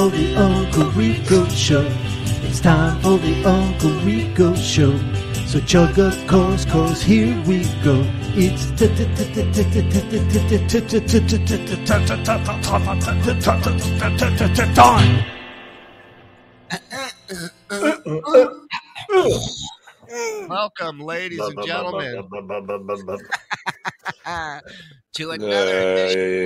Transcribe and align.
for 0.00 0.08
the 0.16 0.34
Uncle 0.34 0.90
Rico 0.92 1.46
Show. 1.48 1.86
It's 2.44 2.60
time 2.60 3.02
for 3.02 3.18
the 3.18 3.44
Uncle 3.44 3.90
Rico 4.00 4.54
Show. 4.54 4.96
So 5.46 5.60
chug 5.60 5.98
a 5.98 6.10
course, 6.26 6.64
cause 6.64 7.02
here 7.02 7.36
we 7.46 7.64
go. 7.84 8.02
It's 8.32 8.64
time. 14.74 15.24
Welcome, 20.48 21.00
ladies 21.00 21.38
and 21.40 21.62
gentlemen, 21.62 22.24
to 25.12 25.30
another 25.32 25.78
edition. 25.78 26.40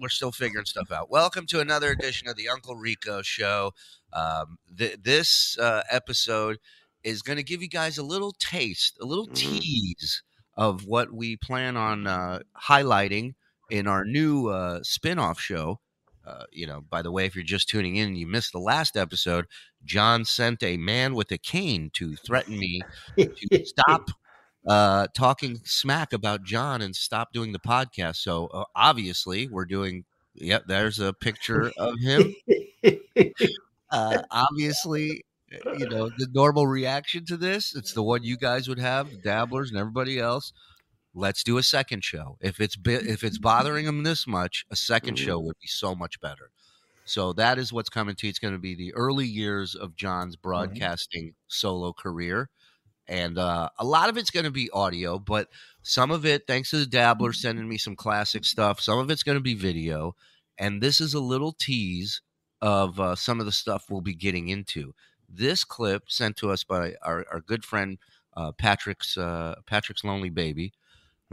We're 0.00 0.08
still 0.08 0.32
figuring 0.32 0.64
stuff 0.64 0.90
out. 0.90 1.10
Welcome 1.10 1.44
to 1.48 1.60
another 1.60 1.90
edition 1.90 2.26
of 2.26 2.34
the 2.34 2.48
Uncle 2.48 2.74
Rico 2.74 3.20
Show. 3.20 3.72
Um, 4.14 4.56
th- 4.78 4.96
this 5.02 5.58
uh, 5.58 5.82
episode 5.90 6.56
is 7.04 7.20
going 7.20 7.36
to 7.36 7.42
give 7.42 7.60
you 7.60 7.68
guys 7.68 7.98
a 7.98 8.02
little 8.02 8.32
taste, 8.38 8.96
a 9.02 9.04
little 9.04 9.26
Mhm. 9.28 9.34
tease 9.34 10.22
of 10.56 10.86
what 10.86 11.12
we 11.12 11.36
plan 11.36 11.76
on 11.76 12.06
uh, 12.06 12.40
highlighting 12.68 13.34
in 13.68 13.86
our 13.86 14.06
new 14.06 14.48
uh, 14.48 14.80
spin-off 14.82 15.38
show. 15.38 15.80
Uh, 16.26 16.44
you 16.50 16.66
know, 16.66 16.80
by 16.80 17.02
the 17.02 17.12
way, 17.12 17.26
if 17.26 17.34
you're 17.34 17.44
just 17.44 17.68
tuning 17.68 17.96
in 17.96 18.08
and 18.08 18.18
you 18.18 18.26
missed 18.26 18.52
the 18.52 18.58
last 18.58 18.96
episode, 18.96 19.44
John 19.84 20.24
sent 20.24 20.62
a 20.62 20.78
man 20.78 21.14
with 21.14 21.30
a 21.30 21.38
cane 21.38 21.90
to 21.94 22.16
threaten 22.16 22.58
me 22.58 22.80
to 23.18 23.64
stop 23.66 24.08
uh, 24.66 25.06
talking 25.16 25.60
smack 25.64 26.12
about 26.12 26.44
John 26.44 26.82
and 26.82 26.94
stop 26.94 27.32
doing 27.32 27.52
the 27.52 27.58
podcast. 27.58 28.16
So 28.16 28.46
uh, 28.48 28.64
obviously, 28.74 29.48
we're 29.48 29.64
doing. 29.66 30.04
Yep, 30.34 30.64
there's 30.68 31.00
a 31.00 31.12
picture 31.12 31.72
of 31.76 31.98
him. 32.00 32.34
Uh, 33.90 34.22
obviously, 34.30 35.24
uh, 35.66 35.72
you 35.72 35.88
know 35.88 36.08
the 36.16 36.28
normal 36.32 36.66
reaction 36.66 37.24
to 37.26 37.36
this. 37.36 37.74
It's 37.74 37.92
the 37.92 38.02
one 38.04 38.22
you 38.22 38.36
guys 38.36 38.68
would 38.68 38.78
have, 38.78 39.10
the 39.10 39.16
dabblers 39.16 39.70
and 39.70 39.78
everybody 39.78 40.18
else. 40.18 40.52
Let's 41.12 41.42
do 41.42 41.58
a 41.58 41.62
second 41.64 42.04
show. 42.04 42.36
If 42.40 42.60
it's 42.60 42.76
bi- 42.76 42.92
if 42.92 43.24
it's 43.24 43.38
bothering 43.38 43.86
him 43.86 44.04
this 44.04 44.28
much, 44.28 44.64
a 44.70 44.76
2nd 44.76 45.16
Mhm. 45.16 45.24
show 45.24 45.40
would 45.40 45.56
be 45.60 45.66
so 45.66 45.96
much 45.96 46.20
better. 46.20 46.50
So 47.04 47.32
that 47.32 47.58
is 47.58 47.72
what's 47.72 47.88
coming 47.88 48.14
to 48.14 48.26
you. 48.26 48.30
It's 48.30 48.38
going 48.38 48.54
to 48.54 48.60
be 48.60 48.76
the 48.76 48.94
early 48.94 49.26
years 49.26 49.74
of 49.74 49.96
John's 49.96 50.36
broadcasting 50.36 51.34
solo 51.48 51.92
career. 51.92 52.48
And 53.10 53.38
uh, 53.38 53.68
a 53.76 53.84
lot 53.84 54.08
of 54.08 54.16
it's 54.16 54.30
going 54.30 54.44
to 54.44 54.52
be 54.52 54.70
audio, 54.70 55.18
but 55.18 55.48
some 55.82 56.12
of 56.12 56.24
it, 56.24 56.46
thanks 56.46 56.70
to 56.70 56.76
the 56.78 56.86
dabbler 56.86 57.32
sending 57.32 57.68
me 57.68 57.76
some 57.76 57.96
classic 57.96 58.44
stuff, 58.44 58.80
some 58.80 59.00
of 59.00 59.10
it's 59.10 59.24
going 59.24 59.36
to 59.36 59.42
be 59.42 59.54
video. 59.54 60.14
And 60.56 60.80
this 60.80 61.00
is 61.00 61.12
a 61.12 61.20
little 61.20 61.52
tease 61.52 62.22
of 62.62 63.00
uh, 63.00 63.16
some 63.16 63.40
of 63.40 63.46
the 63.46 63.52
stuff 63.52 63.86
we'll 63.90 64.00
be 64.00 64.14
getting 64.14 64.48
into. 64.48 64.94
This 65.28 65.64
clip 65.64 66.04
sent 66.06 66.36
to 66.36 66.52
us 66.52 66.62
by 66.62 66.94
our, 67.02 67.26
our 67.32 67.40
good 67.40 67.64
friend 67.64 67.98
uh, 68.36 68.52
Patrick's 68.52 69.18
uh, 69.18 69.56
Patrick's 69.66 70.04
lonely 70.04 70.30
baby. 70.30 70.72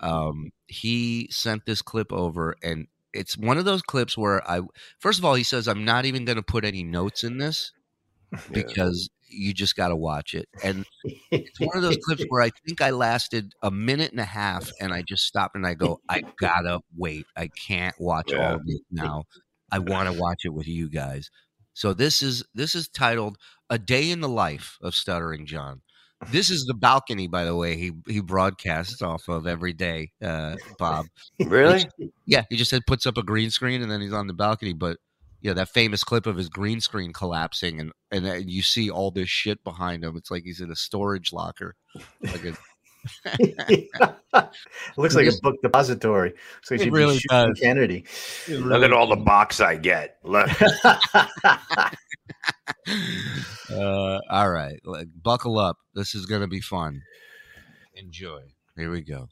Um, 0.01 0.51
he 0.67 1.27
sent 1.31 1.65
this 1.65 1.83
clip 1.83 2.11
over, 2.11 2.55
and 2.63 2.87
it's 3.13 3.37
one 3.37 3.57
of 3.57 3.65
those 3.65 3.83
clips 3.83 4.17
where 4.17 4.47
I 4.49 4.61
first 4.99 5.19
of 5.19 5.25
all 5.25 5.35
he 5.35 5.43
says 5.43 5.67
I'm 5.67 5.85
not 5.85 6.05
even 6.05 6.25
going 6.25 6.37
to 6.37 6.43
put 6.43 6.65
any 6.65 6.83
notes 6.83 7.23
in 7.23 7.37
this 7.37 7.71
because 8.51 9.09
you 9.29 9.53
just 9.53 9.75
got 9.75 9.89
to 9.89 9.95
watch 9.95 10.33
it. 10.33 10.47
And 10.63 10.85
it's 11.31 11.59
one 11.59 11.75
of 11.75 11.81
those 11.81 11.97
clips 11.97 12.23
where 12.29 12.41
I 12.41 12.49
think 12.65 12.81
I 12.81 12.91
lasted 12.91 13.53
a 13.61 13.71
minute 13.71 14.11
and 14.11 14.19
a 14.19 14.25
half, 14.25 14.69
and 14.79 14.93
I 14.93 15.01
just 15.01 15.23
stopped 15.23 15.55
and 15.55 15.65
I 15.65 15.73
go, 15.73 15.99
I 16.09 16.21
gotta 16.39 16.79
wait. 16.95 17.25
I 17.35 17.47
can't 17.67 17.95
watch 17.99 18.31
all 18.33 18.39
Yeah. 18.39 18.53
of 18.55 18.61
it 18.65 18.81
now. 18.91 19.23
I 19.71 19.79
want 19.79 20.11
to 20.11 20.17
watch 20.19 20.41
it 20.45 20.53
with 20.53 20.67
you 20.67 20.89
guys. 20.89 21.29
So 21.73 21.93
this 21.93 22.21
is 22.21 22.43
this 22.55 22.73
is 22.73 22.87
titled 22.87 23.37
"A 23.69 23.77
Day 23.77 24.09
in 24.09 24.21
the 24.21 24.29
Life 24.29 24.77
of 24.81 24.95
Stuttering 24.95 25.45
John." 25.45 25.81
This 26.31 26.49
is 26.49 26.65
the 26.65 26.73
balcony, 26.73 27.27
by 27.27 27.43
the 27.43 27.55
way. 27.55 27.77
He 27.77 27.91
he 28.07 28.21
broadcasts 28.21 29.01
off 29.03 29.27
of 29.27 29.45
every 29.45 29.73
day, 29.73 30.11
uh, 30.23 30.55
Bob. 30.79 31.05
Really? 31.39 31.85
Yeah, 32.25 32.43
he 32.49 32.55
just 32.55 32.71
said 32.71 32.87
puts 32.87 33.05
up 33.05 33.17
a 33.17 33.23
green 33.23 33.51
screen 33.51 33.83
and 33.83 33.91
then 33.91 34.01
he's 34.01 34.13
on 34.13 34.25
the 34.25 34.33
balcony. 34.33 34.73
But 34.73 34.97
yeah, 35.41 35.53
that 35.53 35.69
famous 35.69 36.03
clip 36.03 36.25
of 36.25 36.35
his 36.35 36.49
green 36.49 36.81
screen 36.81 37.13
collapsing 37.13 37.79
and 37.79 37.91
and 38.11 38.25
then 38.25 38.49
you 38.49 38.61
see 38.61 38.89
all 38.89 39.11
this 39.11 39.29
shit 39.29 39.63
behind 39.63 40.03
him. 40.03 40.15
It's 40.17 40.31
like 40.31 40.43
he's 40.43 40.61
in 40.61 40.71
a 40.71 40.75
storage 40.75 41.31
locker. 41.31 41.75
Like 42.21 42.45
a, 42.45 42.57
it 43.39 43.89
looks 44.97 45.15
like 45.15 45.27
a 45.27 45.31
book 45.41 45.55
depository. 45.61 46.33
So 46.63 46.75
It 46.75 46.79
he 46.79 46.85
should 46.85 46.93
really 46.93 47.15
be 47.15 47.19
shooting 47.19 47.47
does. 47.49 47.59
Kennedy. 47.59 48.05
Look 48.49 48.83
at 48.83 48.93
all 48.93 49.07
the 49.07 49.15
box 49.15 49.59
I 49.59 49.75
get. 49.75 50.17
Look. 50.23 50.49
uh, 53.71 54.19
all 54.29 54.49
right, 54.49 54.79
like, 54.83 55.07
buckle 55.21 55.59
up. 55.59 55.77
This 55.93 56.15
is 56.15 56.25
gonna 56.25 56.47
be 56.47 56.61
fun. 56.61 57.01
Enjoy. 57.95 58.41
Here 58.75 58.91
we 58.91 59.01
go. 59.01 59.27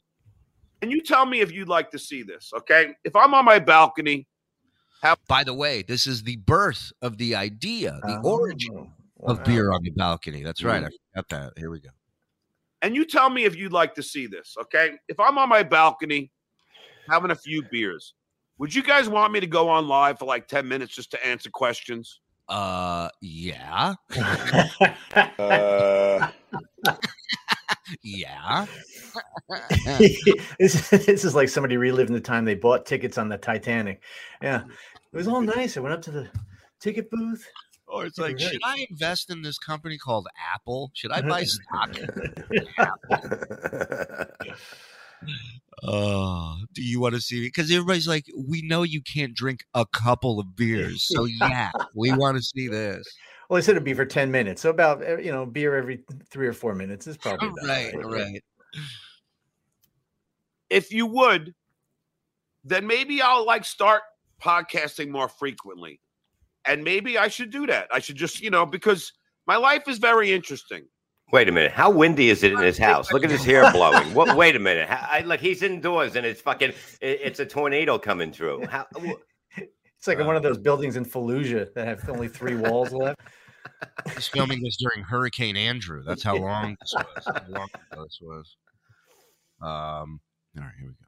And 0.82 0.90
you 0.90 1.00
tell 1.00 1.24
me 1.24 1.40
if 1.40 1.52
you'd 1.52 1.68
like 1.68 1.90
to 1.92 1.98
see 1.98 2.22
this, 2.22 2.52
okay? 2.54 2.94
If 3.04 3.16
I'm 3.16 3.32
on 3.32 3.44
my 3.44 3.58
balcony, 3.58 4.26
By 5.28 5.44
the 5.44 5.54
way, 5.54 5.82
this 5.82 6.06
is 6.06 6.22
the 6.24 6.36
birth 6.36 6.92
of 7.02 7.18
the 7.18 7.34
idea, 7.36 7.98
the 8.02 8.20
Oh, 8.24 8.30
origin 8.38 8.92
of 9.24 9.42
beer 9.44 9.72
on 9.72 9.82
the 9.82 9.90
balcony. 9.90 10.42
That's 10.42 10.62
right. 10.62 10.82
I 10.84 10.88
forgot 11.14 11.28
that. 11.30 11.52
Here 11.58 11.70
we 11.70 11.80
go. 11.80 11.90
and 12.82 12.94
you 12.94 13.04
tell 13.04 13.30
me 13.30 13.44
if 13.44 13.56
you'd 13.56 13.72
like 13.72 13.94
to 13.94 14.02
see 14.02 14.26
this, 14.26 14.54
okay? 14.60 14.92
If 15.08 15.18
I'm 15.20 15.38
on 15.38 15.48
my 15.48 15.62
balcony 15.62 16.30
having 17.08 17.30
a 17.30 17.34
few 17.36 17.62
beers, 17.70 18.14
would 18.58 18.74
you 18.74 18.82
guys 18.82 19.08
want 19.08 19.32
me 19.32 19.40
to 19.40 19.46
go 19.46 19.68
on 19.68 19.86
live 19.88 20.18
for 20.18 20.24
like 20.26 20.48
10 20.48 20.66
minutes 20.68 20.94
just 20.94 21.10
to 21.12 21.26
answer 21.26 21.50
questions? 21.50 22.20
Uh, 22.48 23.08
yeah, 23.20 23.94
Uh, 25.38 26.28
yeah. 28.02 28.66
this, 30.58 30.90
this 30.90 31.24
is 31.24 31.34
like 31.34 31.48
somebody 31.48 31.76
reliving 31.76 32.14
the 32.14 32.20
time 32.20 32.44
they 32.44 32.54
bought 32.54 32.86
tickets 32.86 33.18
on 33.18 33.28
the 33.28 33.38
Titanic. 33.38 34.02
Yeah, 34.42 34.64
it 35.12 35.16
was 35.16 35.28
all 35.28 35.40
nice. 35.40 35.76
I 35.76 35.80
went 35.80 35.94
up 35.94 36.02
to 36.02 36.10
the 36.10 36.28
ticket 36.80 37.10
booth. 37.10 37.46
Or 37.88 38.04
it's 38.04 38.18
like, 38.18 38.40
should 38.40 38.60
I 38.64 38.84
invest 38.90 39.30
in 39.30 39.42
this 39.42 39.58
company 39.58 39.96
called 39.96 40.26
Apple? 40.54 40.90
Should 40.94 41.12
I 41.12 41.22
buy 41.22 41.44
stock? 41.44 41.96
Oh, 45.82 46.56
do 46.72 46.82
you 46.82 47.00
want 47.00 47.14
to 47.14 47.20
see 47.20 47.40
me? 47.40 47.46
Because 47.46 47.70
everybody's 47.70 48.08
like, 48.08 48.24
we 48.34 48.62
know 48.62 48.82
you 48.82 49.02
can't 49.02 49.34
drink 49.34 49.64
a 49.74 49.84
couple 49.84 50.40
of 50.40 50.56
beers, 50.56 51.06
so 51.06 51.24
yeah, 51.24 51.70
we 51.94 52.12
want 52.12 52.38
to 52.38 52.42
see 52.42 52.66
this. 52.66 53.06
Well, 53.48 53.58
I 53.58 53.60
said 53.60 53.72
it'd 53.72 53.84
be 53.84 53.94
for 53.94 54.04
ten 54.04 54.30
minutes, 54.30 54.62
so 54.62 54.70
about 54.70 55.06
uh, 55.06 55.18
you 55.18 55.32
know 55.32 55.46
beer 55.46 55.76
every 55.76 56.04
three 56.30 56.46
or 56.46 56.52
four 56.52 56.74
minutes 56.74 57.06
is 57.06 57.16
probably 57.18 57.48
about 57.48 57.68
Right, 57.68 57.94
right. 58.04 58.44
If 60.68 60.92
you 60.92 61.06
would, 61.06 61.54
then 62.64 62.86
maybe 62.86 63.22
I'll 63.22 63.46
like 63.46 63.64
start 63.64 64.02
podcasting 64.42 65.08
more 65.08 65.28
frequently. 65.28 66.00
And 66.66 66.82
maybe 66.82 67.16
I 67.16 67.28
should 67.28 67.50
do 67.50 67.66
that. 67.68 67.86
I 67.92 68.00
should 68.00 68.16
just, 68.16 68.40
you 68.40 68.50
know, 68.50 68.66
because 68.66 69.12
my 69.46 69.56
life 69.56 69.84
is 69.86 69.98
very 69.98 70.32
interesting. 70.32 70.84
wait 71.32 71.48
a 71.48 71.52
minute. 71.52 71.70
How 71.70 71.90
windy 71.90 72.28
is 72.28 72.42
it 72.42 72.52
in 72.52 72.58
his 72.58 72.76
house? 72.76 73.12
Look 73.12 73.22
at 73.24 73.30
his 73.30 73.44
hair 73.44 73.70
blowing. 73.70 74.12
What? 74.14 74.36
Wait 74.42 74.56
a 74.56 74.58
minute. 74.58 74.88
How, 74.88 75.06
I, 75.08 75.20
like 75.20 75.38
he's 75.38 75.62
indoors 75.62 76.16
and 76.16 76.26
it's 76.26 76.40
fucking. 76.40 76.70
It, 77.00 77.20
it's 77.22 77.38
a 77.38 77.46
tornado 77.46 77.98
coming 77.98 78.32
through. 78.32 78.66
How, 78.66 78.86
wh- 78.96 79.12
It's 80.06 80.08
like 80.08 80.20
in 80.20 80.26
one 80.28 80.36
of 80.36 80.44
those 80.44 80.58
buildings 80.58 80.94
in 80.94 81.04
Fallujah 81.04 81.74
that 81.74 81.84
have 81.84 82.08
only 82.08 82.28
three 82.28 82.54
walls 82.60 82.92
left. 82.92 83.18
He's 84.14 84.28
filming 84.28 84.62
this 84.62 84.76
during 84.76 85.02
Hurricane 85.02 85.56
Andrew. 85.56 86.04
That's 86.06 86.22
how 86.22 86.36
long 86.36 86.76
this 86.80 86.94
was. 86.94 87.24
How 87.26 87.42
long 87.48 87.66
this 87.90 88.20
was. 88.22 88.56
Um. 89.60 90.20
All 90.56 90.62
right, 90.62 90.70
here 90.78 90.86
we 90.86 90.92
go. 90.92 91.06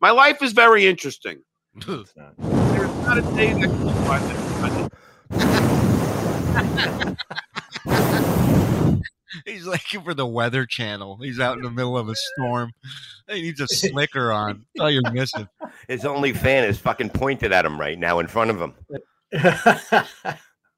My 0.00 0.10
life 0.10 0.42
is 0.42 0.52
very 0.52 0.86
interesting. 0.86 1.42
we 1.74 1.82
go. 1.82 2.00
It's 2.00 2.16
not. 2.16 2.32
There's 2.38 2.88
not 3.04 3.18
a 3.18 3.22
day 3.36 3.52
that 3.52 3.68
goes 3.68 3.92
by 4.08 4.18
that 4.20 4.90
I- 7.86 8.20
He's 9.44 9.66
looking 9.66 10.02
for 10.02 10.14
the 10.14 10.26
Weather 10.26 10.66
Channel. 10.66 11.18
He's 11.20 11.40
out 11.40 11.56
in 11.56 11.62
the 11.62 11.70
middle 11.70 11.96
of 11.96 12.08
a 12.08 12.14
storm. 12.34 12.72
He 13.28 13.42
needs 13.42 13.60
a 13.60 13.68
slicker 13.68 14.32
on. 14.32 14.64
That's 14.74 14.82
all 14.82 14.90
you're 14.90 15.10
missing. 15.12 15.48
his 15.88 16.04
only 16.04 16.32
fan 16.32 16.64
is 16.64 16.78
fucking 16.78 17.10
pointed 17.10 17.52
at 17.52 17.64
him 17.64 17.78
right 17.78 17.98
now 17.98 18.18
in 18.18 18.26
front 18.26 18.50
of 18.50 18.60
him. 18.60 18.74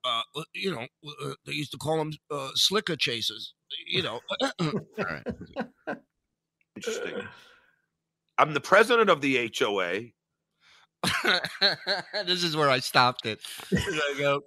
Uh, 0.08 0.22
you 0.54 0.70
know, 0.70 0.86
uh, 1.24 1.32
they 1.46 1.52
used 1.52 1.72
to 1.72 1.78
call 1.78 1.98
them 1.98 2.12
uh, 2.30 2.50
slicker 2.54 2.94
chasers. 2.94 3.54
You 3.88 4.04
know. 4.04 4.20
all 4.60 4.72
right. 4.98 5.26
interesting. 6.76 7.26
I'm 8.38 8.54
the 8.54 8.60
president 8.60 9.10
of 9.10 9.20
the 9.20 9.50
HOA. 9.58 10.02
this 12.24 12.44
is 12.44 12.56
where 12.56 12.70
I 12.70 12.78
stopped 12.78 13.26
it. 13.26 13.40
I 13.72 14.14
go, 14.16 14.42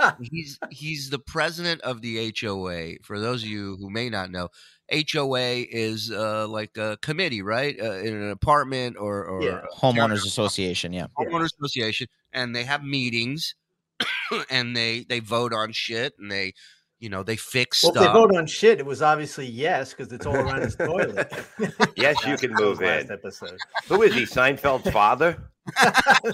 he's 0.20 0.58
he's 0.70 1.10
the 1.10 1.18
president 1.18 1.80
of 1.82 2.00
the 2.02 2.32
HOA. 2.40 2.94
For 3.02 3.18
those 3.18 3.42
of 3.42 3.48
you 3.48 3.76
who 3.80 3.90
may 3.90 4.08
not 4.08 4.30
know, 4.30 4.48
HOA 4.90 5.64
is 5.70 6.10
uh, 6.10 6.46
like 6.48 6.76
a 6.76 6.96
committee, 7.02 7.42
right? 7.42 7.76
Uh, 7.80 7.94
in 7.98 8.14
an 8.14 8.30
apartment 8.30 8.96
or 8.98 9.24
or 9.24 9.42
Yeah. 9.42 9.60
Homeowners 9.76 10.24
Association. 10.26 10.92
Yeah. 10.92 11.06
homeowners 11.18 11.50
association, 11.58 12.06
and 12.32 12.54
they 12.54 12.64
have 12.64 12.82
meetings, 12.82 13.54
and 14.50 14.76
they 14.76 15.04
they 15.08 15.20
vote 15.20 15.52
on 15.52 15.72
shit, 15.72 16.14
and 16.18 16.30
they 16.30 16.54
you 17.00 17.08
know 17.08 17.22
they 17.22 17.36
fix 17.36 17.82
Well, 17.84 17.92
if 17.92 17.98
they 18.00 18.06
vote 18.06 18.34
on 18.36 18.46
shit, 18.46 18.78
it 18.80 18.86
was 18.86 19.02
obviously 19.02 19.46
yes 19.46 19.92
because 19.94 20.12
it's 20.12 20.26
all 20.26 20.36
around 20.36 20.62
his 20.62 20.76
toilet. 20.76 21.32
Yes, 21.96 22.16
you 22.24 22.36
can 22.36 22.50
that 22.54 22.60
was 22.62 22.78
move 22.78 22.80
last 22.80 23.06
in. 23.06 23.12
episode. 23.12 23.58
Who 23.88 24.02
is 24.02 24.14
he? 24.14 24.22
Seinfeld's 24.22 24.90
father? 24.90 25.50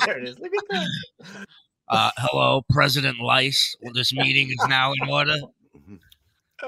there 0.04 0.18
it 0.18 0.28
is. 0.28 0.38
Look 0.38 0.52
at 0.56 0.64
that. 0.70 1.46
Uh, 1.88 2.10
hello, 2.16 2.62
President 2.70 3.18
Lice. 3.20 3.76
Well, 3.80 3.92
this 3.92 4.12
meeting 4.12 4.48
is 4.48 4.68
now 4.68 4.92
in 4.92 5.08
order. 5.08 5.36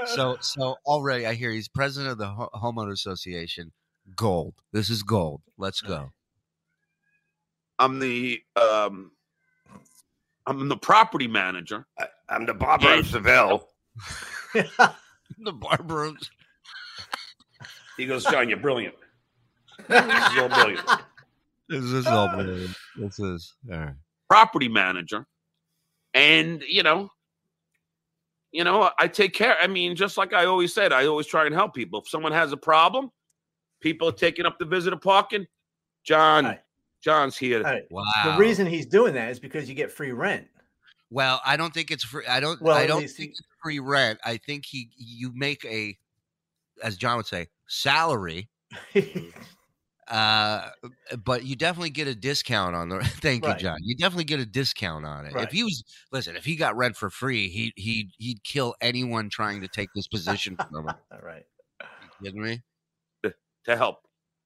So, 0.07 0.37
so 0.41 0.77
already 0.85 1.27
I 1.27 1.35
hear 1.35 1.51
he's 1.53 1.69
president 1.69 2.13
of 2.13 2.19
the 2.19 2.27
Ho- 2.27 2.51
homeowner 2.55 2.93
association. 2.93 3.73
Gold. 4.15 4.55
This 4.73 4.91
is 4.91 5.03
gold. 5.03 5.41
Let's 5.59 5.81
go. 5.81 6.11
I'm 7.79 7.99
the 7.99 8.41
um, 8.57 9.11
I'm 10.47 10.69
the 10.69 10.77
property 10.77 11.27
manager. 11.29 11.87
I, 11.99 12.07
I'm 12.29 12.47
the 12.47 12.55
barber 12.55 12.85
Yeah. 12.95 12.99
of 13.01 13.07
Seville. 13.07 13.69
The 15.39 15.53
barber. 15.53 16.13
He 17.97 18.07
goes, 18.07 18.25
John, 18.25 18.49
you're 18.49 18.59
brilliant. 18.59 18.95
this 19.89 20.05
is 20.05 20.39
all 20.39 20.49
brilliant. 20.49 20.89
This 21.69 21.83
is 21.85 22.07
all 22.07 22.29
brilliant. 22.29 22.77
This 22.97 23.19
is 23.19 23.55
all 23.71 23.77
right. 23.79 23.95
Property 24.28 24.69
manager, 24.69 25.26
and 26.14 26.62
you 26.67 26.82
know, 26.82 27.11
you 28.52 28.64
know, 28.64 28.90
I 28.99 29.06
take 29.08 29.34
care. 29.34 29.56
I 29.61 29.67
mean, 29.67 29.94
just 29.94 30.17
like 30.17 30.32
I 30.32 30.46
always 30.46 30.75
said, 30.75 30.93
I 30.93 31.06
always 31.06 31.26
try 31.26 31.46
and 31.46 31.55
help 31.55 31.75
people. 31.75 32.00
If 32.00 32.08
someone 32.08 32.32
has 32.32 32.52
a 32.52 32.56
problem, 32.56 33.11
people 33.81 34.08
are 34.08 34.12
taking 34.12 34.44
up 34.46 34.58
the 34.58 34.64
visitor 34.64 34.96
parking. 34.96 35.46
John, 36.05 36.44
Right. 36.44 36.61
John's 37.02 37.37
here. 37.37 37.58
All 37.58 37.64
right. 37.64 37.84
Wow. 37.90 38.02
The 38.25 38.37
reason 38.38 38.67
he's 38.67 38.87
doing 38.87 39.14
that 39.14 39.31
is 39.31 39.38
because 39.38 39.69
you 39.69 39.75
get 39.75 39.93
free 39.93 40.12
rent. 40.12 40.49
Well, 41.11 41.40
I 41.46 41.56
don't 41.56 41.72
think 41.72 41.93
it's 41.93 42.02
free. 42.05 42.26
I 42.26 42.40
don't. 42.40 42.61
Well, 42.61 42.76
I 42.76 42.87
don't 42.87 43.02
think 43.02 43.17
he- 43.17 43.25
it's 43.26 43.43
free 43.62 43.79
rent. 43.79 44.19
I 44.25 44.38
think 44.38 44.64
he 44.67 44.90
you 44.96 45.31
make 45.34 45.64
a, 45.64 45.96
as 46.82 46.96
John 46.96 47.17
would 47.19 47.26
say, 47.26 47.46
salary. 47.69 48.49
Uh, 50.08 50.70
but 51.25 51.44
you 51.44 51.56
definitely 51.56 51.91
get 51.91 52.06
a 52.06 52.14
discount 52.14 52.76
on 52.76 52.88
the. 52.88 53.00
Thank 53.20 53.44
Right. 53.44 53.55
you, 53.55 53.61
John. 53.69 53.79
You 53.82 53.97
definitely 53.97 54.25
get 54.25 54.38
a 54.41 54.47
discount 54.47 55.05
on 55.05 55.26
it. 55.26 55.35
Right. 55.35 55.44
If 55.44 55.53
he 55.53 55.64
was 55.64 55.82
listen, 56.12 56.37
if 56.37 56.44
he 56.44 56.55
got 56.56 56.76
rent 56.76 56.97
for 56.97 57.11
free, 57.11 57.49
he 57.49 57.73
he 57.76 58.11
he'd 58.19 58.43
kill 58.44 58.75
anyone 58.81 59.29
trying 59.31 59.61
to 59.62 59.69
take 59.69 59.88
this 59.94 60.06
position 60.06 60.56
from 60.70 60.87
him. 60.88 60.94
all 61.12 61.20
right. 61.23 61.44
You 62.03 62.08
kidding 62.25 62.43
me? 62.43 62.62
to 63.64 63.76
help. 63.76 63.99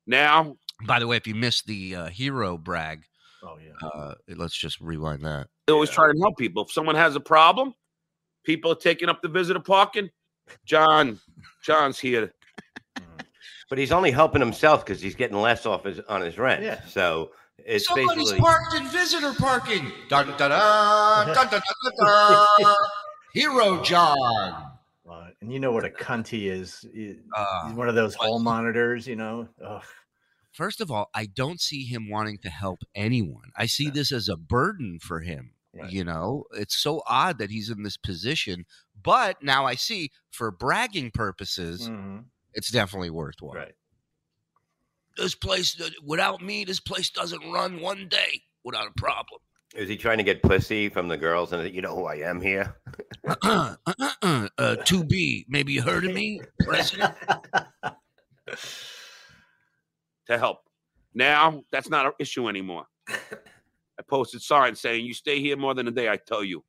Now, 0.06 0.56
By 0.86 0.98
the 0.98 1.06
way, 1.06 1.18
if 1.18 1.26
you 1.26 1.34
missed 1.34 1.66
the 1.66 1.94
uh, 1.94 2.06
hero 2.06 2.56
brag, 2.56 3.02
Oh 3.42 3.58
yeah. 3.62 3.86
uh, 3.86 4.14
let's 4.28 4.56
just 4.56 4.80
rewind 4.80 5.22
that. 5.26 5.48
I 5.68 5.72
always 5.72 5.90
Yeah. 5.90 5.94
try 5.96 6.08
and 6.08 6.18
help 6.22 6.38
people. 6.38 6.64
If 6.64 6.72
someone 6.72 6.94
has 6.94 7.16
a 7.16 7.20
problem, 7.20 7.74
people 8.44 8.72
are 8.72 8.76
taking 8.76 9.10
up 9.10 9.20
the 9.20 9.28
visitor 9.28 9.60
parking. 9.60 10.08
John, 10.64 11.20
John's 11.62 11.98
here. 11.98 12.32
But 13.70 13.78
he's 13.78 13.92
only 13.92 14.10
helping 14.10 14.40
himself 14.42 14.84
because 14.84 15.00
he's 15.00 15.14
getting 15.14 15.36
less 15.38 15.64
off 15.64 15.84
his 15.84 16.00
on 16.00 16.20
his 16.20 16.36
rent. 16.38 16.62
Yeah. 16.62 16.82
So 16.88 17.30
it's 17.58 17.86
Somebody's 17.86 18.16
basically 18.16 18.40
parked 18.40 18.74
in 18.74 18.86
visitor 18.88 19.32
parking. 19.38 19.90
Dun 20.08 20.26
dun 20.36 20.50
dun 20.50 20.50
dun 20.50 21.34
dun 21.34 21.48
dun 21.50 21.60
dun. 21.98 22.46
dun. 22.60 22.74
Hero 23.32 23.80
John. 23.82 24.72
Well, 25.04 25.28
and 25.40 25.52
you 25.52 25.60
know 25.60 25.70
what 25.72 25.84
a 25.84 25.88
cunt 25.88 26.26
he 26.28 26.48
is. 26.48 26.84
He- 26.92 27.16
Uh, 27.36 27.68
He's 27.68 27.76
one 27.76 27.88
of 27.88 27.94
those 27.94 28.14
hall 28.16 28.40
monitors, 28.40 29.06
you 29.06 29.16
know. 29.16 29.48
Ugh. 29.64 29.82
First 30.52 30.80
of 30.80 30.90
all, 30.90 31.08
I 31.14 31.26
don't 31.26 31.60
see 31.60 31.84
him 31.84 32.10
wanting 32.10 32.38
to 32.38 32.50
help 32.50 32.80
anyone. 32.94 33.52
I 33.56 33.66
see 33.66 33.86
No. 33.86 33.92
this 33.92 34.10
as 34.12 34.28
a 34.28 34.36
burden 34.36 34.98
for 35.00 35.20
him. 35.20 35.52
Right. 35.72 35.92
You 35.92 36.02
know, 36.02 36.44
it's 36.52 36.76
so 36.76 37.02
odd 37.06 37.38
that 37.38 37.50
he's 37.52 37.70
in 37.70 37.84
this 37.84 37.96
position. 37.96 38.66
But 39.00 39.40
now 39.44 39.64
I 39.64 39.76
see 39.76 40.10
for 40.28 40.50
bragging 40.50 41.12
purposes, 41.12 41.88
Mhm. 41.88 42.24
It's 42.54 42.70
definitely 42.70 43.10
worthwhile. 43.10 43.54
Right. 43.54 43.74
This 45.16 45.34
place, 45.34 45.80
without 46.04 46.40
me, 46.42 46.64
this 46.64 46.80
place 46.80 47.10
doesn't 47.10 47.42
run 47.52 47.80
one 47.80 48.08
day 48.08 48.42
without 48.64 48.86
a 48.86 48.92
problem. 48.96 49.40
is 49.74 49.88
he 49.88 49.96
trying 49.96 50.18
to 50.18 50.24
get 50.24 50.42
pussy 50.42 50.88
from 50.88 51.08
the 51.08 51.16
girls 51.16 51.52
and 51.52 51.74
you 51.74 51.82
know 51.82 51.94
who 51.94 52.04
I 52.06 52.16
am 52.16 52.40
here? 52.40 52.76
uh, 53.28 53.34
uh, 53.42 53.74
uh, 53.86 54.12
uh, 54.22 54.48
uh, 54.56 54.76
2B, 54.84 55.46
maybe 55.48 55.72
you 55.72 55.82
heard 55.82 56.04
of 56.04 56.14
me, 56.14 56.40
President? 56.60 57.14
to 60.26 60.38
help. 60.38 60.58
Now, 61.12 61.62
that's 61.72 61.90
not 61.90 62.06
an 62.06 62.12
issue 62.18 62.48
anymore. 62.48 62.86
I 63.08 64.02
posted 64.08 64.40
signs 64.42 64.80
saying, 64.80 65.04
"You 65.04 65.12
stay 65.12 65.40
here 65.40 65.56
more 65.56 65.74
than 65.74 65.88
a 65.88 65.90
day, 65.90 66.08
I 66.08 66.16
tell 66.16 66.44
you." 66.44 66.64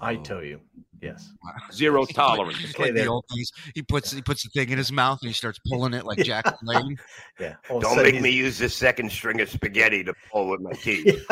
I 0.00 0.16
tell 0.16 0.42
you, 0.42 0.60
yes. 1.02 1.32
Zero 1.72 2.02
It's 2.02 2.12
tolerance. 2.12 2.62
like 2.78 2.90
Okay, 2.90 3.02
the 3.02 3.06
old 3.06 3.24
things. 3.32 3.52
He 3.74 3.82
puts 3.82 4.12
he 4.12 4.22
puts 4.22 4.42
the 4.42 4.48
thing 4.50 4.70
in 4.70 4.78
his 4.78 4.90
mouth 4.90 5.18
and 5.22 5.28
he 5.28 5.34
starts 5.34 5.58
pulling 5.68 5.94
it 5.94 6.04
like 6.04 6.18
Jack 6.18 6.44
LaLanne. 6.62 6.98
Yeah. 7.38 7.54
All 7.68 7.80
Don't 7.80 7.96
sudden 7.96 8.12
make 8.12 8.22
me 8.22 8.30
use 8.30 8.58
this 8.58 8.74
second 8.74 9.10
string 9.10 9.40
of 9.40 9.48
spaghetti 9.48 10.04
to 10.04 10.12
pull 10.30 10.48
with 10.48 10.60
my 10.60 10.72
teeth. 10.72 11.24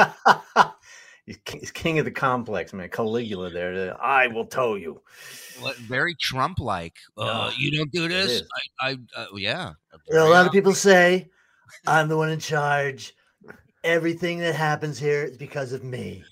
he's- 1.26 1.36
he's, 1.46 1.70
king 1.70 1.98
of 1.98 2.06
the 2.06 2.10
complex, 2.10 2.72
man. 2.72 2.88
Caligula 2.88 3.50
there. 3.50 4.02
I 4.02 4.26
will 4.28 4.46
tell 4.46 4.78
you. 4.78 5.02
Very 5.80 6.14
Trump 6.14 6.60
like. 6.60 6.94
Uh, 7.18 7.50
you 7.58 7.76
don't 7.76 7.92
do 7.92 8.08
this. 8.08 8.42
I, 8.80 8.90
I 8.90 8.96
uh, 9.16 9.26
yeah. 9.34 9.72
a 10.12 10.24
lot 10.24 10.46
of 10.46 10.52
people 10.52 10.72
say 10.72 11.28
I'm 11.86 12.08
the 12.08 12.16
one 12.16 12.30
in 12.30 12.40
charge. 12.40 13.14
Everything 13.84 14.38
that 14.38 14.54
happens 14.54 14.98
here 14.98 15.24
is 15.24 15.36
because 15.36 15.72
of 15.72 15.84
me. 15.84 16.24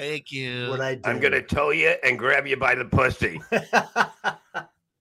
Thank 0.00 0.32
you. 0.32 0.70
What 0.70 0.80
I 0.80 0.94
do. 0.94 1.02
I'm 1.04 1.20
gonna 1.20 1.42
tow 1.42 1.68
you 1.72 1.94
and 2.02 2.18
grab 2.18 2.46
you 2.46 2.56
by 2.56 2.74
the 2.74 2.86
pussy. 2.86 3.38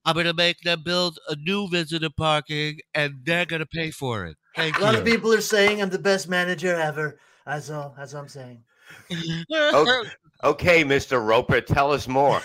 I'm 0.05 0.13
gonna 0.13 0.33
make 0.33 0.59
them 0.59 0.83
build 0.83 1.17
a 1.29 1.37
new 1.37 1.69
visitor 1.69 2.09
parking, 2.09 2.79
and 2.93 3.21
they're 3.23 3.45
gonna 3.45 3.65
pay 3.65 3.91
for 3.91 4.25
it. 4.25 4.35
Thank 4.57 4.77
a 4.77 4.81
lot 4.81 4.95
of 4.95 5.05
people 5.05 5.31
are 5.33 5.39
saying 5.39 5.81
I'm 5.81 5.89
the 5.89 5.99
best 5.99 6.27
manager 6.27 6.75
ever. 6.75 7.17
That's 7.45 7.69
all. 7.69 7.95
That's 7.97 8.13
all 8.13 8.23
I'm 8.23 8.27
saying. 8.27 8.63
Oh. 9.51 10.05
Okay, 10.43 10.83
Mr. 10.83 11.25
Roper, 11.25 11.61
tell 11.61 11.93
us 11.93 12.07
more. 12.07 12.41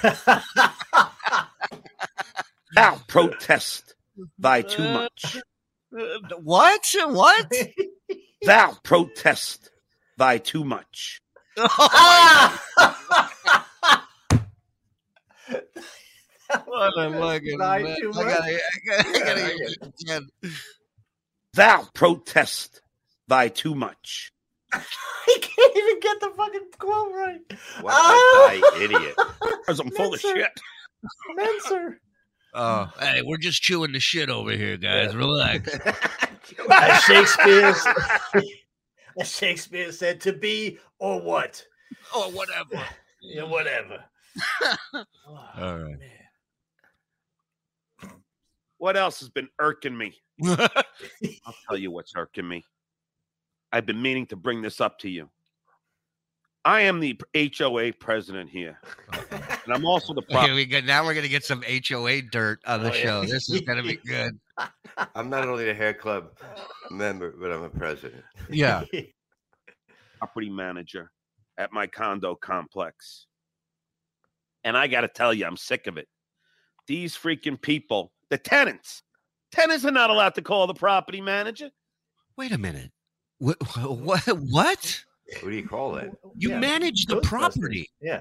Thou 2.74 3.00
protest 3.08 3.94
by 4.38 4.62
too 4.62 4.82
much. 4.82 5.42
what? 5.90 6.94
What? 6.94 7.52
Thou 8.42 8.76
protest 8.84 9.70
thy 10.18 10.38
too 10.38 10.64
much. 10.64 11.20
What 16.66 16.92
a 16.98 17.10
fucking 17.12 17.58
Lie 17.58 17.82
man. 17.82 17.96
too 18.00 18.12
I 18.14 18.22
gotta. 18.24 18.44
I 18.44 18.60
gotta, 18.86 19.08
I 19.08 19.98
gotta 20.06 20.24
it. 20.42 20.52
Thou 21.54 21.88
protest 21.94 22.80
thy 23.28 23.48
too 23.48 23.74
much. 23.74 24.32
he 24.74 25.38
can't 25.40 25.76
even 25.76 26.00
get 26.00 26.20
the 26.20 26.30
fucking 26.36 26.68
quote 26.78 27.12
right. 27.12 27.40
What 27.80 27.94
Ah! 27.94 28.50
a 28.76 28.82
idiot. 28.82 29.14
Because 29.64 29.80
I'm 29.80 29.90
full 29.92 30.12
of 30.12 30.20
shit. 30.20 30.50
Menser. 31.38 31.96
Oh, 32.52 32.92
hey, 33.00 33.22
we're 33.24 33.38
just 33.38 33.62
chewing 33.62 33.92
the 33.92 34.00
shit 34.00 34.28
over 34.28 34.50
here, 34.52 34.76
guys. 34.76 35.16
Relax. 35.16 35.74
As 36.70 37.02
Shakespeare, 37.04 37.74
as 39.20 39.30
Shakespeare 39.30 39.92
said, 39.92 40.20
to 40.22 40.32
be 40.32 40.78
or 40.98 41.20
what? 41.20 41.64
oh, 42.14 42.30
whatever. 42.30 42.82
Yeah, 43.26 43.44
whatever. 43.44 44.04
Oh, 44.94 45.04
All 45.56 45.78
right. 45.78 45.98
man. 45.98 46.10
What 48.76 48.98
else 48.98 49.20
has 49.20 49.30
been 49.30 49.48
irking 49.58 49.96
me? 49.96 50.14
I'll 50.46 51.54
tell 51.66 51.78
you 51.78 51.90
what's 51.90 52.12
irking 52.14 52.46
me. 52.46 52.66
I've 53.72 53.86
been 53.86 54.02
meaning 54.02 54.26
to 54.26 54.36
bring 54.36 54.60
this 54.60 54.82
up 54.82 54.98
to 54.98 55.08
you. 55.08 55.30
I 56.66 56.82
am 56.82 57.00
the 57.00 57.18
HOA 57.34 57.92
president 57.94 58.50
here, 58.50 58.78
and 59.64 59.74
I'm 59.74 59.84
also 59.86 60.14
the 60.14 60.22
prop. 60.22 60.46
Here 60.46 60.54
we 60.54 60.66
go. 60.66 60.80
Now 60.80 61.04
we're 61.04 61.14
gonna 61.14 61.28
get 61.28 61.44
some 61.44 61.62
HOA 61.62 62.22
dirt 62.22 62.60
on 62.66 62.82
the 62.82 62.90
Oh, 62.90 62.94
yeah. 62.94 63.02
show. 63.02 63.24
This 63.24 63.48
is 63.50 63.60
gonna 63.62 63.82
be 63.82 63.96
good. 64.06 64.38
I'm 65.14 65.28
not 65.30 65.48
only 65.48 65.64
the 65.64 65.74
hair 65.74 65.94
club 65.94 66.30
member, 66.90 67.34
but 67.38 67.50
I'm 67.50 67.62
a 67.62 67.70
president. 67.70 68.22
Yeah. 68.50 68.84
property 70.18 70.48
manager 70.50 71.10
at 71.58 71.72
my 71.72 71.86
condo 71.86 72.34
complex. 72.34 73.26
And 74.62 74.76
I 74.76 74.86
got 74.86 75.02
to 75.02 75.08
tell 75.08 75.34
you, 75.34 75.44
I'm 75.44 75.56
sick 75.58 75.86
of 75.86 75.98
it. 75.98 76.08
These 76.86 77.16
freaking 77.16 77.60
people, 77.60 78.12
the 78.30 78.38
tenants, 78.38 79.02
tenants 79.52 79.84
are 79.84 79.90
not 79.90 80.08
allowed 80.10 80.34
to 80.36 80.42
call 80.42 80.66
the 80.66 80.74
property 80.74 81.20
manager. 81.20 81.70
Wait 82.38 82.52
a 82.52 82.58
minute. 82.58 82.90
What? 83.38 83.56
What? 83.86 84.22
What? 84.26 85.04
What 85.40 85.50
do 85.50 85.56
you 85.56 85.66
call 85.66 85.96
it? 85.96 86.10
You 86.36 86.50
Yeah. 86.50 86.58
manage 86.60 87.06
the 87.06 87.20
property. 87.20 87.90
Yeah. 88.00 88.20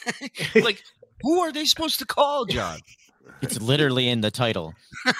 like, 0.56 0.82
who 1.22 1.40
are 1.40 1.52
they 1.52 1.64
supposed 1.64 1.98
to 2.00 2.06
call, 2.06 2.46
John? 2.46 2.80
It's 3.40 3.60
literally 3.60 4.08
in 4.08 4.20
the 4.20 4.30
title. 4.30 4.74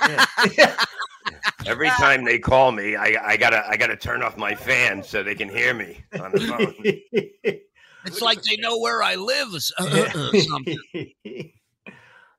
yeah. 0.08 0.76
Every 1.66 1.88
time 1.90 2.24
they 2.24 2.38
call 2.40 2.72
me, 2.72 2.96
I, 2.96 3.16
I 3.24 3.36
gotta 3.36 3.64
I 3.68 3.76
gotta 3.76 3.96
turn 3.96 4.22
off 4.22 4.36
my 4.36 4.56
fan 4.56 5.04
so 5.04 5.22
they 5.22 5.36
can 5.36 5.48
hear 5.48 5.72
me 5.72 6.02
on 6.20 6.32
the 6.32 6.40
phone. 6.40 7.56
It's 8.04 8.20
like 8.20 8.42
they 8.42 8.56
know 8.56 8.78
where 8.80 9.00
I 9.00 9.14
live. 9.14 9.54
or 9.54 9.58
uh, 9.78 9.86
uh, 9.86 10.10
uh, 10.12 10.32
something. 10.40 10.76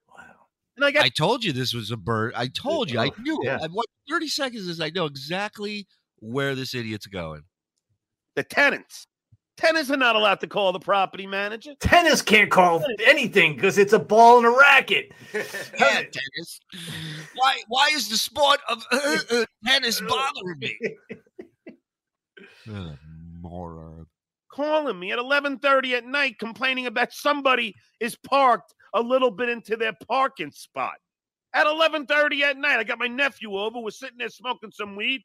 wow. 0.09 0.25
And 0.75 0.83
I 0.83 0.91
got 0.91 1.05
I 1.05 1.09
told 1.09 1.45
you 1.45 1.53
this 1.53 1.73
was 1.73 1.89
a 1.89 1.95
bird. 1.95 2.33
I 2.35 2.47
told 2.47 2.91
you. 2.91 2.99
I 2.99 3.11
knew 3.21 3.39
it. 3.41 3.45
Yeah. 3.45 3.59
I, 3.61 3.67
what 3.67 3.85
30 4.09 4.27
seconds 4.27 4.67
is 4.67 4.81
I 4.81 4.89
know 4.89 5.05
exactly 5.05 5.87
where 6.19 6.53
this 6.53 6.75
idiot's 6.75 7.07
going. 7.07 7.43
The 8.35 8.43
tenants. 8.43 9.07
Tenants 9.55 9.91
are 9.91 9.97
not 9.97 10.15
allowed 10.15 10.39
to 10.39 10.47
call 10.47 10.71
the 10.71 10.79
property 10.79 11.27
manager. 11.27 11.73
Tennis 11.79 12.23
can't 12.23 12.49
call 12.49 12.83
anything 13.05 13.53
because 13.55 13.77
it's 13.77 13.93
a 13.93 13.99
ball 13.99 14.37
and 14.37 14.47
a 14.47 14.49
racket. 14.49 15.11
Yeah, 15.79 16.01
tennis. 16.01 16.59
Why 17.35 17.61
why 17.67 17.89
is 17.93 18.09
the 18.09 18.17
sport 18.17 18.59
of 18.69 18.83
uh, 18.91 19.17
uh, 19.31 19.45
tennis 19.65 20.01
bothering 20.01 20.59
me? 20.59 20.77
Ugh, 22.69 22.97
moron. 23.41 24.05
Calling 24.51 24.99
me 24.99 25.11
at 25.11 25.19
11:30 25.19 25.97
at 25.97 26.05
night 26.05 26.39
complaining 26.39 26.87
about 26.87 27.13
somebody 27.13 27.75
is 27.99 28.15
parked 28.15 28.73
a 28.93 29.01
little 29.01 29.31
bit 29.31 29.49
into 29.49 29.75
their 29.75 29.93
parking 30.07 30.51
spot. 30.51 30.95
At 31.53 31.67
11:30 31.67 32.41
at 32.41 32.57
night, 32.57 32.79
I 32.79 32.83
got 32.83 32.99
my 32.99 33.07
nephew 33.07 33.55
over. 33.55 33.79
We're 33.79 33.91
sitting 33.91 34.17
there 34.17 34.29
smoking 34.29 34.71
some 34.71 34.95
weed. 34.95 35.23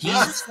He's- 0.00 0.48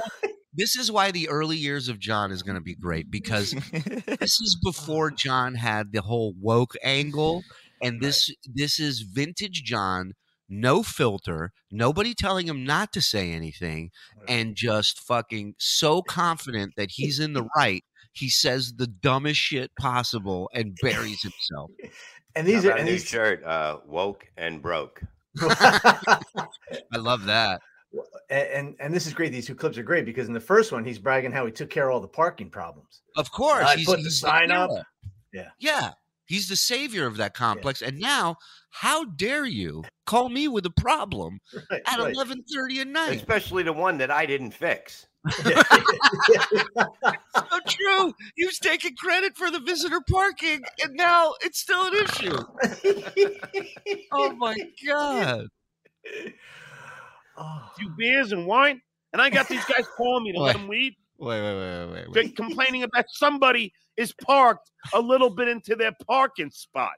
this 0.54 0.76
is 0.76 0.92
why 0.92 1.12
the 1.12 1.30
early 1.30 1.58
years 1.58 1.90
of 1.90 2.00
John 2.00 2.32
is 2.32 2.44
going 2.44 2.56
to 2.56 2.62
be 2.62 2.76
great 2.76 3.10
because 3.10 3.52
this 3.52 4.40
is 4.40 4.58
before 4.64 5.10
John 5.18 5.56
had 5.56 5.92
the 5.92 6.02
whole 6.02 6.34
woke 6.40 6.76
angle, 6.84 7.44
and 7.82 8.02
this 8.02 8.30
this 8.46 8.80
is 8.80 9.02
vintage 9.02 9.64
John, 9.64 10.14
no 10.48 10.84
filter, 10.84 11.52
nobody 11.72 12.14
telling 12.14 12.48
him 12.48 12.64
not 12.64 12.94
to 12.94 13.02
say 13.02 13.32
anything, 13.32 13.90
and 14.28 14.56
just 14.56 15.00
fucking 15.00 15.56
so 15.58 16.02
confident 16.04 16.74
that 16.78 16.92
he's 16.92 17.20
in 17.20 17.34
the 17.34 17.48
right. 17.58 17.84
He 18.16 18.30
says 18.30 18.74
the 18.78 18.86
dumbest 18.86 19.40
shit 19.40 19.72
possible 19.80 20.48
and 20.54 20.78
buries 20.80 21.24
himself. 21.24 21.72
And 22.36 22.48
How 22.48 22.54
these 22.54 22.66
are 22.66 22.72
a 22.72 22.76
and 22.76 22.86
new 22.86 22.92
these 22.94 23.06
shirt, 23.06 23.44
uh, 23.44 23.80
woke 23.86 24.28
and 24.38 24.62
broke. 24.62 25.02
I 25.42 26.20
love 26.98 27.26
that. 27.26 27.62
and, 28.30 28.48
and 28.50 28.76
and 28.80 28.94
this 28.94 29.06
is 29.08 29.14
great. 29.14 29.32
These 29.32 29.48
two 29.48 29.56
clips 29.56 29.78
are 29.78 29.84
great 29.84 30.06
because 30.06 30.28
in 30.28 30.34
the 30.34 30.40
first 30.40 30.72
one 30.72 30.84
he's 30.84 31.00
bragging 31.00 31.32
how 31.32 31.46
he 31.46 31.52
took 31.52 31.70
care 31.70 31.90
of 31.90 31.96
all 31.96 32.02
the 32.02 32.08
parking 32.08 32.50
problems. 32.50 33.02
Of 33.16 33.32
course, 33.32 33.66
I 33.66 33.84
put 33.86 34.04
the 34.04 34.12
sign 34.12 34.52
up. 34.52 34.70
Yeah. 35.32 35.50
yeah. 35.60 35.92
He's 36.26 36.48
the 36.48 36.56
savior 36.56 37.06
of 37.06 37.18
that 37.18 37.34
complex, 37.34 37.82
and 37.82 38.00
now, 38.00 38.38
how 38.70 39.04
dare 39.04 39.46
you 39.46 39.84
call 40.06 40.30
me 40.30 40.48
with 40.48 40.66
a 40.66 40.72
problem 40.72 41.40
Right, 41.72 41.82
at 41.86 42.00
right. 42.00 42.14
eleven 42.14 42.44
thirty 42.52 42.80
at 42.80 42.88
night? 42.88 43.18
Especially 43.18 43.62
the 43.64 43.74
one 43.74 43.98
that 43.98 44.10
I 44.10 44.26
didn't 44.26 44.52
fix. 44.52 45.06
So 45.32 45.44
true. 47.68 48.14
You've 48.36 48.60
taken 48.60 48.96
credit 48.96 49.38
for 49.38 49.50
the 49.52 49.60
visitor 49.60 50.02
parking, 50.10 50.62
and 50.84 50.94
now 50.94 51.34
it's 51.42 51.60
still 51.60 51.86
an 51.86 51.94
issue. 51.94 52.38
Oh 54.12 54.32
my 54.34 54.56
god! 54.86 55.48
oh, 57.38 57.72
few 57.78 57.90
beers 57.98 58.32
and 58.32 58.46
wine, 58.46 58.82
and 59.14 59.22
I 59.22 59.30
got 59.30 59.48
these 59.48 59.64
guys 59.66 59.86
calling 59.96 60.24
me 60.24 60.34
to 60.34 60.42
let 60.42 60.54
them 60.54 60.68
weed. 60.68 60.96
Wait, 61.18 61.42
wait, 61.42 61.58
wait, 61.58 61.86
wait, 61.86 62.14
They're 62.14 62.24
wait. 62.24 62.36
complaining 62.36 62.84
about 62.84 63.06
somebody 63.08 63.72
is 63.96 64.14
parked 64.14 64.72
a 64.94 65.00
little 65.00 65.30
bit 65.30 65.48
into 65.48 65.76
their 65.76 65.94
parking 66.08 66.50
spot. 66.52 66.94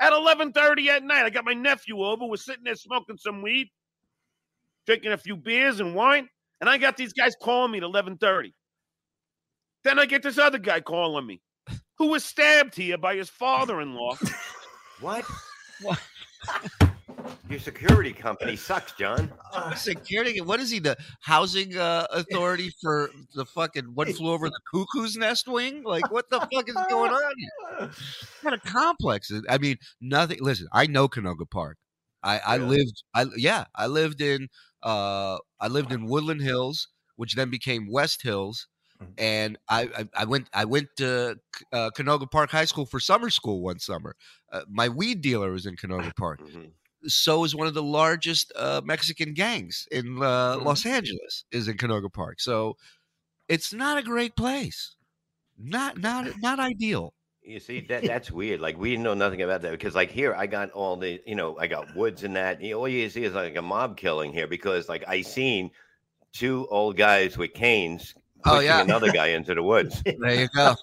At 0.00 0.12
11:30 0.12 0.88
at 0.88 1.02
night, 1.04 1.24
I 1.24 1.30
got 1.30 1.44
my 1.44 1.54
nephew 1.54 2.02
over. 2.02 2.24
We're 2.26 2.36
sitting 2.36 2.64
there 2.64 2.74
smoking 2.74 3.18
some 3.18 3.42
weed, 3.42 3.68
drinking 4.86 5.12
a 5.12 5.18
few 5.18 5.36
beers 5.36 5.78
and 5.80 5.94
wine, 5.94 6.28
and 6.60 6.68
I 6.70 6.78
got 6.78 6.96
these 6.96 7.12
guys 7.12 7.34
calling 7.42 7.72
me 7.72 7.78
at 7.78 7.84
11:30. 7.84 8.52
Then 9.84 9.98
I 9.98 10.06
get 10.06 10.22
this 10.22 10.38
other 10.38 10.58
guy 10.58 10.80
calling 10.80 11.26
me, 11.26 11.40
who 11.98 12.08
was 12.08 12.24
stabbed 12.24 12.74
here 12.74 12.98
by 12.98 13.16
his 13.16 13.28
father-in-law. 13.30 14.16
What? 15.00 15.24
What? 15.80 15.98
Your 17.48 17.58
security 17.58 18.12
company 18.12 18.54
sucks, 18.54 18.92
John. 18.92 19.32
uh, 19.54 19.74
Security. 19.74 20.42
What 20.42 20.60
is 20.60 20.70
he? 20.70 20.78
The 20.78 20.94
housing 21.20 21.74
uh, 21.76 22.06
authority 22.12 22.70
for 22.82 23.10
the 23.34 23.46
fucking 23.46 23.86
what 23.94 24.08
flew 24.10 24.30
over 24.30 24.50
the 24.50 24.60
cuckoo's 24.70 25.16
nest 25.16 25.48
wing? 25.48 25.82
Like, 25.84 26.10
what 26.12 26.28
the 26.28 26.38
fuck 26.52 26.68
is 26.68 26.76
going 26.90 27.12
on 27.12 27.32
here? 27.38 27.78
What 27.88 27.92
kind 28.42 28.54
of 28.54 28.62
complex? 28.64 29.32
I 29.48 29.56
mean, 29.56 29.78
nothing. 30.02 30.36
Listen, 30.42 30.68
I 30.70 30.86
know 30.86 31.08
Canoga 31.08 31.50
Park. 31.50 31.78
I, 32.22 32.38
I 32.40 32.56
Really? 32.56 32.76
lived. 32.76 33.02
I 33.14 33.24
yeah, 33.38 33.64
I 33.74 33.86
lived 33.86 34.20
in. 34.20 34.48
Uh, 34.82 35.38
I 35.60 35.68
lived 35.68 35.92
in 35.92 36.06
Woodland 36.06 36.40
Hills, 36.42 36.88
which 37.16 37.34
then 37.34 37.50
became 37.50 37.90
West 37.90 38.22
Hills, 38.22 38.68
Mhm. 39.00 39.16
and 39.18 39.58
I 39.68 39.82
I, 39.84 40.08
I 40.22 40.24
went 40.24 40.48
I 40.52 40.64
went 40.64 40.88
to 40.98 41.38
uh, 41.72 41.90
Canoga 41.96 42.30
Park 42.30 42.50
High 42.50 42.64
School 42.66 42.86
for 42.86 43.00
summer 43.00 43.30
school 43.30 43.62
one 43.62 43.78
summer. 43.78 44.16
Uh, 44.52 44.62
my 44.68 44.88
weed 44.88 45.20
dealer 45.22 45.52
was 45.52 45.66
in 45.66 45.76
Canoga 45.76 46.14
Park. 46.16 46.40
Mhm. 46.40 46.74
So 47.06 47.44
is 47.44 47.54
one 47.56 47.66
of 47.66 47.74
the 47.74 47.82
largest 47.82 48.52
uh, 48.56 48.82
Mexican 48.84 49.34
gangs 49.34 49.88
in 49.90 50.22
uh, 50.22 50.58
Mhm. 50.58 50.60
Los 50.60 50.86
Angeles 50.86 51.44
is 51.52 51.68
in 51.68 51.76
Canoga 51.78 52.12
Park. 52.12 52.40
So 52.40 52.76
it's 53.48 53.72
not 53.72 53.98
a 53.98 54.02
great 54.02 54.36
place. 54.36 54.96
Not 55.58 55.98
not 55.98 56.26
not 56.38 56.60
ideal. 56.60 57.14
You 57.50 57.58
see, 57.58 57.80
that 57.88 58.04
that's 58.04 58.30
weird. 58.30 58.60
Like 58.60 58.78
we 58.78 58.96
know 58.96 59.14
nothing 59.14 59.42
about 59.42 59.62
that 59.62 59.72
because, 59.72 59.96
like 59.96 60.12
here, 60.12 60.34
I 60.34 60.46
got 60.46 60.70
all 60.70 60.96
the, 60.96 61.20
you 61.26 61.34
know, 61.34 61.58
I 61.58 61.66
got 61.66 61.96
woods 61.96 62.22
and 62.22 62.36
that. 62.36 62.62
You 62.62 62.74
know, 62.74 62.78
all 62.78 62.88
you 62.88 63.10
see 63.10 63.24
is 63.24 63.34
like 63.34 63.56
a 63.56 63.62
mob 63.62 63.96
killing 63.96 64.32
here 64.32 64.46
because, 64.46 64.88
like, 64.88 65.02
I 65.08 65.22
seen 65.22 65.72
two 66.32 66.68
old 66.70 66.96
guys 66.96 67.36
with 67.36 67.52
canes 67.52 68.14
Oh, 68.46 68.52
pushing 68.52 68.66
yeah. 68.66 68.80
another 68.80 69.12
guy 69.12 69.28
into 69.28 69.54
the 69.54 69.62
woods. 69.62 70.02
There 70.18 70.34
you 70.34 70.48
go. 70.54 70.74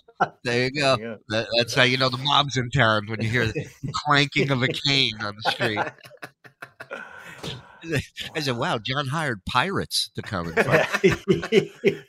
There 0.44 0.66
you 0.66 0.72
go. 0.72 0.98
yeah. 1.00 1.16
That, 1.30 1.48
that's 1.58 1.74
how 1.74 1.84
you 1.84 1.98
know 1.98 2.10
the 2.10 2.18
mob's 2.18 2.58
in 2.58 2.70
town 2.70 3.08
when 3.08 3.22
you 3.22 3.30
hear 3.30 3.46
the 3.48 3.66
clanking 3.94 4.52
of 4.52 4.62
a 4.62 4.68
cane 4.68 5.14
on 5.22 5.36
the 5.42 5.52
street. 5.52 5.80
I 8.36 8.40
said, 8.40 8.58
"Wow, 8.58 8.78
John 8.78 9.08
hired 9.08 9.44
pirates 9.46 10.10
to 10.16 10.22
come 10.22 10.48
and 10.48 10.56
fight." 10.56 10.88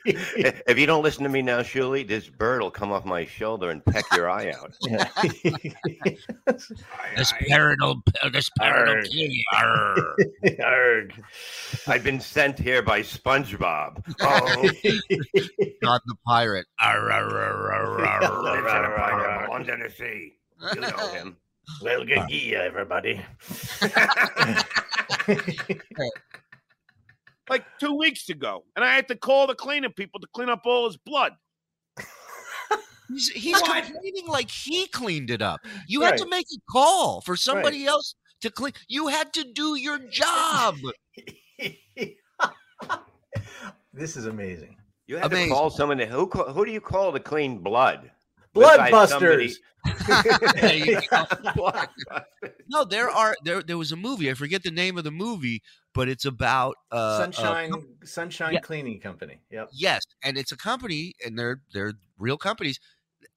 if 0.05 0.77
you 0.77 0.85
don't 0.85 1.03
listen 1.03 1.23
to 1.23 1.29
me 1.29 1.41
now, 1.41 1.59
Shuli, 1.59 2.07
this 2.07 2.27
bird 2.27 2.61
will 2.61 2.71
come 2.71 2.91
off 2.91 3.05
my 3.05 3.25
shoulder 3.25 3.69
and 3.69 3.83
peck 3.85 4.05
your 4.15 4.29
eye 4.29 4.51
out. 4.51 4.73
this 7.15 7.33
parental, 7.47 8.01
this 8.31 8.49
parental 8.57 9.03
king. 9.11 9.31
Arr. 9.53 10.15
Arg. 10.63 11.13
I've 11.87 12.03
been 12.03 12.19
sent 12.19 12.59
here 12.59 12.81
by 12.81 13.01
SpongeBob. 13.01 14.03
Oh, 14.21 14.69
John 15.83 15.99
the 16.05 16.15
pirate. 16.25 16.67
Arr, 16.79 17.11
arr, 17.11 17.29
arr, 17.29 17.73
arr, 17.73 18.05
arr. 18.05 18.55
Vincent 18.55 18.85
a 18.85 18.95
pirate 18.95 19.49
under 19.51 19.77
the 19.77 19.89
sea. 19.93 20.33
You 20.73 20.81
know 20.81 21.07
him. 21.13 21.37
Well, 21.81 22.05
good 22.05 22.17
ah. 22.17 22.27
year, 22.27 22.61
everybody. 22.61 23.21
like 27.49 27.65
two 27.79 27.95
weeks 27.95 28.29
ago, 28.29 28.63
and 28.75 28.85
I 28.85 28.93
had 28.93 29.07
to 29.09 29.15
call 29.15 29.47
the 29.47 29.55
cleaning 29.55 29.93
people 29.93 30.19
to 30.19 30.27
clean 30.33 30.49
up 30.49 30.61
all 30.65 30.87
his 30.87 30.97
blood. 30.97 31.33
He's, 33.09 33.29
he's 33.29 33.59
complaining 33.59 34.27
like 34.27 34.51
he 34.51 34.85
cleaned 34.85 35.31
it 35.31 35.41
up. 35.41 35.61
You 35.87 36.01
had 36.01 36.17
to 36.17 36.27
make 36.27 36.45
a 36.45 36.61
call 36.71 37.21
for 37.21 37.35
somebody 37.35 37.87
else 37.87 38.13
to 38.41 38.51
clean. 38.51 38.73
You 38.87 39.07
had 39.07 39.33
to 39.33 39.43
do 39.43 39.75
your 39.75 39.97
job. 39.97 40.75
this 43.93 44.15
is 44.15 44.27
amazing. 44.27 44.77
You 45.07 45.17
had 45.17 45.25
Amazing. 45.25 45.49
to 45.49 45.55
call 45.55 45.69
someone. 45.71 45.97
To, 45.97 46.05
who 46.05 46.27
who 46.27 46.65
do 46.65 46.71
you 46.71 46.81
call 46.81 47.11
to 47.11 47.19
clean 47.19 47.57
blood? 47.57 48.11
Besides 48.53 49.09
somebody- 49.09 49.47
Bloodbusters. 49.47 49.55
There 50.59 50.75
you 50.75 50.95
go. 50.95 50.99
Bloodbusters. 51.55 52.51
No, 52.67 52.83
there 52.83 53.09
are 53.09 53.35
there. 53.43 53.63
There 53.63 53.77
was 53.77 53.91
a 53.91 53.95
movie. 53.95 54.29
I 54.29 54.33
forget 54.33 54.63
the 54.63 54.71
name 54.71 54.97
of 54.97 55.03
the 55.03 55.11
movie, 55.11 55.61
but 55.93 56.09
it's 56.09 56.25
about 56.25 56.75
uh, 56.91 56.95
uh, 56.95 57.17
Sunshine 57.17 57.71
Sunshine 58.03 58.53
yeah. 58.53 58.59
Cleaning 58.59 58.99
Company. 58.99 59.39
Yep. 59.51 59.69
yes, 59.71 60.03
and 60.23 60.37
it's 60.37 60.51
a 60.51 60.57
company, 60.57 61.13
and 61.25 61.39
they're 61.39 61.61
they're 61.73 61.93
real 62.17 62.37
companies. 62.37 62.79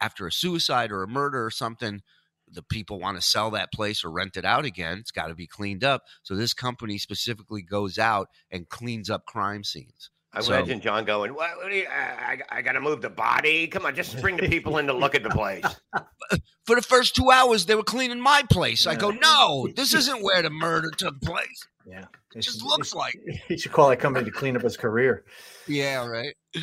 After 0.01 0.27
a 0.27 0.33
suicide 0.33 0.91
or 0.91 1.03
a 1.03 1.09
murder 1.09 1.45
or 1.45 1.51
something, 1.51 2.03
the 2.51 2.63
people 2.63 2.99
want 2.99 3.17
to 3.17 3.23
sell 3.23 3.51
that 3.53 3.73
place 3.73 4.05
or 4.05 4.11
rent 4.11 4.37
it 4.37 4.45
out 4.45 4.65
again. 4.65 4.99
It's 4.99 5.11
got 5.11 5.29
to 5.29 5.35
be 5.35 5.47
cleaned 5.47 5.85
up. 5.85 6.03
So 6.23 6.35
this 6.35 6.55
company 6.55 6.99
specifically 6.99 7.63
goes 7.63 7.99
out 7.99 8.29
and 8.51 8.69
cleans 8.69 9.09
up 9.11 9.27
crime 9.27 9.65
scenes. 9.65 10.11
I 10.35 10.41
So- 10.41 10.55
imagine 10.55 10.81
John 10.81 11.05
going, 11.05 11.35
"What? 11.35 11.57
what 11.59 11.69
do 11.71 11.77
you, 11.77 11.87
I, 11.91 12.39
I, 12.51 12.59
I 12.59 12.63
got 12.63 12.73
to 12.73 12.81
move 12.81 13.03
the 13.03 13.11
body. 13.11 13.67
Come 13.69 13.85
on, 13.87 13.95
just 13.95 14.21
bring 14.21 14.37
the 14.37 14.49
people 14.49 14.79
in 14.79 14.87
to 14.87 14.93
look 14.93 15.15
at 15.15 15.23
the 15.23 15.31
place." 15.31 15.65
For 16.67 16.77
the 16.77 16.83
first 16.83 17.15
two 17.17 17.31
hours, 17.31 17.67
they 17.67 17.75
were 17.75 17.83
cleaning 17.83 18.21
my 18.21 18.43
place. 18.49 18.87
I 18.87 18.95
go, 18.95 19.11
no, 19.11 19.69
this 19.75 19.93
isn't 20.01 20.23
where 20.23 20.43
the 20.43 20.51
murder 20.51 20.91
took 20.97 21.21
place. 21.21 21.67
Yeah. 21.85 22.05
it 22.35 22.41
just 22.41 22.61
should- 22.61 22.67
looks 22.67 22.95
like. 22.95 23.15
He 23.49 23.59
should 23.59 23.73
call 23.73 23.89
that 23.89 23.99
company 23.99 24.25
to 24.27 24.31
clean 24.31 24.57
up 24.57 24.63
his 24.63 24.77
career. 24.77 25.25
Yeah, 25.67 26.07
right. 26.07 26.35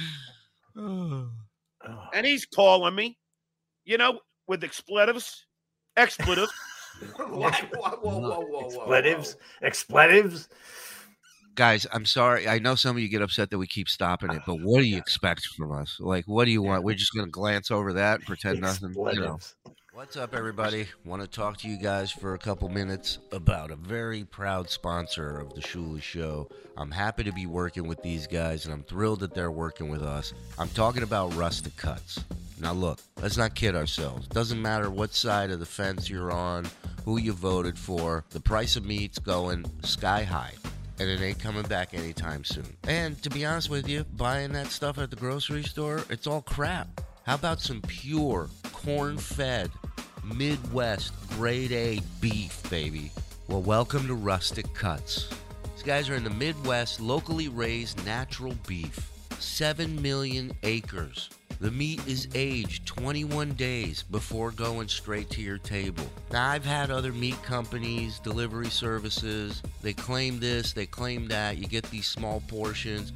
Oh. 0.77 1.29
and 2.13 2.25
he's 2.25 2.45
calling 2.45 2.95
me, 2.95 3.17
you 3.85 3.97
know, 3.97 4.19
with 4.47 4.63
expletives, 4.63 5.45
expletives. 5.97 6.51
Whoa, 7.15 7.25
whoa, 7.27 7.49
whoa, 7.49 7.89
whoa, 8.01 8.19
whoa, 8.19 8.39
whoa, 8.41 8.65
Expletives, 8.67 9.35
expletives. 9.61 10.49
Guys, 11.59 11.85
I'm 11.91 12.05
sorry. 12.05 12.47
I 12.47 12.59
know 12.59 12.75
some 12.75 12.95
of 12.95 13.03
you 13.03 13.09
get 13.09 13.21
upset 13.21 13.49
that 13.49 13.57
we 13.57 13.67
keep 13.67 13.89
stopping 13.89 14.31
it, 14.31 14.43
but 14.45 14.53
oh, 14.53 14.59
what 14.63 14.79
do 14.79 14.85
you 14.85 14.97
expect 14.97 15.45
from 15.57 15.73
us? 15.73 15.97
Like, 15.99 16.23
what 16.25 16.45
do 16.45 16.51
you 16.51 16.61
want? 16.61 16.85
We're 16.85 16.95
just 16.95 17.13
gonna 17.13 17.27
glance 17.27 17.69
over 17.69 17.91
that 17.91 18.19
and 18.19 18.25
pretend 18.25 18.61
nothing. 18.61 18.93
You 18.95 19.19
know. 19.19 19.39
What's 19.91 20.15
up, 20.15 20.33
everybody? 20.33 20.87
Want 21.03 21.21
to 21.21 21.27
talk 21.27 21.57
to 21.57 21.67
you 21.67 21.75
guys 21.75 22.11
for 22.11 22.33
a 22.33 22.37
couple 22.37 22.69
minutes 22.69 23.19
about 23.33 23.71
a 23.71 23.75
very 23.75 24.23
proud 24.23 24.69
sponsor 24.69 25.37
of 25.37 25.53
the 25.53 25.59
Shuli 25.59 26.01
Show. 26.01 26.47
I'm 26.77 26.91
happy 26.91 27.25
to 27.25 27.33
be 27.33 27.45
working 27.45 27.89
with 27.89 28.01
these 28.01 28.25
guys, 28.25 28.63
and 28.63 28.73
I'm 28.73 28.83
thrilled 28.83 29.19
that 29.19 29.33
they're 29.33 29.51
working 29.51 29.89
with 29.89 30.01
us. 30.01 30.31
I'm 30.57 30.69
talking 30.69 31.03
about 31.03 31.35
Rustic 31.35 31.75
Cuts. 31.75 32.23
Now, 32.61 32.71
look, 32.71 32.99
let's 33.21 33.35
not 33.35 33.53
kid 33.53 33.75
ourselves. 33.75 34.29
Doesn't 34.29 34.61
matter 34.61 34.89
what 34.89 35.13
side 35.13 35.51
of 35.51 35.59
the 35.59 35.65
fence 35.65 36.09
you're 36.09 36.31
on, 36.31 36.69
who 37.03 37.17
you 37.17 37.33
voted 37.33 37.77
for, 37.77 38.23
the 38.29 38.39
price 38.39 38.77
of 38.77 38.85
meat's 38.85 39.19
going 39.19 39.65
sky 39.83 40.23
high. 40.23 40.53
And 40.99 41.09
it 41.09 41.21
ain't 41.21 41.39
coming 41.39 41.63
back 41.63 41.93
anytime 41.93 42.43
soon. 42.43 42.75
And 42.87 43.21
to 43.23 43.29
be 43.29 43.45
honest 43.45 43.69
with 43.69 43.87
you, 43.87 44.03
buying 44.03 44.51
that 44.51 44.67
stuff 44.67 44.97
at 44.97 45.09
the 45.09 45.15
grocery 45.15 45.63
store, 45.63 46.03
it's 46.09 46.27
all 46.27 46.41
crap. 46.41 46.87
How 47.23 47.35
about 47.35 47.61
some 47.61 47.81
pure, 47.81 48.49
corn 48.73 49.17
fed, 49.17 49.71
Midwest 50.23 51.13
grade 51.29 51.71
A 51.71 52.01
beef, 52.19 52.61
baby? 52.69 53.11
Well, 53.47 53.61
welcome 53.61 54.07
to 54.07 54.13
Rustic 54.13 54.73
Cuts. 54.73 55.29
These 55.75 55.83
guys 55.83 56.09
are 56.09 56.15
in 56.15 56.25
the 56.25 56.29
Midwest, 56.31 56.99
locally 56.99 57.47
raised 57.47 58.05
natural 58.05 58.55
beef. 58.67 59.09
7 59.39 60.01
million 60.01 60.51
acres. 60.63 61.29
The 61.61 61.71
meat 61.71 61.99
is 62.07 62.29
aged 62.35 62.85
21 62.85 63.51
days 63.51 64.03
before 64.03 64.51
going 64.51 64.87
straight 64.87 65.29
to 65.31 65.41
your 65.41 65.57
table. 65.57 66.05
Now, 66.31 66.49
I've 66.49 66.63
had 66.63 66.89
other 66.89 67.11
meat 67.11 67.35
companies, 67.43 68.17
delivery 68.19 68.69
services, 68.69 69.61
they 69.81 69.91
claim 69.91 70.39
this, 70.39 70.71
they 70.71 70.85
claim 70.85 71.27
that. 71.27 71.57
You 71.57 71.67
get 71.67 71.83
these 71.91 72.07
small 72.07 72.41
portions, 72.47 73.11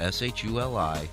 S 0.00 0.22
H 0.22 0.42
U 0.42 0.58
L 0.58 0.76
I, 0.76 1.08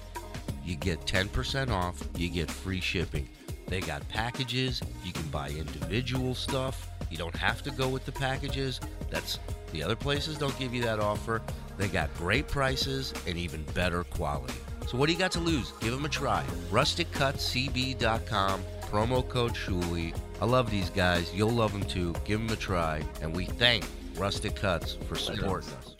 you 0.66 0.76
get 0.76 1.00
10% 1.02 1.70
off, 1.70 2.04
you 2.18 2.30
get 2.30 2.50
free 2.50 2.82
shipping. 2.82 3.30
They 3.68 3.80
got 3.80 4.08
packages, 4.10 4.82
you 5.06 5.14
can 5.14 5.22
buy 5.28 5.50
individual 5.50 6.34
stuff. 6.34 6.90
You 7.12 7.18
don't 7.18 7.36
have 7.36 7.62
to 7.62 7.70
go 7.70 7.88
with 7.88 8.08
the 8.08 8.12
packages. 8.12 8.80
That's 9.12 9.38
the 9.72 9.84
other 9.84 9.96
places 9.96 10.40
don't 10.40 10.58
give 10.58 10.74
you 10.74 10.82
that 10.82 11.00
offer. 11.00 11.44
They 11.78 11.88
got 11.88 12.12
great 12.16 12.48
prices 12.48 13.14
and 13.28 13.38
even 13.38 13.62
better 13.76 14.04
quality. 14.04 14.56
So 14.88 14.98
what 14.98 15.06
do 15.06 15.14
you 15.14 15.20
got 15.20 15.32
to 15.34 15.40
lose? 15.40 15.74
Give 15.80 15.92
them 15.92 16.06
a 16.06 16.10
try. 16.10 16.44
RusticCutsCB.com, 16.72 18.64
promo 18.90 19.30
code 19.30 19.54
Shuli. 19.54 20.16
I 20.41 20.46
love 20.46 20.69
these 20.69 20.89
guys. 20.89 21.34
You'll 21.34 21.50
love 21.50 21.72
them 21.72 21.84
too. 21.84 22.13
Give 22.26 22.39
them 22.39 22.50
a 22.50 22.60
try. 22.60 23.02
And 23.22 23.36
we 23.36 23.46
thank 23.46 23.86
Rustic 24.15 24.56
Cuts 24.56 24.98
for 25.08 25.15
supporting 25.15 25.69
us. 25.74 25.96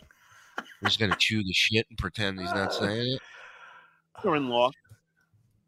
We're 0.58 0.88
just 0.88 1.00
gonna 1.00 1.16
chew 1.18 1.42
the 1.42 1.52
shit 1.52 1.86
and 1.88 1.98
pretend 1.98 2.40
he's 2.40 2.52
not 2.52 2.74
saying 2.74 3.16
it. 3.16 4.28
in 4.28 4.48
law 4.48 4.70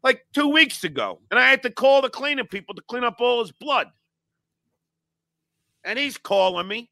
like 0.07 0.25
two 0.33 0.47
weeks 0.47 0.83
ago. 0.83 1.19
And 1.31 1.39
I 1.39 1.49
had 1.49 1.61
to 1.63 1.69
call 1.69 2.01
the 2.01 2.09
cleaning 2.09 2.47
people 2.47 2.73
to 2.75 2.81
clean 2.87 3.03
up 3.03 3.17
all 3.19 3.41
his 3.41 3.51
blood. 3.51 3.87
And 5.83 5.97
he's 5.99 6.17
calling 6.17 6.67
me, 6.67 6.89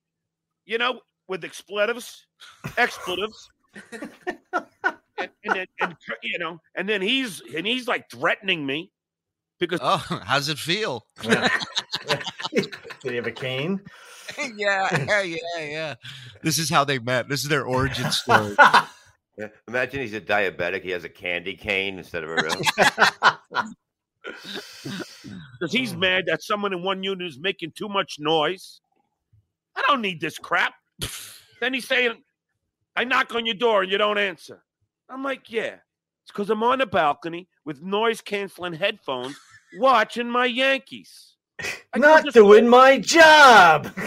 you 0.66 0.78
know, 0.78 1.02
with 1.28 1.44
expletives, 1.44 2.26
expletives. 2.78 3.50
and, 3.92 4.10
and, 5.18 5.30
then, 5.46 5.66
and 5.82 5.96
you 6.24 6.40
know, 6.40 6.60
and 6.76 6.88
then 6.88 7.02
he's 7.02 7.42
and 7.56 7.66
he's 7.66 7.88
like 7.88 8.10
threatening 8.10 8.66
me 8.66 8.92
because 9.60 9.80
Oh, 9.82 9.98
how's 10.26 10.50
it 10.50 10.58
feel? 10.58 11.06
Yeah. 11.24 11.48
Did 12.54 12.72
he 13.04 13.16
have 13.16 13.28
a 13.28 13.32
cane? 13.32 13.82
yeah, 14.56 15.06
yeah, 15.06 15.22
yeah, 15.22 15.38
yeah. 15.60 15.96
This 16.42 16.58
is 16.58 16.70
how 16.70 16.84
they 16.84 17.00
met. 17.00 17.30
This 17.30 17.44
is 17.44 17.50
their 17.50 17.66
origin 17.66 18.12
story. 18.12 18.56
Yeah. 19.38 19.48
Imagine 19.68 20.02
he's 20.02 20.14
a 20.14 20.22
diabetic. 20.22 20.82
He 20.82 20.92
has 20.92 21.04
a 21.04 21.10
candy 21.10 21.56
cane 21.56 21.98
instead 21.98 22.24
of 22.24 22.30
a 22.30 22.36
real. 22.36 22.56
because 24.24 25.72
he's 25.72 25.94
oh. 25.94 25.98
mad 25.98 26.26
that 26.28 26.42
someone 26.42 26.74
in 26.74 26.82
one 26.84 27.04
unit 27.04 27.28
is 27.28 27.38
making 27.38 27.72
too 27.72 27.90
much 27.90 28.18
noise. 28.20 28.82
I 29.76 29.84
don't 29.88 30.02
need 30.02 30.22
this 30.22 30.38
crap. 30.38 30.74
then 31.60 31.74
he's 31.74 31.88
saying, 31.88 32.24
I 32.96 33.04
knock 33.04 33.36
on 33.36 33.46
your 33.46 33.56
door 33.56 33.84
and 33.84 33.92
you 33.92 33.98
don't 33.98 34.18
answer. 34.18 34.64
I'm 35.10 35.24
like, 35.24 35.52
yeah, 35.52 35.76
it's 36.26 36.32
because 36.32 36.50
I'm 36.50 36.64
on 36.64 36.80
the 36.80 36.88
balcony 36.88 37.48
with 37.66 37.82
noise 37.84 38.20
canceling 38.20 38.74
headphones 38.74 39.38
watching 39.78 40.28
my 40.30 40.46
Yankees. 40.46 41.36
I 41.94 42.00
Not 42.00 42.24
just- 42.26 42.34
doing 42.36 42.68
my 42.68 42.98
job. 42.98 43.94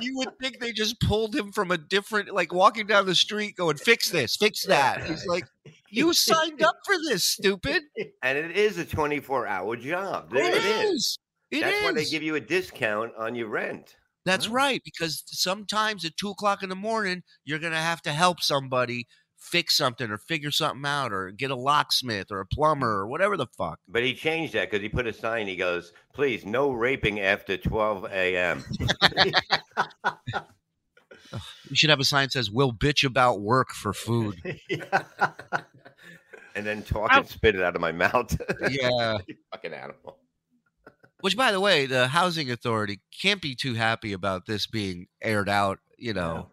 You 0.00 0.16
would 0.16 0.38
think 0.40 0.58
they 0.58 0.72
just 0.72 0.98
pulled 1.00 1.34
him 1.34 1.52
from 1.52 1.70
a 1.70 1.76
different, 1.76 2.30
like 2.32 2.54
walking 2.54 2.86
down 2.86 3.04
the 3.04 3.14
street, 3.14 3.56
going, 3.56 3.76
"Fix 3.76 4.08
this, 4.10 4.36
fix 4.36 4.64
that." 4.66 5.04
He's 5.06 5.26
like, 5.26 5.44
"You 5.90 6.14
signed 6.14 6.62
up 6.62 6.76
for 6.86 6.94
this, 7.08 7.24
stupid." 7.24 7.82
and 8.22 8.38
it 8.38 8.56
is 8.56 8.78
a 8.78 8.84
24 8.86 9.46
hour 9.46 9.76
job. 9.76 10.32
It 10.34 10.38
It 10.54 10.64
is. 10.64 10.90
is. 10.90 11.18
It 11.50 11.60
That's 11.62 11.82
why 11.82 11.92
they 11.92 12.04
give 12.06 12.22
you 12.22 12.36
a 12.36 12.40
discount 12.40 13.12
on 13.18 13.34
your 13.34 13.48
rent. 13.48 13.96
That's 14.24 14.48
right, 14.48 14.80
because 14.84 15.24
sometimes 15.26 16.04
at 16.04 16.16
two 16.16 16.30
o'clock 16.30 16.62
in 16.62 16.68
the 16.70 16.76
morning, 16.76 17.22
you're 17.44 17.58
gonna 17.58 17.76
have 17.82 18.00
to 18.02 18.12
help 18.12 18.40
somebody 18.40 19.08
fix 19.38 19.76
something 19.76 20.10
or 20.10 20.18
figure 20.18 20.50
something 20.50 20.84
out 20.84 21.12
or 21.12 21.30
get 21.30 21.50
a 21.50 21.54
locksmith 21.56 22.30
or 22.30 22.40
a 22.40 22.46
plumber 22.46 22.90
or 23.00 23.06
whatever 23.06 23.36
the 23.36 23.46
fuck. 23.46 23.78
But 23.88 24.02
he 24.02 24.14
changed 24.14 24.52
that 24.54 24.70
because 24.70 24.82
he 24.82 24.88
put 24.88 25.06
a 25.06 25.12
sign. 25.12 25.46
He 25.46 25.56
goes, 25.56 25.92
"Please, 26.12 26.44
no 26.44 26.70
raping 26.72 27.20
after 27.20 27.56
12 27.56 28.04
a.m." 28.12 28.64
You 31.68 31.76
should 31.76 31.90
have 31.90 32.00
a 32.00 32.04
sign 32.04 32.24
that 32.26 32.32
says, 32.32 32.50
"We'll 32.50 32.72
bitch 32.72 33.04
about 33.04 33.40
work 33.42 33.70
for 33.72 33.92
food." 33.92 34.40
Yeah. 34.70 35.02
and 36.54 36.66
then 36.66 36.82
talk 36.82 37.12
Ow. 37.12 37.18
and 37.18 37.28
spit 37.28 37.54
it 37.54 37.62
out 37.62 37.74
of 37.74 37.82
my 37.82 37.92
mouth. 37.92 38.34
yeah. 38.70 39.18
Fucking 39.52 39.74
animal. 39.74 40.16
Which, 41.20 41.36
by 41.36 41.52
the 41.52 41.60
way, 41.60 41.84
the 41.84 42.08
housing 42.08 42.50
authority 42.50 43.00
can't 43.20 43.42
be 43.42 43.54
too 43.54 43.74
happy 43.74 44.14
about 44.14 44.46
this 44.46 44.66
being 44.66 45.08
aired 45.22 45.50
out. 45.50 45.80
You 45.98 46.14
know, 46.14 46.34
No. 46.34 46.50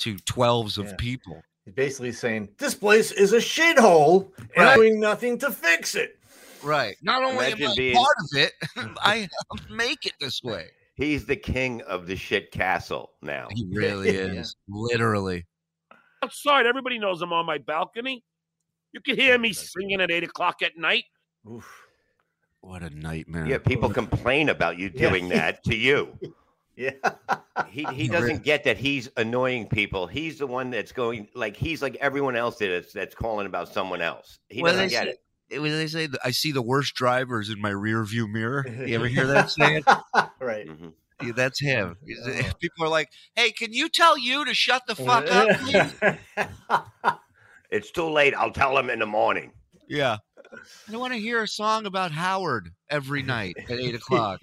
to 0.00 0.16
twelves 0.20 0.78
of 0.78 0.86
Yeah. 0.86 0.94
people. 0.96 1.42
He's 1.64 1.74
basically 1.74 2.12
saying 2.12 2.48
this 2.58 2.74
place 2.74 3.12
is 3.12 3.32
a 3.32 3.38
shithole 3.38 4.30
and 4.38 4.48
Right. 4.56 4.68
I'm 4.72 4.76
doing 4.78 5.00
nothing 5.00 5.38
to 5.38 5.50
fix 5.50 5.94
it. 5.94 6.18
Right. 6.62 6.96
Not 7.02 7.22
only 7.22 7.46
am 7.46 7.62
I 7.70 7.74
being- 7.76 7.96
part 7.96 8.16
of 8.20 8.38
it, 8.38 8.52
I 9.00 9.28
make 9.70 10.06
it 10.06 10.14
this 10.20 10.42
way. 10.42 10.66
He's 10.94 11.24
the 11.24 11.36
king 11.36 11.80
of 11.82 12.06
the 12.06 12.16
shit 12.16 12.50
castle 12.50 13.12
now. 13.22 13.48
He 13.54 13.66
really 13.70 14.14
Yeah. 14.14 14.20
is. 14.40 14.56
Literally. 14.68 15.46
outside. 16.22 16.66
Everybody 16.66 16.98
knows 16.98 17.22
I'm 17.22 17.32
on 17.32 17.46
my 17.46 17.58
balcony. 17.58 18.22
You 18.92 19.00
can 19.00 19.16
hear 19.16 19.34
oh, 19.34 19.38
me 19.38 19.52
singing 19.52 20.00
at 20.00 20.10
eight 20.10 20.24
o'clock 20.24 20.62
at 20.62 20.76
night. 20.76 21.04
Oof. 21.50 21.86
What 22.60 22.82
a 22.82 22.90
nightmare. 22.90 23.46
Yeah, 23.46 23.56
people 23.58 23.88
complain 23.88 24.50
about 24.50 24.76
you 24.78 24.90
Yeah. 24.92 25.08
doing 25.08 25.28
that 25.30 25.64
to 25.64 25.74
you. 25.74 26.18
Yeah. 26.80 26.92
He 27.68 27.84
he 27.92 28.08
doesn't 28.08 28.42
get 28.42 28.64
that 28.64 28.78
he's 28.78 29.10
annoying 29.18 29.68
people. 29.68 30.06
He's 30.06 30.38
the 30.38 30.46
one 30.46 30.70
that's 30.70 30.92
going 30.92 31.28
like 31.34 31.54
he's 31.56 31.82
like 31.82 31.96
everyone 32.00 32.36
else 32.36 32.56
that's 32.56 32.92
that's 32.94 33.14
calling 33.14 33.46
about 33.46 33.68
someone 33.68 34.00
else. 34.00 34.38
He 34.48 34.62
Well, 34.62 34.72
doesn't 34.72 34.86
they 34.86 34.90
get 34.90 35.04
say- 35.04 35.10
it. 35.10 35.20
It 35.50 35.58
was 35.58 35.72
they 35.72 35.86
say 35.88 36.08
I 36.24 36.30
see 36.30 36.52
the 36.52 36.62
worst 36.62 36.94
drivers 36.94 37.50
in 37.50 37.60
my 37.60 37.70
rear 37.70 38.02
view 38.04 38.26
mirror. 38.28 38.64
You 38.86 38.94
ever 38.94 39.08
hear 39.08 39.26
that 39.26 39.50
saying? 39.50 39.82
right. 40.40 40.66
Mhm. 40.68 40.92
Yeah, 41.22 41.32
that's 41.32 41.60
him. 41.60 41.96
He's- 42.06 42.18
Oh. 42.24 42.52
People 42.60 42.84
are 42.86 42.88
like, 42.88 43.10
"Hey, 43.34 43.50
can 43.50 43.72
you 43.74 43.88
tell 43.90 44.16
you 44.16 44.44
to 44.46 44.54
shut 44.54 44.82
the 44.86 44.94
fuck 44.94 45.26
up?" 45.30 45.48
please?" 45.60 45.94
It's 47.70 47.90
too 47.90 48.08
late. 48.08 48.34
I'll 48.34 48.52
tell 48.52 48.76
him 48.78 48.88
in 48.90 49.00
the 49.00 49.06
morning. 49.06 49.52
Yeah. 49.86 50.16
I 50.52 50.90
don't 50.92 51.00
want 51.00 51.12
to 51.12 51.20
hear 51.20 51.42
a 51.42 51.48
song 51.48 51.86
about 51.86 52.10
Howard 52.10 52.70
every 52.88 53.22
night 53.22 53.54
at 53.58 53.70
eight 53.78 53.94
o'clock. 53.94 54.40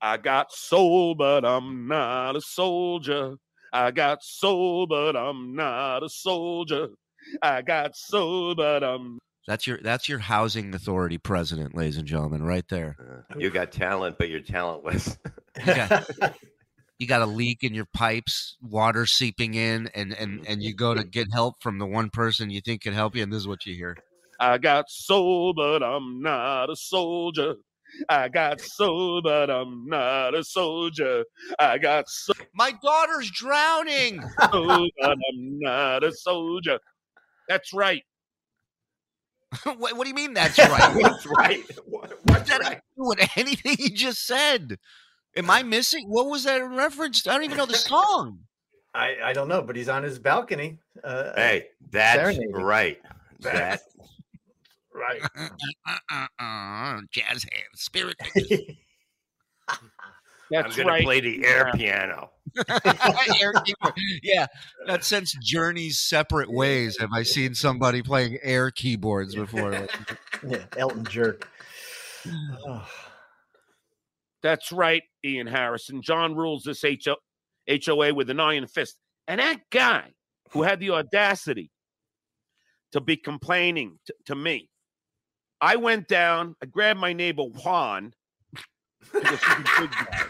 I 0.00 0.16
got 0.16 0.52
soul, 0.52 1.14
but 1.14 1.44
I'm 1.44 1.88
not 1.88 2.36
a 2.36 2.40
soldier. 2.40 3.36
I 3.72 3.90
got 3.90 4.22
soul, 4.22 4.86
but 4.86 5.16
I'm 5.16 5.54
not 5.54 6.02
a 6.02 6.08
soldier. 6.08 6.88
I 7.42 7.62
got 7.62 7.96
soul, 7.96 8.54
but 8.54 8.82
I'm. 8.84 9.18
That's 9.46 9.66
your 9.66 9.78
that's 9.82 10.08
your 10.08 10.18
housing 10.18 10.74
authority 10.74 11.18
president, 11.18 11.74
ladies 11.74 11.96
and 11.96 12.06
gentlemen, 12.06 12.42
right 12.42 12.64
there. 12.68 12.96
Uh, 13.00 13.38
you 13.38 13.50
got 13.50 13.72
talent, 13.72 14.16
but 14.18 14.28
you're 14.28 14.40
talentless. 14.40 15.18
You 15.66 15.74
got, 15.74 16.10
you 16.98 17.06
got 17.06 17.22
a 17.22 17.26
leak 17.26 17.62
in 17.62 17.74
your 17.74 17.86
pipes, 17.94 18.56
water 18.62 19.06
seeping 19.06 19.54
in, 19.54 19.88
and 19.94 20.12
and 20.12 20.46
and 20.46 20.62
you 20.62 20.74
go 20.74 20.94
to 20.94 21.02
get 21.02 21.28
help 21.32 21.62
from 21.62 21.78
the 21.78 21.86
one 21.86 22.10
person 22.10 22.50
you 22.50 22.60
think 22.60 22.82
can 22.82 22.92
help 22.94 23.16
you, 23.16 23.22
and 23.22 23.32
this 23.32 23.40
is 23.40 23.48
what 23.48 23.64
you 23.66 23.74
hear. 23.74 23.96
I 24.38 24.58
got 24.58 24.88
soul, 24.88 25.52
but 25.54 25.82
I'm 25.82 26.20
not 26.20 26.70
a 26.70 26.76
soldier. 26.76 27.54
I 28.08 28.28
got 28.28 28.60
soul, 28.60 29.20
but 29.22 29.50
I'm 29.50 29.86
not 29.86 30.34
a 30.34 30.44
soldier. 30.44 31.24
I 31.58 31.78
got 31.78 32.08
soul, 32.08 32.34
My 32.54 32.72
daughter's 32.82 33.30
drowning. 33.30 34.22
soul, 34.52 34.88
but 35.00 35.10
I'm 35.10 35.58
not 35.60 36.04
a 36.04 36.12
soldier. 36.12 36.78
That's 37.48 37.72
right. 37.72 38.02
what, 39.64 39.96
what 39.96 40.02
do 40.02 40.08
you 40.08 40.14
mean 40.14 40.34
that's 40.34 40.58
right? 40.58 40.82
What's 40.94 41.26
right? 41.26 41.64
What- 41.86 42.18
What's 42.24 42.50
that 42.50 42.60
right? 42.60 42.74
have 42.74 42.82
do 42.96 43.08
with 43.08 43.30
anything 43.36 43.76
he 43.78 43.90
just 43.90 44.26
said? 44.26 44.78
Am 45.36 45.48
I 45.50 45.62
missing? 45.62 46.04
What 46.08 46.26
was 46.26 46.44
that 46.44 46.60
in 46.60 46.74
reference? 46.74 47.22
to? 47.22 47.30
I 47.30 47.34
don't 47.34 47.44
even 47.44 47.56
know 47.56 47.66
the 47.66 47.74
song. 47.74 48.40
I, 48.94 49.16
I 49.22 49.32
don't 49.32 49.48
know, 49.48 49.62
but 49.62 49.76
he's 49.76 49.88
on 49.88 50.02
his 50.02 50.18
balcony. 50.18 50.78
Uh, 51.04 51.32
Hey, 51.36 51.66
that's 51.90 52.16
Serenading. 52.36 52.52
right. 52.52 52.98
That 53.40 53.80
right. 54.98 55.22
Uh-uh, 55.86 56.26
uh, 56.38 57.00
jazz 57.12 57.44
hands, 57.44 57.74
spirit. 57.76 58.16
That's 60.50 60.76
I'm 60.76 60.76
gonna 60.76 60.88
right. 60.88 61.04
play 61.04 61.20
the 61.20 61.44
air 61.44 61.66
Yeah. 61.68 61.72
piano. 61.72 62.30
Air 63.40 63.52
keyboard. 63.64 63.94
Yeah, 64.22 64.46
that 64.86 65.04
since 65.04 65.34
Journey's 65.42 65.98
separate 65.98 66.50
ways 66.50 66.96
have 66.98 67.10
I 67.14 67.22
seen 67.22 67.54
somebody 67.54 68.00
playing 68.02 68.38
air 68.42 68.70
keyboards 68.70 69.34
before. 69.34 69.72
Like, 69.72 69.90
Yeah, 70.48 70.64
Elton 70.78 71.04
Jerk. 71.04 71.46
Oh, 72.66 72.88
That's 74.42 74.72
right, 74.72 75.02
Ian 75.24 75.46
Harrison. 75.48 76.00
John 76.00 76.34
rules 76.34 76.62
this 76.62 76.82
HO- 76.82 77.16
HOA 77.68 78.14
with 78.14 78.30
an 78.30 78.40
iron 78.40 78.66
fist. 78.66 78.96
And 79.26 79.40
that 79.40 79.60
guy 79.70 80.12
who 80.52 80.62
had 80.62 80.80
the 80.80 80.90
audacity 80.90 81.70
to 82.92 83.00
be 83.02 83.16
complaining 83.18 83.98
t- 84.06 84.14
to 84.26 84.34
me, 84.34 84.70
I 85.60 85.76
went 85.76 86.08
down, 86.08 86.56
I 86.62 86.66
grabbed 86.66 87.00
my 87.00 87.12
neighbor 87.12 87.42
Juan 87.44 88.12
because 89.12 89.40
he's 89.40 89.56
a 89.56 89.80
big 89.80 89.90
guy, 89.90 90.22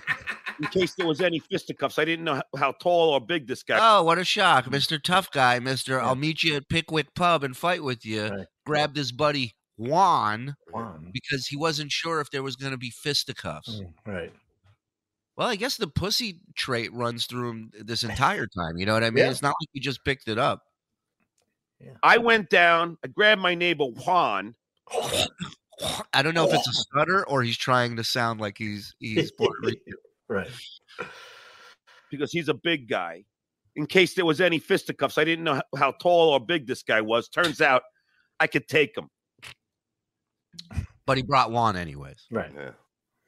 in 0.60 0.66
case 0.70 0.94
there 0.94 1.06
was 1.06 1.20
any 1.20 1.38
fisticuffs. 1.38 1.98
I 1.98 2.04
didn't 2.04 2.24
know 2.24 2.34
how, 2.36 2.42
how 2.56 2.72
tall 2.72 3.10
or 3.10 3.20
big 3.20 3.46
this 3.46 3.62
guy. 3.62 3.78
oh, 3.80 4.02
what 4.02 4.18
a 4.18 4.24
shock, 4.24 4.70
Mister 4.70 4.98
Tough 4.98 5.30
Guy, 5.30 5.58
Mister. 5.58 5.92
Yeah. 5.92 6.06
I'll 6.06 6.16
meet 6.16 6.42
you 6.42 6.56
at 6.56 6.68
Pickwick 6.68 7.14
Pub 7.14 7.44
and 7.44 7.56
fight 7.56 7.82
with 7.82 8.04
you. 8.06 8.28
Right. 8.28 8.46
Grabbed 8.64 8.96
his 8.96 9.12
buddy 9.12 9.54
Juan 9.76 10.56
Juan. 10.72 11.10
because 11.12 11.46
he 11.46 11.56
wasn't 11.56 11.92
sure 11.92 12.20
if 12.20 12.30
there 12.30 12.42
was 12.42 12.56
going 12.56 12.72
to 12.72 12.78
be 12.78 12.90
fisticuffs. 12.90 13.80
Mm, 13.80 13.92
Right. 14.06 14.32
Well, 15.36 15.46
I 15.46 15.54
guess 15.54 15.76
the 15.76 15.86
pussy 15.86 16.40
trait 16.56 16.92
runs 16.92 17.26
through 17.26 17.50
him 17.50 17.70
this 17.80 18.02
entire 18.08 18.46
time. 18.48 18.76
You 18.76 18.86
know 18.86 18.94
what 18.94 19.04
I 19.04 19.10
mean? 19.10 19.24
Yeah. 19.24 19.30
It's 19.30 19.40
not 19.42 19.50
like 19.60 19.68
he 19.72 19.78
just 19.80 20.04
picked 20.04 20.26
it 20.26 20.36
up. 20.38 20.62
I 22.02 22.18
went 22.18 22.50
down, 22.50 22.96
I 23.04 23.06
grabbed 23.06 23.40
my 23.40 23.54
neighbor 23.54 23.84
Juan. 23.84 24.56
I 26.12 26.22
don't 26.22 26.34
know 26.34 26.46
if 26.48 26.54
it's 26.54 26.68
a 26.68 26.72
stutter 26.72 27.26
or 27.28 27.42
he's 27.42 27.56
trying 27.56 27.96
to 27.96 28.04
sound 28.04 28.40
like 28.40 28.58
he's 28.58 28.94
he's 28.98 29.30
Puerto 29.32 29.54
Rican. 29.62 29.94
Right. 30.28 30.48
because 32.10 32.32
he's 32.32 32.48
a 32.48 32.54
big 32.54 32.88
guy. 32.88 33.24
In 33.76 33.86
case 33.86 34.14
there 34.14 34.24
was 34.24 34.40
any 34.40 34.58
fisticuffs, 34.58 35.18
I 35.18 35.24
didn't 35.24 35.44
know 35.44 35.54
how, 35.54 35.62
how 35.76 35.90
tall 35.92 36.30
or 36.30 36.40
big 36.40 36.66
this 36.66 36.82
guy 36.82 37.00
was. 37.00 37.28
Turns 37.28 37.60
out 37.60 37.82
I 38.40 38.46
could 38.48 38.66
take 38.66 38.96
him. 38.96 39.08
but 41.06 41.16
he 41.16 41.22
brought 41.22 41.52
Juan 41.52 41.76
anyways. 41.76 42.26
Right. 42.30 42.50
Yeah. 42.54 42.70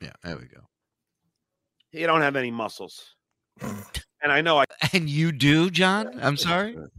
Yeah, 0.01 0.13
there 0.25 0.37
we 0.37 0.47
go. 0.47 0.63
He 1.91 2.03
don't 2.05 2.23
have 2.23 2.37
any 2.37 2.51
muscles. 2.51 3.15
And 4.23 4.33
I 4.33 4.41
know 4.41 4.59
I 4.59 4.65
And 4.93 5.09
you 5.09 5.33
do, 5.33 5.71
John? 5.71 6.19
I'm 6.21 6.37
sorry. 6.37 6.77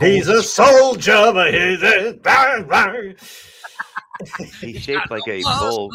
He's 0.00 0.28
a 0.28 0.42
soldier, 0.42 1.30
but 1.32 1.52
he's 1.54 1.82
a. 1.82 2.18
He's 4.60 4.82
shaped 4.82 5.10
like 5.10 5.26
a 5.28 5.42
full. 5.42 5.90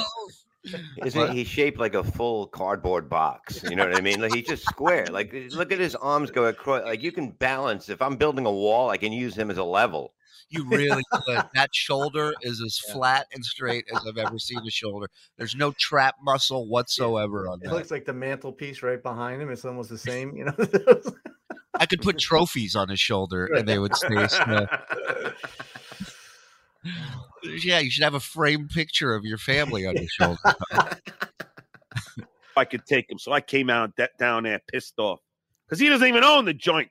Isn't 1.03 1.31
he 1.31 1.43
shaped 1.43 1.79
like 1.79 1.95
a 1.95 2.03
full 2.03 2.47
cardboard 2.47 3.09
box? 3.09 3.63
You 3.63 3.75
know 3.75 3.87
what 3.87 3.97
I 3.97 4.01
mean? 4.01 4.21
Like 4.21 4.33
he's 4.33 4.45
just 4.45 4.63
square. 4.63 5.07
Like 5.07 5.33
look 5.51 5.71
at 5.71 5.79
his 5.79 5.95
arms 5.95 6.29
go 6.29 6.45
across. 6.45 6.83
Like 6.85 7.01
you 7.01 7.11
can 7.11 7.31
balance. 7.31 7.89
If 7.89 8.01
I'm 8.01 8.15
building 8.15 8.45
a 8.45 8.51
wall, 8.51 8.89
I 8.89 8.97
can 8.97 9.11
use 9.11 9.35
him 9.35 9.49
as 9.49 9.57
a 9.57 9.63
level. 9.63 10.13
You 10.51 10.65
really 10.69 11.03
could. 11.11 11.43
That 11.55 11.69
shoulder 11.73 12.33
is 12.41 12.61
as 12.61 12.77
flat 12.77 13.25
and 13.33 13.43
straight 13.43 13.85
as 13.95 14.05
I've 14.07 14.17
ever 14.17 14.37
seen 14.37 14.59
a 14.67 14.69
shoulder. 14.69 15.07
There's 15.37 15.55
no 15.55 15.71
trap 15.79 16.15
muscle 16.21 16.67
whatsoever 16.67 17.47
on 17.47 17.59
It 17.61 17.65
that. 17.65 17.73
looks 17.73 17.89
like 17.89 18.05
the 18.05 18.13
mantelpiece 18.13 18.83
right 18.83 19.01
behind 19.01 19.41
him. 19.41 19.49
It's 19.49 19.65
almost 19.65 19.89
the 19.89 19.97
same, 19.97 20.35
you 20.35 20.45
know. 20.45 20.53
I 21.79 21.85
could 21.85 22.01
put 22.01 22.19
trophies 22.19 22.75
on 22.75 22.89
his 22.89 22.99
shoulder 22.99 23.45
and 23.45 23.67
they 23.67 23.79
would 23.79 23.95
stay 23.95 24.27
still. 24.27 24.67
Yeah, 27.43 27.79
you 27.79 27.89
should 27.91 28.03
have 28.03 28.13
a 28.15 28.19
framed 28.19 28.69
picture 28.69 29.13
of 29.15 29.23
your 29.23 29.37
family 29.37 29.85
on 29.85 29.95
your 29.95 30.07
shoulder. 30.07 30.39
I 32.57 32.65
could 32.65 32.85
take 32.85 33.09
him. 33.09 33.17
So 33.19 33.31
I 33.31 33.41
came 33.41 33.69
out 33.69 33.95
that 33.97 34.11
down 34.19 34.43
there 34.43 34.59
pissed 34.71 34.97
off 34.97 35.19
because 35.65 35.79
he 35.79 35.89
doesn't 35.89 36.07
even 36.07 36.23
own 36.23 36.45
the 36.45 36.53
joint. 36.53 36.89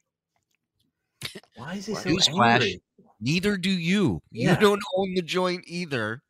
Why 1.57 1.75
is 1.75 1.87
he 1.87 1.95
so 1.95 2.09
Newsflash. 2.09 2.53
angry? 2.53 2.81
Neither 3.21 3.57
do 3.57 3.71
you. 3.71 4.21
Yeah. 4.33 4.55
You 4.55 4.61
don't 4.61 4.83
own 4.97 5.15
the 5.15 5.23
joint 5.23 5.65
either. 5.67 6.23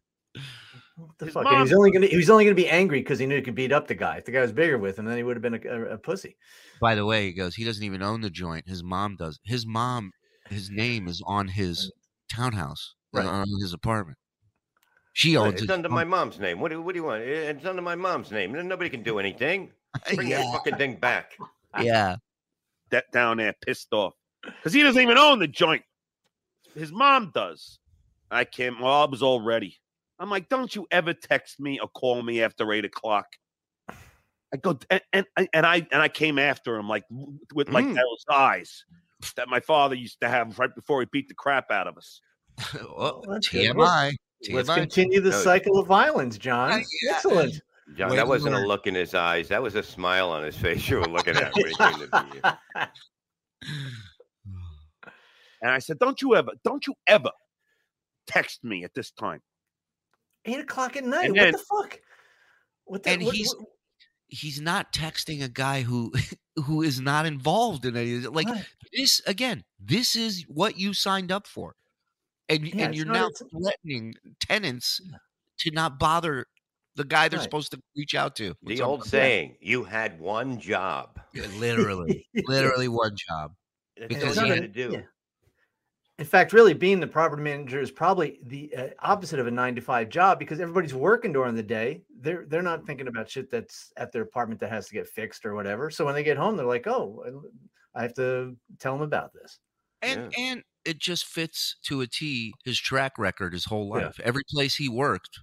What 0.96 1.16
the 1.18 1.26
His 1.26 1.35
fuck? 1.35 1.46
And 1.46 1.55
he 1.57 1.61
was 1.62 1.70
mom- 1.70 1.79
only 1.79 1.90
gonna 1.92 2.07
he 2.07 2.16
was 2.16 2.29
only 2.31 2.44
gonna 2.44 2.55
be 2.55 2.68
angry 2.68 3.00
because 3.00 3.18
he 3.18 3.26
knew 3.26 3.37
he 3.37 3.42
could 3.42 3.55
beat 3.55 3.72
up 3.72 3.87
the 3.88 3.94
guy. 3.94 4.16
If 4.18 4.24
the 4.26 4.33
guy 4.33 4.40
was 4.42 4.53
bigger 4.53 4.76
with 4.79 4.98
him, 4.98 5.07
then 5.07 5.16
he 5.16 5.22
would 5.22 5.37
have 5.37 5.42
been 5.42 5.55
a, 5.55 5.68
a, 5.68 5.94
a 5.94 5.98
pussy. 5.98 6.37
By 6.81 6.94
the 6.94 7.05
way, 7.07 7.26
he 7.26 7.33
goes, 7.33 7.55
he 7.55 7.64
doesn't 7.64 7.83
even 7.85 8.03
own 8.03 8.20
the 8.20 8.31
joint. 8.31 8.68
His 8.68 8.83
mom 8.83 9.16
does. 9.16 9.38
His 9.44 9.66
mom, 9.66 10.12
his 10.48 10.70
name 10.70 11.09
is 11.09 11.22
on 11.26 11.48
his 11.48 11.90
townhouse, 12.33 12.94
uh, 13.14 13.18
Right. 13.20 13.26
on 13.26 13.46
his 13.61 13.72
apartment. 13.72 14.18
She 15.12 15.37
owns 15.37 15.55
It's 15.55 15.62
his 15.62 15.70
under 15.70 15.88
my 15.88 16.05
mom's 16.05 16.38
name. 16.38 16.61
What 16.61 16.70
do, 16.70 16.81
what 16.81 16.92
do 16.94 17.00
you 17.00 17.05
want? 17.05 17.22
It's 17.22 17.64
under 17.66 17.83
my 17.83 17.94
mom's 17.96 18.31
name. 18.31 18.53
Then 18.53 18.68
Nobody 18.68 18.88
can 18.90 19.03
do 19.03 19.18
anything. 19.18 19.70
Bring 20.14 20.29
yeah. 20.29 20.38
that 20.38 20.53
fucking 20.53 20.76
thing 20.76 20.96
back. 20.96 21.33
yeah. 21.81 22.16
That 22.90 23.11
down 23.12 23.38
there 23.38 23.55
pissed 23.64 23.92
off 23.92 24.14
because 24.42 24.72
he 24.72 24.83
doesn't 24.83 25.00
even 25.00 25.16
own 25.18 25.38
the 25.38 25.48
joint. 25.48 25.83
His 26.74 26.92
mom 26.92 27.30
does. 27.35 27.78
I 28.30 28.44
came. 28.44 28.80
Well, 28.80 29.02
I 29.02 29.06
was 29.06 29.22
all 29.22 29.40
ready. 29.40 29.78
I'm 30.18 30.30
like, 30.30 30.48
don't 30.48 30.74
you 30.74 30.87
ever 30.90 31.14
text 31.14 31.59
me 31.61 31.78
or 31.80 31.88
call 31.88 32.22
me 32.22 32.42
after 32.42 32.70
eight 32.72 32.85
o'clock. 32.85 33.26
I 34.52 34.56
go 34.61 34.78
and 34.90 35.00
and, 35.12 35.26
and 35.52 35.64
I 35.66 35.87
and 35.92 36.02
I 36.02 36.09
came 36.09 36.38
after 36.38 36.76
him 36.76 36.88
like 36.88 37.04
with 37.54 37.68
like 37.70 37.85
Mm. 37.87 37.94
those 37.94 38.24
eyes 38.30 38.85
that 39.37 39.48
my 39.48 39.61
father 39.61 39.94
used 39.94 40.20
to 40.22 40.28
have 40.28 40.59
right 40.59 40.74
before 40.74 41.00
he 41.00 41.06
beat 41.12 41.28
the 41.28 41.35
crap 41.35 41.70
out 41.70 41.87
of 41.87 41.96
us. 41.96 42.20
oh, 42.80 43.22
that's 43.28 43.48
good. 43.48 43.76
TMI. 43.76 44.12
Let's 44.52 44.70
continue 44.70 45.20
the 45.20 45.30
No. 45.30 45.42
cycle 45.42 45.78
of 45.78 45.87
violence, 45.87 46.38
John. 46.38 46.83
Yeah. 47.02 47.12
Excellent. 47.12 47.61
John, 47.96 48.11
Way 48.11 48.16
that 48.16 48.28
wasn't 48.28 48.54
a 48.54 48.61
look 48.66 48.87
in 48.87 48.94
his 48.94 49.14
eyes. 49.14 49.48
That 49.48 49.62
was 49.62 49.74
a 49.74 49.83
smile 49.83 50.30
on 50.30 50.44
his 50.44 50.56
face 50.56 50.88
you 50.88 50.98
were 50.98 51.06
looking 51.06 51.37
at 51.37 51.52
when 51.54 51.66
he 51.66 51.74
came 51.74 51.98
to 51.98 52.26
you. 52.35 52.83
And 55.62 55.70
I 55.70 55.79
said, 55.79 55.99
don't 55.99 56.20
you 56.23 56.35
ever, 56.37 56.53
don't 56.64 56.87
you 56.87 56.94
ever 57.07 57.31
text 58.27 58.64
me 58.64 58.85
at 58.85 58.94
this 58.94 59.11
time. 59.11 59.40
Eight 60.46 60.61
o'clock 60.61 60.96
at 60.96 61.05
night. 61.05 61.27
And 61.27 61.35
what 61.35 61.42
then- 61.42 61.53
the 61.53 61.59
fuck? 61.59 62.01
What 62.85 63.03
the, 63.03 63.11
And 63.11 63.25
what- 63.25 63.35
he's- 63.35 63.55
what- 63.57 63.66
He's 64.33 64.61
not 64.61 64.92
texting 64.92 65.42
a 65.42 65.49
guy 65.49 65.83
who 65.83 66.12
who 66.64 66.83
is 66.83 67.01
not 67.01 67.27
involved 67.27 67.85
in 67.85 67.96
any 67.96 68.18
like 68.20 68.46
what? 68.46 68.64
this 68.92 69.20
again. 69.27 69.64
This 69.81 70.14
is 70.14 70.44
what 70.46 70.79
you 70.79 70.94
signed 70.94 71.33
up 71.33 71.49
for. 71.49 71.75
and 72.49 72.64
Yeah, 72.68 72.85
and 72.87 72.94
you're 72.94 73.07
not- 73.07 73.12
now 73.14 73.27
it's- 73.27 73.42
threatening 73.51 74.14
tenants 74.38 75.01
to 75.59 75.70
not 75.73 75.99
bother 75.99 76.46
the 76.94 77.03
guy 77.05 77.29
they're 77.29 77.38
Right. 77.40 77.42
supposed 77.44 77.73
to 77.73 77.81
reach 77.96 78.14
out 78.14 78.37
to. 78.37 78.55
with 78.62 78.77
The 78.77 78.83
old 78.83 79.01
something. 79.01 79.11
saying, 79.11 79.57
you 79.61 79.83
had 79.83 80.20
one 80.20 80.61
job. 80.61 81.20
Literally, 81.35 82.29
literally 82.46 82.87
one 82.87 83.16
job. 83.16 83.55
That's 83.96 84.09
Because 84.14 84.38
all 84.38 84.44
he 84.44 84.49
you 84.51 84.55
had- 84.55 84.62
had 84.62 84.75
to 84.75 84.88
do. 84.88 84.92
Yeah. 84.94 85.03
In 86.20 86.26
fact, 86.26 86.52
really 86.52 86.74
being 86.74 87.00
the 87.00 87.06
property 87.06 87.42
manager 87.42 87.80
is 87.80 87.90
probably 87.90 88.40
the 88.44 88.74
uh, 88.76 88.88
opposite 88.98 89.38
of 89.40 89.46
a 89.46 89.50
nine 89.50 89.74
to 89.74 89.80
five 89.80 90.11
job 90.11 90.38
because 90.38 90.61
everybody's 90.61 90.92
working 90.92 91.33
during 91.33 91.54
the 91.54 91.62
day. 91.62 92.02
They're 92.20 92.44
they're 92.46 92.61
not 92.61 92.85
thinking 92.85 93.09
about 93.09 93.30
shit 93.30 93.50
that's 93.50 93.90
at 93.96 94.12
their 94.12 94.20
apartment 94.20 94.61
that 94.61 94.68
has 94.70 94.87
to 94.88 94.92
get 94.94 95.09
fixed 95.09 95.46
or 95.46 95.54
whatever. 95.54 95.90
So 95.90 96.04
when 96.04 96.14
they 96.14 96.22
get 96.22 96.37
home, 96.37 96.59
they're 96.59 96.66
like, 96.66 96.87
"Oh, 96.87 97.24
I 97.94 98.02
have 98.02 98.12
to 98.14 98.54
tell 98.78 98.92
them 98.92 99.02
about 99.02 99.33
this." 99.33 99.61
And 100.02 100.35
and 100.37 100.62
it 100.85 100.98
just 100.98 101.24
fits 101.24 101.76
to 101.85 102.02
a 102.02 102.06
T 102.06 102.52
his 102.66 102.78
track 102.78 103.18
record 103.18 103.54
his 103.54 103.64
whole 103.64 103.88
Yeah. 103.94 104.00
life. 104.09 104.20
Every 104.20 104.42
place 104.50 104.76
he 104.76 104.90
worked, 104.90 105.40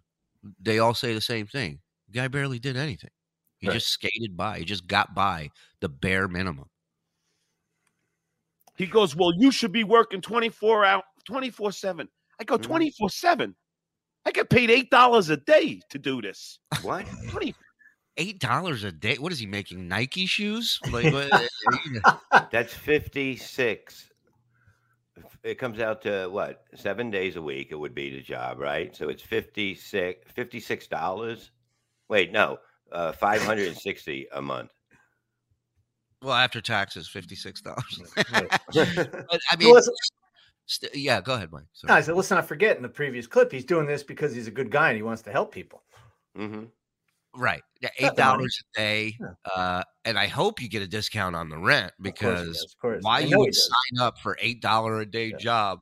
they 0.59 0.77
all 0.77 0.93
say 0.93 1.15
the 1.15 1.21
same 1.21 1.47
thing. 1.47 1.81
The 2.07 2.13
guy 2.13 2.27
barely 2.27 2.59
did 2.59 2.77
anything. 2.77 3.09
He 3.57 3.67
Right. 3.67 3.73
just 3.73 3.87
skated 3.89 4.37
by. 4.37 4.59
He 4.59 4.65
just 4.65 4.85
got 4.85 5.15
by 5.15 5.49
the 5.79 5.89
bare 5.89 6.27
minimum. 6.27 6.69
He 8.77 8.85
goes, 8.85 9.15
Well, 9.15 9.33
you 9.37 9.51
should 9.51 9.71
be 9.71 9.83
working 9.83 10.21
24 10.21 10.85
out 10.85 11.03
24 11.25 11.71
7. 11.71 12.07
I 12.39 12.43
go, 12.43 12.57
Mhm. 12.57 12.63
24 12.63 13.09
7. 13.09 13.55
I 14.25 14.31
get 14.31 14.49
paid 14.49 14.69
eight 14.69 14.89
dollars 14.89 15.29
a 15.29 15.37
day 15.37 15.81
to 15.89 15.99
do 15.99 16.21
this. 16.21 16.59
What? 16.81 17.05
20 17.29 17.55
Eight 18.19 18.39
dollars 18.39 18.83
a 18.83 18.91
day. 18.91 19.15
What 19.17 19.31
is 19.31 19.39
he 19.39 19.45
making? 19.45 19.87
Nike 19.87 20.25
shoes? 20.25 20.79
Like 20.91 21.13
what- 22.31 22.49
That's 22.51 22.73
56. 22.73 24.09
It 25.43 25.55
comes 25.59 25.79
out 25.79 26.01
to 26.03 26.27
what? 26.27 26.63
Seven 26.75 27.09
days 27.09 27.35
a 27.37 27.41
week, 27.41 27.69
it 27.71 27.75
would 27.75 27.95
be 27.95 28.09
the 28.11 28.21
job, 28.21 28.59
right? 28.59 28.95
So 28.95 29.09
it's 29.09 29.21
56 29.23 30.31
$56. 30.35 31.49
Wait, 32.09 32.31
no, 32.31 32.57
uh, 32.91 33.11
560 33.13 34.27
a 34.33 34.41
month. 34.41 34.71
Well, 36.21 36.33
after 36.33 36.61
taxes, 36.61 37.07
fifty 37.07 37.35
six 37.35 37.61
dollars. 37.61 38.01
But 38.15 39.39
I 39.51 39.55
mean, 39.59 39.75
st- 40.65 40.95
yeah. 40.95 41.21
Go 41.21 41.33
ahead, 41.35 41.51
Mike. 41.51 41.65
No, 41.87 41.93
I 41.93 42.01
said, 42.01 42.15
let's 42.15 42.29
not 42.31 42.47
forget 42.47 42.77
in 42.77 42.83
the 42.83 42.89
previous 42.89 43.27
clip, 43.27 43.51
he's 43.51 43.65
doing 43.65 43.85
this 43.87 44.03
because 44.03 44.33
he's 44.33 44.47
a 44.47 44.51
good 44.51 44.71
guy 44.71 44.89
and 44.89 44.97
he 44.97 45.03
wants 45.03 45.21
to 45.23 45.31
help 45.31 45.51
people. 45.53 45.83
hmm 46.35 46.65
Right. 47.35 47.61
Yeah, 47.81 47.89
Eight 47.99 48.15
dollars 48.15 48.57
a 48.75 48.79
day. 48.79 49.15
Yeah. 49.19 49.27
Uh, 49.55 49.83
and 50.05 50.17
I 50.17 50.25
hope 50.25 50.59
you 50.59 50.67
get 50.67 50.81
a 50.81 50.87
discount 50.87 51.35
on 51.35 51.49
the 51.49 51.57
rent 51.57 51.91
Of 51.99 52.03
course 52.03 52.13
because 52.13 52.47
does, 52.47 52.63
of 52.65 52.81
course. 52.81 53.03
why 53.03 53.19
you 53.19 53.37
would 53.37 53.53
sign 53.53 53.99
up 54.01 54.17
for 54.19 54.35
eight 54.41 54.59
dollar 54.61 55.01
a 55.01 55.05
day 55.05 55.27
Yeah. 55.27 55.37
job 55.37 55.79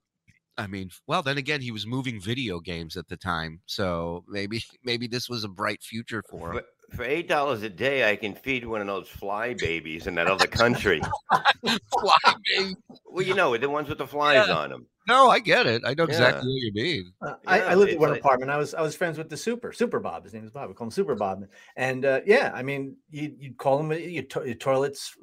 i 0.58 0.68
mean 0.68 0.90
well 1.08 1.22
then 1.22 1.38
again 1.38 1.62
he 1.62 1.72
was 1.72 1.86
moving 1.86 2.20
video 2.20 2.60
games 2.60 2.96
at 2.98 3.08
the 3.08 3.18
time 3.18 3.60
so 3.66 4.24
maybe 4.28 4.64
maybe 4.84 5.08
this 5.08 5.30
was 5.30 5.44
a 5.44 5.50
bright 5.50 5.82
future 5.84 6.24
for 6.30 6.54
him 6.54 6.62
For, 6.92 6.98
for 6.98 7.04
eight 7.04 7.28
dollars 7.28 7.64
a 7.64 7.70
day, 7.70 8.08
I 8.10 8.16
can 8.16 8.36
feed 8.36 8.64
one 8.66 8.80
of 8.80 8.86
those 8.88 9.08
fly 9.10 9.56
babies 9.56 10.06
in 10.06 10.14
that 10.16 10.28
other 10.28 10.46
country. 10.46 11.02
Fly 11.64 12.34
baby. 12.56 12.76
well, 13.06 13.26
you 13.26 13.34
know, 13.34 13.58
the 13.58 13.68
ones 13.68 13.90
with 13.90 13.98
the 13.98 14.06
flies 14.06 14.48
Yeah. 14.48 14.54
on 14.56 14.70
them. 14.70 14.86
no 15.08 15.30
i 15.30 15.40
get 15.40 15.66
it 15.66 15.82
i 15.84 15.94
know 15.96 16.04
Yeah. 16.04 16.14
exactly 16.14 16.48
what 16.48 16.62
you 16.68 16.72
mean 16.76 17.12
Uh, 17.24 17.34
I, 17.48 17.58
Yeah, 17.58 17.66
I 17.72 17.74
lived 17.76 17.92
in 17.94 18.00
one 18.00 18.12
like- 18.12 18.20
apartment. 18.20 18.52
I 18.52 18.58
was 18.58 18.76
I 18.76 18.82
was 18.82 18.96
friends 18.96 19.18
with 19.18 19.30
the 19.30 19.38
super 19.38 19.74
super 19.74 20.00
Bob. 20.00 20.24
His 20.26 20.34
name 20.36 20.46
is 20.46 20.52
Bob. 20.52 20.70
We 20.70 20.76
call 20.76 20.86
him 20.86 20.92
Super 20.92 21.16
Bob. 21.16 21.44
And 21.76 22.06
uh, 22.06 22.22
yeah, 22.26 22.52
I 22.54 22.62
mean, 22.62 22.96
you 23.10 23.34
you'd 23.40 23.58
call 23.58 23.80
him. 23.80 23.92
Your, 23.92 24.24
to- 24.24 24.46
your 24.46 24.56
toilet's 24.56 25.16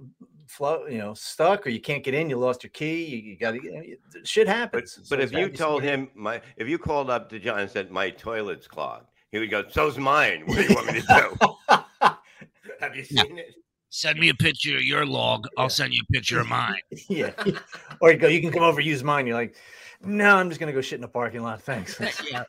flow, 0.52 0.86
you 0.86 0.98
know, 0.98 1.14
stuck, 1.14 1.66
or 1.66 1.70
you 1.70 1.80
can't 1.80 2.04
get 2.04 2.14
in. 2.14 2.28
You 2.30 2.36
lost 2.38 2.62
your 2.62 2.70
key. 2.70 3.04
You, 3.04 3.18
you 3.18 3.36
got 3.36 3.52
to. 3.52 3.62
you, 3.62 3.96
Shit 4.24 4.46
happens. 4.46 4.96
but 5.08 5.18
So 5.18 5.22
if 5.22 5.32
you 5.32 5.48
told 5.48 5.82
him 5.82 6.08
my 6.14 6.40
if 6.56 6.68
you 6.68 6.78
called 6.78 7.10
up 7.10 7.28
to 7.30 7.38
John 7.38 7.60
and 7.60 7.70
said 7.70 7.90
my 7.90 8.10
toilet's 8.10 8.66
clogged, 8.68 9.06
he 9.30 9.38
would 9.38 9.50
go, 9.50 9.64
"So's 9.68 9.98
mine." 9.98 10.42
What 10.46 10.56
do 10.58 10.62
you 10.64 10.74
want 10.74 10.86
me 10.92 11.00
to 11.00 11.34
do? 11.68 11.76
Have 12.80 12.96
you 12.96 13.04
seen 13.04 13.38
it? 13.38 13.54
send 13.94 14.18
me 14.18 14.30
a 14.30 14.34
picture 14.34 14.74
of 14.76 14.82
your 14.82 15.04
log 15.04 15.44
Yeah. 15.54 15.62
i'll 15.62 15.68
send 15.68 15.92
you 15.92 16.00
a 16.08 16.12
picture 16.14 16.40
of 16.40 16.46
mine 16.48 16.80
yeah, 17.10 17.30
or 18.00 18.10
you 18.10 18.16
go, 18.16 18.26
you 18.26 18.40
can 18.40 18.50
come 18.50 18.62
over 18.62 18.80
use 18.80 19.04
mine. 19.04 19.26
You're 19.26 19.36
like, 19.36 19.54
no, 20.02 20.34
I'm 20.36 20.48
just 20.48 20.58
gonna 20.58 20.72
go 20.72 20.80
shit 20.80 20.96
in 20.96 21.02
the 21.02 21.08
parking 21.08 21.42
lot. 21.42 21.60
Thanks. 21.62 22.00
yeah. 22.32 22.44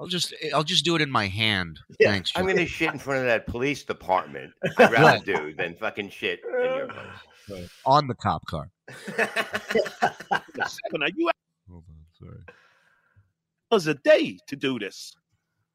I'll 0.00 0.06
just 0.06 0.34
eh, 0.42 0.50
i'll 0.54 0.64
just 0.64 0.84
do 0.84 0.96
it 0.96 1.02
in 1.02 1.10
my 1.10 1.26
hand 1.26 1.78
Yeah, 2.00 2.10
thanks 2.10 2.32
I'm 2.34 2.46
gonna 2.46 2.66
shit 2.66 2.92
in 2.92 2.98
front 2.98 3.20
of 3.20 3.26
that 3.26 3.46
police 3.46 3.84
department. 3.84 4.52
I'd 4.78 4.92
rather 4.92 5.24
do 5.24 5.54
than 5.54 5.74
fucking 5.76 6.10
shit 6.10 6.40
in 6.44 6.74
your 6.76 6.88
place. 6.88 7.68
on 7.86 8.08
the 8.08 8.14
cop 8.14 8.44
car 8.46 8.70
seven. 9.06 11.02
Are 11.02 11.10
you 11.14 11.30
hold 11.68 11.84
on 11.88 11.96
sorry 12.18 12.40
hours 13.70 13.86
a 13.86 13.94
day 13.94 14.38
to 14.46 14.56
do 14.56 14.78
this? 14.78 15.14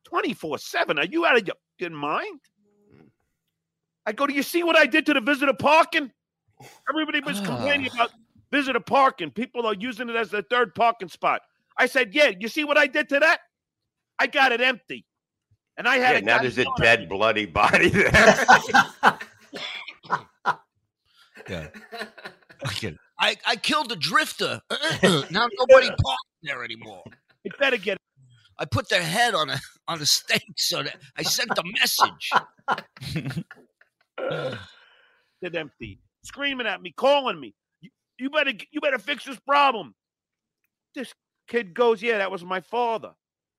24 0.06 0.58
7. 0.58 1.00
Are 1.00 1.06
you 1.06 1.26
out 1.26 1.38
of 1.38 1.48
your 1.48 1.56
fucking 1.80 1.96
mind? 1.96 2.40
I 4.06 4.12
go, 4.12 4.28
Do 4.28 4.34
you 4.34 4.44
see 4.44 4.64
what 4.64 4.76
I 4.76 4.86
did 4.86 5.06
to 5.08 5.14
the 5.14 5.22
visitor 5.22 5.54
parking? 5.54 6.12
Everybody 6.90 7.20
was 7.22 7.40
ah. 7.42 7.46
complaining 7.46 7.92
about 7.94 8.12
visitor 8.52 8.80
parking. 8.80 9.32
People 9.32 9.66
are 9.66 9.74
using 9.74 10.10
it 10.10 10.16
as 10.16 10.30
their 10.30 10.44
third 10.44 10.76
parking 10.76 11.10
spot. 11.10 11.42
I 11.78 11.88
said, 11.88 12.14
Yeah, 12.14 12.32
you 12.40 12.48
see 12.48 12.64
what 12.64 12.78
I 12.78 12.88
did 12.88 13.10
to 13.10 13.20
that? 13.20 13.40
I 14.20 14.28
got 14.28 14.52
it 14.52 14.62
empty. 14.62 15.06
And 15.78 15.88
I 15.88 15.98
had 15.98 16.12
Yeah, 16.14 16.18
a 16.20 16.22
now 16.22 16.42
there's 16.42 16.58
a 16.58 16.66
dead, 16.80 17.02
me. 17.02 17.06
bloody 17.08 17.46
body 17.46 17.90
there. 17.90 18.12
yeah 21.50 21.68
I 22.66 22.74
get. 22.80 22.96
I, 23.20 23.36
I 23.46 23.56
killed 23.58 23.92
a 23.92 23.96
drifter. 23.96 24.62
now 25.30 25.48
nobody 25.60 25.88
parks 25.88 26.24
there 26.44 26.64
anymore. 26.64 27.04
You 27.44 27.52
better 27.60 27.78
get 27.78 27.98
I 28.58 28.66
put 28.66 28.88
their 28.90 29.04
head 29.04 29.36
on 29.36 29.50
a 29.50 29.60
on 29.88 30.02
a 30.02 30.06
stake 30.06 30.54
so 30.58 30.82
that 30.84 30.96
I 31.18 31.24
sent 31.24 31.52
a 31.58 31.64
message. 31.80 32.32
it 35.42 35.56
empty, 35.56 36.00
screaming 36.24 36.68
at 36.68 36.82
me, 36.82 36.94
calling 36.96 37.40
me. 37.40 37.54
You, 37.82 37.90
you 38.18 38.30
better 38.30 38.52
you 38.72 38.80
better 38.82 38.98
fix 39.00 39.26
this 39.26 39.40
problem. 39.42 39.94
This 40.96 41.14
kid 41.48 41.74
goes, 41.74 42.02
Yeah, 42.02 42.18
that 42.20 42.32
was 42.32 42.44
my 42.46 42.62
father. 42.62 43.12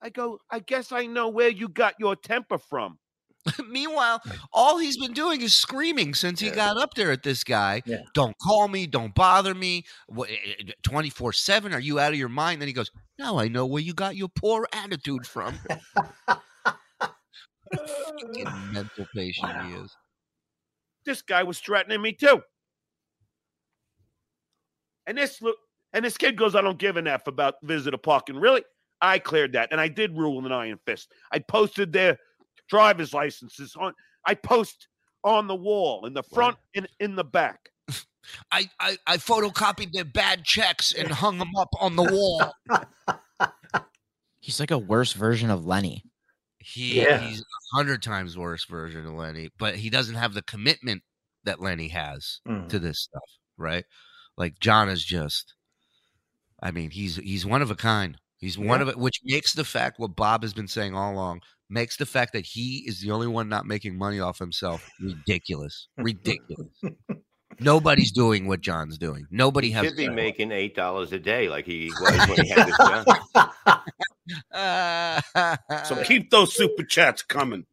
I 0.02 0.10
go, 0.10 0.38
I 0.50 0.58
guess 0.60 0.92
I 0.92 1.06
know 1.06 1.28
where 1.28 1.48
you 1.48 1.68
got 1.68 1.94
your 1.98 2.16
temper 2.16 2.58
from. 2.58 2.98
Meanwhile, 3.68 4.20
all 4.52 4.78
he's 4.78 4.96
been 4.98 5.12
doing 5.12 5.40
is 5.40 5.54
screaming 5.54 6.14
since 6.14 6.40
he 6.40 6.48
Yeah. 6.48 6.54
got 6.54 6.76
up 6.76 6.94
there 6.94 7.12
at 7.12 7.22
this 7.22 7.44
guy. 7.44 7.82
Yeah. 7.86 7.98
Don't 8.12 8.36
call 8.42 8.66
me. 8.68 8.86
Don't 8.86 9.14
bother 9.14 9.54
me. 9.54 9.84
Eh, 10.18 10.24
eh, 10.32 10.72
Twenty 10.82 11.10
four 11.10 11.32
seven. 11.32 11.72
Are 11.72 11.78
you 11.80 11.98
out 12.00 12.12
of 12.12 12.18
your 12.18 12.28
mind? 12.28 12.60
Then 12.60 12.66
he 12.68 12.74
goes, 12.74 12.90
"Now 13.18 13.38
I 13.38 13.46
know 13.48 13.64
where 13.64 13.82
you 13.82 13.94
got 13.94 14.16
your 14.16 14.28
poor 14.28 14.66
attitude 14.72 15.26
from." 15.26 15.58
Mental 18.72 19.06
patient 19.14 19.50
he 19.66 19.74
is. 19.74 19.96
This 21.04 21.22
guy 21.22 21.42
was 21.44 21.58
threatening 21.60 22.02
me 22.02 22.12
too. 22.12 22.42
And 25.06 25.16
this 25.18 25.40
look 25.40 25.56
and 25.92 26.04
this 26.04 26.16
kid 26.16 26.36
goes, 26.36 26.54
I 26.54 26.60
don't 26.62 26.78
give 26.78 26.96
an 26.96 27.06
F 27.06 27.26
about 27.28 27.54
visitor 27.62 27.96
parking. 27.96 28.36
Really? 28.36 28.64
I 29.00 29.18
cleared 29.18 29.52
that. 29.52 29.68
And 29.72 29.80
I 29.80 29.88
did 29.88 30.16
rule 30.16 30.44
an 30.44 30.52
iron 30.52 30.78
fist. 30.86 31.12
I 31.32 31.38
posted 31.38 31.92
their 31.92 32.18
driver's 32.68 33.12
licenses 33.14 33.76
on 33.78 33.92
I 34.26 34.34
post 34.34 34.88
on 35.24 35.46
the 35.46 35.54
wall 35.54 36.06
in 36.06 36.14
the 36.14 36.22
front 36.22 36.56
and 36.74 36.88
in 37.00 37.14
the 37.16 37.24
back. 37.24 37.70
I, 38.52 38.68
I 38.80 38.96
I 39.06 39.16
photocopied 39.18 39.92
their 39.92 40.04
bad 40.04 40.44
checks 40.44 40.92
and 40.92 41.08
hung 41.12 41.38
them 41.38 41.54
up 41.56 41.68
on 41.80 41.94
the 41.96 42.02
wall. 42.02 42.52
He's 44.40 44.60
like 44.60 44.70
a 44.70 44.78
worse 44.78 45.12
version 45.12 45.50
of 45.50 45.66
Lenny. 45.66 46.02
He 46.58 47.00
Yeah. 47.02 47.18
he's 47.18 47.40
a 47.40 47.76
hundred 47.76 48.02
times 48.02 48.36
worse 48.38 48.64
version 48.64 49.06
of 49.06 49.12
Lenny, 49.14 49.50
but 49.58 49.76
he 49.76 49.90
doesn't 49.90 50.14
have 50.16 50.34
the 50.34 50.42
commitment 50.42 51.02
that 51.44 51.60
Lenny 51.60 51.88
has 51.88 52.40
Mm. 52.46 52.68
to 52.68 52.78
this 52.78 53.00
stuff, 53.00 53.22
right? 53.56 53.84
Like 54.36 54.58
John 54.60 54.88
is 54.88 55.04
just, 55.04 55.54
I 56.62 56.70
mean, 56.70 56.90
he's 56.90 57.16
he's 57.16 57.46
one 57.46 57.62
of 57.62 57.70
a 57.70 57.76
kind. 57.76 58.18
He's 58.38 58.58
one 58.58 58.80
Yeah. 58.80 58.82
of 58.82 58.88
it, 58.90 58.98
which 58.98 59.20
makes 59.24 59.52
the 59.54 59.64
fact 59.64 59.98
what 59.98 60.14
Bob 60.16 60.42
has 60.42 60.52
been 60.54 60.68
saying 60.68 60.94
all 60.94 61.12
along 61.12 61.40
makes 61.70 61.96
the 61.96 62.06
fact 62.06 62.32
that 62.34 62.44
he 62.46 62.84
is 62.86 63.00
the 63.00 63.10
only 63.10 63.26
one 63.26 63.48
not 63.48 63.66
making 63.66 63.96
money 63.98 64.20
off 64.20 64.38
himself 64.38 64.88
ridiculous, 65.00 65.88
ridiculous. 65.96 66.68
Nobody's 67.58 68.12
doing 68.12 68.46
what 68.46 68.60
John's 68.60 68.98
doing. 68.98 69.26
Nobody 69.30 69.68
He 69.68 69.72
has. 69.72 69.86
should 69.86 69.96
be 69.96 70.08
making 70.10 70.52
eight 70.52 70.74
dollars 70.76 71.12
a 71.12 71.18
day, 71.18 71.48
like 71.48 71.64
he 71.64 71.90
was 72.00 72.28
when 72.28 72.44
he 72.44 72.48
had 72.50 72.66
his 72.66 72.76
job. 74.54 75.84
So 75.86 76.02
keep 76.04 76.30
those 76.30 76.54
super 76.54 76.82
chats 76.82 77.22
coming. 77.22 77.64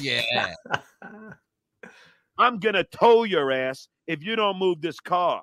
yeah. 0.00 0.54
I'm 2.38 2.58
gonna 2.58 2.84
tow 2.84 3.24
your 3.24 3.50
ass 3.52 3.88
if 4.06 4.22
you 4.22 4.36
don't 4.36 4.58
move 4.58 4.80
this 4.82 5.00
car. 5.00 5.42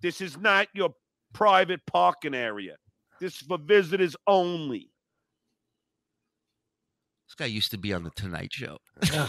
This 0.00 0.20
is 0.22 0.38
not 0.38 0.68
your 0.72 0.94
private 1.34 1.80
parking 1.86 2.34
area. 2.34 2.76
This 3.20 3.34
is 3.34 3.46
for 3.46 3.58
visitors 3.58 4.16
only. 4.26 4.90
This 7.28 7.34
guy 7.36 7.46
used 7.46 7.70
to 7.72 7.78
be 7.78 7.92
on 7.92 8.02
the 8.02 8.10
Tonight 8.10 8.52
Show. 8.52 8.78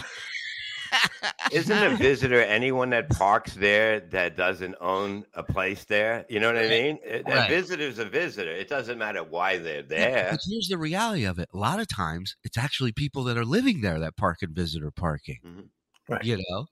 Isn't 1.52 1.82
a 1.92 1.96
visitor 1.96 2.40
anyone 2.42 2.90
that 2.90 3.08
parks 3.10 3.54
there 3.54 4.00
that 4.00 4.36
doesn't 4.36 4.74
own 4.80 5.24
a 5.34 5.42
place 5.42 5.84
there? 5.84 6.26
You 6.28 6.40
know 6.40 6.48
what 6.48 6.58
I 6.58 6.68
mean? 6.68 6.98
A- 7.06 7.20
A 7.20 7.22
Right. 7.22 7.48
visitor's 7.48 7.98
a 7.98 8.04
visitor. 8.04 8.50
It 8.50 8.68
doesn't 8.68 8.98
matter 8.98 9.22
why 9.22 9.58
they're 9.58 9.76
Yeah, 9.80 9.82
there. 9.88 10.28
but 10.32 10.40
here's 10.46 10.68
the 10.68 10.78
reality 10.78 11.24
of 11.24 11.38
it. 11.38 11.48
A 11.54 11.56
lot 11.56 11.78
of 11.80 11.86
times, 11.88 12.36
it's 12.44 12.58
actually 12.58 12.92
people 12.92 13.24
that 13.24 13.36
are 13.38 13.44
living 13.44 13.80
there 13.82 13.98
that 14.00 14.16
park 14.16 14.38
in 14.42 14.52
visitor 14.54 14.90
parking. 14.90 15.38
Mhm. 15.44 15.68
Right. 16.08 16.24
You 16.24 16.42
know? 16.50 16.66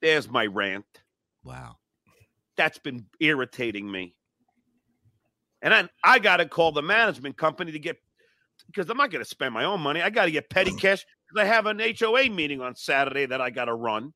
There's 0.00 0.28
my 0.28 0.46
rant. 0.46 1.02
Wow. 1.42 1.76
That's 2.56 2.78
been 2.78 3.06
irritating 3.20 3.90
me. 3.90 4.14
And 5.64 5.72
then 5.72 5.88
I 6.04 6.18
got 6.20 6.36
to 6.36 6.46
call 6.46 6.70
the 6.72 6.82
management 6.82 7.36
company 7.38 7.72
to 7.72 7.78
get 7.80 7.96
because 8.66 8.88
I'm 8.90 8.98
not 8.98 9.10
going 9.10 9.24
to 9.24 9.28
spend 9.28 9.52
my 9.54 9.64
own 9.64 9.80
money. 9.80 10.02
I 10.02 10.10
got 10.10 10.26
to 10.26 10.30
get 10.30 10.48
petty 10.50 10.70
cash 10.72 11.04
because 11.26 11.42
I 11.42 11.46
have 11.46 11.64
an 11.66 11.80
HOA 11.80 12.28
meeting 12.28 12.60
on 12.60 12.76
Saturday 12.76 13.24
that 13.26 13.40
I 13.40 13.48
got 13.50 13.64
to 13.64 13.74
run, 13.74 14.12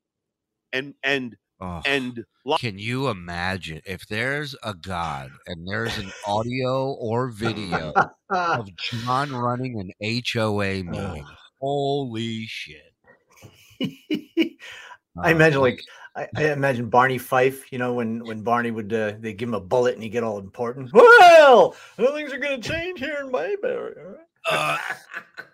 and 0.71 0.93
and 1.03 1.35
Oh. 1.61 1.81
and 1.85 2.23
Can 2.57 2.79
you 2.79 3.09
imagine 3.09 3.81
if 3.85 4.07
there's 4.07 4.55
a 4.63 4.73
God 4.73 5.29
and 5.45 5.67
there's 5.67 5.97
an 5.97 6.09
audio 6.25 6.91
or 6.93 7.27
video 7.27 7.91
of 8.29 8.69
John 8.77 9.33
running 9.35 9.77
an 9.77 10.23
HOA 10.31 10.83
meeting? 10.85 11.25
Holy 11.59 12.45
shit. 12.45 12.93
I 13.81 14.55
Uh, 15.17 15.29
imagine 15.31 15.59
like 15.59 15.81
I, 16.15 16.27
I 16.35 16.51
imagine 16.51 16.89
Barney 16.89 17.17
Fife, 17.17 17.71
you 17.71 17.77
know, 17.77 17.93
when 17.93 18.25
when 18.25 18.41
Barney 18.41 18.71
would 18.71 18.91
uh, 18.93 19.13
they 19.19 19.33
give 19.33 19.49
him 19.49 19.55
a 19.55 19.59
bullet 19.59 19.93
and 19.95 20.03
he 20.03 20.09
get 20.09 20.23
all 20.23 20.39
important. 20.39 20.91
Well, 21.19 21.73
things 21.97 22.31
are 22.33 22.37
gonna 22.37 22.61
change 22.61 22.99
here 22.99 23.17
in 23.21 23.31
Mayberry. 23.31 23.95
all 23.97 24.11
right?" 24.11 24.27
uh, 24.49 24.77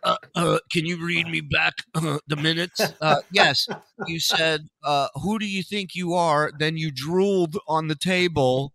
uh, 0.04 0.18
uh, 0.36 0.60
can 0.72 0.86
you 0.86 1.04
read 1.04 1.28
me 1.28 1.42
back 1.42 1.74
uh, 1.96 2.20
the 2.28 2.36
minutes? 2.36 2.94
Uh, 3.02 3.22
yes, 3.32 3.68
you 4.06 4.20
said, 4.20 4.68
uh, 4.84 5.08
"Who 5.16 5.40
do 5.40 5.46
you 5.46 5.64
think 5.64 5.96
you 5.96 6.14
are?" 6.14 6.52
Then 6.58 6.78
you 6.78 6.92
drooled 6.92 7.58
on 7.68 7.88
the 7.88 7.96
table. 7.96 8.74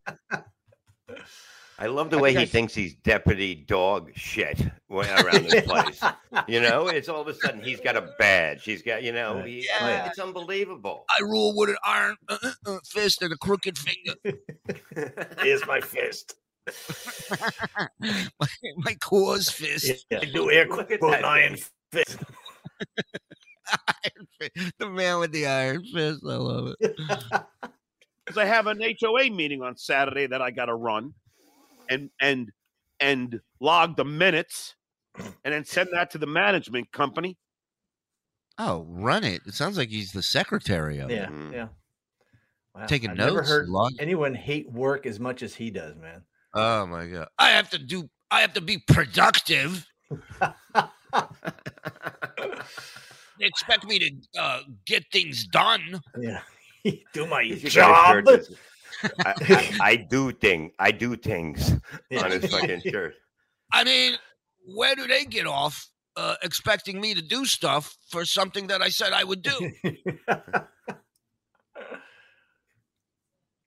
I 1.83 1.87
love 1.87 2.11
the 2.11 2.19
I 2.19 2.21
way 2.21 2.29
think 2.35 2.39
he 2.41 2.43
I- 2.43 2.47
thinks 2.47 2.75
he's 2.75 2.95
deputy 2.97 3.55
dog 3.55 4.11
shit 4.15 4.61
around 4.91 5.49
this 5.49 5.65
place. 5.65 6.01
You 6.47 6.61
know, 6.61 6.89
it's 6.89 7.09
all 7.09 7.23
of 7.23 7.29
a 7.29 7.35
sudden 7.35 7.63
he's 7.63 7.81
got 7.81 7.97
a 7.97 8.13
badge. 8.19 8.65
He's 8.65 8.83
got, 8.83 9.03
you 9.03 9.13
know, 9.13 9.43
he, 9.43 9.67
Oh, 9.81 9.89
yeah. 9.89 10.07
it's 10.07 10.19
unbelievable. 10.19 11.07
I 11.09 11.23
rule 11.23 11.55
with 11.57 11.71
an 11.71 11.77
iron 11.85 12.17
uh, 12.29 12.37
uh, 12.43 12.51
uh, 12.67 12.79
fist 12.85 13.23
and 13.23 13.33
a 13.33 13.37
crooked 13.39 13.79
finger. 13.79 14.15
Here's 15.43 15.67
my 15.67 15.81
fist. 15.81 16.35
my, 18.01 18.47
my 18.77 18.95
cause 19.01 19.49
fist. 19.49 20.07
Yeah, 20.11 20.21
do 20.21 20.51
air 20.51 20.67
Look 20.69 20.91
at 20.91 21.01
quote 21.01 21.13
that 21.13 21.25
iron 21.25 21.57
thing. 21.57 21.65
fist. 21.93 22.19
Iron 23.89 24.27
fist. 24.41 24.73
The 24.79 24.89
man 24.89 25.19
with 25.21 25.33
the 25.33 25.47
iron 25.47 25.85
fist. 25.85 26.21
I 26.29 26.35
love 26.35 26.75
it. 26.81 26.97
because 28.27 28.37
I 28.39 28.45
have 28.45 28.67
an 28.67 28.81
HOA 29.01 29.31
meeting 29.31 29.63
on 29.63 29.77
Saturday 29.77 30.27
that 30.27 30.43
I 30.43 30.51
got 30.51 30.67
to 30.67 30.75
run, 30.75 31.15
and 31.91 32.09
and 32.21 32.51
and 33.01 33.41
log 33.61 33.97
the 33.97 34.05
minutes, 34.05 34.77
and 35.19 35.35
then 35.45 35.65
send 35.65 35.91
that 35.93 36.11
to 36.13 36.19
the 36.19 36.27
management 36.27 36.91
company. 36.93 37.37
Oh, 38.59 38.87
run 38.89 39.25
it. 39.25 39.43
It 39.47 39.55
sounds 39.55 39.77
like 39.77 39.89
he's 39.91 40.13
the 40.13 40.23
secretary 40.23 40.99
of 40.99 41.11
it. 41.11 41.15
Yeah, 41.15 41.27
Mhm. 41.27 41.53
yeah. 41.53 41.69
Wow, 42.75 42.87
Taking 42.87 43.11
I've 43.11 43.17
never 43.17 43.37
notes, 43.37 43.49
heard 43.49 43.69
log- 43.69 43.93
anyone 43.99 44.35
hate 44.35 44.71
work 44.71 45.05
as 45.07 45.19
much 45.19 45.43
as 45.43 45.55
he 45.55 45.71
does, 45.71 45.97
man. 45.97 46.23
Oh 46.55 46.87
my 46.87 47.07
god. 47.07 47.29
I 47.39 47.51
have 47.51 47.69
to 47.71 47.79
do 47.79 48.09
I 48.31 48.41
have 48.43 48.53
to 48.55 48.61
be 48.61 48.79
productive. 48.79 49.87
They 53.39 53.47
expect 53.47 53.87
me 53.87 53.99
to 53.99 54.11
uh, 54.39 54.61
get 54.85 55.05
things 55.11 55.47
done. 55.47 56.03
Yeah, 56.21 56.43
do 57.15 57.27
my 57.27 57.43
He 57.43 57.53
should 57.59 57.73
get 57.73 57.89
a 57.91 58.23
job. 58.23 58.41
Shirt 59.03 59.17
that 59.19 59.39
says, 59.47 59.81
I, 59.81 59.85
I, 59.85 59.91
I 59.93 59.97
do 59.97 60.33
thing. 60.33 60.73
I 60.79 60.91
do 60.93 61.17
things 61.17 61.73
on 62.17 62.31
his 62.31 62.45
fucking 62.53 62.83
shirt. 62.83 63.15
I 63.73 63.85
mean, 63.85 64.15
where 64.75 64.95
do 64.95 65.07
they 65.07 65.25
get 65.25 65.47
off 65.47 65.89
uh, 66.17 66.35
expecting 66.43 67.01
me 67.01 67.15
to 67.15 67.23
do 67.23 67.45
stuff 67.45 67.97
for 68.11 68.25
something 68.25 68.67
that 68.69 68.83
I 68.83 68.89
said 68.89 69.13
I 69.13 69.25
would 69.25 69.43
do? 69.43 69.73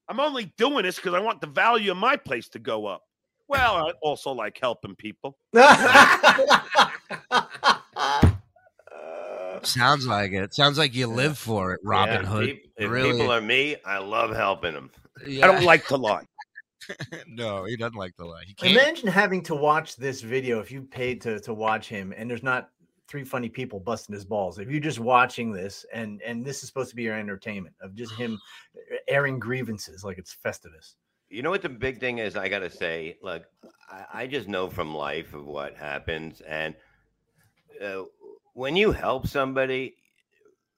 I'm 0.09 0.19
only 0.19 0.53
doing 0.57 0.83
this 0.83 0.97
because 0.97 1.13
I 1.13 1.19
want 1.19 1.39
the 1.41 1.47
value 1.47 1.91
of 1.91 1.97
my 1.97 2.17
place 2.17 2.49
to 2.49 2.59
go 2.59 2.85
up. 2.85 3.01
Well, 3.47 3.75
I 3.87 3.91
also 4.01 4.31
like 4.31 4.57
helping 4.59 4.95
people. 4.95 5.37
Sounds 9.63 10.05
like 10.05 10.31
it. 10.33 10.53
Sounds 10.53 10.77
like 10.77 10.93
you 10.93 11.07
live 11.07 11.37
for 11.37 11.73
it, 11.73 11.79
Robin 11.83 12.21
Yeah, 12.21 12.27
Hood. 12.27 12.45
peop- 12.47 12.71
If 12.77 12.89
Really? 12.91 13.11
people 13.13 13.31
are 13.31 13.39
me, 13.41 13.77
I 13.85 13.99
love 13.99 14.35
helping 14.35 14.73
them. 14.73 14.91
Yeah. 15.25 15.45
I 15.45 15.51
don't 15.51 15.63
like 15.63 15.85
to 15.87 15.97
lie. 15.97 16.25
no, 17.27 17.65
he 17.65 17.77
doesn't 17.77 17.97
like 17.97 18.15
to 18.17 18.25
lie. 18.25 18.43
He 18.45 18.53
can't. 18.53 18.73
Imagine 18.73 19.07
having 19.07 19.41
to 19.43 19.55
watch 19.55 19.95
this 19.95 20.21
video 20.21 20.59
if 20.59 20.71
you 20.71 20.81
paid 20.81 21.21
to 21.21 21.39
to 21.39 21.53
watch 21.53 21.87
him, 21.87 22.13
and 22.15 22.29
there's 22.29 22.43
not 22.43 22.69
three 23.07 23.23
funny 23.23 23.49
people 23.49 23.79
busting 23.79 24.13
his 24.13 24.25
balls. 24.25 24.59
If 24.59 24.69
you're 24.69 24.79
just 24.79 24.99
watching 24.99 25.51
this, 25.51 25.85
and 25.93 26.21
and 26.23 26.43
this 26.43 26.61
is 26.63 26.67
supposed 26.67 26.89
to 26.89 26.95
be 26.95 27.03
your 27.03 27.17
entertainment 27.17 27.75
of 27.81 27.95
just 27.95 28.13
him 28.13 28.39
airing 29.07 29.39
grievances 29.39 30.03
like 30.03 30.17
it's 30.17 30.35
Festivus. 30.35 30.95
You 31.29 31.41
know 31.41 31.49
what 31.49 31.61
the 31.61 31.69
big 31.69 31.99
thing 31.99 32.19
is? 32.19 32.35
I 32.35 32.49
gotta 32.49 32.69
say, 32.69 33.17
look, 33.21 33.43
I, 33.89 34.05
I 34.13 34.27
just 34.27 34.47
know 34.47 34.69
from 34.69 34.93
life 34.93 35.33
of 35.33 35.45
what 35.45 35.75
happens, 35.75 36.41
and 36.41 36.75
uh, 37.81 38.03
when 38.53 38.75
you 38.75 38.91
help 38.91 39.27
somebody, 39.27 39.95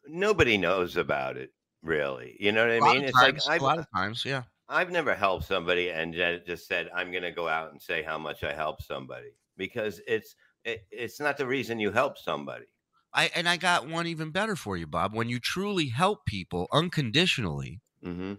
nobody 0.08 0.58
knows 0.58 0.98
about 0.98 1.38
it. 1.38 1.52
Really, 1.86 2.36
you 2.40 2.52
know 2.52 2.66
what 2.66 2.72
I 2.72 2.80
mean? 2.94 3.04
It's 3.04 3.14
like 3.14 3.36
times, 3.36 3.48
I've, 3.48 3.62
a 3.62 3.64
lot 3.64 3.78
of 3.78 3.86
times, 3.96 4.26
yeah. 4.26 4.44
I've 4.68 4.92
never 4.92 5.14
helped 5.14 5.46
somebody 5.46 5.92
and 5.92 6.14
just 6.14 6.68
said 6.68 6.90
I'm 6.94 7.12
going 7.12 7.24
to 7.24 7.32
go 7.32 7.48
out 7.48 7.72
and 7.72 7.82
say 7.82 8.02
how 8.02 8.18
much 8.18 8.44
I 8.44 8.54
helped 8.54 8.84
somebody 8.84 9.36
because 9.56 10.02
it's 10.08 10.36
it, 10.64 10.86
it's 10.92 11.20
not 11.20 11.38
the 11.38 11.46
reason 11.46 11.80
you 11.80 11.92
help 11.92 12.18
somebody. 12.18 12.66
I 13.14 13.30
and 13.36 13.48
I 13.48 13.58
got 13.58 13.88
one 13.88 14.08
even 14.08 14.32
better 14.32 14.56
for 14.56 14.76
you, 14.76 14.88
Bob. 14.88 15.14
When 15.14 15.30
you 15.30 15.40
truly 15.40 15.88
help 15.88 16.26
people 16.26 16.68
unconditionally, 16.74 17.82
hmm 18.04 18.34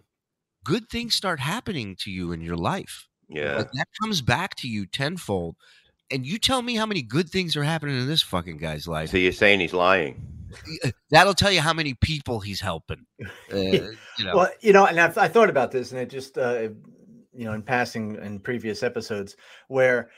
good 0.64 0.88
things 0.90 1.14
start 1.14 1.38
happening 1.38 1.94
to 2.00 2.10
you 2.10 2.32
in 2.32 2.40
your 2.40 2.56
life. 2.56 3.06
Yeah. 3.28 3.54
Like 3.54 3.70
that 3.70 3.86
comes 4.02 4.20
back 4.20 4.56
to 4.56 4.68
you 4.68 4.84
tenfold. 4.84 5.54
And 6.10 6.26
you 6.26 6.38
tell 6.38 6.60
me 6.60 6.74
how 6.74 6.86
many 6.86 7.02
good 7.02 7.30
things 7.30 7.56
are 7.56 7.62
happening 7.62 7.96
in 7.96 8.08
this 8.08 8.22
fucking 8.22 8.58
guy's 8.58 8.88
life. 8.88 9.10
So 9.10 9.16
you're 9.16 9.32
saying 9.32 9.60
he's 9.60 9.72
lying? 9.72 10.20
That'll 11.10 11.34
tell 11.34 11.52
you 11.52 11.60
how 11.60 11.72
many 11.72 11.94
people 11.94 12.40
he's 12.40 12.60
helping. 12.60 13.06
Uh, 13.52 13.56
you 14.18 14.24
know, 14.24 14.36
Well, 14.36 14.50
you 14.60 14.72
know, 14.72 14.86
and 14.86 14.98
I've, 14.98 15.16
I 15.16 15.28
thought 15.28 15.48
about 15.48 15.70
this, 15.70 15.92
and 15.92 16.00
it 16.00 16.10
just, 16.10 16.36
uh, 16.36 16.68
you 17.32 17.44
know, 17.44 17.52
in 17.52 17.62
passing 17.62 18.16
in 18.16 18.40
previous 18.40 18.82
episodes, 18.82 19.36
where 19.68 20.10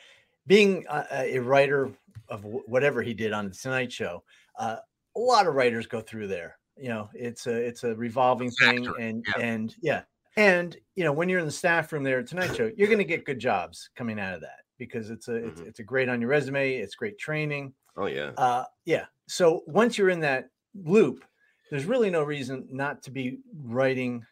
being 0.46 0.86
a, 0.88 1.36
a 1.36 1.38
writer 1.40 1.90
of 2.28 2.42
wh- 2.42 2.66
whatever 2.68 3.02
he 3.02 3.12
did 3.12 3.32
on 3.32 3.48
the 3.48 3.54
Tonight 3.54 3.92
Show, 3.92 4.24
uh, 4.58 4.76
a 5.14 5.20
lot 5.20 5.46
of 5.46 5.54
writers 5.54 5.86
go 5.86 6.00
through 6.00 6.28
there. 6.28 6.56
You 6.76 6.88
know, 6.88 7.10
it's 7.12 7.46
a 7.46 7.52
it's 7.54 7.84
a 7.84 7.94
revolving 7.94 8.50
thing, 8.52 8.86
and 8.98 9.24
yeah. 9.28 9.44
and 9.44 9.74
yeah, 9.82 10.02
and 10.36 10.76
you 10.94 11.04
know, 11.04 11.12
when 11.12 11.28
you're 11.28 11.40
in 11.40 11.46
the 11.46 11.52
staff 11.52 11.92
room 11.92 12.02
there 12.04 12.20
at 12.20 12.28
Tonight 12.28 12.56
Show, 12.56 12.70
you're 12.76 12.88
going 12.88 12.98
to 12.98 13.04
get 13.04 13.26
good 13.26 13.38
jobs 13.38 13.90
coming 13.94 14.18
out 14.18 14.34
of 14.34 14.40
that 14.40 14.60
because 14.78 15.10
it's 15.10 15.28
a 15.28 15.34
it's, 15.34 15.60
Mhm. 15.60 15.66
it's 15.68 15.78
a 15.80 15.84
great 15.84 16.08
on 16.08 16.20
your 16.20 16.30
resume, 16.30 16.76
it's 16.76 16.94
great 16.94 17.18
training. 17.18 17.74
Oh 17.96 18.06
yeah. 18.06 18.30
Uh, 18.38 18.64
yeah. 18.84 19.06
So 19.28 19.62
once 19.66 19.98
you're 19.98 20.08
in 20.08 20.20
that 20.20 20.48
loop, 20.74 21.24
there's 21.70 21.84
really 21.84 22.10
no 22.10 22.22
reason 22.22 22.66
not 22.70 23.02
to 23.04 23.10
be 23.10 23.38
writing 23.62 24.24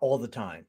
all 0.00 0.18
the 0.18 0.28
time. 0.28 0.66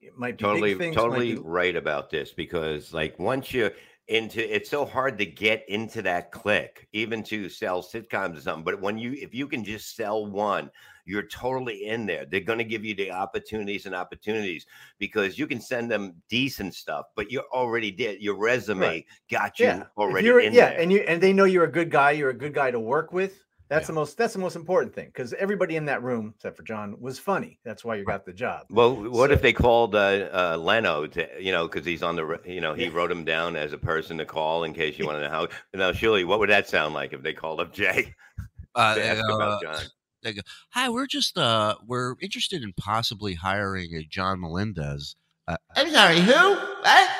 It 0.00 0.16
might 0.16 0.38
be 0.38 0.44
totally 0.44 0.70
big 0.74 0.78
things, 0.78 0.96
totally 0.96 1.34
be- 1.34 1.40
right 1.40 1.74
about 1.74 2.10
this 2.10 2.32
because 2.32 2.94
like 2.94 3.18
once 3.18 3.52
you're 3.52 3.72
into 4.06 4.54
it's 4.54 4.70
so 4.70 4.86
hard 4.86 5.18
to 5.18 5.26
get 5.26 5.68
into 5.68 6.00
that 6.00 6.32
click 6.32 6.88
even 6.92 7.22
to 7.22 7.48
sell 7.50 7.82
sitcoms 7.82 8.38
or 8.38 8.40
something 8.40 8.64
but 8.64 8.80
when 8.80 8.96
you 8.96 9.12
if 9.12 9.34
you 9.34 9.46
can 9.46 9.62
just 9.62 9.94
sell 9.94 10.24
one 10.24 10.70
you're 11.08 11.28
totally 11.28 11.86
in 11.86 12.04
there 12.06 12.24
they're 12.26 12.40
going 12.40 12.58
to 12.58 12.64
give 12.64 12.84
you 12.84 12.94
the 12.94 13.10
opportunities 13.10 13.86
and 13.86 13.94
opportunities 13.94 14.66
because 14.98 15.38
you 15.38 15.46
can 15.46 15.60
send 15.60 15.90
them 15.90 16.14
decent 16.28 16.74
stuff 16.74 17.06
but 17.16 17.30
you 17.30 17.40
already 17.52 17.90
did 17.90 18.20
your 18.20 18.34
resume 18.34 18.88
Right. 18.88 19.06
got 19.30 19.58
you 19.58 19.66
yeah. 19.66 19.82
Already 19.96 20.26
you're, 20.26 20.40
in 20.40 20.52
yeah, 20.52 20.70
there 20.70 20.80
and 20.80 20.92
you 20.92 21.00
and 21.00 21.22
they 21.22 21.32
know 21.32 21.44
you're 21.44 21.64
a 21.64 21.70
good 21.70 21.90
guy. 21.90 22.12
You're 22.12 22.30
a 22.30 22.34
good 22.34 22.54
guy 22.54 22.70
to 22.70 22.80
work 22.80 23.12
with. 23.12 23.44
That's 23.68 23.86
the 23.86 23.92
most. 23.92 24.16
That's 24.16 24.32
the 24.32 24.38
most 24.38 24.56
important 24.56 24.94
thing 24.94 25.06
because 25.06 25.34
everybody 25.34 25.76
in 25.76 25.84
that 25.86 26.02
room, 26.02 26.32
except 26.36 26.56
for 26.56 26.62
John, 26.62 26.96
was 26.98 27.18
funny. 27.18 27.58
That's 27.64 27.84
why 27.84 27.96
you 27.96 28.04
got 28.04 28.24
the 28.24 28.32
job. 28.32 28.66
well 28.70 28.94
what 28.94 29.30
if 29.30 29.42
they 29.42 29.52
called 29.52 29.94
uh, 29.94 30.28
uh 30.32 30.56
leno 30.58 31.06
to 31.06 31.28
you 31.38 31.52
know 31.52 31.68
because 31.68 31.84
he's 31.84 32.02
on 32.02 32.16
the 32.16 32.40
you 32.46 32.62
know 32.62 32.72
he 32.72 32.88
wrote 32.88 33.10
him 33.10 33.24
down 33.24 33.56
as 33.56 33.74
a 33.74 33.78
person 33.78 34.16
to 34.18 34.24
call 34.24 34.64
in 34.64 34.72
case 34.72 34.98
you 34.98 35.04
want 35.04 35.18
to 35.18 35.22
know 35.22 35.30
how 35.30 35.48
now 35.74 35.92
Shuli 35.92 36.26
what 36.26 36.38
would 36.38 36.48
that 36.48 36.66
sound 36.66 36.94
like 36.94 37.12
if 37.12 37.22
they 37.22 37.34
called 37.34 37.60
up 37.60 37.74
jay 37.74 38.14
uh, 38.74 38.94
to 38.96 39.04
ask 39.04 39.22
uh, 39.22 39.34
about 39.34 39.62
john 39.62 39.82
hi, 40.70 40.88
we're 40.88 41.06
just 41.06 41.36
uh, 41.38 41.76
we're 41.86 42.14
interested 42.20 42.62
in 42.62 42.72
possibly 42.74 43.34
hiring 43.34 43.94
a 43.94 44.02
John 44.04 44.40
Melendez. 44.40 45.16
Uh, 45.46 45.56
I'm 45.76 45.90
sorry, 45.90 46.20
who? 46.20 46.32
What? 46.32 47.10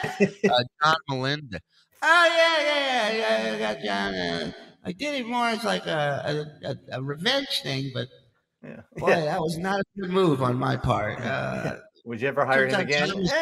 uh, 0.51 0.63
John 0.85 0.97
Melendez. 1.09 1.61
Oh 2.03 2.25
yeah, 2.37 2.63
yeah, 2.63 3.11
yeah, 3.11 3.47
yeah. 3.49 3.55
I 3.55 3.59
got 3.59 3.83
John. 3.85 4.15
Uh, 4.15 4.53
I 4.85 4.93
did 4.93 5.15
it 5.21 5.27
more 5.27 5.47
as 5.49 5.65
like 5.65 5.87
a 5.87 6.47
a, 6.63 6.69
a, 6.71 6.77
a 6.99 7.03
revenge 7.03 7.61
thing, 7.63 7.91
but 7.95 8.09
Yeah. 8.63 8.81
boy, 8.97 9.09
that 9.11 9.41
was 9.41 9.59
not 9.59 9.81
a 9.81 9.85
good 10.01 10.11
move 10.11 10.43
on 10.43 10.57
my 10.57 10.77
part. 10.77 11.19
Uh, 11.25 11.77
Would 12.05 12.21
you 12.23 12.29
ever 12.29 12.45
hire 12.47 12.67
him 12.67 12.81
again? 12.81 13.09
John 13.09 13.19
was- 13.19 13.33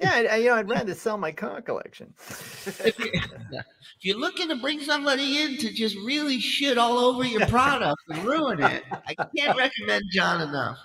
yeah, 0.00 0.10
I, 0.12 0.24
I- 0.26 0.36
you 0.36 0.46
know, 0.48 0.54
I'd 0.56 0.68
rather 0.68 0.94
sell 0.94 1.18
my 1.18 1.32
car 1.32 1.60
collection. 1.62 2.14
if, 2.18 2.98
you, 2.98 3.10
if 3.12 3.64
you're 4.02 4.18
looking 4.18 4.48
to 4.48 4.56
bring 4.56 4.80
somebody 4.80 5.42
in 5.42 5.56
to 5.58 5.72
just 5.72 5.96
really 5.96 6.40
shit 6.40 6.78
all 6.78 6.98
over 6.98 7.24
your 7.24 7.46
product 7.46 8.00
and 8.08 8.24
ruin 8.24 8.62
it, 8.62 8.84
I 9.06 9.14
can't 9.36 9.56
recommend 9.58 10.04
John 10.12 10.48
enough. 10.48 10.78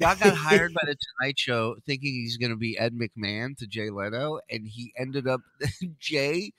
Y'all 0.00 0.16
got 0.16 0.34
hired 0.34 0.74
by 0.74 0.80
the 0.86 0.96
Tonight 1.20 1.38
Show 1.38 1.76
thinking 1.86 2.12
he's 2.14 2.36
going 2.36 2.50
to 2.50 2.56
be 2.56 2.76
Ed 2.76 2.94
McMahon 2.94 3.56
to 3.58 3.66
Jay 3.66 3.90
Leno, 3.90 4.40
and 4.50 4.66
he 4.66 4.92
ended 4.98 5.28
up 5.28 5.40
Jay. 6.00 6.52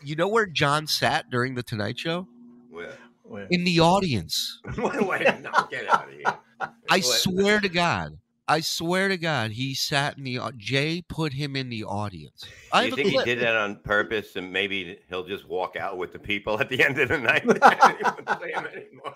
You 0.00 0.14
know 0.14 0.28
where 0.28 0.46
John 0.46 0.86
sat 0.86 1.28
during 1.28 1.56
the 1.56 1.64
Tonight 1.64 1.98
Show? 1.98 2.28
Well, 2.70 2.92
Well, 3.24 3.46
In 3.50 3.64
the 3.64 3.80
audience. 3.80 4.60
wait, 4.78 5.04
wait, 5.06 5.40
no, 5.40 5.50
get 5.70 5.88
out 5.92 6.08
of 6.08 6.14
here. 6.14 6.38
I 6.60 6.70
Wait. 6.96 7.04
swear 7.04 7.58
to 7.58 7.68
God. 7.68 8.16
I 8.48 8.60
swear 8.60 9.08
to 9.08 9.16
God, 9.16 9.52
he 9.52 9.72
sat 9.74 10.18
in 10.18 10.24
the. 10.24 10.40
Jay 10.56 11.02
put 11.08 11.32
him 11.32 11.54
in 11.54 11.68
the 11.68 11.84
audience. 11.84 12.44
I 12.72 12.82
Do 12.82 12.86
you 12.86 12.90
have 12.90 12.96
think 12.96 13.08
he 13.20 13.24
did 13.34 13.40
that 13.40 13.54
on 13.56 13.76
purpose, 13.76 14.34
and 14.36 14.52
maybe 14.52 14.98
he'll 15.08 15.24
just 15.24 15.48
walk 15.48 15.76
out 15.76 15.96
with 15.96 16.12
the 16.12 16.18
people 16.18 16.60
at 16.60 16.68
the 16.68 16.82
end 16.84 16.98
of 16.98 17.08
the 17.08 17.18
night? 17.30 17.44
Can't 17.44 18.00
even 18.00 18.26
say 18.40 18.52
him 18.52 18.66
anymore. 18.66 19.14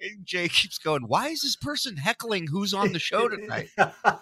And 0.00 0.24
Jay 0.24 0.48
keeps 0.48 0.78
going. 0.78 1.02
Why 1.06 1.28
is 1.28 1.42
this 1.42 1.56
person 1.56 1.96
heckling 1.96 2.46
who's 2.48 2.74
on 2.74 2.92
the 2.92 2.98
show 2.98 3.28
tonight? 3.28 3.68
wow. 3.76 4.18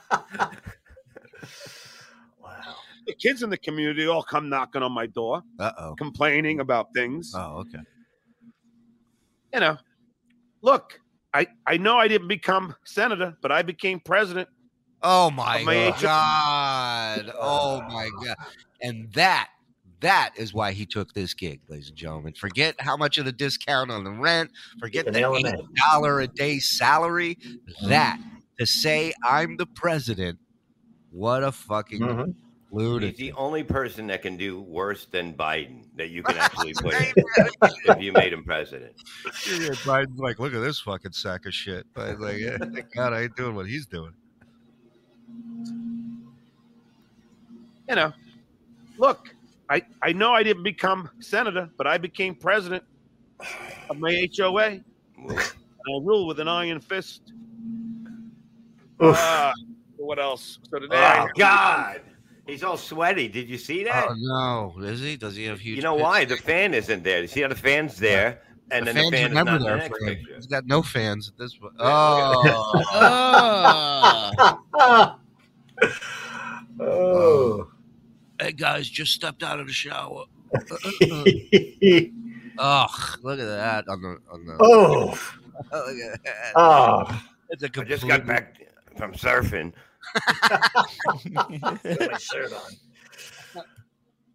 The 3.07 3.15
kids 3.15 3.43
in 3.43 3.51
the 3.51 3.59
community 3.59 4.07
all 4.07 4.23
come 4.23 4.49
knocking 4.49 4.83
on 4.83 4.93
my 4.93 5.07
door, 5.07 5.43
Uh 5.59 5.73
oh. 5.79 5.95
complaining 5.97 6.61
about 6.61 6.89
things. 6.95 7.33
Oh, 7.35 7.59
okay. 7.61 7.81
You 9.53 9.61
know, 9.61 9.77
look, 10.63 11.01
I, 11.35 11.49
I 11.67 11.77
know 11.77 11.99
I 11.99 12.07
didn't 12.07 12.29
become 12.29 12.77
senator, 12.85 13.37
but 13.43 13.51
I 13.51 13.63
became 13.63 14.01
president. 14.01 14.49
Oh 15.03 15.31
my 15.31 15.63
my 15.65 15.95
God. 16.01 17.33
Oh 17.39 17.83
my 17.83 18.09
God. 18.25 18.37
And 18.81 19.13
that 19.13 19.49
that 20.01 20.33
is 20.37 20.55
why 20.55 20.73
he 20.73 20.87
took 20.87 21.13
this 21.13 21.35
gig, 21.35 21.61
ladies 21.69 21.89
and 21.89 21.97
gentlemen. 21.97 22.35
Forget 22.35 22.75
how 22.79 22.97
much 22.97 23.19
of 23.19 23.25
the 23.25 23.33
discount 23.33 23.91
on 23.91 24.05
the 24.05 24.11
rent, 24.11 24.51
forget 24.79 25.07
The 25.07 25.13
the 25.13 25.21
nail 25.21 25.35
on 25.35 25.43
the 25.43 25.49
eight 25.49 25.65
dollar 25.77 26.21
a 26.21 26.29
day 26.29 26.59
salary. 26.59 27.39
That 27.87 28.19
to 28.59 28.67
say 28.67 29.13
I'm 29.25 29.57
the 29.57 29.67
president, 29.67 30.39
what 31.11 31.43
a 31.43 31.53
fucking 31.53 32.35
Mhm. 32.75 33.03
He's 33.03 33.17
the 33.17 33.33
only 33.33 33.63
person 33.63 34.09
that 34.09 34.23
can 34.23 34.37
do 34.37 34.61
worse 34.61 35.07
than 35.07 35.35
Biden 35.35 35.85
that 35.97 36.11
you 36.11 36.23
can 36.23 36.37
actually 36.37 36.75
put 36.83 36.95
in 36.95 37.15
if 37.85 38.01
you 38.01 38.13
made 38.13 38.33
him 38.33 38.43
president. 38.43 38.93
Yeah, 39.47 39.71
Biden's 39.85 40.19
like, 40.19 40.39
look 40.41 40.55
at 40.55 40.61
this 40.61 40.81
fucking 40.81 41.13
sack 41.13 41.47
of 41.47 41.55
shit. 41.55 41.87
But 41.95 42.19
like, 42.19 42.39
yeah, 42.39 42.57
thank 42.59 42.87
God 42.97 43.13
I 43.13 43.23
ain't 43.23 43.37
doing 43.37 43.55
what 43.55 43.67
he's 43.67 43.87
doing. 43.87 44.13
You 47.89 47.97
know, 47.97 48.13
look, 48.99 49.35
I, 49.71 49.83
I 50.03 50.13
know 50.13 50.33
I 50.33 50.43
didn't 50.43 50.65
become 50.65 51.11
senator, 51.21 51.71
but 51.77 51.87
I 51.87 51.99
became 51.99 52.35
president 52.35 52.83
of 53.89 53.99
my 53.99 54.27
HOA. 54.37 54.81
Well, 55.19 55.39
I 55.39 56.01
rule 56.03 56.27
with 56.27 56.41
an 56.41 56.49
iron 56.49 56.81
fist. 56.81 57.21
Oof. 59.03 59.17
Uh, 59.17 59.53
what 59.97 60.19
else? 60.19 60.59
So 60.71 60.79
today, 60.79 60.97
I 60.97 61.25
Oh 61.25 61.29
God, 61.37 62.01
he's 62.47 62.63
all 62.63 62.77
sweaty. 62.77 63.29
Did 63.29 63.49
you 63.49 63.59
see 63.59 63.85
that? 63.85 64.07
Oh 64.09 64.73
no, 64.77 64.85
is 64.85 65.01
he? 65.01 65.17
Does 65.17 65.37
he 65.37 65.45
have 65.45 65.61
huge? 65.61 65.77
you 65.77 65.83
know 65.83 65.95
why? 65.95 66.25
The 66.25 66.37
fan 66.37 66.75
isn't 66.75 67.03
there. 67.03 67.23
You 67.23 67.29
see 67.29 67.43
how 67.43 67.49
the 67.49 67.55
fan's 67.55 67.97
there, 67.97 68.43
and 68.71 68.87
the 68.87 68.93
then 68.93 69.11
fans 69.11 69.11
the 69.11 69.17
fan 69.17 69.31
is 69.31 69.35
not 69.35 69.59
the 69.59 69.65
there 69.65 69.79
him. 69.79 70.19
He's 70.37 70.47
got 70.47 70.67
no 70.67 70.83
fans 70.83 71.29
at 71.29 71.39
this 71.39 71.55
point. 71.57 71.75
Yeah, 71.79 72.35
Oh, 76.81 76.81
oh. 76.81 77.69
hey 78.41 78.53
guys, 78.53 78.89
just 78.89 79.13
stepped 79.13 79.43
out 79.43 79.61
of 79.61 79.67
the 79.67 79.73
shower. 79.73 80.25
oh. 81.03 81.25
Ugh, 82.57 83.19
look 83.23 83.41
at 83.41 83.47
that 83.47 83.89
on 83.89 84.03
the 84.03 84.19
on 84.31 84.47
the. 84.47 84.57
Oh. 84.61 85.07
Look 85.73 85.97
at 86.13 86.25
that. 86.25 86.53
Oh. 86.57 87.23
It's 87.51 87.63
a 87.63 87.71
I 87.81 87.85
just 87.85 88.07
got 88.09 88.27
back 88.27 88.57
from 88.97 89.13
surfing. 89.13 89.73
Got 90.49 91.51
my 91.85 92.19
shirt 92.19 92.53
on. 92.53 93.65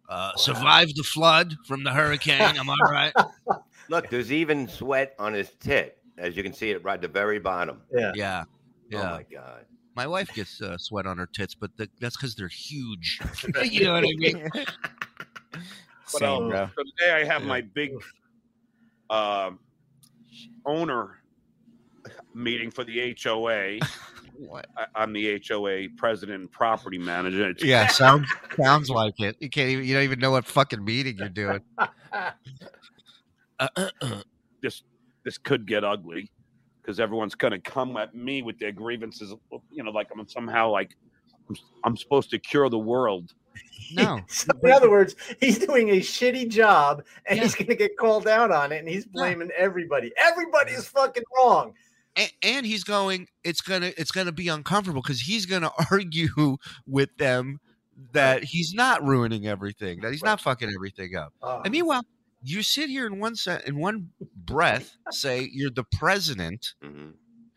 Uh, 0.08 0.32
survived 0.36 0.92
the 0.96 1.04
flood 1.04 1.54
from 1.66 1.84
the 1.84 1.92
hurricane. 1.92 2.58
I'm 2.58 2.68
all 2.68 2.76
right. 2.90 3.12
Look, 3.88 4.10
there's 4.10 4.32
even 4.32 4.66
sweat 4.68 5.14
on 5.18 5.34
his 5.34 5.50
tit, 5.60 5.98
as 6.18 6.36
you 6.36 6.42
can 6.42 6.52
see 6.52 6.70
it 6.70 6.82
right 6.84 6.94
at 6.94 7.02
the 7.02 7.08
very 7.08 7.38
bottom. 7.38 7.82
Yeah. 7.92 8.12
Yeah, 8.14 8.44
Oh 8.44 8.46
yeah. 8.90 9.10
my 9.10 9.24
God. 9.32 9.66
My 9.96 10.06
wife 10.06 10.32
gets 10.34 10.60
uh, 10.62 10.76
sweat 10.78 11.06
on 11.06 11.18
her 11.18 11.28
tits, 11.32 11.54
but 11.54 11.70
the, 11.76 11.88
that's 12.00 12.16
because 12.16 12.34
they're 12.34 12.48
huge. 12.48 13.20
you 13.64 13.84
know 13.84 13.92
what 13.92 14.04
I 14.04 14.12
mean? 14.16 14.48
What 14.52 16.20
Same, 16.20 16.28
else? 16.28 16.48
bro. 16.50 16.68
So 16.76 16.82
today 16.98 17.12
I 17.12 17.24
have 17.24 17.42
Yeah. 17.42 17.48
my 17.48 17.60
big 17.60 17.90
uh, 19.10 19.50
owner 20.66 21.18
meeting 22.34 22.70
for 22.70 22.84
the 22.84 23.16
HOA. 23.22 23.78
What? 24.48 24.66
I, 24.76 24.86
I'm 24.94 25.12
the 25.12 25.42
HOA 25.46 25.88
president 25.96 26.40
and 26.40 26.50
property 26.50 26.96
manager. 26.98 27.52
Yeah, 27.58 27.86
sounds 27.88 28.26
sounds 28.58 28.88
like 28.88 29.20
it. 29.20 29.36
You 29.40 29.50
can't 29.50 29.68
even. 29.70 29.84
You 29.84 29.94
don't 29.94 30.04
even 30.04 30.18
know 30.18 30.30
what 30.30 30.46
fucking 30.46 30.82
meeting 30.82 31.18
you're 31.18 31.28
doing. 31.28 31.60
This 34.62 34.82
this 35.24 35.38
could 35.38 35.66
get 35.66 35.84
ugly 35.84 36.30
because 36.82 37.00
everyone's 37.00 37.34
going 37.34 37.52
to 37.52 37.58
come 37.58 37.96
at 37.96 38.14
me 38.14 38.42
with 38.42 38.58
their 38.58 38.72
grievances. 38.72 39.34
You 39.70 39.82
know, 39.84 39.90
like 39.90 40.08
I'm 40.12 40.26
somehow 40.28 40.70
like 40.70 40.96
I'm, 41.48 41.56
I'm 41.84 41.96
supposed 41.96 42.30
to 42.30 42.38
cure 42.38 42.68
the 42.68 42.78
world. 42.78 43.32
No, 43.92 44.20
So 44.28 44.52
in 44.62 44.70
other 44.72 44.90
words, 44.90 45.16
he's 45.40 45.58
doing 45.58 45.90
a 45.90 46.00
shitty 46.00 46.48
job 46.48 47.04
and 47.26 47.36
Yeah. 47.38 47.42
he's 47.44 47.54
going 47.54 47.68
to 47.68 47.74
get 47.74 47.96
called 47.96 48.28
out 48.28 48.50
on 48.50 48.72
it 48.72 48.78
and 48.78 48.88
he's 48.88 49.06
blaming 49.06 49.50
everybody. 49.56 50.12
Everybody 50.18 50.72
is 50.72 50.86
fucking 50.88 51.24
wrong. 51.36 51.74
And, 52.16 52.32
and 52.42 52.66
he's 52.66 52.84
going. 52.84 53.26
It's 53.44 53.60
gonna. 53.60 53.92
It's 53.96 54.10
gonna 54.10 54.32
be 54.32 54.48
uncomfortable 54.48 55.02
because 55.02 55.20
he's 55.20 55.46
gonna 55.46 55.70
argue 55.90 56.56
with 56.86 57.16
them 57.16 57.60
that 58.12 58.44
he's 58.44 58.72
not 58.74 59.04
ruining 59.04 59.46
everything. 59.46 60.00
That 60.00 60.12
he's 60.12 60.22
not 60.22 60.40
fucking 60.40 60.70
everything 60.74 61.16
up. 61.16 61.32
Oh. 61.42 61.60
And 61.64 61.72
meanwhile, 61.72 62.02
you 62.42 62.62
sit 62.62 62.88
here 62.88 63.06
in 63.06 63.18
one 63.18 63.36
set 63.36 63.66
in 63.66 63.78
one 63.78 64.10
breath 64.46 64.96
say 65.10 65.48
you're 65.52 65.70
the 65.70 65.84
president, 65.84 66.74
Mhm. 66.82 67.12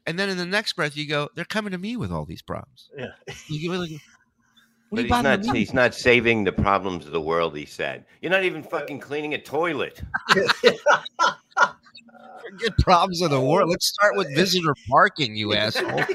and 0.05 0.19
then 0.19 0.29
in 0.29 0.37
the 0.37 0.45
next 0.45 0.73
breath 0.73 0.97
you 0.97 1.07
go, 1.07 1.29
"They're 1.35 1.45
coming 1.45 1.71
to 1.71 1.77
me 1.77 1.95
with 1.97 2.11
all 2.11 2.25
these 2.25 2.41
problems." 2.41 2.89
Yeah. 2.97 3.07
You 3.47 3.61
give 3.61 3.71
it 3.73 3.77
like, 3.79 3.91
But 4.91 5.05
he's 5.05 5.09
not, 5.23 5.55
he's 5.55 5.73
not 5.73 5.95
saving 5.95 6.43
the 6.43 6.51
problems 6.51 7.07
of 7.07 7.13
the 7.13 7.21
world, 7.21 7.57
he 7.57 7.65
said. 7.65 8.05
You're 8.21 8.29
not 8.29 8.43
even 8.43 8.61
fucking 8.61 8.99
cleaning 8.99 9.33
a 9.33 9.41
toilet. 9.41 10.03
Forget 12.49 12.77
problems 12.79 13.21
of 13.21 13.29
the 13.31 13.39
world. 13.39 13.69
Let's 13.69 13.87
start 13.87 14.15
with 14.15 14.33
visitor 14.35 14.75
parking, 14.89 15.35
you 15.35 15.53
asshole. 15.53 16.01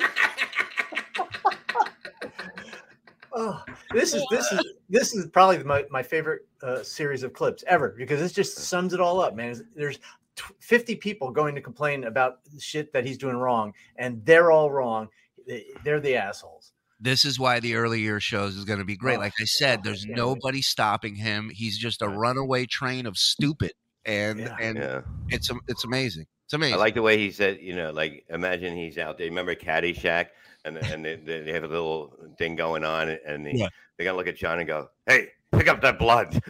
Oh, 3.40 3.62
this 3.92 4.14
is 4.14 4.24
this 4.30 4.50
is 4.50 4.60
this 4.88 5.14
is 5.14 5.26
probably 5.26 5.62
my, 5.62 5.84
my 5.90 6.02
favorite 6.02 6.48
uh, 6.62 6.82
series 6.82 7.22
of 7.22 7.32
clips 7.32 7.62
ever 7.68 7.90
because 7.96 8.18
this 8.18 8.32
just 8.32 8.56
sums 8.58 8.94
it 8.94 9.00
all 9.00 9.20
up, 9.20 9.36
man. 9.36 9.54
There's 9.76 9.98
tw- 10.34 10.54
50 10.60 10.96
people 10.96 11.30
going 11.30 11.54
to 11.54 11.60
complain 11.60 12.04
about 12.04 12.38
shit 12.58 12.92
that 12.94 13.06
he's 13.06 13.16
doing 13.18 13.36
wrong, 13.36 13.74
and 13.96 14.24
they're 14.24 14.50
all 14.50 14.70
wrong. 14.72 15.08
They- 15.46 15.66
They're 15.84 16.00
the 16.00 16.16
assholes. 16.16 16.72
This 17.00 17.24
is 17.24 17.38
why 17.38 17.60
the 17.60 17.76
early 17.76 18.00
year 18.00 18.18
shows 18.18 18.56
is 18.56 18.64
going 18.64 18.80
to 18.80 18.84
be 18.84 18.96
great. 18.96 19.18
Oh, 19.18 19.20
Like 19.20 19.34
I 19.40 19.44
said, 19.44 19.84
there's 19.84 20.02
I 20.04 20.08
can't 20.08 20.16
wait. 20.16 20.16
nobody 20.16 20.62
stopping 20.62 21.14
him. 21.14 21.50
He's 21.54 21.78
just 21.78 22.02
a 22.02 22.08
runaway 22.08 22.66
train 22.66 23.06
of 23.06 23.16
stupid, 23.16 23.72
and 24.08 24.40
Yeah. 24.40 24.56
and 24.60 24.76
Yeah. 24.78 25.00
it's 25.28 25.50
it's 25.68 25.84
amazing. 25.84 26.26
It's 26.46 26.54
amazing. 26.54 26.74
I 26.74 26.78
like 26.78 26.94
the 26.94 27.02
way 27.02 27.18
he 27.18 27.30
said, 27.30 27.58
you 27.60 27.76
know, 27.76 27.92
like 27.92 28.24
imagine 28.30 28.74
he's 28.76 28.98
out 28.98 29.18
there. 29.18 29.26
Remember 29.28 29.54
Caddyshack? 29.54 30.28
And, 30.64 30.76
and 30.78 31.04
they, 31.04 31.14
they 31.16 31.42
they 31.42 31.52
have 31.52 31.62
a 31.62 31.68
little 31.68 32.12
thing 32.36 32.56
going 32.56 32.82
on, 32.84 33.08
and 33.24 33.46
they, 33.46 33.52
Yeah. 33.52 33.68
they're 33.96 34.04
going 34.04 34.14
to 34.14 34.18
look 34.18 34.26
at 34.26 34.36
John 34.36 34.58
and 34.58 34.66
go, 34.66 34.88
hey, 35.06 35.28
pick 35.52 35.68
up 35.68 35.80
that 35.82 35.98
blood. 35.98 36.42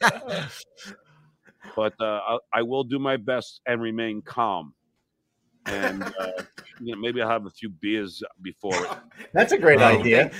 But 1.74 1.92
uh, 2.00 2.04
I, 2.04 2.38
I 2.54 2.62
will 2.62 2.84
do 2.84 2.98
my 2.98 3.18
best 3.18 3.60
and 3.66 3.82
remain 3.82 4.22
calm. 4.22 4.72
And 5.66 6.02
uh, 6.02 6.30
you 6.80 6.94
know 6.94 7.00
maybe 7.00 7.20
I'll 7.22 7.28
have 7.28 7.46
a 7.46 7.50
few 7.50 7.68
beers 7.68 8.22
before 8.42 8.74
it. 8.74 8.90
That's 9.32 9.52
a 9.52 9.58
great 9.58 9.80
Oh, 9.80 9.84
idea. 9.86 10.30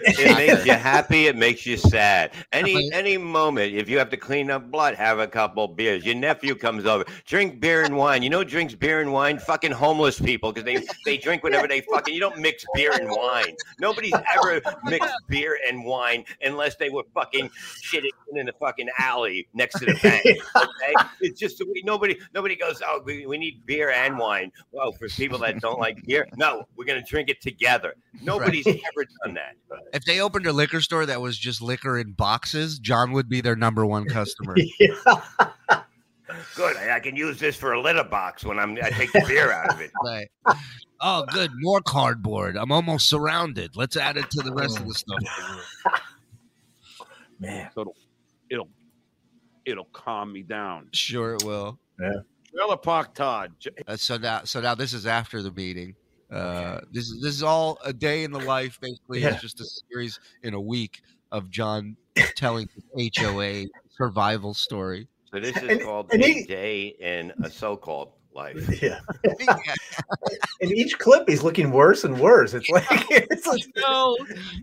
It 0.00 0.36
makes 0.36 0.64
you 0.66 0.72
happy. 0.72 1.26
It 1.26 1.36
makes 1.36 1.66
you 1.66 1.76
sad. 1.76 2.32
Any 2.52 2.90
any 2.92 3.18
moment, 3.18 3.74
if 3.74 3.88
you 3.88 3.98
have 3.98 4.10
to 4.10 4.16
clean 4.16 4.50
up 4.50 4.70
blood, 4.70 4.94
have 4.94 5.18
a 5.18 5.26
couple 5.26 5.66
beers. 5.68 6.04
Your 6.04 6.14
nephew 6.14 6.54
comes 6.54 6.86
over, 6.86 7.04
drink 7.26 7.60
beer 7.60 7.84
and 7.84 7.96
wine. 7.96 8.22
You 8.22 8.30
know, 8.30 8.38
who 8.38 8.44
drinks 8.44 8.74
beer 8.74 9.00
and 9.00 9.12
wine. 9.12 9.38
Fucking 9.38 9.72
homeless 9.72 10.20
people 10.20 10.52
because 10.52 10.64
they 10.64 10.84
they 11.04 11.16
drink 11.16 11.42
whatever 11.42 11.66
they 11.66 11.80
fucking. 11.80 12.14
You 12.14 12.20
don't 12.20 12.38
mix 12.38 12.64
beer 12.74 12.92
and 12.92 13.10
wine. 13.10 13.54
Nobody's 13.80 14.14
ever 14.36 14.60
mixed 14.84 15.14
beer 15.28 15.58
and 15.68 15.84
wine 15.84 16.24
unless 16.42 16.76
they 16.76 16.90
were 16.90 17.04
fucking 17.14 17.50
shitting 17.82 18.10
in 18.34 18.46
the 18.46 18.52
fucking 18.60 18.88
alley 18.98 19.48
next 19.54 19.78
to 19.80 19.86
the 19.86 19.98
bank. 20.02 20.24
Okay, 20.56 20.94
it's 21.20 21.38
just 21.40 21.62
nobody 21.84 22.18
nobody 22.34 22.56
goes. 22.56 22.80
Oh, 22.84 23.00
we, 23.04 23.26
we 23.26 23.38
need 23.38 23.64
beer 23.66 23.90
and 23.90 24.18
wine. 24.18 24.52
Well, 24.70 24.92
for 24.92 25.08
people 25.08 25.38
that 25.38 25.60
don't 25.60 25.80
like 25.80 26.04
beer, 26.04 26.28
no, 26.36 26.64
we're 26.76 26.84
gonna 26.84 27.02
drink 27.02 27.30
it 27.30 27.40
together. 27.40 27.94
Nobody's 28.22 28.66
ever 28.66 29.06
done 29.24 29.34
that. 29.34 29.54
If 29.94 30.04
they 30.04 30.20
opened 30.20 30.46
a 30.46 30.52
liquor 30.52 30.80
store 30.80 31.06
that 31.06 31.20
was 31.20 31.38
just 31.38 31.62
liquor 31.62 31.98
in 31.98 32.12
boxes, 32.12 32.78
John 32.78 33.12
would 33.12 33.28
be 33.28 33.40
their 33.40 33.56
number 33.56 33.86
one 33.86 34.04
customer. 34.04 34.54
yeah. 34.78 34.94
Good. 36.54 36.76
I, 36.76 36.96
I 36.96 37.00
can 37.00 37.16
use 37.16 37.38
this 37.38 37.56
for 37.56 37.72
a 37.72 37.80
litter 37.80 38.04
box 38.04 38.44
when 38.44 38.58
I'm 38.58 38.76
I 38.82 38.90
take 38.90 39.10
the 39.12 39.24
beer 39.26 39.50
out 39.50 39.72
of 39.72 39.80
it. 39.80 39.90
Right. 40.04 40.28
Oh, 41.00 41.24
good. 41.32 41.50
More 41.60 41.80
cardboard. 41.80 42.56
I'm 42.56 42.72
almost 42.72 43.08
surrounded. 43.08 43.76
Let's 43.76 43.96
add 43.96 44.16
it 44.16 44.30
to 44.30 44.42
the 44.42 44.52
rest 44.52 44.78
of 44.78 44.84
the 44.84 44.90
oh. 44.90 45.18
stuff. 45.18 46.02
Man. 47.40 47.70
So 47.74 47.82
it'll 47.82 47.96
it'll 48.50 48.68
it'll 49.64 49.88
calm 49.92 50.32
me 50.32 50.42
down. 50.42 50.88
Sure, 50.92 51.34
it 51.34 51.44
will. 51.44 51.78
Trailer 51.98 52.24
Park 52.82 53.14
Todd. 53.14 53.52
Uh, 53.86 53.96
so 53.96 54.16
now, 54.16 54.42
so 54.44 54.60
now 54.60 54.74
this 54.74 54.92
is 54.92 55.06
after 55.06 55.42
the 55.42 55.50
meeting. 55.50 55.94
Uh, 56.30 56.80
this 56.92 57.08
is 57.08 57.22
this 57.22 57.34
is 57.34 57.42
all 57.42 57.78
a 57.84 57.92
day 57.92 58.24
in 58.24 58.30
the 58.32 58.40
life. 58.40 58.78
Basically, 58.80 59.20
Yeah. 59.22 59.30
it's 59.30 59.40
just 59.42 59.60
a 59.60 59.64
series 59.90 60.20
in 60.42 60.54
a 60.54 60.60
week 60.60 61.00
of 61.32 61.50
John 61.50 61.96
telling 62.36 62.68
his 62.94 63.14
HOA 63.18 63.66
survival 63.90 64.54
story. 64.54 65.08
So 65.32 65.40
this 65.40 65.56
is 65.56 65.62
And- 65.62 65.82
called 65.82 66.10
and 66.12 66.22
a 66.22 66.26
he- 66.26 66.44
day 66.44 66.86
in 67.00 67.32
a 67.42 67.50
so-called 67.50 68.12
life. 68.34 68.82
Yeah. 68.82 69.00
In 70.60 70.72
each 70.72 70.98
clip, 70.98 71.28
he's 71.28 71.42
looking 71.42 71.70
worse 71.70 72.04
and 72.04 72.18
worse. 72.18 72.54
It's 72.54 72.68
like 72.70 72.84
it's 72.90 73.46
like 73.46 73.62
no, 73.76 74.16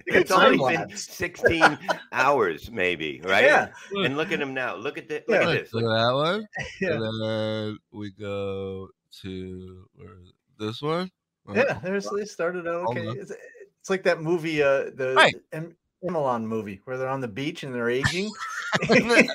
It's 0.07 0.29
time 0.29 0.59
only 0.61 0.77
been 0.77 0.95
16 0.95 1.77
hours, 2.11 2.71
maybe, 2.71 3.21
right? 3.23 3.45
Yeah. 3.45 3.69
And 3.93 4.17
look 4.17 4.31
at 4.31 4.41
him 4.41 4.53
now. 4.53 4.75
Look 4.75 4.97
at 4.97 5.07
the, 5.07 5.23
look 5.27 5.41
at 5.41 5.47
this. 5.47 5.73
Look 5.73 5.83
at 5.83 5.87
that 5.87 6.13
one. 6.13 6.47
Yeah. 6.81 6.91
And 6.93 7.21
then 7.21 7.79
we 7.91 8.11
go 8.11 8.89
to 9.21 9.87
where, 9.95 10.17
this 10.59 10.81
one. 10.81 11.11
Yeah, 11.53 11.79
there's 11.83 12.09
they 12.09 12.25
started 12.25 12.67
out 12.67 12.87
okay. 12.89 13.07
It's, 13.07 13.31
it's 13.31 13.89
like 13.89 14.03
that 14.03 14.21
movie, 14.21 14.63
uh, 14.63 14.89
the 14.95 15.13
Right. 15.15 15.35
em- 15.53 15.75
Emelon 16.01 16.45
movie, 16.45 16.81
where 16.85 16.97
they're 16.97 17.07
on 17.07 17.21
the 17.21 17.27
beach 17.27 17.63
and 17.63 17.73
they're 17.73 17.89
aging. 17.89 18.31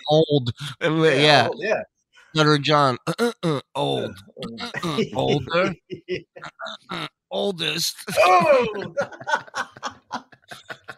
old. 0.09 0.53
Yeah, 0.81 1.49
oh, 1.51 1.55
yeah. 1.57 1.83
Nutter 2.35 2.59
John. 2.59 2.97
Uh, 3.07 3.33
uh, 3.43 3.61
old. 3.75 4.17
Older. 5.15 5.75
Oldest. 7.31 7.97
oh, 8.19 8.95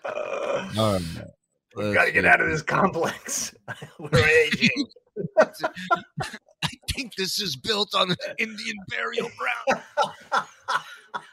All 0.04 0.92
right. 0.94 1.02
we 1.76 1.92
got 1.92 2.06
to 2.06 2.12
get 2.12 2.24
out 2.24 2.40
of 2.40 2.50
this 2.50 2.62
complex. 2.62 3.54
We're 3.98 4.26
aging. 4.26 4.86
I 6.92 6.94
think 6.94 7.14
this 7.16 7.40
is 7.40 7.56
built 7.56 7.94
on 7.94 8.10
an 8.10 8.16
Indian 8.38 8.76
burial 8.88 9.30
ground. 9.38 9.82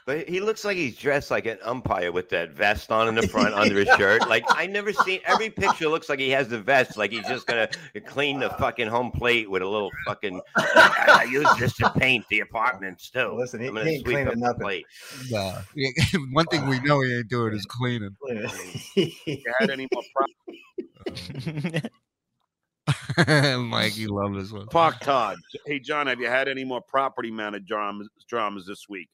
but 0.06 0.26
he 0.28 0.40
looks 0.40 0.64
like 0.64 0.76
he's 0.76 0.96
dressed 0.96 1.30
like 1.30 1.44
an 1.44 1.58
umpire 1.62 2.12
with 2.12 2.30
that 2.30 2.52
vest 2.52 2.90
on 2.90 3.08
in 3.08 3.14
the 3.14 3.28
front 3.28 3.52
under 3.54 3.78
his 3.78 3.88
shirt. 3.98 4.26
Like 4.28 4.44
I 4.48 4.66
never 4.66 4.92
seen 4.92 5.20
every 5.26 5.50
picture 5.50 5.88
looks 5.88 6.08
like 6.08 6.18
he 6.18 6.30
has 6.30 6.48
the 6.48 6.58
vest, 6.60 6.96
like 6.96 7.10
he's 7.12 7.26
just 7.26 7.46
gonna 7.46 7.68
clean 8.06 8.40
the 8.40 8.48
fucking 8.50 8.88
home 8.88 9.10
plate 9.10 9.50
with 9.50 9.60
a 9.62 9.68
little 9.68 9.90
fucking. 10.06 10.40
I, 10.56 11.20
I 11.20 11.24
use 11.24 11.48
this 11.58 11.74
to 11.76 11.90
paint 11.90 12.24
the 12.30 12.40
apartments 12.40 13.10
too. 13.10 13.34
Listen, 13.36 13.60
he- 13.60 13.68
I'm 13.68 13.74
gonna 13.74 13.88
he 13.88 13.96
ain't 13.96 14.04
sweep 14.04 14.14
cleaning 14.16 14.28
up 14.28 14.34
the 14.34 14.40
nothing. 14.40 14.60
plate. 14.62 14.86
No. 15.30 15.58
One 16.32 16.46
thing 16.46 16.66
we 16.68 16.80
know 16.80 17.02
he 17.02 17.16
ain't 17.18 17.28
doing 17.28 17.52
is 17.54 17.66
cleaning. 17.66 18.16
you 18.96 19.42
had 19.60 19.70
any 19.70 19.88
more 19.92 20.02
pro- 20.14 21.80
Mike, 23.58 23.96
you 23.96 24.08
love 24.08 24.34
this 24.34 24.52
one. 24.52 24.66
Park 24.68 25.00
Todd? 25.00 25.38
Hey 25.66 25.78
John, 25.78 26.06
have 26.06 26.20
you 26.20 26.28
had 26.28 26.48
any 26.48 26.64
more 26.64 26.80
property 26.80 27.30
manager 27.30 27.64
dramas, 27.66 28.08
dramas 28.28 28.66
this 28.66 28.88
week? 28.88 29.08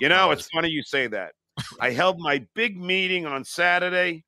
You 0.00 0.08
know, 0.08 0.30
it's 0.32 0.48
funny 0.50 0.68
you 0.68 0.82
say 0.82 1.06
that. 1.06 1.32
I 1.80 1.90
held 1.90 2.18
my 2.18 2.44
big 2.54 2.78
meeting 2.78 3.26
on 3.26 3.44
Saturday. 3.44 4.24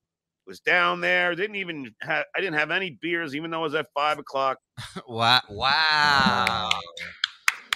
Was 0.46 0.60
down 0.60 1.00
there. 1.00 1.34
Didn't 1.36 1.56
even 1.56 1.94
have. 2.00 2.24
I 2.34 2.40
didn't 2.40 2.58
have 2.58 2.70
any 2.72 2.98
beers, 3.00 3.36
even 3.36 3.50
though 3.50 3.60
it 3.60 3.62
was 3.62 3.74
at 3.74 3.86
five 3.94 4.18
o'clock. 4.18 4.58
Wow. 5.06 5.40
Wow. 5.48 6.70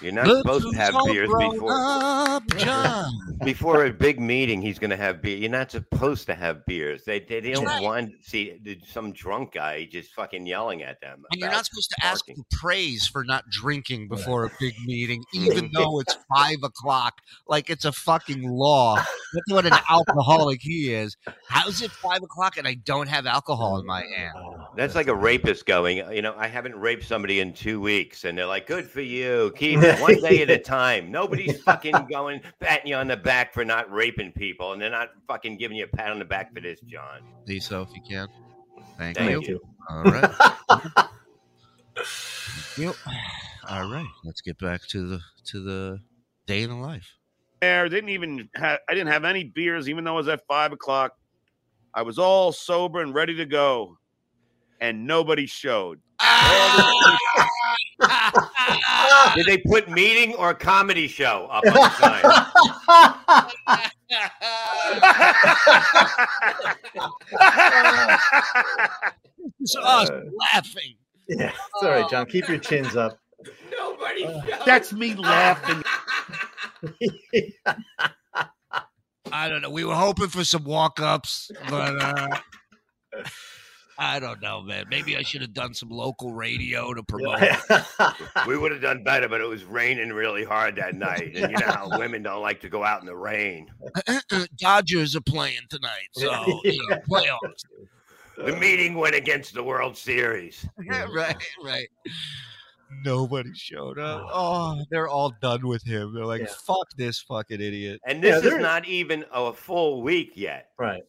You're 0.03 0.13
not 0.13 0.27
Look 0.27 0.39
supposed 0.39 0.71
to 0.71 0.77
have 0.77 0.95
beers 1.07 1.31
before 1.39 1.71
Up, 1.73 2.43
John. 2.57 3.13
before 3.45 3.85
a 3.87 3.93
big 3.93 4.21
meeting. 4.21 4.61
He's 4.61 4.79
going 4.79 4.91
to 4.91 4.97
have 4.97 5.23
beer. 5.23 5.37
You're 5.37 5.51
not 5.51 5.71
supposed 5.71 6.27
to 6.27 6.35
have 6.35 6.65
beers. 6.67 7.05
They 7.05 7.21
they, 7.21 7.41
they 7.41 7.53
don't 7.53 7.65
Right. 7.65 7.83
want 7.83 8.11
to 8.11 8.29
see 8.31 8.61
some 8.87 9.13
drunk 9.13 9.53
guy 9.55 9.89
just 9.91 10.13
fucking 10.13 10.47
yelling 10.47 10.83
at 10.83 11.01
them. 11.01 11.25
And 11.31 11.41
you're 11.41 11.51
not 11.51 11.67
supposed 11.67 11.91
to 11.91 12.07
ask 12.07 12.25
for 12.27 12.35
praise 12.53 13.07
for 13.07 13.25
not 13.25 13.45
drinking 13.51 14.09
before 14.09 14.45
a 14.45 14.51
big 14.61 14.75
meeting, 14.85 15.23
even 15.35 15.71
though 15.73 16.01
it's 16.01 16.17
five 16.35 16.59
o'clock. 16.63 17.15
Like 17.49 17.71
it's 17.71 17.85
a 17.85 17.93
fucking 17.93 18.43
law. 18.49 18.97
That's 18.97 19.51
what 19.51 19.67
an 19.67 19.73
alcoholic 19.91 20.61
he 20.63 20.93
is. 20.93 21.17
How's 21.49 21.83
it 21.83 21.91
five 21.91 22.23
o'clock 22.23 22.57
and 22.57 22.67
I 22.69 22.75
don't 22.75 23.09
have 23.09 23.27
alcohol 23.27 23.79
in 23.79 23.87
my 23.87 24.03
hand? 24.17 24.35
That's 24.77 24.95
like 24.95 25.09
a 25.09 25.15
rapist 25.15 25.67
going, 25.67 25.99
you 26.13 26.23
know, 26.23 26.35
I 26.37 26.49
haven't 26.49 26.75
raped 26.77 27.05
somebody 27.05 27.41
in 27.41 27.53
two 27.53 27.81
weeks. 27.81 28.25
And 28.25 28.37
they're 28.37 28.47
like, 28.47 28.67
good 28.67 28.89
for 28.89 29.01
you. 29.01 29.53
Keep 29.57 29.81
one 30.01 30.21
day 30.21 30.43
at 30.43 30.51
a 30.51 30.59
time. 30.59 31.11
Nobody's 31.11 31.61
fucking 31.63 32.07
going, 32.11 32.41
patting 32.61 32.89
you 32.89 32.97
on 32.97 33.09
the 33.09 33.17
back 33.17 33.53
for 33.53 33.65
not 33.65 33.91
raping 33.93 34.33
people. 34.33 34.73
And 34.73 34.81
they're 34.81 34.91
not 34.91 35.11
fucking 35.29 35.57
giving 35.59 35.77
you 35.77 35.85
a 35.85 35.89
pat 35.89 36.11
on 36.11 36.19
the 36.19 36.25
back 36.25 36.55
for 36.55 36.61
this, 36.61 36.81
John. 36.81 37.21
Do 37.47 37.59
so 37.61 37.83
if 37.83 37.89
you 37.95 38.03
can. 38.09 38.29
Thank, 38.99 39.17
Thank 39.17 39.49
you. 39.49 39.55
you. 39.55 39.61
All 39.89 40.03
right. 40.05 40.31
Thank 41.97 42.79
you. 42.79 42.95
All 43.69 43.89
right. 43.89 44.07
Let's 44.25 44.41
get 44.41 44.59
back 44.59 44.83
to 44.89 45.09
the 45.09 45.21
to 45.47 45.63
the 45.63 46.01
day 46.47 46.63
in 46.63 46.71
the 46.71 46.77
life. 46.77 47.17
There, 47.61 47.89
didn't 47.89 48.11
even. 48.11 48.49
have. 48.55 48.81
I 48.89 48.95
didn't 48.95 49.13
have 49.13 49.25
any 49.25 49.45
beers, 49.45 49.89
even 49.89 50.05
though 50.05 50.13
it 50.13 50.17
was 50.17 50.29
at 50.29 50.47
five 50.47 50.73
o'clock. 50.73 51.13
I 51.95 52.03
was 52.03 52.19
all 52.19 52.53
sober 52.53 53.01
and 53.01 53.15
ready 53.15 53.35
to 53.37 53.47
go, 53.47 53.99
and 54.81 55.07
nobody 55.07 55.47
showed. 55.47 56.01
Did 59.35 59.47
they 59.47 59.59
put 59.59 59.89
meeting 59.91 60.35
or 60.35 60.55
comedy 60.55 61.09
show 61.09 61.49
up 61.51 61.65
on 61.67 61.73
the 61.73 61.91
sign? 61.91 62.23
It's 69.61 69.77
us 69.77 70.11
laughing. 70.53 70.95
yeah, 71.29 71.49
it's 71.51 71.83
all 71.83 71.91
right, 71.91 72.09
John. 72.09 72.27
Keep 72.27 72.49
your 72.49 72.59
chins 72.59 72.97
up. 72.97 73.19
Nobody 73.71 74.27
That's 74.65 74.93
me 74.93 75.15
laughing. 75.15 75.83
I 79.33 79.49
don't 79.49 79.63
know. 79.63 79.71
We 79.71 79.85
were 79.85 79.95
hoping 79.95 80.29
for 80.29 80.45
some 80.45 80.65
walk 80.65 81.01
ups, 81.01 81.51
but 81.69 82.01
uh, 82.01 82.29
I 83.99 84.19
don't 84.19 84.41
know, 84.43 84.61
man. 84.61 84.87
Maybe 84.91 85.17
I 85.17 85.23
should 85.23 85.41
have 85.43 85.53
done 85.53 85.73
some 85.75 85.89
local 85.89 86.33
radio 86.33 86.93
to 86.95 87.03
promote. 87.03 87.41
we 88.47 88.59
would 88.59 88.73
have 88.73 88.81
done 88.83 89.05
better, 89.05 89.29
but 89.29 89.41
it 89.41 89.49
was 89.49 89.65
raining 89.65 90.11
really 90.13 90.45
hard 90.45 90.77
that 90.77 90.95
night. 90.95 91.37
And 91.37 91.53
you 91.53 91.59
know 91.59 91.73
how 91.73 91.89
women 91.99 92.23
don't 92.23 92.43
like 92.43 92.61
to 92.63 92.69
go 92.69 92.83
out 92.83 93.01
in 93.01 93.07
the 93.07 93.17
rain. 93.17 93.71
Uh-uh, 93.97 94.21
uh, 94.33 94.47
Dodgers 94.59 95.15
are 95.15 95.21
playing 95.21 95.61
tonight, 95.69 96.09
so 96.13 96.25
you 96.65 96.89
know, 96.91 96.97
playoffs. 97.09 97.65
The 98.37 98.57
meeting 98.57 98.95
went 98.97 99.15
against 99.15 99.55
the 99.55 99.63
World 99.63 99.97
Series. 99.97 100.67
right, 101.15 101.37
right. 101.65 101.89
Nobody 103.05 103.51
showed 103.55 103.99
up. 103.99 104.27
Oh, 104.33 104.83
they're 104.91 105.09
all 105.09 105.33
done 105.41 105.67
with 105.67 105.83
him. 105.85 106.13
They're 106.15 106.27
like, 106.27 106.43
Yeah. 106.43 106.53
"Fuck 106.67 106.89
this 106.97 107.21
fucking 107.21 107.61
idiot." 107.61 108.01
And 108.07 108.23
Yeah, 108.23 108.41
this 108.41 108.53
is 108.55 108.59
not 108.61 108.87
even 108.87 109.25
a 109.33 109.53
full 109.53 110.03
week 110.03 110.33
yet. 110.35 110.71
right. 110.79 111.03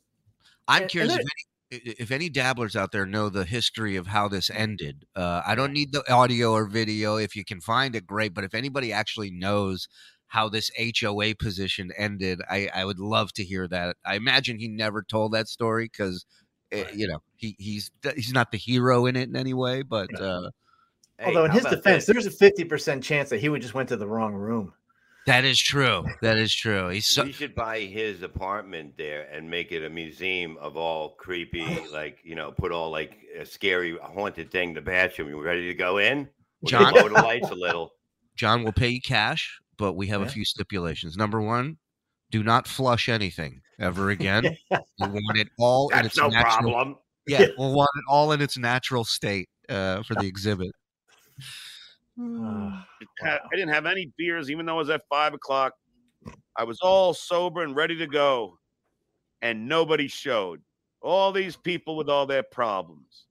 I'm 0.67 0.83
And- 0.83 0.91
curious 0.91 1.11
and 1.13 1.21
if 1.21 1.25
any, 1.25 1.45
if 1.72 2.11
any 2.11 2.30
dabblers 2.30 2.76
out 2.76 2.91
there 2.91 3.05
know 3.05 3.30
the 3.30 3.45
history 3.45 3.95
of 3.95 4.07
how 4.07 4.28
this 4.28 4.49
ended. 4.49 5.05
Uh, 5.16 5.41
I 5.45 5.55
don't 5.55 5.74
need 5.74 5.91
the 5.91 6.03
audio 6.11 6.51
or 6.53 6.66
video. 6.66 7.18
If 7.18 7.36
you 7.36 7.43
can 7.43 7.61
find 7.61 7.95
it, 7.95 8.05
great. 8.05 8.34
But 8.34 8.43
if 8.43 8.53
anybody 8.53 8.93
actually 8.93 9.32
knows 9.32 9.88
how 10.28 10.49
this 10.49 10.72
HOA 10.78 11.36
position 11.36 11.91
ended, 11.97 12.41
I, 12.49 12.70
I 12.74 12.86
would 12.86 12.99
love 12.99 13.34
to 13.34 13.43
hear 13.43 13.68
that. 13.68 13.95
I 14.05 14.16
imagine 14.16 14.59
he 14.59 14.68
never 14.68 15.03
told 15.03 15.34
that 15.34 15.47
story 15.47 15.89
because, 15.91 16.26
you 16.72 17.07
know, 17.07 17.20
he, 17.36 17.55
he's 17.57 17.91
he's 18.16 18.34
not 18.34 18.51
the 18.51 18.57
hero 18.57 19.05
in 19.05 19.16
it 19.16 19.30
in 19.30 19.36
any 19.36 19.53
way. 19.53 19.82
But 19.82 20.20
uh, 20.20 20.49
Hey, 21.18 21.28
Although 21.28 21.45
in 21.45 21.51
his 21.51 21.63
defense, 21.63 22.05
this? 22.05 22.13
there's 22.13 22.26
a 22.26 22.32
fifty 22.32 22.66
percent 22.66 23.03
chance 23.03 23.30
that 23.30 23.39
he 23.39 23.47
would 23.47 23.61
just 23.61 23.74
went 23.74 23.89
to 23.89 23.97
the 23.97 24.07
wrong 24.07 24.34
room. 24.34 24.74
That 25.26 25.43
is 25.43 25.59
true. 25.59 26.05
That 26.21 26.38
is 26.38 26.53
true. 26.53 26.89
He's 26.89 27.07
so 27.07 27.23
we 27.23 27.32
should 27.32 27.55
buy 27.55 27.80
his 27.80 28.21
apartment 28.21 28.95
there 28.95 29.28
and 29.32 29.49
make 29.49 29.71
it 29.71 29.84
a 29.84 29.89
museum 29.89 30.55
of 30.57 30.78
all 30.78 31.09
creepy, 31.09 31.65
like 31.91 32.19
you 32.23 32.36
know, 32.36 32.51
put 32.51 32.71
all 32.71 32.91
like 32.91 33.17
a 33.38 33.45
scary 33.45 33.97
haunted 34.01 34.51
thing. 34.51 34.73
The 34.73 34.82
bathroom. 34.82 35.30
You 35.30 35.41
ready 35.41 35.67
to 35.67 35.73
go 35.73 35.97
in? 35.97 36.30
We 36.61 36.69
can 36.69 36.82
John? 36.82 36.93
lower 36.93 37.09
the 37.09 37.15
lights 37.15 37.49
a 37.49 37.55
little. 37.55 37.93
John 38.36 38.63
will 38.63 38.71
pay 38.71 38.89
you 38.89 39.01
cash, 39.01 39.59
but 39.78 39.93
we 39.93 40.07
have 40.07 40.21
a 40.21 40.28
few 40.28 40.45
stipulations. 40.45 41.17
Number 41.17 41.41
one, 41.41 41.78
do 42.32 42.43
not 42.43 42.67
flush 42.67 43.09
anything 43.09 43.61
ever 43.80 44.09
again. 44.09 44.43
we 44.71 44.78
want 44.99 45.38
it 45.38 45.47
all 45.57 45.89
in 45.89 45.95
That's 45.95 46.07
its 46.09 46.17
no 46.17 46.28
natural. 46.28 46.71
problem. 46.71 46.97
Yeah, 47.28 47.47
we'll 47.57 47.73
want 47.73 47.89
it 47.95 48.03
all 48.09 48.32
in 48.34 48.41
its 48.41 48.57
natural 48.57 49.03
state 49.03 49.49
uh, 49.69 50.03
for 50.03 50.13
the 50.15 50.28
exhibit. 50.28 50.71
Ah, 52.20 52.88
I 53.24 53.39
didn't 53.51 53.74
have 53.74 53.86
any 53.86 54.11
beers, 54.18 54.49
even 54.49 54.66
though 54.66 54.76
it 54.76 54.78
was 54.78 54.89
at 54.89 55.01
five 55.09 55.34
o'clock. 55.34 55.74
I 56.57 56.63
was 56.63 56.80
all 56.82 57.13
sober 57.13 57.63
and 57.63 57.76
ready 57.76 57.97
to 57.97 58.07
go, 58.07 58.57
and 59.41 59.68
nobody 59.68 60.07
showed. 60.07 60.61
All 61.01 61.32
these 61.32 61.55
people 61.55 61.97
with 61.97 62.09
all 62.09 62.26
their 62.26 62.43
problems. 62.43 63.26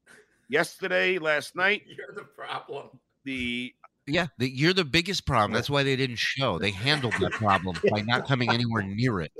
Yesterday, 0.49 1.19
last 1.19 1.57
night, 1.57 1.83
You're 1.87 2.15
the 2.15 2.25
problem. 2.25 2.89
the 3.25 3.75
Yeah, 4.07 4.27
the, 4.39 4.49
you're 4.49 4.75
the 4.75 4.85
biggest 4.85 5.27
problem. 5.27 5.53
That's 5.53 5.71
why 5.71 5.83
they 5.83 5.97
didn't 5.97 6.19
show. 6.19 6.59
They 6.59 6.71
handled 6.71 7.15
that 7.21 7.33
problem 7.33 7.77
by 7.91 8.03
not 8.03 8.29
coming 8.29 8.51
anywhere 8.51 8.83
near 8.83 9.23
it. 9.23 9.33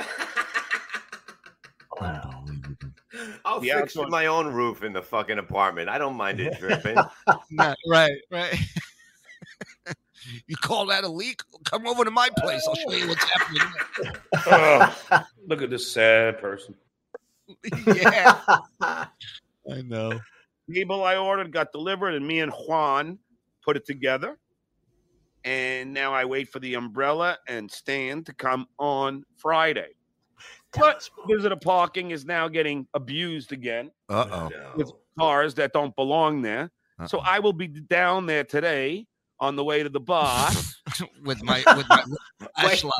wow. 2.00 2.43
I'll 3.44 3.64
Yeah, 3.64 3.80
fix 3.80 3.94
so- 3.94 4.06
my 4.08 4.26
own 4.26 4.46
roof 4.52 4.82
in 4.82 4.92
the 4.92 5.02
fucking 5.02 5.38
apartment. 5.38 5.88
I 5.88 5.98
don't 5.98 6.16
mind 6.16 6.40
it 6.40 6.58
dripping. 6.60 6.96
Not- 7.50 7.76
right, 7.88 8.12
right. 8.30 8.58
you 10.46 10.56
call 10.56 10.86
that 10.86 11.04
a 11.04 11.08
leak? 11.08 11.42
Come 11.64 11.86
over 11.86 12.04
to 12.04 12.10
my 12.10 12.28
place. 12.38 12.66
I'll 12.68 12.74
show 12.74 12.92
you 12.92 13.08
what's 13.08 13.24
happening. 13.24 13.62
Ugh, 14.46 15.24
look 15.46 15.62
at 15.62 15.70
this 15.70 15.90
sad 15.92 16.38
person. 16.40 16.74
yeah, 17.86 18.40
I 19.70 19.82
know. 19.82 20.18
Table 20.72 21.04
I 21.04 21.16
ordered 21.16 21.52
got 21.52 21.72
delivered, 21.72 22.14
and 22.14 22.26
me 22.26 22.40
and 22.40 22.50
Juan 22.52 23.18
put 23.62 23.76
it 23.76 23.84
together. 23.84 24.38
And 25.44 25.92
now 25.92 26.14
I 26.14 26.24
wait 26.24 26.48
for 26.48 26.58
the 26.58 26.72
umbrella 26.74 27.36
and 27.48 27.70
stand 27.70 28.24
to 28.26 28.32
come 28.32 28.66
on 28.78 29.24
Friday. 29.36 29.90
But 30.78 31.08
visitor 31.28 31.56
parking 31.56 32.10
is 32.10 32.24
now 32.24 32.48
getting 32.48 32.86
abused 32.94 33.52
again. 33.52 33.90
Uh 34.08 34.26
oh. 34.30 34.72
With 34.76 34.92
cars 35.18 35.54
that 35.54 35.72
don't 35.72 35.94
belong 35.96 36.42
there. 36.42 36.70
So 37.06 37.18
I 37.18 37.40
will 37.40 37.52
be 37.52 37.66
down 37.66 38.26
there 38.26 38.44
today 38.44 39.06
on 39.40 39.56
the 39.56 39.64
way 39.64 39.82
to 39.82 39.88
the 39.88 40.00
bar. 40.00 40.50
with 41.24 41.42
my 41.42 41.62
with 41.76 41.88
my 41.88 42.04
flashlight. 42.60 42.92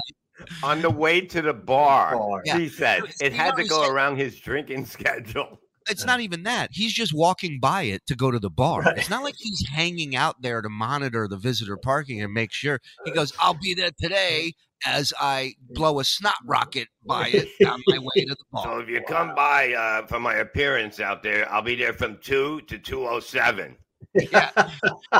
On 0.65 0.83
the 0.83 0.91
way 0.91 1.21
to 1.21 1.41
the 1.43 1.55
bar, 1.55 2.17
Bar. 2.17 2.43
Yeah. 2.45 2.59
he 2.59 2.69
said 2.69 3.03
See, 3.15 3.27
it 3.27 3.33
had 3.33 3.55
to 3.57 3.65
go 3.65 3.85
said- 3.85 3.93
around 3.93 4.17
his 4.17 4.39
drinking 4.41 4.87
schedule. 4.87 5.61
It's 5.89 6.07
not 6.07 6.21
even 6.21 6.45
that. 6.45 6.71
He's 6.73 6.95
just 6.95 7.13
walking 7.13 7.61
by 7.61 7.83
it 7.83 8.07
to 8.07 8.17
go 8.17 8.31
to 8.31 8.39
the 8.39 8.49
bar. 8.49 8.81
Right. 8.81 8.97
It's 8.97 9.11
not 9.11 9.23
like 9.23 9.35
he's 9.37 9.69
hanging 9.69 10.17
out 10.17 10.41
there 10.41 10.63
to 10.63 10.69
monitor 10.71 11.29
the 11.29 11.37
visitor 11.37 11.77
parking 11.77 12.23
and 12.23 12.33
make 12.33 12.53
sure. 12.53 12.81
He 13.05 13.11
goes, 13.11 13.35
"I'll 13.39 13.53
be 13.55 13.75
there 13.75 13.91
today." 14.01 14.55
As 14.87 15.13
I 15.19 15.55
blow 15.71 16.01
a 16.01 16.05
snot 16.05 16.35
rocket 16.45 16.89
by 17.07 17.29
it 17.29 17.49
on 17.67 17.83
my 17.87 17.99
way 17.99 18.25
to 18.27 18.35
the 18.35 18.45
park. 18.53 18.67
So 18.71 18.79
if 18.81 18.89
you 18.89 19.01
come 19.03 19.35
by 19.35 19.73
uh, 19.73 20.07
for 20.07 20.21
my 20.21 20.35
appearance 20.37 21.01
out 21.01 21.23
there, 21.23 21.51
I'll 21.51 21.63
be 21.63 21.75
there 21.75 21.93
from 21.95 22.19
two 22.19 22.61
to 22.63 22.79
two 22.79 23.07
oh 23.07 23.21
seven. 23.21 23.77
Yeah, 24.15 24.51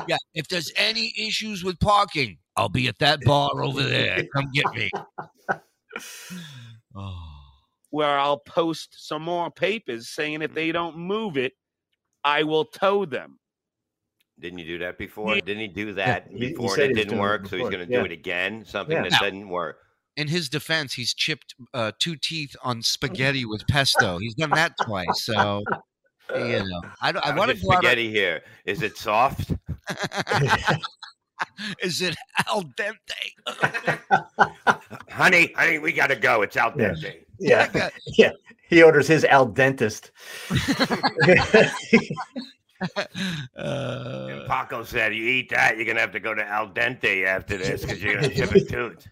yeah. 0.07 0.17
If 0.35 0.49
there's 0.49 0.73
any 0.77 1.13
issues 1.19 1.65
with 1.65 1.79
parking, 1.81 2.39
I'll 2.57 2.69
be 2.69 2.89
at 2.89 2.99
that 2.99 3.21
bar 3.25 3.63
over 3.63 3.83
there. 3.83 4.25
Come 4.35 4.51
get 4.53 4.67
me. 4.75 4.91
Oh. 6.97 7.35
where 7.91 8.19
I'll 8.19 8.39
post 8.39 8.95
some 8.97 9.23
more 9.23 9.51
papers 9.51 10.09
saying 10.09 10.43
if 10.43 10.55
they 10.55 10.73
don't 10.73 10.97
move 10.97 11.37
it, 11.37 11.53
I 12.25 12.43
will 12.43 12.65
tow 12.65 13.05
them. 13.05 13.39
Didn't 14.41 14.59
you 14.59 14.65
do 14.67 14.79
that 14.79 14.99
before? 14.99 15.35
Yeah. 15.35 15.41
Didn't 15.45 15.61
he 15.61 15.69
do 15.69 15.93
that 15.95 16.27
he- 16.29 16.39
he 16.39 16.49
before 16.51 16.71
said 16.75 16.91
and 16.91 16.97
he 16.97 17.03
it 17.03 17.05
didn't 17.05 17.09
doing 17.11 17.19
it 17.19 17.23
work? 17.23 17.47
So 17.49 17.57
he's 17.57 17.69
going 17.69 17.87
to 17.87 17.93
Yeah. 17.93 18.01
do 18.01 18.05
it 18.07 18.13
again. 18.13 18.65
Something 18.65 18.97
Yeah. 18.97 19.03
that 19.05 19.13
Now- 19.13 19.19
didn't 19.21 19.49
work. 19.49 19.79
In 20.17 20.29
his 20.29 20.49
defense, 20.49 20.93
he's 20.95 21.13
chipped 21.15 21.55
uh, 21.73 21.91
two 21.99 22.17
teeth 22.17 22.55
on 22.63 22.83
spaghetti 22.95 23.45
with 23.45 23.67
pesto. 23.69 24.19
He's 24.19 24.35
done 24.35 24.51
that 24.51 24.73
twice. 24.85 25.25
So, 25.25 25.63
you 26.37 26.65
know, 26.65 26.81
I, 27.03 27.11
I 27.11 27.35
want 27.35 27.51
to 27.51 27.57
your 27.57 27.71
go 27.73 27.77
spaghetti 27.79 28.11
here. 28.11 28.43
Is 28.65 28.83
it 28.83 28.97
soft? 28.97 29.51
Is 31.83 32.01
it 32.01 32.17
al 32.49 32.63
dente? 32.63 33.35
honey, 35.11 35.53
honey, 35.57 35.79
we 35.79 35.93
got 35.93 36.07
to 36.09 36.17
go. 36.17 36.43
It's 36.43 36.57
out 36.57 36.77
there. 36.77 36.95
thing. 36.97 37.17
yeah, 37.39 37.91
yeah. 38.17 38.31
He 38.69 38.83
orders 38.83 39.07
his 39.09 39.25
al 39.25 39.47
dentist. 39.47 40.11
uh, 43.57 44.45
Paco 44.47 44.85
said, 44.85 45.15
"You 45.15 45.25
eat 45.25 45.51
that, 45.51 45.77
you're 45.77 45.87
gonna 45.87 46.01
have 46.01 46.13
to 46.13 46.21
go 46.21 46.35
to 46.35 46.45
al 46.45 46.69
dente 46.69 47.25
after 47.27 47.57
this 47.57 47.83
because 47.83 48.03
you're 48.03 48.15
gonna 48.15 48.35
chip 48.35 48.53
a 48.53 48.61
tooth." 48.65 49.07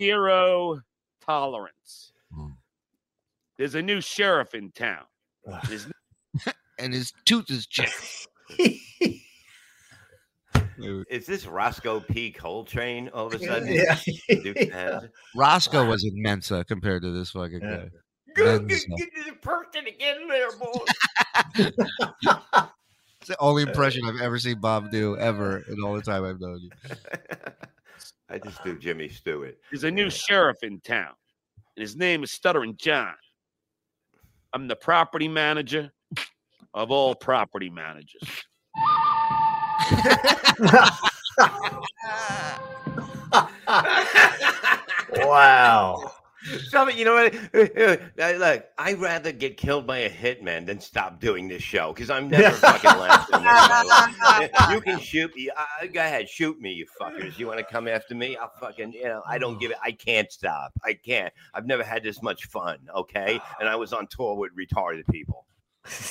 Zero 0.00 0.80
tolerance. 1.24 2.12
Hmm. 2.34 2.48
There's 3.58 3.74
a 3.74 3.82
new 3.82 4.00
sheriff 4.00 4.54
in 4.54 4.70
town. 4.72 5.04
His 5.68 5.86
and 6.78 6.92
his 6.92 7.12
tooth 7.24 7.50
is 7.50 7.66
chipped. 7.66 8.26
Is 11.08 11.24
this 11.26 11.46
Roscoe 11.46 12.00
P. 12.00 12.30
Coltrane 12.32 13.08
all 13.14 13.26
of 13.28 13.34
a 13.34 13.38
sudden? 13.38 13.72
yeah. 13.72 13.96
Duke 14.28 14.58
has 14.72 15.04
it? 15.04 15.10
Roscoe 15.36 15.86
was 15.86 16.04
in 16.04 16.20
Mensa 16.20 16.64
compared 16.64 17.02
to 17.02 17.10
this 17.12 17.30
fucking 17.30 17.60
Yeah. 17.62 17.76
guy. 17.76 17.88
Go 18.34 18.60
Mensa. 18.60 18.88
get, 18.88 18.98
get 18.98 19.10
the 19.26 19.32
person 19.40 19.84
to 19.84 19.92
get 19.92 20.20
in 20.20 20.28
there, 20.28 20.50
boy. 20.52 20.84
It's 23.24 23.30
the 23.30 23.40
only 23.40 23.62
impression 23.62 24.04
I've 24.04 24.20
ever 24.20 24.38
seen 24.38 24.60
Bob 24.60 24.90
do 24.90 25.16
ever 25.16 25.64
in 25.70 25.82
all 25.82 25.94
the 25.94 26.02
time 26.02 26.26
I've 26.26 26.40
known 26.40 26.60
you. 26.60 26.70
I 28.28 28.36
just 28.36 28.62
do 28.62 28.78
Jimmy 28.78 29.08
Stewart. 29.08 29.56
There's 29.70 29.84
a 29.84 29.90
new 29.90 30.10
sheriff 30.10 30.62
in 30.62 30.80
town, 30.80 31.14
and 31.74 31.80
his 31.80 31.96
name 31.96 32.22
is 32.22 32.30
Stuttering 32.30 32.76
John. 32.76 33.14
I'm 34.52 34.68
the 34.68 34.76
property 34.76 35.26
manager 35.26 35.90
of 36.74 36.90
all 36.90 37.14
property 37.14 37.70
managers. 37.70 38.20
wow. 45.16 46.12
Something, 46.68 46.98
you 46.98 47.04
know 47.06 47.14
what? 47.14 47.34
Look, 48.38 48.64
I'd 48.78 48.98
rather 48.98 49.32
get 49.32 49.56
killed 49.56 49.86
by 49.86 49.98
a 49.98 50.10
hitman 50.10 50.66
than 50.66 50.78
stop 50.78 51.18
doing 51.18 51.48
this 51.48 51.62
show 51.62 51.92
because 51.92 52.10
I'm 52.10 52.28
never 52.28 52.54
fucking 52.56 52.90
laughing. 52.90 54.70
You 54.74 54.80
can 54.80 54.98
shoot 54.98 55.34
me. 55.34 55.50
Uh, 55.50 55.86
go 55.92 56.00
ahead, 56.00 56.28
shoot 56.28 56.60
me, 56.60 56.72
you 56.72 56.86
fuckers. 57.00 57.38
You 57.38 57.46
want 57.46 57.58
to 57.58 57.64
come 57.64 57.88
after 57.88 58.14
me? 58.14 58.36
I'll 58.36 58.52
fucking, 58.60 58.92
you 58.92 59.04
know, 59.04 59.22
I 59.26 59.38
don't 59.38 59.58
give 59.58 59.70
it. 59.70 59.78
I 59.82 59.92
can't 59.92 60.30
stop. 60.30 60.72
I 60.84 60.94
can't. 60.94 61.32
I've 61.54 61.66
never 61.66 61.82
had 61.82 62.02
this 62.02 62.22
much 62.22 62.46
fun. 62.46 62.78
Okay, 62.94 63.40
and 63.60 63.68
I 63.68 63.76
was 63.76 63.92
on 63.92 64.06
tour 64.08 64.36
with 64.36 64.52
retarded 64.56 65.06
people. 65.10 65.46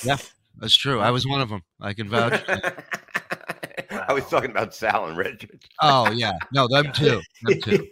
Yeah, 0.04 0.18
that's 0.58 0.76
true. 0.76 1.00
I 1.00 1.12
was 1.12 1.28
one 1.28 1.42
of 1.42 1.50
them. 1.50 1.64
I 1.80 1.94
can 1.94 2.10
vouch. 2.10 2.42
I 2.48 4.14
was 4.14 4.26
talking 4.26 4.52
about 4.52 4.74
Sal 4.74 5.06
and 5.06 5.18
Richard. 5.18 5.60
Oh 5.82 6.12
yeah, 6.12 6.34
no, 6.52 6.68
them 6.68 6.92
too. 6.92 7.22
Them 7.44 7.62
too. 7.62 7.88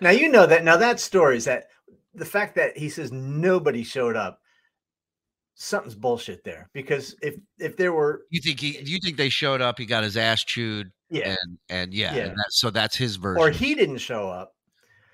now 0.00 0.10
you 0.10 0.28
know 0.28 0.46
that. 0.46 0.64
Now 0.64 0.76
that 0.76 1.00
story 1.00 1.36
is 1.36 1.44
that 1.44 1.68
the 2.16 2.24
fact 2.24 2.54
that 2.56 2.76
he 2.76 2.88
says 2.88 3.12
nobody 3.12 3.82
showed 3.84 4.16
up. 4.16 4.40
Something's 5.58 5.94
bullshit 5.94 6.44
there 6.44 6.68
because 6.74 7.16
if 7.22 7.34
if 7.58 7.78
there 7.78 7.94
were 7.94 8.26
You 8.30 8.42
think 8.42 8.60
he? 8.60 8.76
Eh 8.76 8.82
you 8.84 8.98
think 9.02 9.16
they 9.16 9.30
showed 9.30 9.62
up? 9.62 9.78
He 9.78 9.86
got 9.86 10.04
his 10.04 10.18
ass 10.18 10.44
chewed, 10.44 10.92
yeah 11.08 11.30
and 11.30 11.58
and 11.70 11.94
yeah, 11.94 12.14
Yeah. 12.14 12.22
And 12.24 12.32
that, 12.32 12.46
so 12.50 12.68
that's 12.68 12.94
his 12.94 13.16
version, 13.16 13.42
or 13.42 13.50
he 13.50 13.74
didn't 13.74 13.96
show 13.98 14.28
up 14.28 14.52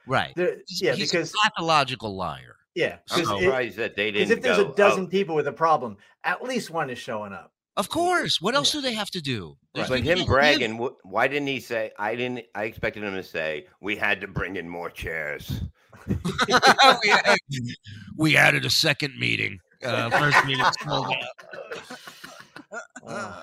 right? 0.05 0.33
there, 0.35 0.57
He's- 0.67 0.83
yeah 0.83 0.95
he's 0.95 1.13
because 1.13 1.31
a 1.33 1.49
pathological 1.51 2.17
liar. 2.17 2.57
yeah 2.75 2.97
I'm 3.13 3.21
because 3.21 3.31
it- 3.41 3.45
surprised 3.45 3.77
that 3.79 3.95
they 3.95 4.11
'cause 4.11 4.19
didn't. 4.19 4.39
if 4.39 4.43
there's 4.43 4.57
go, 4.57 4.73
a 4.73 4.75
dozen 4.75 5.05
"Oh, 5.05 5.09
people 5.09 5.37
with 5.37 5.47
a 5.47 5.53
problem 5.53 5.97
at 6.25 6.43
least 6.43 6.71
one 6.71 6.91
is 6.91 6.99
showing 6.99 7.33
up 7.33 7.53
Of 7.77 7.89
course. 7.89 8.41
What 8.41 8.57
else 8.57 8.73
do 8.73 8.81
they 8.83 8.95
have 8.95 9.11
to 9.13 9.21
do? 9.23 9.57
There's 9.75 9.89
But 9.89 10.01
him 10.01 10.07
that 10.07 10.19
live- 10.19 10.27
bragging, 10.27 10.77
why 11.05 11.29
didn't 11.29 11.47
he 11.49 11.61
say? 11.61 11.93
I 11.99 12.17
didn't. 12.17 12.45
I 12.55 12.65
expected 12.65 13.05
him 13.05 13.15
to 13.15 13.23
say 13.23 13.69
we 13.81 13.95
had 13.97 14.21
to 14.23 14.27
bring 14.27 14.57
in 14.57 14.69
more 14.69 14.91
chairs. 14.91 15.63
We, 16.07 17.09
had- 17.09 17.39
we 18.17 18.37
added 18.37 18.65
a 18.65 18.71
second 18.71 19.15
meeting. 19.19 19.59
Uh, 19.85 20.11
first 20.11 20.45
meeting 20.47 20.65
sold 20.85 21.07
out. 21.07 21.89
Wow. 23.05 23.43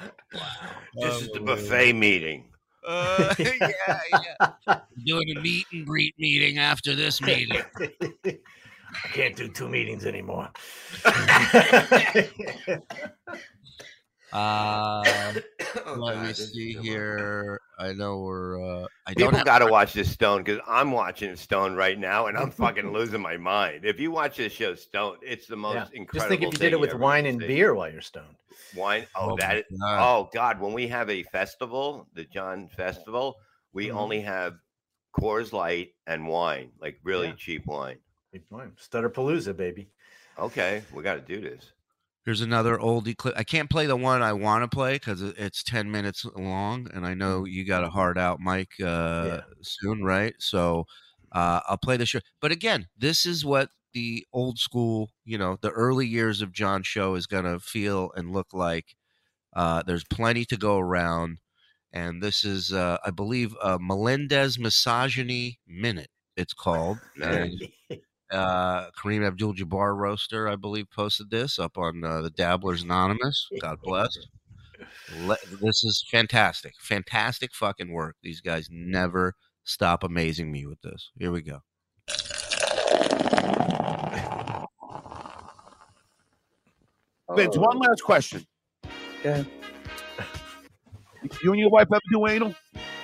This 0.95 1.21
is 1.21 1.29
the 1.31 1.39
buffet 1.39 1.93
meeting. 1.93 2.45
Uh, 2.85 3.35
yeah, 3.39 3.99
yeah. 4.67 4.79
Doing 5.05 5.37
a 5.37 5.39
meet 5.41 5.65
and 5.71 5.85
greet 5.85 6.15
meeting 6.17 6.57
after 6.57 6.95
this 6.95 7.21
meeting. 7.21 7.61
I 8.25 9.07
can't 9.09 9.35
do 9.35 9.47
two 9.49 9.69
meetings 9.69 10.05
anymore. 10.05 10.49
Uh, 14.31 15.33
Oh, 15.85 15.93
let 15.95 16.15
God, 16.15 16.27
me 16.27 16.33
see 16.33 16.71
a 16.71 16.73
good 16.73 16.77
one. 16.77 16.85
here. 16.85 17.61
I 17.77 17.93
know 17.93 18.19
we're. 18.19 18.59
Uh, 18.63 18.87
I 19.05 19.13
don't 19.13 19.27
People 19.27 19.37
have. 19.37 19.45
got 19.45 19.59
to 19.59 19.67
watch 19.67 19.93
this 19.93 20.11
Stone 20.11 20.43
because 20.43 20.59
I'm 20.67 20.91
watching 20.91 21.35
Stone 21.35 21.75
right 21.75 21.97
now 21.97 22.25
and 22.27 22.37
I'm 22.37 22.49
fucking 22.51 22.91
losing 22.91 23.21
my 23.21 23.37
mind. 23.37 23.85
If 23.85 23.99
you 23.99 24.11
watch 24.11 24.37
this 24.37 24.51
show 24.53 24.73
Stone, 24.75 25.17
it's 25.21 25.47
the 25.47 25.55
most 25.55 25.91
Yeah. 25.91 25.99
incredible. 25.99 26.13
Just 26.13 26.27
think 26.29 26.41
if 26.43 26.53
you 26.53 26.59
did 26.69 26.73
it 26.73 26.79
with 26.79 26.93
wine 26.95 27.25
and 27.27 27.39
see. 27.39 27.47
beer 27.47 27.73
while 27.75 27.91
you're 27.91 28.01
stoned. 28.01 28.35
Wine. 28.73 29.05
Oh, 29.15 29.31
Oh, 29.31 29.37
that. 29.37 29.65
God. 29.79 29.99
Oh 29.99 30.29
God, 30.33 30.59
when 30.59 30.73
we 30.73 30.87
have 30.87 31.09
a 31.09 31.23
festival, 31.23 32.07
the 32.13 32.25
John 32.25 32.67
Festival, 32.69 33.37
we 33.73 33.87
Mhm. 33.87 33.95
only 33.95 34.21
have 34.21 34.55
Coors 35.19 35.53
Light 35.53 35.93
and 36.07 36.27
wine, 36.27 36.71
like 36.79 36.99
really 37.03 37.27
Yeah. 37.27 37.35
cheap 37.35 37.65
wine. 37.67 37.99
Big 38.31 38.43
wine. 38.49 38.73
Stutter 38.77 39.09
Palooza, 39.09 39.55
baby. 39.55 39.89
Okay, 40.37 40.83
we 40.93 41.03
got 41.03 41.15
to 41.15 41.21
do 41.21 41.41
this. 41.41 41.71
Here's 42.25 42.41
another 42.41 42.77
oldie 42.77 43.15
clip. 43.15 43.33
I 43.37 43.43
can't 43.43 43.69
play 43.69 43.85
the 43.85 43.95
one 43.95 44.21
I 44.21 44.33
want 44.33 44.63
to 44.63 44.75
play 44.75 44.93
because 44.95 45.21
it's 45.21 45.63
10 45.63 45.89
minutes 45.89 46.25
long, 46.35 46.87
and 46.93 47.05
I 47.05 47.13
know 47.13 47.45
you 47.45 47.65
got 47.65 47.83
a 47.83 47.89
hard 47.89 48.17
out, 48.17 48.39
Mike, 48.39 48.73
uh, 48.83 49.41
soon, 49.61 50.03
right? 50.03 50.35
So 50.39 50.85
uh, 51.31 51.61
I'll 51.67 51.77
play 51.77 51.97
the 51.97 52.05
show. 52.05 52.19
But 52.41 52.51
again, 52.51 52.87
this 52.97 53.25
is 53.25 53.45
what 53.45 53.69
the 53.93 54.25
old 54.33 54.59
school, 54.59 55.11
you 55.25 55.37
know, 55.37 55.57
the 55.61 55.71
early 55.71 56.05
years 56.05 56.41
of 56.41 56.51
John's 56.51 56.87
show 56.87 57.15
is 57.15 57.25
going 57.25 57.45
to 57.45 57.59
feel 57.59 58.11
and 58.15 58.31
look 58.31 58.53
like. 58.53 58.95
Uh, 59.55 59.81
there's 59.83 60.03
plenty 60.03 60.45
to 60.45 60.57
go 60.57 60.77
around. 60.77 61.39
And 61.91 62.21
this 62.21 62.43
is, 62.43 62.71
uh, 62.71 62.97
I 63.03 63.09
believe, 63.09 63.55
a 63.63 63.79
Melendez 63.79 64.59
Misogyny 64.59 65.59
Minute, 65.67 66.11
it's 66.37 66.53
called. 66.53 66.99
And 67.21 67.53
uh, 68.31 68.91
Kareem 68.91 69.25
Abdul 69.25 69.55
Jabbar 69.55 69.95
roaster, 69.95 70.47
I 70.47 70.55
believe, 70.55 70.89
posted 70.89 71.29
this 71.29 71.59
up 71.59 71.77
on 71.77 72.03
uh, 72.03 72.21
the 72.21 72.29
Dabblers 72.29 72.83
Anonymous. 72.83 73.47
God 73.61 73.79
bless. 73.83 74.17
Le- 75.21 75.37
this 75.61 75.83
is 75.83 76.05
fantastic. 76.09 76.73
Fantastic 76.79 77.53
fucking 77.53 77.91
work. 77.91 78.15
These 78.23 78.41
guys 78.41 78.69
never 78.71 79.35
stop 79.63 80.03
amazing 80.03 80.51
me 80.51 80.65
with 80.65 80.81
this. 80.81 81.11
Here 81.17 81.31
we 81.31 81.41
go. 81.41 81.61
Vince, 87.35 87.57
one 87.57 87.77
last 87.77 88.01
question. 88.01 88.45
Okay. 89.19 89.45
You 91.43 91.51
and 91.51 91.59
your 91.59 91.69
wife 91.69 91.87
ever 91.91 92.01
do 92.11 92.27
anal? 92.27 92.55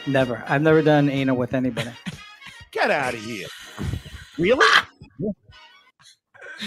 Never. 0.07 0.43
I've 0.47 0.61
never 0.61 0.81
done 0.81 1.09
anal 1.09 1.35
with 1.35 1.53
anybody. 1.53 1.91
Get 2.71 2.91
out 2.91 3.13
of 3.13 3.23
here. 3.23 3.47
Really? 4.37 4.67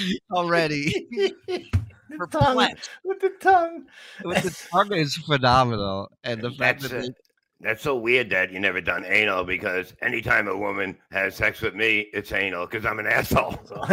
Already. 0.32 0.92
the 1.48 2.26
tongue, 2.30 2.56
with 3.04 3.20
the 3.20 3.30
tongue. 3.40 3.86
with 4.24 4.42
the 4.42 4.68
tongue 4.70 4.92
is 4.92 5.16
phenomenal. 5.16 6.10
And 6.24 6.40
the 6.40 6.50
fact 6.50 6.82
That's 6.82 6.92
that 6.92 7.02
they- 7.02 7.14
that's 7.60 7.82
so 7.82 7.96
weird 7.96 8.30
that 8.30 8.52
you 8.52 8.60
never 8.60 8.80
done 8.80 9.04
anal 9.04 9.42
because 9.42 9.92
anytime 10.00 10.46
a 10.46 10.56
woman 10.56 10.96
has 11.10 11.34
sex 11.34 11.60
with 11.60 11.74
me, 11.74 12.06
it's 12.12 12.30
anal 12.30 12.66
because 12.66 12.86
I'm 12.86 13.00
an 13.00 13.08
asshole. 13.08 13.58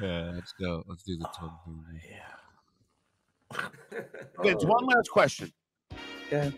yeah, 0.00 0.30
let's 0.34 0.54
go. 0.58 0.82
Let's 0.88 1.02
do 1.02 1.18
the 1.18 1.28
tongue 1.38 1.58
thing. 1.66 2.00
Vince, 4.42 4.64
one 4.64 4.84
oh. 4.84 4.86
last 4.86 5.10
question. 5.10 5.52
Okay. 6.26 6.52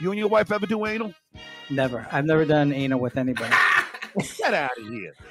You 0.00 0.10
and 0.10 0.18
your 0.18 0.28
wife 0.28 0.50
ever 0.50 0.66
do 0.66 0.86
anal? 0.86 1.14
Never. 1.70 2.06
I've 2.10 2.24
never 2.24 2.46
done 2.46 2.72
anal 2.72 3.00
with 3.00 3.18
anybody. 3.18 3.54
Get 4.38 4.54
out 4.54 4.70
of 4.78 4.88
here. 4.88 5.14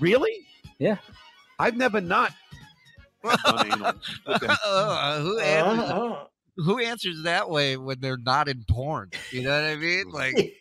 Really? 0.00 0.32
Yeah. 0.78 0.96
I've 1.58 1.76
never 1.76 2.00
not 2.00 2.32
done 3.22 3.66
anal. 3.66 3.92
with 4.26 4.40
them. 4.40 4.56
Uh, 4.64 5.20
who 5.20 5.38
answers? 5.40 5.90
Uh-huh. 5.90 6.24
Who 6.56 6.78
answers 6.78 7.22
that 7.24 7.50
way 7.50 7.76
when 7.76 8.00
they're 8.00 8.16
not 8.16 8.48
in 8.48 8.64
porn? 8.68 9.10
You 9.30 9.42
know 9.42 9.50
what 9.50 9.64
I 9.70 9.76
mean? 9.76 10.04
Like, 10.12 10.54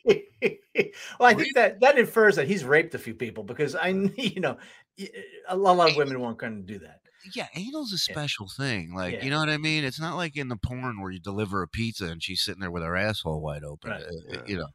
well, 1.20 1.30
I 1.30 1.34
think 1.34 1.56
that 1.56 1.80
that 1.80 1.98
infers 1.98 2.36
that 2.36 2.48
he's 2.48 2.64
raped 2.64 2.94
a 2.96 3.00
few 3.00 3.16
people 3.16 3.44
because 3.44 3.76
I, 3.76 3.88
you 4.18 4.40
know, 4.42 4.58
y- 5.00 5.10
a 5.48 5.56
lot, 5.58 5.72
a 5.72 5.74
lot 5.74 5.92
of 5.92 5.98
women 5.98 6.20
won't 6.20 6.38
going 6.38 6.66
to 6.68 6.74
do 6.74 6.80
that. 6.80 7.00
yeah, 7.34 7.48
anal's 7.56 7.92
a 7.94 7.98
special 7.98 8.48
thing. 8.56 8.94
Like, 8.94 9.16
Yeah. 9.16 9.24
you 9.24 9.30
know 9.32 9.40
what 9.40 9.50
I 9.50 9.58
mean? 9.58 9.84
It's 9.84 10.00
not 10.00 10.16
like 10.18 10.36
in 10.38 10.50
the 10.50 10.58
porn 10.58 11.02
where 11.02 11.12
you 11.12 11.20
deliver 11.20 11.64
a 11.64 11.68
pizza 11.68 12.06
and 12.06 12.22
she's 12.22 12.44
sitting 12.44 12.60
there 12.62 12.70
with 12.72 12.84
her 12.84 12.96
asshole 12.96 13.42
wide 13.42 13.64
open. 13.64 13.92
Right. 13.92 14.04
Uh, 14.04 14.08
Yeah. 14.30 14.42
You 14.46 14.58
know, 14.58 14.68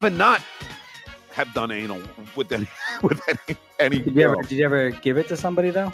But 0.00 0.12
not 0.14 0.42
have 1.36 1.52
done 1.52 1.70
anal 1.70 2.00
with 2.34 2.50
any 2.50 2.66
with 3.02 3.20
any, 3.28 3.58
any 3.78 3.98
Did 4.00 4.16
you 4.16 4.22
ever? 4.22 4.36
Did 4.42 4.52
you 4.52 4.64
ever 4.64 4.90
give 4.90 5.18
it 5.18 5.28
to 5.28 5.36
somebody 5.36 5.70
though? 5.70 5.92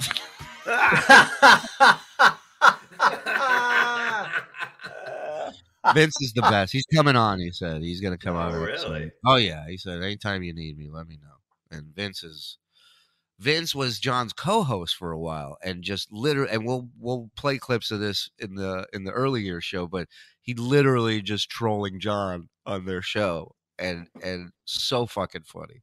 Vince 5.95 6.14
is 6.20 6.32
the 6.32 6.43
best. 6.43 6.72
He's 6.72 6.86
coming 6.95 7.16
on. 7.16 7.40
He 7.40 7.51
said 7.51 7.82
he's 7.82 8.01
going 8.01 8.16
to 8.16 8.24
come 8.24 8.36
Oh, 8.36 8.40
on. 8.40 8.55
really? 8.55 8.78
soon. 8.78 9.11
Oh 9.26 9.34
yeah, 9.36 9.64
he 9.68 9.76
said 9.76 10.01
anytime 10.01 10.45
you 10.45 10.55
need 10.55 10.78
me, 10.78 10.88
let 10.88 11.09
me 11.09 11.18
know. 11.20 11.76
And 11.76 11.86
Vince 11.95 12.22
is 12.22 12.57
Vince 13.40 13.74
was 13.74 13.99
John's 13.99 14.32
co-host 14.32 14.95
for 14.95 15.11
a 15.11 15.18
while, 15.18 15.57
and 15.64 15.82
just 15.82 16.12
literally, 16.12 16.53
and 16.53 16.64
we'll 16.64 16.88
we'll 17.01 17.30
play 17.36 17.59
clips 17.59 17.90
of 17.90 17.99
this 17.99 18.30
in 18.38 18.55
the 18.55 18.86
in 18.93 19.03
the 19.03 19.11
earlier 19.11 19.61
show, 19.61 19.88
but 19.88 20.07
he 20.40 20.55
literally 20.55 21.20
just 21.20 21.51
trolling 21.51 21.99
John 21.99 22.49
on 22.64 22.84
their 22.84 23.03
show, 23.03 23.57
and 23.83 24.07
and 24.22 24.51
so 24.64 25.05
fucking 25.07 25.43
funny. 25.43 25.83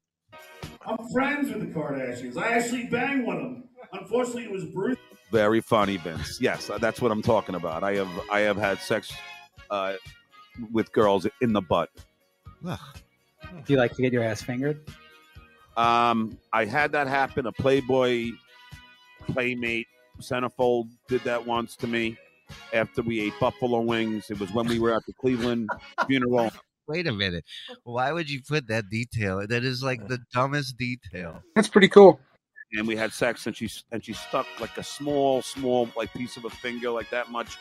I'm 0.85 0.97
friends 1.11 1.51
with 1.51 1.59
the 1.59 1.67
Kardashians. 1.67 2.37
I 2.37 2.53
actually 2.53 2.85
banged 2.85 3.25
one 3.25 3.35
of 3.35 3.43
them. 3.43 3.63
Unfortunately, 3.93 4.45
it 4.45 4.51
was 4.51 4.65
Bruce. 4.65 4.97
Very 5.31 5.61
funny, 5.61 5.97
Vince. 5.97 6.39
Yes, 6.41 6.71
that's 6.79 7.01
what 7.01 7.11
I'm 7.11 7.21
talking 7.21 7.55
about. 7.55 7.83
I 7.83 7.95
have 7.95 8.09
I 8.31 8.39
have 8.39 8.57
had 8.57 8.79
sex 8.79 9.11
uh, 9.69 9.93
with 10.71 10.91
girls 10.93 11.27
in 11.41 11.53
the 11.53 11.61
butt. 11.61 11.89
Ugh. 12.65 12.79
Do 13.65 13.73
you 13.73 13.79
like 13.79 13.95
to 13.95 14.01
get 14.01 14.13
your 14.13 14.23
ass 14.23 14.41
fingered? 14.41 14.81
Um, 15.77 16.37
I 16.53 16.65
had 16.65 16.91
that 16.93 17.07
happen. 17.07 17.45
A 17.45 17.51
Playboy 17.51 18.31
playmate 19.31 19.87
centerfold 20.19 20.89
did 21.07 21.21
that 21.21 21.45
once 21.45 21.75
to 21.77 21.87
me 21.87 22.17
after 22.73 23.01
we 23.01 23.21
ate 23.21 23.33
buffalo 23.39 23.79
wings. 23.81 24.29
It 24.29 24.39
was 24.39 24.51
when 24.53 24.67
we 24.67 24.79
were 24.79 24.93
at 24.93 25.05
the 25.05 25.13
Cleveland 25.13 25.69
funeral. 26.07 26.51
Wait 26.89 27.07
a 27.07 27.13
minute, 27.13 27.45
why 27.83 28.11
would 28.11 28.29
you 28.29 28.41
put 28.41 28.67
that 28.67 28.89
detail? 28.89 29.45
That 29.47 29.63
is 29.63 29.83
like 29.83 30.07
the 30.07 30.17
dumbest 30.33 30.75
detail. 30.77 31.43
That's 31.55 31.67
pretty 31.69 31.87
cool. 31.87 32.19
and 32.73 32.87
we 32.87 32.95
had 32.95 33.13
sex 33.13 33.45
and 33.47 33.55
she 33.55 33.69
and 33.91 34.03
she 34.03 34.13
stuck 34.13 34.47
like 34.59 34.75
a 34.77 34.83
small 34.83 35.41
small 35.43 35.87
like 35.95 36.11
piece 36.13 36.35
of 36.35 36.45
a 36.45 36.49
finger 36.49 36.89
like 36.89 37.09
that 37.11 37.29
much 37.31 37.57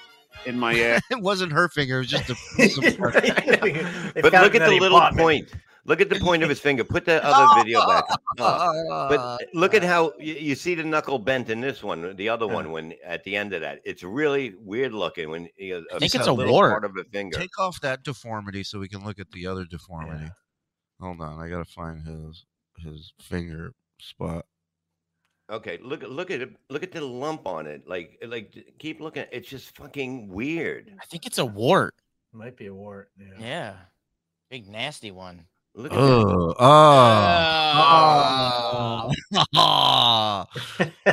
in 0.46 0.58
my 0.58 0.78
ass 0.88 1.02
It 1.10 1.20
wasn't 1.22 1.52
her 1.52 1.68
finger; 1.68 1.96
it 1.96 1.98
was 1.98 2.08
just 2.08 2.30
a 2.30 2.36
piece 2.56 2.76
of 2.78 2.84
but 2.98 4.32
look 4.32 4.54
at 4.54 4.64
the 4.64 4.70
the 4.70 4.78
little 4.80 4.96
apartment. 4.98 5.50
point. 5.50 5.52
Look 5.88 6.02
at 6.02 6.10
the 6.10 6.20
point 6.20 6.42
of 6.42 6.50
his 6.50 6.60
finger. 6.60 6.84
Put 6.84 7.06
that 7.06 7.22
other 7.24 7.62
video 7.64 7.84
back. 7.86 8.04
up. 8.10 8.22
Uh, 8.38 9.08
But 9.08 9.48
look 9.54 9.74
at 9.74 9.82
how 9.82 10.12
you, 10.20 10.34
you 10.34 10.54
see 10.54 10.74
the 10.76 10.84
knuckle 10.84 11.18
bent 11.18 11.48
in 11.50 11.60
this 11.60 11.82
one, 11.82 12.14
the 12.14 12.28
other 12.28 12.46
one. 12.46 12.70
When 12.70 12.94
at 13.04 13.24
the 13.24 13.34
end 13.36 13.52
of 13.52 13.62
that, 13.62 13.80
it's 13.84 14.04
really 14.04 14.54
weird 14.60 14.92
looking. 14.92 15.30
When 15.30 15.48
you 15.56 15.84
I 15.92 15.98
think 15.98 16.14
it's 16.14 16.26
a 16.28 16.34
wart. 16.34 16.70
part 16.70 16.84
of 16.84 16.96
a 16.96 17.02
finger. 17.04 17.36
take 17.38 17.58
off 17.58 17.80
that 17.80 18.04
deformity 18.04 18.62
so 18.62 18.78
we 18.78 18.86
can 18.86 19.04
look 19.04 19.18
at 19.18 19.30
the 19.32 19.46
other 19.48 19.64
deformity. 19.64 20.30
Hold 21.00 21.20
on, 21.20 21.40
I 21.40 21.48
gotta 21.48 21.64
find 21.64 22.06
his 22.06 22.44
his 22.78 23.12
finger 23.20 23.72
spot. 24.00 24.44
Okay, 25.50 25.78
look 25.82 26.02
at 26.04 26.10
look 26.10 26.30
at 26.30 26.42
it. 26.42 26.50
Look 26.68 26.82
at 26.82 26.92
the 26.92 27.04
lump 27.04 27.46
on 27.46 27.66
it. 27.66 27.88
Like 27.88 28.22
like 28.26 28.74
keep 28.78 29.00
looking. 29.00 29.24
It's 29.32 29.48
just 29.48 29.74
fucking 29.76 30.28
weird. 30.28 30.92
I 31.00 31.06
think 31.06 31.26
it's 31.26 31.38
a 31.38 31.46
wart. 31.46 31.94
Might 32.32 32.56
be 32.56 32.66
a 32.66 32.74
wart. 32.74 33.10
Yeah. 33.18 33.34
Yeah. 33.40 33.74
Big 34.50 34.68
nasty 34.68 35.10
one. 35.10 35.46
Look 35.78 35.92
at 35.92 35.96
that. 35.96 36.02
Oh, 36.02 36.54
oh, 36.58 36.64
oh, 39.54 40.44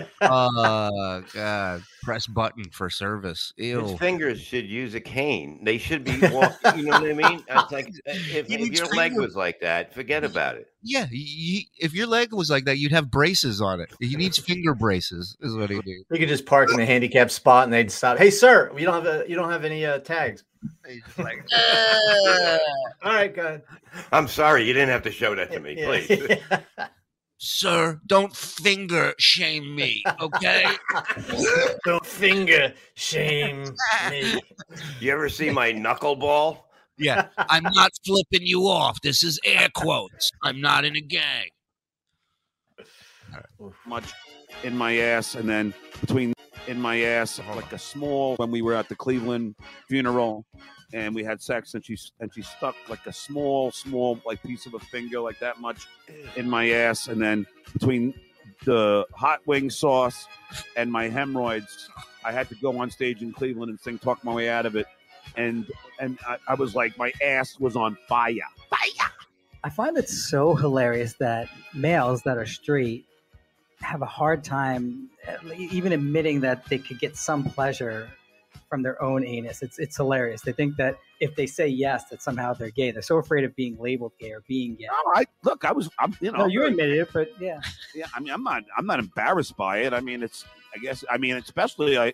oh, 0.21 1.23
God! 1.33 1.83
Press 2.01 2.25
button 2.25 2.63
for 2.71 2.89
service. 2.89 3.53
His 3.57 3.93
fingers 3.99 4.41
should 4.41 4.65
use 4.65 4.95
a 4.95 4.99
cane. 4.99 5.59
They 5.63 5.77
should 5.77 6.03
be 6.03 6.17
walk, 6.29 6.57
You 6.75 6.85
know 6.85 6.99
what 6.99 7.07
I 7.09 7.13
mean? 7.13 7.43
It's 7.49 7.71
like 7.71 7.89
if, 8.05 8.47
He 8.47 8.55
if 8.55 8.71
your 8.71 8.87
leg 8.87 9.11
finger- 9.11 9.21
was 9.21 9.35
like 9.35 9.59
that, 9.61 9.93
forget 9.93 10.23
about 10.23 10.55
it. 10.55 10.65
Yeah, 10.81 11.01
y- 11.01 11.07
y- 11.11 11.65
if 11.77 11.93
your 11.93 12.07
leg 12.07 12.33
was 12.33 12.49
like 12.49 12.65
that, 12.65 12.79
you'd 12.79 12.91
have 12.91 13.11
braces 13.11 13.61
on 13.61 13.79
it. 13.81 13.93
He 13.99 14.15
needs 14.15 14.39
finger 14.39 14.73
braces, 14.73 15.37
is 15.41 15.55
what 15.55 15.69
he 15.69 15.75
needs. 15.85 16.05
We 16.09 16.17
could 16.17 16.29
just 16.29 16.47
park 16.47 16.71
in 16.73 16.79
a 16.79 16.85
handicapped 16.85 17.31
spot 17.31 17.65
and 17.65 17.73
they'd 17.73 17.91
stop. 17.91 18.17
Hey, 18.17 18.31
sir, 18.31 18.71
you 18.75 18.85
don't 18.85 19.03
have 19.03 19.05
a, 19.05 19.29
you 19.29 19.35
don't 19.35 19.51
have 19.51 19.63
any 19.63 19.85
uh, 19.85 19.99
tags. 19.99 20.43
He's 20.87 21.03
just 21.03 21.19
like, 21.19 21.43
uh. 21.55 22.57
All 23.03 23.13
right, 23.13 23.33
go 23.35 23.41
ahead. 23.41 23.63
I'm 24.11 24.27
sorry, 24.27 24.65
you 24.65 24.73
didn't 24.73 24.89
have 24.89 25.03
to 25.03 25.11
show 25.11 25.35
that 25.35 25.51
to 25.51 25.59
me, 25.59 25.75
Yeah. 25.77 25.85
please. 25.85 26.37
Sir, 27.37 27.99
don't 28.07 28.35
finger 28.35 29.13
shame 29.19 29.75
me, 29.75 30.03
okay? 30.21 30.65
don't 31.85 32.05
finger 32.05 32.73
shame 32.95 33.75
me. 34.09 34.41
You 34.99 35.11
ever 35.11 35.27
see 35.29 35.49
my 35.49 35.73
knuckleball? 35.73 36.59
Yeah, 36.97 37.27
I'm 37.49 37.63
not 37.63 37.91
flipping 38.05 38.47
you 38.47 38.61
off. 38.67 39.01
This 39.01 39.21
is 39.21 39.37
air 39.45 39.67
quotes. 39.73 40.31
I'm 40.43 40.61
not 40.61 40.85
in 40.85 40.95
a 40.95 41.01
gang. 41.01 41.49
much 43.85 44.13
in 44.63 44.77
my 44.77 44.97
ass, 44.97 45.35
and 45.35 45.47
then 45.49 45.73
between 46.01 46.33
in 46.67 46.81
my 46.81 47.01
ass 47.01 47.39
uh-huh. 47.39 47.55
like 47.55 47.71
a 47.73 47.77
small 47.77 48.35
when 48.37 48.51
we 48.51 48.61
were 48.61 48.73
at 48.73 48.89
the 48.89 48.95
Cleveland 48.95 49.55
funeral, 49.87 50.45
and 50.93 51.13
we 51.13 51.23
had 51.23 51.41
sex, 51.41 51.73
and 51.73 51.85
she 51.85 51.97
and 52.19 52.33
she 52.33 52.41
stuck 52.41 52.75
like 52.89 53.05
a 53.05 53.13
small, 53.13 53.71
small 53.71 54.19
like 54.25 54.41
piece 54.43 54.65
of 54.65 54.73
a 54.73 54.79
finger 54.79 55.19
like 55.19 55.39
that 55.39 55.59
much 55.59 55.87
in 56.35 56.49
my 56.49 56.69
ass, 56.69 57.07
and 57.07 57.21
then 57.21 57.45
between 57.73 58.13
the 58.65 59.05
hot 59.13 59.39
wing 59.45 59.69
sauce 59.69 60.27
and 60.77 60.91
my 60.91 61.09
hemorrhoids, 61.09 61.89
I 62.23 62.31
had 62.31 62.47
to 62.49 62.55
go 62.55 62.77
on 62.79 62.89
stage 62.89 63.21
in 63.21 63.31
Cleveland 63.31 63.69
and 63.69 63.79
sing 63.79 63.99
"Talk 63.99 64.23
My 64.23 64.33
Way 64.33 64.49
Out 64.49 64.65
of 64.65 64.75
It," 64.75 64.87
and 65.35 65.69
and 65.99 66.17
I, 66.27 66.37
I 66.47 66.53
was 66.55 66.75
like, 66.75 66.97
my 66.97 67.11
ass 67.23 67.59
was 67.59 67.75
on 67.75 67.97
fire. 68.07 68.49
I 69.65 69.69
find 69.71 69.97
it 69.97 70.07
so 70.07 70.53
hilarious 70.53 71.13
that 71.13 71.49
males 71.73 72.21
that 72.21 72.37
are 72.37 72.45
straight 72.45 73.07
have 73.85 74.01
a 74.01 74.07
hard 74.07 74.43
time 74.43 75.09
uh, 75.27 75.53
even 75.55 75.91
admitting 75.93 76.41
that 76.41 76.65
they 76.65 76.77
could 76.77 76.99
get 76.99 77.15
some 77.15 77.43
pleasure 77.43 78.09
from 78.69 78.83
their 78.83 79.01
own 79.01 79.25
anus. 79.25 79.61
It's 79.61 79.79
it's 79.79 79.95
hilarious. 79.95 80.41
They 80.41 80.51
think 80.51 80.75
that 80.77 80.97
if 81.19 81.35
they 81.35 81.45
say 81.45 81.67
yes, 81.67 82.05
that 82.09 82.21
somehow 82.21 82.53
they're 82.53 82.71
gay. 82.71 82.91
They're 82.91 83.01
so 83.01 83.17
afraid 83.17 83.43
of 83.43 83.55
being 83.55 83.77
labeled 83.79 84.13
gay 84.19 84.31
or 84.31 84.41
being 84.47 84.75
gay. 84.75 84.87
No, 84.87 85.11
I 85.13 85.25
look, 85.43 85.63
I 85.65 85.71
was, 85.71 85.89
I'm, 85.99 86.15
you 86.19 86.31
know, 86.31 86.39
No, 86.39 86.45
you 86.47 86.65
admitted 86.65 86.97
it, 86.97 87.09
but 87.13 87.29
yeah. 87.39 87.59
yeah, 87.95 88.07
I 88.13 88.19
mean, 88.19 88.33
I'm 88.33 88.43
not, 88.43 88.63
I'm 88.77 88.85
not 88.85 88.99
embarrassed 88.99 89.55
by 89.55 89.79
it. 89.79 89.93
I 89.93 90.01
mean, 90.01 90.23
it's, 90.23 90.45
I 90.75 90.79
guess, 90.79 91.05
I 91.09 91.17
mean, 91.17 91.35
especially, 91.35 91.97
I, 91.97 92.13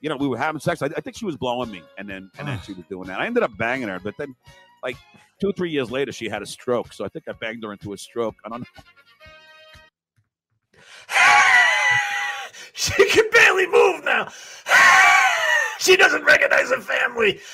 you 0.00 0.08
know, 0.08 0.16
we 0.16 0.28
were 0.28 0.36
having 0.36 0.60
sex. 0.60 0.82
I, 0.82 0.86
I 0.86 1.00
think 1.00 1.16
she 1.16 1.24
was 1.24 1.36
blowing 1.36 1.70
me, 1.70 1.82
and 1.96 2.08
then, 2.08 2.30
and 2.38 2.46
then 2.48 2.60
she 2.66 2.72
was 2.72 2.84
doing 2.90 3.08
that. 3.08 3.20
I 3.20 3.26
ended 3.26 3.42
up 3.42 3.56
banging 3.56 3.88
her, 3.88 4.00
but 4.00 4.16
then, 4.18 4.34
like 4.82 4.96
two 5.40 5.48
or 5.50 5.52
three 5.52 5.70
years 5.70 5.90
later, 5.90 6.12
she 6.12 6.28
had 6.28 6.42
a 6.42 6.46
stroke. 6.46 6.92
So 6.92 7.04
I 7.04 7.08
think 7.08 7.28
I 7.28 7.32
banged 7.32 7.62
her 7.62 7.72
into 7.72 7.92
a 7.92 7.98
stroke. 7.98 8.34
I 8.44 8.48
don't 8.48 8.60
know. 8.60 8.82
she 12.74 13.08
can 13.08 13.24
barely 13.30 13.66
move 13.66 14.04
now. 14.04 14.28
she 15.78 15.96
doesn't 15.96 16.24
recognize 16.24 16.70
her 16.70 16.80
family. 16.80 17.40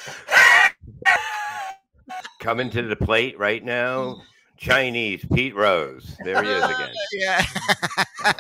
Coming 2.41 2.71
to 2.71 2.83
the 2.83 2.97
plate 2.97 3.39
right 3.39 3.65
now, 3.65 4.23
Chinese 4.57 5.25
Pete 5.33 5.55
Rose. 5.55 6.17
There 6.25 6.43
he 6.43 6.51
is 6.51 6.63
oh, 6.63 6.75
again. 6.75 6.95
yeah. 7.13 7.45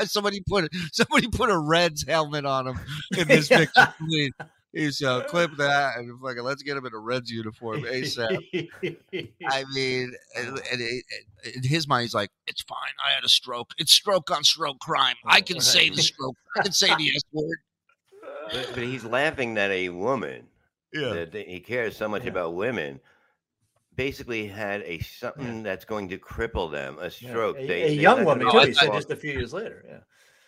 somebody 0.04 0.42
put 0.48 0.72
somebody 0.92 1.28
put 1.28 1.50
a 1.50 1.58
Reds 1.58 2.04
helmet 2.06 2.44
on 2.44 2.68
him 2.68 2.80
in 3.16 3.28
this 3.28 3.48
picture. 3.48 3.94
please. 3.98 4.32
He's 4.72 5.02
uh, 5.02 5.22
clip 5.24 5.50
that 5.58 5.96
and 5.98 6.18
fucking 6.20 6.42
let's 6.42 6.62
get 6.62 6.76
him 6.76 6.84
in 6.86 6.92
a 6.94 6.98
Reds 6.98 7.30
uniform 7.30 7.82
ASAP. 7.82 8.68
I 9.48 9.64
mean, 9.74 10.12
and, 10.36 10.48
and 10.72 10.80
it, 10.80 11.04
in 11.54 11.62
his 11.62 11.88
mind, 11.88 12.02
he's 12.02 12.14
like, 12.14 12.30
"It's 12.46 12.62
fine. 12.62 12.92
I 13.04 13.12
had 13.12 13.24
a 13.24 13.28
stroke. 13.28 13.70
It's 13.78 13.92
stroke 13.92 14.30
on 14.30 14.44
stroke 14.44 14.78
crime. 14.80 15.16
I 15.24 15.40
can 15.40 15.60
say 15.60 15.88
the 15.90 16.02
stroke. 16.02 16.36
I 16.56 16.62
can 16.64 16.72
say 16.72 16.88
the 16.96 17.08
S 17.14 17.22
word." 17.32 17.58
But, 18.52 18.70
but 18.74 18.82
he's 18.82 19.04
laughing 19.04 19.54
that 19.54 19.70
a 19.70 19.88
woman 19.90 20.46
Yeah. 20.92 21.12
that 21.14 21.32
that 21.32 21.48
he 21.48 21.60
cares 21.60 21.96
so 21.96 22.08
much 22.08 22.26
about 22.26 22.54
women 22.54 23.00
basically 23.96 24.46
had 24.46 24.82
a 24.82 24.98
something 25.00 25.62
that's 25.62 25.84
going 25.84 26.08
to 26.10 26.18
cripple 26.18 26.70
them, 26.70 26.98
a 27.00 27.04
Yeah, 27.04 27.30
stroke. 27.30 27.56
A, 27.58 27.66
They- 27.66 27.82
a 27.82 27.86
they're 27.88 27.90
young 28.00 28.24
woman 28.24 28.50
too. 28.50 28.58
He 28.60 28.72
said 28.74 28.92
just 28.92 29.10
a 29.10 29.16
few 29.16 29.32
years 29.32 29.52
later. 29.52 29.84
Yeah. 29.88 29.98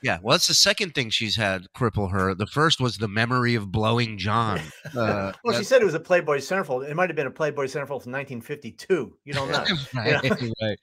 Yeah, 0.02 0.18
well, 0.22 0.34
that's 0.34 0.46
the 0.48 0.54
second 0.54 0.94
thing 0.94 1.10
she's 1.10 1.36
had 1.36 1.66
cripple 1.76 2.10
her. 2.10 2.34
The 2.34 2.46
first 2.46 2.80
was 2.80 2.96
the 2.98 3.08
memory 3.08 3.54
of 3.54 3.70
blowing 3.70 4.16
John. 4.18 4.60
Uh, 4.96 5.32
Well, 5.44 5.56
she 5.58 5.64
said 5.64 5.82
it 5.82 5.84
was 5.84 5.94
a 5.94 6.00
Playboy 6.00 6.38
centerfold. 6.38 6.88
It 6.88 6.94
might 6.94 7.08
have 7.10 7.16
been 7.16 7.26
a 7.26 7.30
Playboy 7.30 7.64
centerfold 7.66 8.02
from 8.02 8.12
1952. 8.12 9.16
You 9.24 9.32
don't 9.32 9.50
know. 9.50 9.64
right, 9.94 10.24
Yeah. 10.24 10.34
right, 10.62 10.78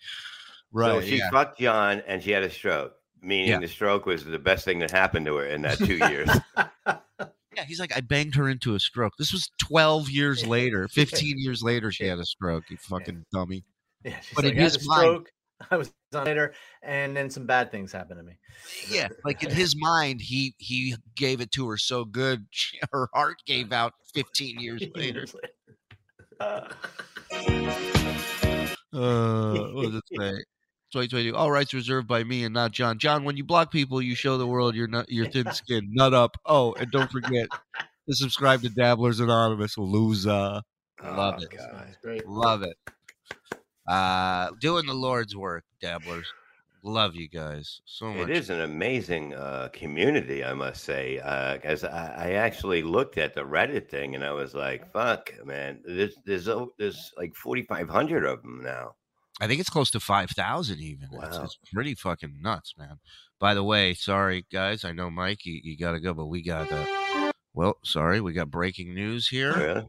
So 0.74 0.98
right. 0.98 1.04
she 1.04 1.18
yeah. 1.18 1.30
fucked 1.32 1.60
John 1.60 2.04
and 2.08 2.22
she 2.22 2.32
had 2.32 2.44
a 2.44 2.50
stroke, 2.50 2.94
meaning 3.22 3.48
Yeah. 3.50 3.60
the 3.60 3.68
stroke 3.68 4.06
was 4.06 4.24
the 4.24 4.40
best 4.40 4.66
thing 4.66 4.80
that 4.80 4.92
happened 4.92 5.26
to 5.26 5.36
her 5.38 5.46
in 5.48 5.62
that 5.64 5.78
two 5.80 5.98
years. 5.98 6.30
yeah, 6.88 7.64
he's 7.66 7.80
like, 7.80 7.96
I 7.98 8.02
banged 8.02 8.36
her 8.36 8.48
into 8.50 8.76
a 8.76 8.80
stroke. 8.80 9.14
This 9.18 9.34
was 9.34 9.50
12 9.60 10.10
years 10.10 10.46
later, 10.46 10.88
15 10.90 11.36
years 11.40 11.64
later, 11.64 11.92
she 11.92 12.06
had 12.06 12.20
a 12.20 12.26
stroke. 12.26 12.66
You 12.70 12.78
fucking 12.78 13.26
dummy. 13.34 13.64
Yeah, 14.06 14.20
she's 14.20 14.36
But 14.36 14.44
like, 14.46 14.54
in 14.54 14.60
a 14.60 14.64
his 14.64 14.88
mind- 14.88 15.00
stroke. 15.02 15.30
I 15.72 15.78
was 15.78 15.92
on 16.14 16.26
later, 16.26 16.54
and 16.84 17.16
then 17.16 17.30
some 17.30 17.46
bad 17.46 17.72
things 17.72 17.92
happened 17.92 18.20
to 18.20 18.24
me. 18.24 18.38
Yeah, 18.90 19.08
like 19.26 19.44
in 19.44 19.50
his 19.52 19.76
mind, 19.78 20.22
he 20.22 20.56
he 20.58 20.96
gave 21.16 21.42
it 21.42 21.52
to 21.54 21.68
her 21.70 21.78
so 21.78 22.06
good, 22.06 22.46
she, 22.52 22.80
her 22.92 23.10
heart 23.14 23.38
gave 23.46 23.72
out 23.72 23.94
15 24.14 24.60
years 24.60 24.84
later. 24.96 25.26
Uh, 28.94 29.68
what 29.74 29.84
does 29.84 29.96
it 29.96 30.04
say? 30.10 30.44
2022. 30.94 31.36
All 31.36 31.52
rights 31.52 31.74
reserved 31.74 32.08
by 32.08 32.24
me 32.24 32.46
and 32.46 32.54
not 32.54 32.72
John. 32.72 32.98
John, 32.98 33.24
when 33.26 33.36
you 33.36 33.44
block 33.44 33.72
people, 33.72 34.02
you 34.02 34.16
show 34.16 34.38
the 34.38 34.48
world 34.48 34.76
your 34.76 34.88
nut, 34.88 35.10
your 35.10 35.30
thin 35.30 35.52
skin. 35.52 35.90
Nut 35.92 36.14
up. 36.14 36.38
Oh, 36.46 36.74
and 36.74 36.90
don't 36.92 37.12
forget 37.12 37.48
to 38.08 38.16
subscribe 38.16 38.62
to 38.62 38.70
Dabblers 38.70 39.20
Anonymous. 39.20 39.78
Loser. 39.78 40.62
Love 41.04 41.36
Oh, 41.40 41.44
it. 41.44 41.50
God. 41.50 41.96
Love 42.26 42.64
it. 42.64 42.78
Uh, 43.88 44.50
doing 44.60 44.86
the 44.86 44.94
Lord's 44.94 45.36
work, 45.36 45.64
Dabblers. 45.82 46.26
Love 46.84 47.16
you 47.16 47.28
guys 47.28 47.82
so 47.86 48.14
much. 48.14 48.30
It 48.30 48.38
is 48.38 48.50
an 48.50 48.62
amazing 48.62 49.34
uh, 49.34 49.70
community, 49.74 50.44
I 50.44 50.54
must 50.54 50.84
say. 50.84 51.16
Because 51.16 51.84
I, 51.84 52.14
I 52.18 52.32
actually 52.34 52.82
looked 52.84 53.18
at 53.18 53.34
the 53.34 53.42
Reddit 53.42 53.90
thing 53.90 54.16
and 54.16 54.24
I 54.24 54.32
was 54.32 54.54
like, 54.54 54.92
"Fuck, 54.94 55.34
man! 55.44 55.80
There's 55.84 56.16
there's 56.26 56.48
there's 56.78 57.12
like 57.18 57.36
4,500 57.36 58.24
of 58.26 58.42
them 58.42 58.62
now." 58.64 58.96
I 59.42 59.48
think 59.48 59.60
it's 59.60 59.70
close 59.70 59.92
to 59.92 60.00
5,000 60.00 60.80
even. 60.80 61.10
It's, 61.12 61.38
Wow. 61.38 61.44
it's 61.44 61.58
pretty 61.74 61.94
fucking 61.94 62.42
nuts, 62.42 62.74
man. 62.78 62.98
By 63.40 63.54
the 63.54 63.64
way, 63.64 63.94
sorry, 63.94 64.46
guys. 64.52 64.84
I 64.84 64.94
know, 64.94 65.12
Mike, 65.12 65.46
you, 65.46 65.60
you 65.64 65.78
got 65.78 65.92
to 65.92 66.00
go, 66.00 66.14
but 66.16 66.26
we 66.26 66.42
got, 66.42 66.72
uh, 66.72 67.32
well, 67.54 67.78
sorry, 67.84 68.20
we 68.20 68.34
got 68.34 68.50
breaking 68.50 68.96
news 68.96 69.28
here. 69.28 69.54
Really? 69.56 69.88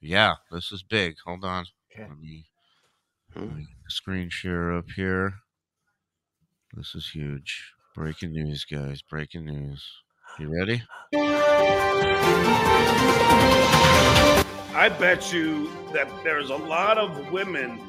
Yeah, 0.00 0.36
this 0.50 0.72
is 0.72 0.82
big. 0.82 1.16
Hold 1.26 1.44
on. 1.44 1.66
Okay. 1.92 2.08
Let 2.08 2.18
me, 2.18 2.18
Hmm. 2.24 2.24
let 2.24 2.24
me 2.24 2.46
get 2.46 2.46
the 3.26 3.27
Mm-hmm. 3.38 3.62
screen 3.88 4.28
share 4.30 4.72
up 4.72 4.86
here. 4.96 5.32
This 6.74 6.94
is 6.94 7.08
huge. 7.08 7.72
Breaking 7.94 8.32
news, 8.32 8.64
guys. 8.64 9.00
Breaking 9.02 9.44
news. 9.44 9.84
You 10.38 10.52
ready? 10.52 10.82
I 14.74 14.88
bet 14.98 15.32
you 15.32 15.70
that 15.92 16.08
there's 16.24 16.50
a 16.50 16.56
lot 16.56 16.98
of 16.98 17.32
women 17.32 17.80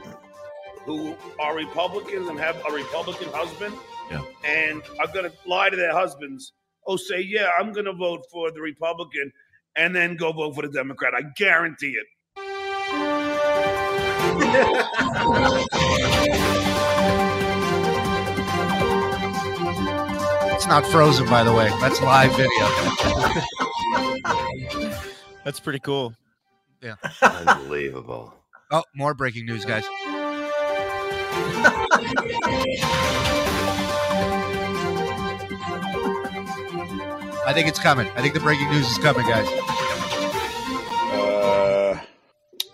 who 0.85 1.15
are 1.39 1.55
Republicans 1.55 2.27
and 2.29 2.39
have 2.39 2.55
a 2.69 2.71
Republican 2.73 3.29
husband 3.33 3.75
Yeah. 4.09 4.21
and 4.45 4.81
are 4.99 5.07
going 5.13 5.29
to 5.29 5.33
lie 5.47 5.69
to 5.69 5.75
their 5.75 5.93
husbands. 5.93 6.53
Oh, 6.87 6.95
say, 6.95 7.21
yeah, 7.21 7.49
I'm 7.59 7.73
going 7.73 7.85
to 7.85 7.93
vote 7.93 8.25
for 8.31 8.51
the 8.51 8.61
Republican 8.61 9.31
and 9.75 9.95
then 9.95 10.15
go 10.15 10.31
vote 10.31 10.55
for 10.55 10.61
the 10.63 10.69
Democrat. 10.73 11.13
I 11.15 11.23
guarantee 11.35 11.95
it. 11.95 12.07
It's 20.53 20.67
not 20.67 20.85
frozen, 20.87 21.27
by 21.27 21.43
the 21.43 21.53
way. 21.53 21.69
That's 21.81 22.01
live 22.01 22.31
video. 22.35 22.49
That's 25.43 25.59
pretty 25.59 25.79
cool. 25.79 26.13
Yeah. 26.81 26.95
Unbelievable. 27.21 28.33
Oh, 28.71 28.83
more 28.93 29.13
breaking 29.13 29.45
news, 29.45 29.65
guys. 29.65 29.83
I 37.45 37.51
think 37.53 37.67
it's 37.67 37.79
coming. 37.79 38.07
I 38.15 38.21
think 38.21 38.33
the 38.33 38.39
breaking 38.39 38.69
news 38.69 38.89
is 38.89 38.97
coming, 38.99 39.25
guys. 39.27 39.47
Uh, 41.13 41.99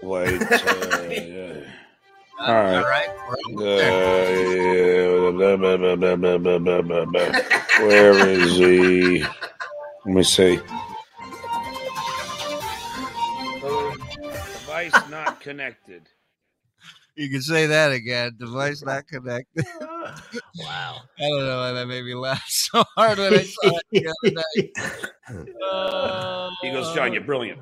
wait. 0.01 0.41
Uh, 0.41 1.01
yeah. 1.09 1.61
All 2.39 2.53
right. 2.53 3.09
Uh, 3.57 4.21
where 7.81 8.27
is 8.27 8.57
he? 8.57 9.21
Let 9.21 10.15
me 10.15 10.23
see. 10.23 10.59
Device 13.61 15.09
not 15.09 15.39
connected. 15.39 16.07
You 17.15 17.29
can 17.29 17.41
say 17.41 17.65
that 17.67 17.93
again. 17.93 18.35
Device 18.37 18.83
not 18.83 19.07
connected. 19.07 19.65
wow. 19.79 20.99
I 21.19 21.21
don't 21.21 21.45
know 21.45 21.57
why 21.57 21.71
that 21.71 21.87
made 21.87 22.03
me 22.03 22.13
laugh 22.13 22.43
so 22.47 22.83
hard 22.97 23.17
when 23.17 23.33
I 23.33 23.43
saw 23.43 23.77
it 23.77 23.83
the 23.91 24.07
other 24.07 24.31
night. 24.33 24.71
He 26.61 26.71
goes, 26.71 26.93
John, 26.93 27.13
you're 27.13 27.23
brilliant. 27.23 27.61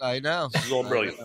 I 0.00 0.20
know. 0.20 0.48
This 0.52 0.66
is 0.66 0.72
all 0.72 0.84
brilliant. 0.84 1.18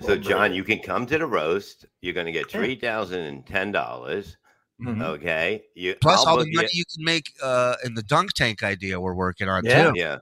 So, 0.00 0.16
John, 0.16 0.52
you 0.52 0.64
can 0.64 0.80
come 0.80 1.06
to 1.06 1.18
the 1.18 1.26
roast. 1.26 1.86
You're 2.02 2.14
going 2.14 2.26
to 2.26 2.32
get 2.32 2.50
three 2.50 2.74
thousand 2.74 3.20
and 3.20 3.46
ten 3.46 3.70
dollars. 3.72 4.36
Mhm. 4.82 5.00
Okay. 5.02 5.62
You 5.76 5.94
Plus 6.00 6.20
I'll 6.26 6.32
all 6.32 6.36
the 6.38 6.44
book 6.44 6.48
you- 6.50 6.56
money 6.56 6.68
you 6.72 6.84
can 6.96 7.04
make 7.04 7.30
uh, 7.42 7.76
in 7.84 7.94
the 7.94 8.02
dunk 8.02 8.32
tank 8.32 8.62
idea 8.64 9.00
we're 9.00 9.14
working 9.14 9.48
on 9.48 9.64
Yeah. 9.64 9.90
too. 9.90 9.92
Yeah. 9.94 10.18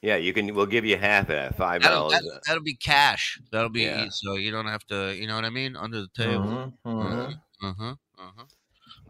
Yeah, 0.00 0.16
you 0.16 0.32
can. 0.34 0.54
We'll 0.54 0.66
give 0.66 0.84
you 0.84 0.96
half 0.98 1.22
of 1.22 1.28
that, 1.28 1.56
five 1.56 1.80
That'll, 1.82 2.10
dollars. 2.10 2.12
that'll, 2.12 2.38
that'll 2.46 2.62
be 2.62 2.74
cash. 2.74 3.40
That'll 3.50 3.70
be 3.70 3.82
Yeah. 3.82 4.06
so 4.10 4.34
you 4.34 4.50
don't 4.52 4.66
have 4.66 4.84
to. 4.88 5.12
You 5.16 5.26
know 5.26 5.34
what 5.34 5.44
I 5.46 5.50
mean? 5.50 5.76
Under 5.76 6.02
the 6.02 6.08
table. 6.14 6.44
Mhm, 6.44 6.72
mhm. 6.86 7.38
Uh 7.62 7.72
huh. 7.78 7.94
Uh 8.18 8.30
huh. 8.36 8.44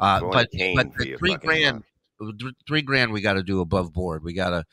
Uh, 0.01 0.19
Throwing 0.21 0.33
but 0.33 0.49
but 0.53 0.93
the 0.99 1.17
three 1.17 1.35
grand, 1.37 1.83
mouth. 2.21 2.53
three 2.67 2.83
grand 2.83 3.13
we 3.13 3.21
got 3.21 3.35
to 3.35 3.43
do 3.43 3.61
above 3.61 3.93
board. 3.93 4.23
We 4.25 4.33
got 4.35 4.51
to, 4.51 4.65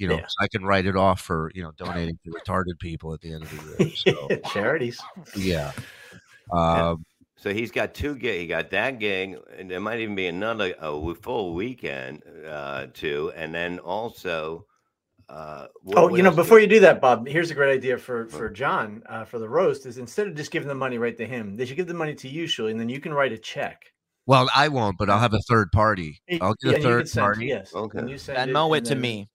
you 0.00 0.08
know, 0.08 0.14
Yeah. 0.16 0.26
so 0.26 0.34
I 0.40 0.48
can 0.48 0.64
write 0.64 0.86
it 0.86 0.96
off 0.96 1.20
for 1.20 1.50
you 1.54 1.62
know 1.62 1.72
donating 1.76 2.18
to 2.24 2.30
retarded 2.32 2.78
people 2.80 3.12
at 3.14 3.20
the 3.20 3.32
end 3.34 3.42
of 3.44 3.50
the 3.78 3.84
year. 3.84 3.94
So 3.94 4.28
Charities. 4.52 5.00
yeah. 5.36 5.72
Um, 6.52 7.04
So 7.36 7.54
he's 7.54 7.70
got 7.70 7.94
two 7.94 8.16
gig. 8.16 8.40
He 8.40 8.46
got 8.46 8.70
that 8.70 8.98
gig, 8.98 9.38
and 9.56 9.70
there 9.70 9.80
might 9.80 10.00
even 10.00 10.14
be 10.14 10.26
another 10.26 10.74
a 10.78 10.90
w- 10.92 11.14
full 11.14 11.54
weekend 11.54 12.22
uh, 12.48 12.86
too, 12.92 13.32
and 13.36 13.54
then 13.54 13.78
also. 13.78 14.66
Uh, 15.28 15.68
what- 15.82 15.96
Oh, 15.96 16.02
what 16.08 16.16
you 16.16 16.22
know, 16.24 16.30
else 16.30 16.36
do- 16.36 16.42
before 16.42 16.58
you 16.58 16.66
do 16.66 16.80
that, 16.80 17.00
Bob, 17.00 17.26
here's 17.28 17.50
a 17.52 17.54
great 17.54 17.72
idea 17.72 17.96
for 17.98 18.26
for 18.26 18.50
John 18.50 19.02
uh, 19.08 19.24
for 19.24 19.38
the 19.38 19.48
roast. 19.48 19.86
Is 19.86 19.96
instead 19.98 20.26
of 20.26 20.34
just 20.34 20.50
giving 20.50 20.66
the 20.68 20.74
money 20.74 20.98
right 20.98 21.16
to 21.18 21.24
him, 21.26 21.56
they 21.56 21.64
should 21.66 21.76
give 21.76 21.86
the 21.86 21.94
money 21.94 22.14
to 22.16 22.28
you, 22.28 22.44
Shuli, 22.44 22.72
and 22.72 22.80
then 22.80 22.88
you 22.88 23.00
can 23.00 23.14
write 23.14 23.32
a 23.32 23.38
check. 23.38 23.92
well, 24.26 24.48
I 24.54 24.68
won't, 24.68 24.98
but 24.98 25.08
I'll 25.08 25.20
have 25.20 25.32
a 25.34 25.40
third 25.48 25.70
party. 25.72 26.20
I'll 26.40 26.54
yeah, 26.62 26.72
get 26.72 26.72
a 26.72 26.74
and 26.74 26.82
you 26.84 26.90
third 26.90 26.98
can 26.98 27.06
send- 27.06 27.24
party. 27.24 27.46
Yes. 27.46 27.74
Okay. 27.74 27.98
and 28.00 28.10
you 28.10 28.18
send 28.18 28.38
Venmo 28.50 28.74
it 28.74 28.78
and 28.78 28.86
to 28.86 28.94
then- 28.94 29.00
me. 29.00 29.28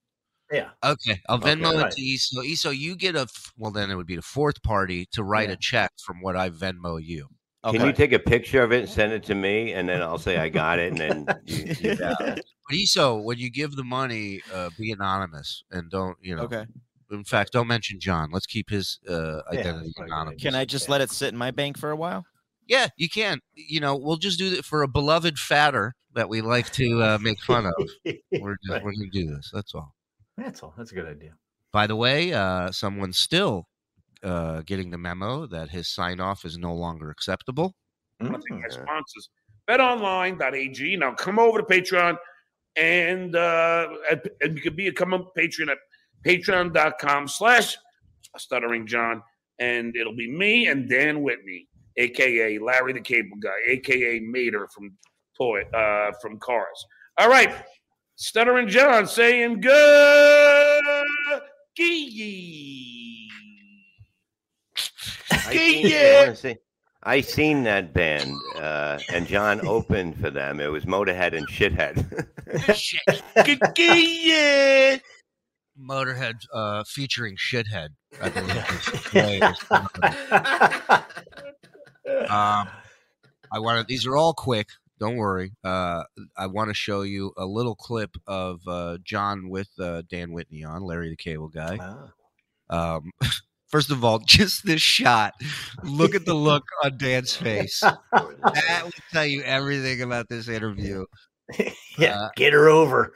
Yeah. 0.52 0.70
Okay, 0.84 1.20
I'll 1.28 1.38
Okay. 1.38 1.56
Venmo 1.56 1.74
Right. 1.74 1.88
it 1.92 1.96
to 1.96 2.02
Eso. 2.14 2.42
Eso, 2.42 2.70
you 2.70 2.96
get 2.96 3.16
a 3.16 3.28
well. 3.58 3.72
Then 3.72 3.90
it 3.90 3.96
would 3.96 4.06
be 4.08 4.16
the 4.16 4.22
fourth 4.22 4.62
party 4.62 5.08
to 5.12 5.24
write 5.24 5.50
Yeah. 5.50 5.54
a 5.56 5.58
check 5.58 5.92
from 6.06 6.22
what 6.22 6.36
I 6.36 6.50
Venmo 6.50 7.04
you. 7.04 7.28
Can 7.64 7.84
you 7.84 7.94
take 7.94 8.12
a 8.12 8.20
picture 8.20 8.62
of 8.62 8.72
it 8.72 8.82
and 8.82 8.90
send 8.90 9.12
it 9.12 9.24
to 9.24 9.34
me, 9.34 9.74
and 9.74 9.90
then 9.90 10.04
I'll 10.04 10.20
say 10.20 10.38
I 10.38 10.50
got 10.50 10.78
it, 10.78 10.92
and 10.92 10.98
then 11.00 11.26
you, 11.46 11.74
you 11.80 11.96
got 11.96 12.22
it. 12.22 12.46
But 12.70 12.78
Eso, 12.78 13.16
when 13.18 13.40
you 13.40 13.50
give 13.50 13.76
the 13.76 13.84
money, 13.84 14.42
uh, 14.54 14.70
be 14.78 14.92
anonymous 14.92 15.64
and 15.72 15.90
don't 15.90 16.16
you 16.22 16.36
know. 16.36 16.44
Okay. 16.44 16.66
In 17.12 17.24
fact, 17.24 17.54
don't 17.54 17.68
mention 17.68 18.00
John. 18.00 18.30
Let's 18.32 18.46
keep 18.46 18.70
his 18.70 19.00
uh, 19.10 19.42
identity 19.52 19.54
that's 19.54 19.72
probably 19.72 19.90
a 19.90 19.94
good 19.94 20.06
anonymous. 20.06 20.44
Can 20.44 20.54
I 20.56 20.66
just 20.66 20.90
let 20.90 21.02
it 21.02 21.10
sit 21.10 21.30
in 21.32 21.38
my 21.38 21.50
bank 21.52 21.78
for 21.80 21.90
a 21.90 21.96
while? 21.96 22.24
Yeah, 22.68 22.88
you 22.98 23.10
can. 23.10 23.40
You 23.56 23.80
know, 23.80 23.96
we'll 23.96 24.18
just 24.18 24.38
do 24.38 24.54
it 24.54 24.64
for 24.66 24.84
a 24.84 24.88
beloved 24.88 25.38
fatter 25.40 25.96
that 26.14 26.30
we 26.30 26.42
like 26.42 26.72
to 26.74 27.02
uh, 27.02 27.18
make 27.20 27.40
fun 27.42 27.66
of. 27.66 27.74
We're 28.06 28.58
just, 28.58 28.70
Right. 28.70 28.84
we're 28.84 28.92
gonna 28.94 29.10
do 29.12 29.28
this. 29.36 29.50
That's 29.52 29.74
all. 29.74 29.95
That's 30.38 30.62
all. 30.64 30.74
That's 30.78 30.92
a 30.92 30.96
good 30.96 31.08
idea. 31.08 31.34
By 31.72 31.88
the 31.88 31.96
way, 31.96 32.34
uh, 32.34 32.72
someone's 32.72 33.18
still 33.18 33.68
uh, 34.24 34.62
getting 34.66 34.92
the 34.92 34.98
memo 34.98 35.46
that 35.48 35.70
his 35.70 35.88
sign 35.94 36.20
off 36.20 36.46
is 36.46 36.58
no 36.58 36.74
longer 36.74 37.10
acceptable. 37.10 37.74
I 38.22 38.26
think 38.28 38.50
my 38.50 38.56
Mm. 38.68 38.72
sponsors, 38.72 39.30
betonline.ag. 39.70 40.98
Now 40.98 41.14
come 41.14 41.40
over 41.40 41.60
to 41.60 41.66
Patreon 41.66 42.18
and 42.76 43.36
uh, 43.36 43.88
and, 44.12 44.22
and 44.42 44.56
you 44.58 44.62
can 44.62 44.76
be 44.76 44.88
a 44.88 44.94
come 44.94 45.14
on 45.14 45.28
Patreon 45.38 45.70
at 45.70 45.78
patreon.com 46.26 47.28
slash 47.28 47.78
stuttering 48.38 48.88
John. 48.88 49.22
And 49.60 49.96
it'll 49.96 50.16
be 50.16 50.30
me 50.30 50.68
and 50.68 50.90
Dan 50.90 51.22
Whitney, 51.22 51.68
aka 51.98 52.58
Larry 52.58 52.94
the 52.94 53.02
Cable 53.02 53.38
Guy, 53.42 53.56
aka 53.68 54.20
Mater 54.20 54.68
from 54.74 54.94
Toy 55.38 55.62
uh 55.74 56.12
from 56.22 56.38
Cars. 56.40 56.86
All 57.18 57.30
right. 57.30 57.54
Stuttering 58.16 58.68
John 58.70 59.08
saying 59.08 59.62
good. 59.62 60.84
I 65.32 65.52
seen, 65.52 65.86
I 65.88 66.16
wanna 66.20 66.36
see- 66.36 66.58
I 67.04 67.22
seen 67.22 67.64
that 67.64 67.94
band, 67.94 68.32
uh, 68.56 68.98
and 69.14 69.28
John 69.28 69.66
opened 69.68 70.20
for 70.20 70.32
them. 70.32 70.60
It 70.60 70.68
was 70.68 70.86
Motorhead 70.86 71.36
and 71.38 71.48
Shithead. 71.48 71.98
yeah. 73.78 74.98
Motorhead 75.80 76.36
uh, 76.54 76.84
featuring 76.88 77.36
Shithead. 77.36 77.90
I 78.22 78.30
believe. 78.30 79.12
um, 82.32 82.70
I 83.52 83.60
want 83.60 83.82
to. 83.82 83.86
These 83.88 84.08
are 84.08 84.16
all 84.16 84.34
quick. 84.34 84.70
Don't 85.00 85.18
worry. 85.18 85.52
Uh, 85.64 86.04
I 86.38 86.48
want 86.48 86.70
to 86.70 86.74
show 86.74 87.02
you 87.02 87.34
a 87.38 87.46
little 87.46 87.76
clip 87.76 88.12
of 88.28 88.60
uh, 88.68 88.98
John 89.04 89.50
with 89.50 89.68
uh, 89.80 90.04
Dan 90.10 90.32
Whitney 90.32 90.64
on 90.64 90.84
Larry 90.84 91.10
the 91.10 91.16
Cable 91.18 91.50
Guy. 91.50 91.78
Ah. 92.70 92.96
Um, 92.98 93.12
first 93.68 93.92
of 93.92 94.06
all, 94.06 94.20
just 94.26 94.66
this 94.66 94.82
shot. 94.82 95.34
Look 95.84 96.16
at 96.16 96.26
the 96.26 96.34
look 96.34 96.64
on 96.84 96.98
Dan's 96.98 97.36
face. 97.36 97.84
That 98.14 98.82
will 98.86 98.92
tell 99.12 99.26
you 99.26 99.42
everything 99.44 100.02
about 100.02 100.30
this 100.30 100.48
interview. 100.48 101.06
yeah, 101.98 102.20
Uh, 102.22 102.30
get 102.38 102.54
her 102.54 102.70
over. 102.70 103.12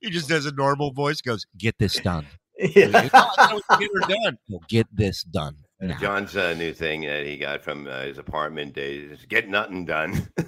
He 0.00 0.10
just 0.10 0.28
does 0.28 0.46
a 0.46 0.52
normal 0.52 0.92
voice. 0.92 1.20
Goes, 1.20 1.46
get 1.56 1.78
this 1.78 1.94
done. 2.00 2.26
Yeah. 2.58 2.86
"No, 3.12 3.60
get 3.78 3.90
her 3.94 4.08
done. 4.24 4.38
Well, 4.48 4.60
get 4.68 4.86
this 4.92 5.22
done. 5.24 5.56
Now." 5.88 5.98
John's 5.98 6.36
uh, 6.36 6.54
new 6.54 6.72
thing 6.72 7.02
that 7.02 7.26
he 7.26 7.36
got 7.36 7.62
from 7.62 7.86
uh, 7.86 8.02
his 8.02 8.18
apartment 8.18 8.74
days 8.74 9.10
is 9.10 9.24
get 9.26 9.48
nothing 9.48 9.84
done. 9.84 10.28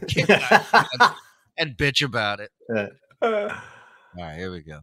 and 1.58 1.76
bitch 1.76 2.04
about 2.04 2.40
it. 2.40 2.50
Uh, 2.74 2.86
All 3.22 3.48
right, 4.16 4.36
here 4.36 4.50
we 4.50 4.60
go. 4.60 4.80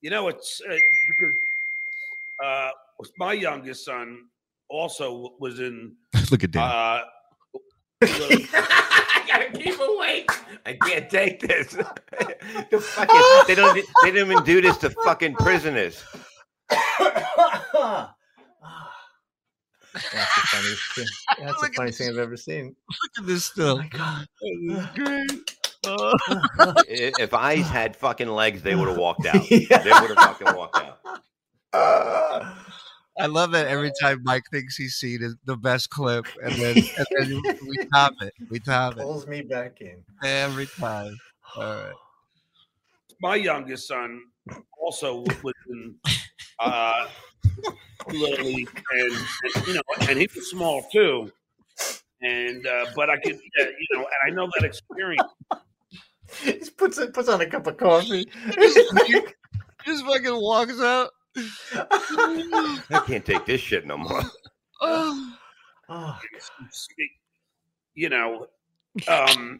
You 0.00 0.10
know, 0.10 0.28
it's 0.28 0.60
uh, 0.68 0.76
because 1.08 1.34
uh, 2.44 2.70
my 3.18 3.32
youngest 3.32 3.84
son 3.84 4.18
also 4.68 5.30
was 5.38 5.60
in. 5.60 5.94
Look 6.30 6.44
at 6.44 6.50
Dan. 6.50 6.62
Uh, 6.62 7.00
I 8.02 9.24
gotta 9.28 9.50
keep 9.56 9.78
awake. 9.78 10.30
I 10.66 10.74
can't 10.74 11.08
take 11.08 11.40
this. 11.40 11.72
the 11.72 12.80
fucking, 12.80 13.20
they 13.46 13.54
don't. 13.54 13.74
They 14.02 14.10
don't 14.10 14.30
even 14.30 14.44
do 14.44 14.60
this 14.60 14.76
to 14.78 14.90
fucking 14.90 15.34
prisoners. 15.36 16.02
That's 19.94 20.34
the 20.34 20.40
funniest 20.50 20.94
thing. 20.94 21.06
That's 21.46 21.60
the 21.60 21.72
funniest 21.76 21.98
thing 21.98 22.08
I've 22.10 22.18
ever 22.18 22.36
seen. 22.36 22.64
Look 22.88 23.10
at 23.18 23.26
this 23.26 23.44
still. 23.44 23.78
Oh 23.78 23.82
my 23.82 23.88
God. 23.88 24.26
This 24.40 24.78
is 24.78 24.86
great. 24.94 25.56
Oh. 25.84 26.12
I- 26.58 26.84
If 26.88 27.34
eyes 27.34 27.60
oh. 27.66 27.68
had 27.68 27.96
fucking 27.96 28.28
legs, 28.28 28.62
they 28.62 28.74
would 28.74 28.88
have 28.88 28.96
walked 28.96 29.26
out. 29.26 29.50
Yeah. 29.50 29.78
They 29.82 29.90
would 29.90 30.16
have 30.16 30.38
fucking 30.38 30.56
walked 30.56 30.76
out. 30.78 30.98
I 33.18 33.26
love 33.26 33.52
that 33.52 33.66
every 33.66 33.92
time 34.00 34.20
Mike 34.24 34.44
thinks 34.50 34.76
he's 34.76 34.94
seen 34.94 35.22
it- 35.22 35.36
the 35.44 35.56
best 35.56 35.90
clip, 35.90 36.26
and 36.42 36.54
then, 36.54 36.76
and 36.76 37.06
then 37.44 37.58
we 37.68 37.76
top 37.92 38.14
it. 38.22 38.32
We 38.50 38.58
top 38.58 38.94
it 38.96 39.00
Pulls 39.02 39.26
me 39.26 39.42
back 39.42 39.80
in. 39.80 40.02
every 40.24 40.66
time. 40.66 41.16
All 41.56 41.62
right. 41.62 41.92
my 43.20 43.36
youngest 43.36 43.86
son 43.86 44.22
also 44.80 45.24
was 45.42 45.54
in 45.70 45.94
uh, 46.58 47.08
little 48.08 48.46
league, 48.46 48.82
and, 48.92 49.12
and 49.12 49.66
you 49.66 49.74
know, 49.74 49.82
and 50.08 50.18
he 50.18 50.28
was 50.34 50.50
small 50.50 50.82
too. 50.92 51.30
And 52.20 52.66
uh, 52.66 52.86
but 52.94 53.10
I 53.10 53.16
could, 53.18 53.34
uh, 53.34 53.64
you 53.64 53.86
know, 53.96 54.00
and 54.00 54.32
I 54.32 54.34
know 54.34 54.48
that 54.58 54.64
experience. 54.64 55.22
He 56.40 56.54
puts 56.78 56.96
it 56.96 57.12
puts 57.12 57.28
on 57.28 57.42
a 57.42 57.46
cup 57.46 57.66
of 57.66 57.76
coffee. 57.76 58.26
He 58.56 58.70
just 59.84 60.06
fucking 60.06 60.34
walks 60.34 60.80
out. 60.80 61.10
I 61.36 63.02
can't 63.06 63.24
take 63.24 63.44
this 63.44 63.60
shit 63.60 63.86
no 63.86 63.98
more. 63.98 64.22
Oh. 64.80 65.36
oh, 65.88 66.18
You 67.94 68.08
know, 68.08 68.46
um, 69.08 69.58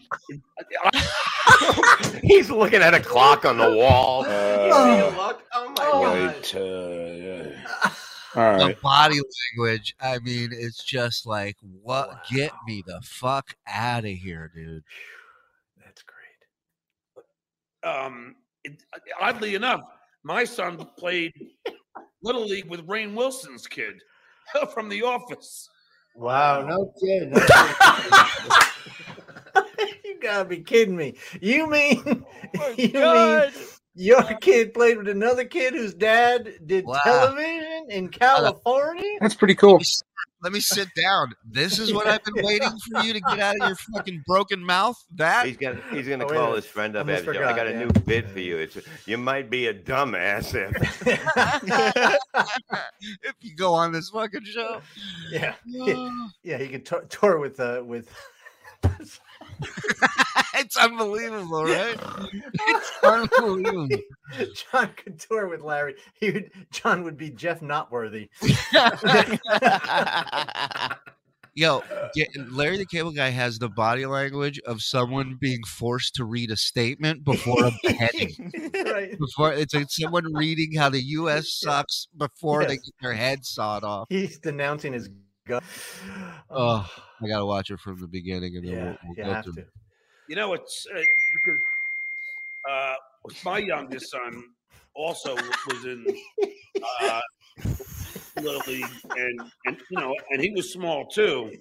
He's 2.23 2.51
looking 2.51 2.83
at 2.83 2.95
a 2.95 3.01
clock 3.01 3.45
on 3.45 3.59
the 3.59 3.73
wall. 3.73 4.25
Uh, 4.25 5.35
oh 5.55 5.69
my 5.69 5.75
god. 5.77 6.55
uh, 6.55 6.59
yeah. 8.35 8.59
The 8.59 8.77
body 8.83 9.21
language. 9.57 9.95
I 10.01 10.19
mean, 10.21 10.51
it's 10.53 10.83
just 10.85 11.27
like, 11.27 11.57
what? 11.83 12.25
Get 12.31 12.53
me 12.67 12.83
the 12.87 13.01
fuck 13.03 13.57
out 13.67 14.05
of 14.05 14.11
here, 14.11 14.51
dude. 14.55 14.83
that's 15.85 16.03
great. 16.03 17.25
um, 17.91 18.37
it, 18.65 18.83
oddly 19.21 19.55
enough, 19.55 19.81
my 20.25 20.45
son 20.45 20.79
played 20.99 21.33
little 22.23 22.47
league 22.47 22.69
with 22.71 22.87
Rainn 22.87 23.15
Wilson's 23.15 23.67
kid 23.67 23.95
from 24.75 24.89
The 24.89 25.03
Office. 25.03 25.69
Wow, 26.15 26.67
no 26.67 26.93
kidding. 27.01 27.33
you 27.35 27.41
gotta 30.23 30.45
be 30.45 30.59
kidding 30.61 30.97
me. 30.97 31.15
You 31.41 31.69
mean 31.69 32.25
you 32.77 32.93
mean 32.93 33.51
your 33.95 34.23
kid 34.41 34.73
played 34.73 34.97
with 34.99 35.09
another 35.09 35.45
kid 35.45 35.75
whose 35.75 35.93
dad 35.95 36.55
did 36.65 36.87
Wow. 36.87 37.01
television 37.05 37.87
in 37.91 38.09
California? 38.09 39.19
That's 39.21 39.35
pretty 39.35 39.55
cool. 39.55 39.81
Let 40.43 40.53
me 40.53 40.59
sit 40.59 40.89
down. 41.01 41.33
This 41.49 41.79
is 41.79 41.93
what 41.95 42.09
I've 42.09 42.25
been 42.25 42.35
waiting 42.45 42.73
for 42.91 43.03
you 43.05 43.13
to 43.13 43.21
get 43.21 43.39
out 43.39 43.61
of 43.61 43.67
your 43.69 43.77
fucking 43.95 44.25
broken 44.27 44.65
mouth. 44.65 44.97
That 45.15 45.47
He's 45.47 45.57
gonna 45.57 45.81
he's 45.93 46.09
gonna 46.09 46.25
Oh, 46.25 46.29
call 46.29 46.41
minute. 46.49 46.57
his 46.57 46.67
friend 46.67 46.97
up. 46.97 47.07
Almost 47.07 47.29
after, 47.29 47.45
I 47.45 47.55
got 47.55 47.69
a 47.69 47.71
yeah. 47.73 47.79
new 47.85 47.89
bit 48.07 48.29
for 48.29 48.41
you. 48.41 48.57
It's 48.59 48.77
you 49.07 49.19
might 49.19 49.51
be 49.51 49.69
a 49.69 49.75
dumbass 49.75 50.55
if 50.55 50.73
if 53.23 53.35
you 53.41 53.55
go 53.55 53.73
on 53.75 53.93
this 53.93 54.11
fucking 54.11 54.45
show. 54.45 54.81
yeah, 55.31 55.55
Oh, 55.81 56.29
yeah. 56.43 56.59
He 56.59 56.69
could 56.69 56.87
tour, 56.87 57.03
tour 57.09 57.39
with 57.39 57.61
uh 57.61 57.83
with. 57.85 58.09
it's 60.55 60.77
unbelievable, 60.77 61.65
right? 61.65 61.99
It's 62.55 62.93
unbelievable. 63.03 63.89
John 64.71 64.91
could 64.97 65.19
tour 65.19 65.49
with 65.49 65.61
Larry. 65.61 65.97
He 66.15 66.31
would. 66.31 66.51
John 66.71 67.03
would 67.05 67.17
be 67.17 67.31
Jeff 67.31 67.61
Notworthy. 67.61 68.29
Yo, 71.55 71.83
Larry 72.51 72.79
the 72.79 72.87
Cable 72.87 73.11
Guy 73.11 73.29
has 73.29 73.59
the 73.59 73.69
body 73.69 74.07
language 74.07 74.59
of 74.67 74.81
someone 74.81 75.37
being 75.39 75.63
forced 75.65 76.15
to 76.15 76.25
read 76.25 76.51
a 76.51 76.57
statement 76.57 77.25
before 77.25 77.67
a 77.67 77.73
beheading. 77.83 78.53
right. 78.87 79.19
Before 79.19 79.53
it's 79.53 79.75
like 79.75 79.89
someone 79.91 80.33
reading 80.33 80.75
how 80.75 80.89
the 80.89 81.03
U.S. 81.03 81.59
sucks 81.61 82.09
before 82.17 82.65
they 82.65 82.77
get 82.77 82.95
their 83.03 83.13
head 83.13 83.45
sawed 83.45 83.85
off. 83.85 84.07
He's 84.09 84.39
denouncing 84.39 84.95
his 84.95 85.11
gut. 85.47 85.63
Oh, 86.51 86.89
I 87.21 87.29
gotta 87.29 87.47
watch 87.47 87.71
it 87.71 87.81
from 87.81 88.01
the 88.01 88.07
beginning, 88.07 88.57
and 88.57 88.67
then 88.67 88.73
yeah, 88.75 88.85
we'll, 88.85 88.97
we'll 89.05 89.17
you 89.17 89.25
go 89.25 89.33
have 89.33 89.45
to. 89.47 89.67
You 90.29 90.37
know, 90.37 90.53
it's 90.55 90.87
uh, 90.95 91.01
because 91.35 91.61
uh, 92.69 92.95
my 93.45 93.59
youngest 93.59 94.11
son 94.11 94.45
also 94.95 95.35
was 95.35 95.85
in 95.85 96.05
uh, 97.03 97.21
little 98.41 98.63
league, 98.67 98.87
and 99.17 99.41
and 99.67 99.77
you 99.91 100.01
know, 100.01 100.15
and 100.31 100.41
he 100.41 100.51
was 100.51 100.73
small 100.73 101.07
too. 101.07 101.53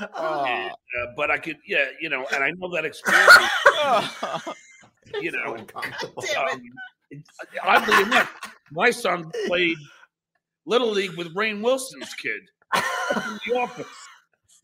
And, 0.00 0.70
uh, 0.70 1.06
but 1.16 1.30
I 1.30 1.38
could, 1.38 1.56
yeah, 1.66 1.86
you 2.00 2.08
know, 2.08 2.26
and 2.34 2.42
I 2.44 2.50
know 2.56 2.72
that 2.74 2.84
experience. 2.84 3.32
you 5.20 5.32
know, 5.32 5.56
um, 5.56 6.60
it- 7.10 7.22
oddly 7.62 8.02
enough, 8.02 8.32
my 8.70 8.90
son 8.90 9.30
played 9.46 9.76
little 10.66 10.90
league 10.90 11.16
with 11.16 11.34
Rainn 11.34 11.62
Wilson's 11.62 12.14
kid 12.14 12.40
in 13.16 13.38
the 13.46 13.58
office. 13.58 13.86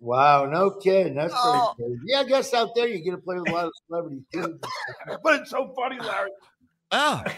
Wow, 0.01 0.45
no 0.47 0.71
kidding. 0.73 1.15
That's 1.15 1.33
pretty 1.33 1.59
Oh. 1.59 1.75
crazy. 1.77 2.01
Yeah, 2.07 2.21
I 2.21 2.25
guess 2.25 2.53
out 2.53 2.71
there 2.75 2.87
you 2.89 3.03
get 3.03 3.13
to 3.13 3.19
play 3.19 3.39
with 3.39 3.49
a 3.49 3.53
lot 3.53 3.65
of 3.67 3.73
celebrities 3.87 4.23
too. 4.33 4.59
But 5.23 5.41
it's 5.41 5.51
so 5.51 5.73
funny, 5.77 5.99
Larry. 6.01 6.31
Ah. 6.93 7.25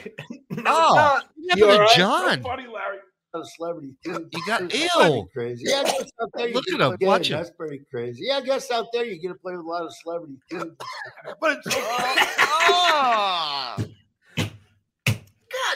Oh, 0.51 0.63
No, 0.63 0.65
oh, 0.67 1.21
You 1.37 1.47
what 1.47 1.51
happened 1.51 1.61
to 1.61 1.71
all 1.71 1.79
right? 1.79 1.97
John? 1.97 2.43
Funny, 2.43 2.67
Larry. 2.67 2.99
A 3.35 3.37
lot 3.39 3.43
of 3.43 3.49
celebrities 3.57 3.95
too. 4.05 4.29
You 4.33 4.47
got 4.47 4.61
That's 4.63 4.73
pretty 4.75 4.89
ill. 4.99 5.27
Crazy. 5.33 5.65
Yeah, 5.67 5.81
I 5.81 5.85
guess 5.85 6.11
out 6.21 6.31
there 6.35 6.49
you 6.49 6.55
Look 6.55 6.65
get 6.65 6.75
at 6.75 6.79
to 6.79 6.85
him, 6.93 6.99
play- 6.99 7.07
watch 7.07 7.31
him. 7.31 7.37
That's 7.37 7.51
pretty 7.51 7.81
crazy. 7.91 8.23
Yeah, 8.27 8.39
I 8.39 8.41
guess 8.41 8.71
out 8.73 8.87
there 8.93 9.05
you 9.05 9.21
get 9.21 9.29
to 9.29 9.35
play 9.35 9.55
with 9.55 9.65
a 9.67 9.69
lot 9.69 9.85
of 9.85 9.95
celebrities 9.95 10.39
too. 10.51 10.75
But 11.41 11.59
it's 11.59 11.73
so 11.75 11.81
oh. 11.81 12.17
ah. 12.59 13.77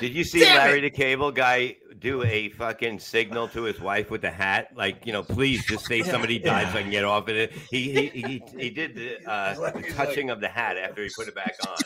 Did 0.01 0.15
you 0.15 0.25
see 0.25 0.41
damn 0.41 0.57
Larry 0.57 0.81
the 0.81 0.91
Cable 0.91 1.31
Guy 1.31 1.77
do 2.03 2.23
a 2.25 2.49
fucking 2.51 2.99
signal 2.99 3.49
to 3.49 3.63
his 3.63 3.81
wife 3.81 4.11
with 4.11 4.21
the 4.23 4.31
hat? 4.31 4.69
Like, 4.75 5.07
you 5.07 5.13
know, 5.13 5.23
please 5.23 5.65
just 5.67 5.87
say 5.87 6.03
somebody 6.03 6.39
died 6.39 6.73
so 6.73 6.79
I 6.79 6.83
can 6.83 6.91
get 6.91 7.05
off 7.05 7.29
of 7.29 7.37
it. 7.37 7.53
He 7.71 7.93
he 7.93 8.07
he, 8.09 8.43
he 8.59 8.71
did 8.71 8.95
the, 8.95 9.31
uh, 9.31 9.71
the 9.71 9.83
touching 9.93 10.31
of 10.31 10.41
the 10.41 10.49
hat 10.49 10.77
after 10.77 11.03
he 11.03 11.11
put 11.17 11.29
it 11.29 11.35
back 11.35 11.55
on. 11.67 11.77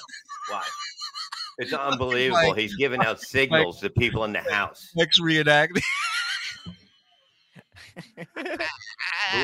Watch. 0.50 0.66
It's 1.58 1.72
unbelievable. 1.72 2.54
He's 2.54 2.74
giving 2.76 3.00
out 3.00 3.20
signals 3.20 3.80
to 3.80 3.90
people 3.90 4.24
in 4.24 4.32
the 4.32 4.40
house. 4.40 4.90
Next 4.96 5.20
reenactment. 5.20 5.82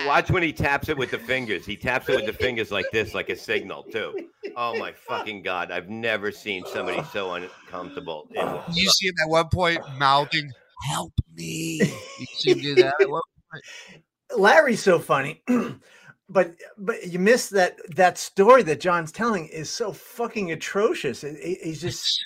Watch 0.07 0.31
when 0.31 0.43
he 0.43 0.53
taps 0.53 0.91
it 0.91 0.97
with 0.99 1.11
the 1.11 1.19
fingers. 1.19 1.65
He 1.65 1.77
taps 1.77 2.09
it 2.09 2.17
with 2.17 2.27
the 2.27 2.33
fingers 2.33 2.71
like 2.71 2.85
this, 2.93 3.15
like 3.15 3.31
a 3.31 3.37
signal 3.37 3.85
too. 3.85 4.29
Oh 4.57 4.79
my 4.79 4.93
fucking 4.93 5.43
god! 5.43 5.71
I've 5.71 5.89
never 5.89 6.31
seen 6.31 6.65
somebody 6.67 7.03
so 7.13 7.33
uncomfortable. 7.33 8.29
You 8.75 8.91
see 8.91 9.09
him 9.09 9.15
at 9.25 9.31
one 9.31 9.49
point 9.49 9.81
mouthing, 9.99 10.53
"Help 10.89 11.13
me!" 11.35 11.81
You 12.19 12.27
see 12.37 12.55
do 12.55 12.75
that 12.77 12.95
at 13.01 13.09
one 13.11 13.23
point. 13.51 14.03
Larry's 14.37 14.83
so 14.83 14.99
funny, 14.99 15.43
but 16.29 16.55
but 16.79 17.07
you 17.07 17.19
miss 17.19 17.49
that 17.51 17.77
that 17.97 18.19
story 18.19 18.63
that 18.65 18.81
John's 18.81 19.13
telling 19.13 19.47
is 19.49 19.69
so 19.71 19.93
fucking 19.93 20.53
atrocious. 20.53 21.25
It- 21.25 21.37
it- 21.39 21.59
he's 21.63 21.81
just 21.81 22.25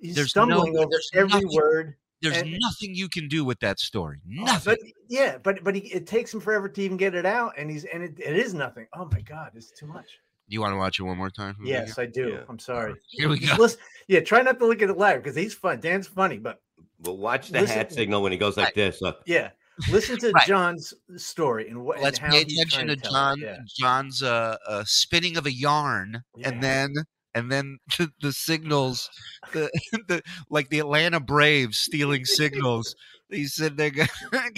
he's 0.00 0.14
There's 0.14 0.34
no- 0.36 0.44
stumbling 0.46 0.76
over 0.76 0.90
every 1.14 1.28
nothing- 1.28 1.50
word. 1.54 1.94
There's 2.22 2.36
and- 2.36 2.50
nothing 2.60 2.94
you 2.94 3.08
can 3.08 3.28
do 3.28 3.46
with 3.46 3.58
that 3.60 3.80
story. 3.80 4.18
Oh, 4.40 4.44
Nothing. 4.44 4.76
But 4.78 4.78
yeah, 5.08 5.38
but 5.42 5.64
but 5.64 5.74
he, 5.74 5.80
it 5.90 6.06
takes 6.06 6.34
him 6.34 6.40
forever 6.40 6.68
to 6.68 6.82
even 6.82 6.98
get 6.98 7.14
it 7.14 7.24
out, 7.24 7.54
and 7.56 7.70
he's 7.70 7.84
and 7.86 8.02
it, 8.02 8.20
it 8.20 8.36
is 8.36 8.52
nothing. 8.52 8.86
Oh 8.94 9.08
my 9.10 9.22
god, 9.22 9.52
it's 9.54 9.70
too 9.70 9.86
much. 9.86 10.18
You 10.46 10.60
want 10.60 10.72
to 10.72 10.76
watch 10.76 10.98
it 10.98 11.04
one 11.04 11.16
more 11.16 11.30
time? 11.30 11.56
Yes, 11.64 11.98
I 11.98 12.04
do. 12.06 12.28
Yeah. 12.30 12.40
I'm 12.48 12.58
sorry. 12.58 12.94
Here 13.08 13.28
we 13.30 13.38
go. 13.38 13.54
listen- 13.56 13.80
yeah, 14.08 14.20
try 14.20 14.42
not 14.42 14.58
to 14.58 14.66
look 14.66 14.82
at 14.82 14.90
it 14.90 14.98
live 14.98 15.22
because 15.22 15.36
he's 15.36 15.54
fun. 15.54 15.80
Dan's 15.80 16.08
funny, 16.08 16.36
but 16.36 16.60
But 17.00 17.14
watch 17.14 17.48
the 17.48 17.60
Listen- 17.62 17.76
hat 17.76 17.92
signal 17.92 18.22
when 18.22 18.32
he 18.32 18.38
goes 18.38 18.56
like 18.56 18.74
this. 18.74 19.00
Look. 19.00 19.20
yeah, 19.26 19.50
listen 19.90 20.18
to 20.18 20.30
Right. 20.32 20.46
John's 20.46 20.92
story 21.16 21.68
and 21.68 21.82
what. 21.82 21.96
and 21.96 22.04
Let's 22.04 22.18
how 22.18 22.30
pay 22.30 22.44
he's 22.44 22.58
attention 22.58 22.86
trying 22.86 22.88
to 22.88 22.96
tell. 23.02 23.12
John. 23.12 23.38
Yeah. 23.40 23.56
John's 23.78 24.22
uh, 24.22 24.56
uh, 24.68 24.84
spinning 24.86 25.36
of 25.36 25.46
a 25.46 25.52
yarn, 25.52 26.22
Yeah. 26.36 26.48
and 26.50 26.62
then 26.62 26.94
and 27.34 27.50
then 27.50 27.78
the, 27.98 28.10
the 28.20 28.32
signals, 28.32 29.08
the, 29.52 29.70
the 30.08 30.22
like 30.50 30.68
the 30.70 30.78
Atlanta 30.80 31.20
Braves 31.20 31.78
stealing 31.78 32.24
signals. 32.24 32.94
He's 33.30 33.54
sitting 33.54 33.76
there. 33.76 33.90
Going, 33.90 34.08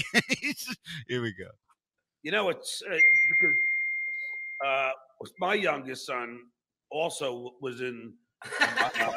Here 1.08 1.20
we 1.22 1.32
go. 1.34 1.50
You 2.22 2.32
know, 2.32 2.48
it's 2.48 2.82
uh, 2.90 2.96
because 3.30 3.56
uh, 4.66 4.90
my 5.38 5.54
youngest 5.54 6.06
son 6.06 6.38
also 6.90 7.50
was 7.60 7.80
in 7.82 8.14
uh, 8.60 9.12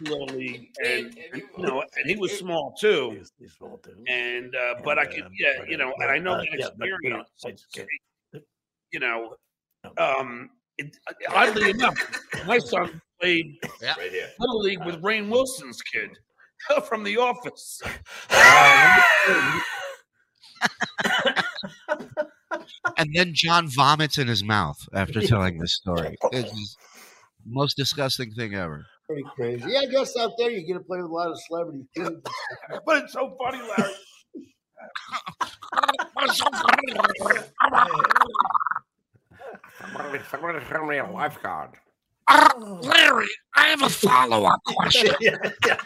little 0.00 0.26
league, 0.26 0.68
and, 0.84 1.06
and, 1.32 1.42
you 1.56 1.62
know, 1.64 1.82
and 1.96 2.06
he 2.06 2.16
was 2.16 2.32
small 2.38 2.74
too. 2.78 3.10
He's- 3.12 3.32
he's 3.38 3.52
small 3.54 3.78
too. 3.78 3.96
And 4.08 4.54
uh, 4.54 4.74
but 4.84 4.98
I 4.98 5.04
And, 5.04 5.12
could, 5.14 5.24
um, 5.24 5.32
yeah, 5.38 5.64
you 5.68 5.74
uh, 5.74 5.78
know, 5.78 5.92
and 5.98 6.10
I 6.10 6.18
know 6.18 6.32
uh, 6.32 6.38
that 6.38 6.48
yeah, 6.58 6.68
but, 6.78 6.88
you 7.02 7.10
know, 7.10 7.20
experience. 7.20 7.30
so 7.36 7.48
to 7.48 7.54
it's 7.54 7.66
okay. 7.78 7.86
You 8.92 9.00
know, 9.00 9.36
um, 9.98 10.50
it, 10.78 10.96
oddly 11.30 11.70
enough, 11.70 11.94
my 12.46 12.58
son 12.72 13.00
played 13.20 13.46
Right 13.82 14.10
here. 14.10 14.28
little 14.38 14.60
league 14.60 14.84
with 14.84 14.96
Rainn 15.02 15.28
Wilson's 15.30 15.80
kid 15.82 16.10
from 16.88 17.02
The 17.04 17.16
Office. 17.16 17.80
And 22.96 23.14
then 23.14 23.32
John 23.34 23.68
vomits 23.68 24.18
in 24.18 24.26
his 24.28 24.42
mouth 24.44 24.76
after 24.92 25.20
telling 25.22 25.58
this 25.58 25.74
story. 25.74 26.16
It's 26.32 26.50
the 26.52 26.66
most 27.46 27.76
disgusting 27.76 28.32
thing 28.34 28.54
ever. 28.54 28.86
Pretty 29.12 29.28
oh 29.28 29.34
crazy. 29.34 29.64
Yeah, 29.68 29.80
I 29.80 29.86
guess 29.86 30.16
out 30.16 30.32
there 30.38 30.50
you 30.50 30.66
get 30.66 30.74
to 30.74 30.80
play 30.80 31.02
with 31.02 31.10
a 31.10 31.14
lot 31.14 31.30
of 31.30 31.38
celebrities 31.42 31.84
too. 31.94 32.22
But 32.86 33.04
it's 33.04 33.12
so 33.12 33.36
funny, 33.38 33.60
Larry. 33.60 33.92
Somebody 40.30 40.64
send 40.68 40.88
me 40.88 40.98
a 40.98 41.06
lifeguard. 41.06 41.70
Larry, 42.58 43.26
I 43.54 43.66
have 43.66 43.82
a 43.82 43.90
follow 43.90 44.46
up 44.46 44.60
question. 44.64 45.14
yeah, 45.20 45.36
yeah. 45.66 45.76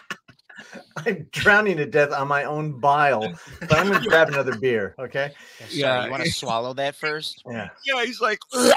I'm 0.99 1.27
drowning 1.33 1.77
to 1.79 1.87
death 1.87 2.13
on 2.13 2.29
my 2.29 2.45
own 2.45 2.79
bile, 2.79 3.35
but 3.61 3.75
I'm 3.75 3.89
going 3.89 4.03
to 4.03 4.09
grab 4.09 4.29
another 4.29 4.57
beer. 4.57 4.95
Okay. 4.99 5.33
Yeah. 5.71 6.05
you 6.05 6.11
want 6.11 6.23
to 6.23 6.31
swallow 6.31 6.73
that 6.75 6.95
first? 6.95 7.43
Yeah. 7.51 7.71
Yeah, 7.85 8.05
he's 8.05 8.21
like, 8.21 8.39
let 8.55 8.77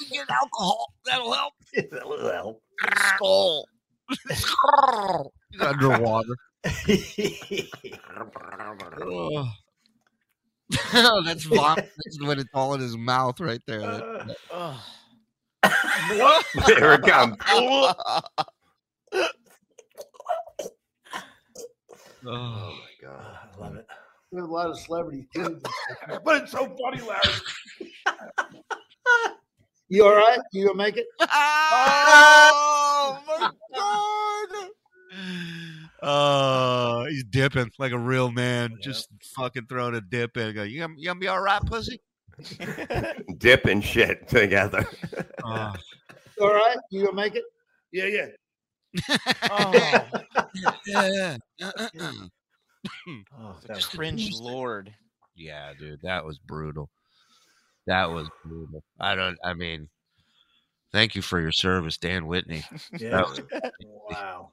me 0.00 0.06
get 0.12 0.28
alcohol. 0.30 0.92
That'll 1.06 1.32
help. 1.32 1.54
That'll 1.90 2.30
help. 2.30 2.62
Skull. 3.14 3.68
Underwater. 5.60 6.36
Oh. 8.98 9.48
Oh, 10.94 11.22
that's 11.24 11.44
vomit. 11.44 11.88
That's 12.04 12.20
when 12.22 12.38
it's 12.40 12.50
all 12.52 12.74
in 12.74 12.80
his 12.80 12.96
mouth 12.96 13.38
right 13.38 13.60
there. 13.66 13.80
That- 13.82 14.36
Ugh. 14.52 14.76
Here 16.66 16.92
it 16.94 17.02
comes. 17.02 17.36
oh. 17.48 17.92
Oh 22.28 22.72
my 22.74 22.80
god. 23.00 23.36
I 23.54 23.60
love 23.60 23.76
it. 23.76 23.86
Play 24.30 24.40
with 24.40 24.50
a 24.50 24.52
lot 24.52 24.70
of 24.70 24.78
celebrities 24.78 25.26
too. 25.32 25.60
But 26.24 26.42
it's 26.42 26.52
so 26.52 26.76
funny, 26.82 27.00
Larry. 27.00 27.20
You 29.88 30.04
all 30.04 30.14
right? 30.16 30.40
You 30.52 30.66
gonna 30.66 30.76
make 30.78 30.96
it? 30.96 31.06
Oh 31.28 33.20
my 33.26 33.50
god! 33.74 34.70
Oh, 36.02 37.06
he's 37.08 37.24
dipping 37.24 37.70
like 37.78 37.92
a 37.92 37.98
real 37.98 38.30
man, 38.30 38.76
just 38.82 39.08
fucking 39.36 39.66
throwing 39.68 39.94
a 39.94 40.00
dip 40.00 40.36
in. 40.36 40.46
And 40.48 40.54
go, 40.54 40.62
you 40.64 40.80
gonna, 40.80 40.94
you 40.96 41.06
gonna 41.06 41.20
be 41.20 41.28
all 41.28 41.40
right, 41.40 41.62
pussy? 41.64 42.00
dipping 43.38 43.80
shit 43.80 44.28
together. 44.28 44.86
Oh. 45.44 45.74
You 46.38 46.46
all 46.46 46.52
right? 46.54 46.76
You 46.90 47.04
gonna 47.04 47.16
make 47.16 47.34
it? 47.36 47.44
Yeah, 47.92 48.06
yeah. 48.06 48.26
Oh, 49.50 49.72
yeah. 50.86 51.36
Uh-uh-uh. 51.62 52.12
Oh, 53.38 53.56
that 53.66 53.76
was- 53.76 53.86
cringe 53.86 54.32
lord. 54.40 54.92
Yeah, 55.34 55.72
dude, 55.78 56.00
that 56.02 56.24
was 56.24 56.38
brutal. 56.38 56.90
That 57.86 58.10
was 58.10 58.28
brutal. 58.44 58.82
I 59.00 59.14
don't. 59.14 59.38
I 59.44 59.54
mean, 59.54 59.88
thank 60.92 61.14
you 61.14 61.22
for 61.22 61.40
your 61.40 61.52
service, 61.52 61.96
Dan 61.98 62.26
Whitney. 62.26 62.64
yeah. 62.98 63.22
Was- 63.22 63.40
Wow. 64.10 64.50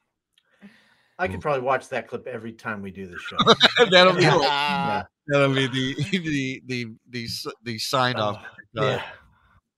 I 1.19 1.27
could 1.27 1.41
probably 1.41 1.61
watch 1.61 1.89
that 1.89 2.07
clip 2.07 2.25
every 2.27 2.53
time 2.53 2.81
we 2.81 2.89
do 2.91 3.05
the 3.07 3.17
show. 3.19 3.37
that'll 3.91 4.13
be 4.13 4.25
Ah, 4.25 5.05
that'll 5.27 5.53
be 5.53 5.67
the 5.67 5.95
the 6.19 6.61
the 6.65 6.87
the 7.09 7.23
s- 7.25 7.45
the 7.63 7.77
sign 7.77 8.15
off. 8.15 8.43
Oh, 8.77 8.83
yeah. 8.89 9.03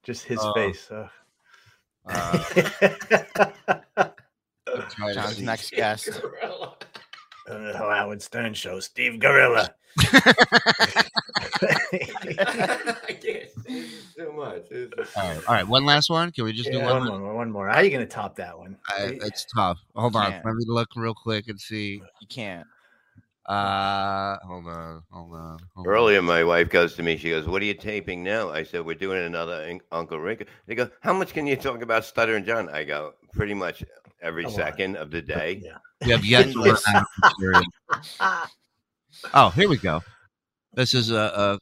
Just 0.04 0.24
his 0.26 0.40
Uh, 0.40 0.54
face. 0.54 0.90
ugh. 0.90 1.10
Uh, 2.08 2.44
John's 5.14 5.42
next 5.42 5.72
guest. 5.72 6.22
Uh, 7.48 7.74
Howard 7.78 8.22
Stern 8.22 8.54
show. 8.54 8.80
Steve 8.80 9.20
Gorilla. 9.20 9.74
I 11.62 13.18
can't. 13.22 13.50
So 14.18 14.32
much. 14.34 14.66
All 15.16 15.24
right, 15.24 15.48
all 15.48 15.54
right. 15.54 15.68
One 15.68 15.86
last 15.86 16.10
one. 16.10 16.32
Can 16.32 16.46
we 16.46 16.54
just 16.54 16.72
do 16.72 16.82
one? 16.82 17.08
one 17.08 17.22
more. 17.22 17.36
One 17.36 17.52
more. 17.52 17.70
How 17.70 17.78
are 17.78 17.84
you 17.84 17.92
going 17.92 18.06
to 18.06 18.14
top 18.14 18.36
that 18.38 18.58
one? 18.58 18.78
I, 18.90 19.18
it's 19.22 19.46
tough. 19.56 19.78
Hold 19.96 20.16
on. 20.16 20.32
Can't. 20.32 20.46
Let 20.46 20.56
me 20.56 20.66
look 20.68 20.90
real 20.96 21.14
quick 21.14 21.48
and 21.48 21.60
see. 21.60 22.02
You 22.20 22.28
can't. 22.28 22.68
Uh, 23.46 24.38
hold 24.44 24.66
on. 24.68 25.04
Hold 25.12 25.34
on. 25.34 25.60
hold 25.76 25.88
on. 25.88 25.94
Earlier, 25.94 26.22
my 26.22 26.44
wife 26.44 26.70
goes 26.70 26.96
to 26.96 27.04
me. 27.04 27.16
She 27.16 27.30
goes, 27.30 27.48
"What 27.48 27.62
are 27.62 27.66
you 27.66 27.76
taping 27.76 28.24
now?" 28.24 28.50
I 28.50 28.64
said, 28.64 28.86
"We're 28.86 28.96
doing 28.96 29.24
another 29.24 29.80
Uncle 29.92 30.20
Rico." 30.20 30.46
They 30.66 30.74
go, 30.74 30.90
"How 31.02 31.14
much 31.14 31.34
can 31.34 31.46
you 31.46 31.56
talk 31.56 31.84
about 31.84 32.06
Stutter 32.06 32.36
and 32.36 32.46
John?" 32.46 32.70
I 32.70 32.84
go, 32.84 33.14
"Pretty 33.36 33.54
much 33.54 33.84
every 34.22 34.44
A 34.46 34.48
lot. 34.48 34.56
second 34.56 34.96
of 34.98 35.12
the 35.12 35.22
day." 35.22 35.62
Yeah. 35.64 35.78
We 36.06 36.12
have 36.12 36.26
yet 36.26 36.52
to 36.52 36.60
run 36.60 36.78
out 36.96 37.06
material. 37.24 37.64
Oh, 39.34 39.50
here 39.50 39.70
we 39.70 39.78
go. 39.78 40.02
This 40.74 40.94
is 40.94 41.12
a 41.12 41.60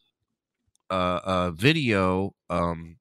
a, 0.89 0.95
a, 0.95 1.21
a 1.25 1.51
video. 1.51 2.33
Um, 2.49 2.97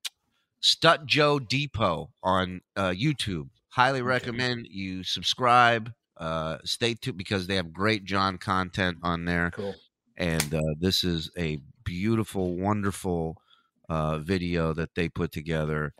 Stut 0.63 1.07
Joe 1.07 1.39
Depot 1.41 2.11
on 2.23 2.61
uh, 2.77 2.91
YouTube. 2.91 3.49
Highly 3.71 4.03
recommend 4.03 4.67
you 4.71 5.03
subscribe. 5.03 5.93
Uh, 6.17 6.59
stay 6.65 6.95
tuned 6.95 7.17
because 7.19 7.47
they 7.47 7.57
have 7.57 7.73
great 7.73 8.05
John 8.05 8.39
content 8.39 8.99
on 9.03 9.25
there. 9.25 9.51
Cool. 9.51 9.75
and 10.17 10.55
uh, 10.55 10.61
this 10.79 11.03
is 11.03 11.31
a 11.37 11.59
beautiful, 11.85 12.55
wonderful 12.55 13.39
uh, 13.89 14.19
video 14.19 14.73
that 14.75 14.95
they 14.95 15.09
put 15.09 15.33
together, 15.33 15.95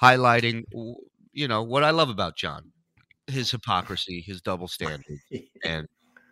highlighting, 0.00 0.62
w- 0.70 0.94
you 1.34 1.48
know, 1.48 1.62
what 1.62 1.84
I 1.84 1.90
love 1.90 2.08
about 2.08 2.36
John, 2.36 2.70
his 3.26 3.50
hypocrisy, 3.50 4.22
his 4.22 4.40
double 4.40 4.68
standard, 4.68 5.18
and 5.64 5.86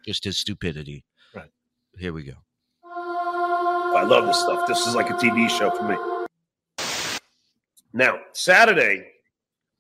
just 0.07 0.25
his 0.25 0.39
stupidity. 0.39 1.05
Right. 1.35 1.51
Here 1.99 2.13
we 2.13 2.23
go. 2.23 2.35
I 2.85 4.05
love 4.05 4.27
this 4.27 4.41
stuff. 4.41 4.67
This 4.67 4.87
is 4.87 4.95
like 4.95 5.11
a 5.11 5.15
TV 5.15 5.51
show 5.51 5.71
for 5.71 5.85
me. 5.85 5.97
Now, 7.93 8.21
Saturday, 8.33 9.07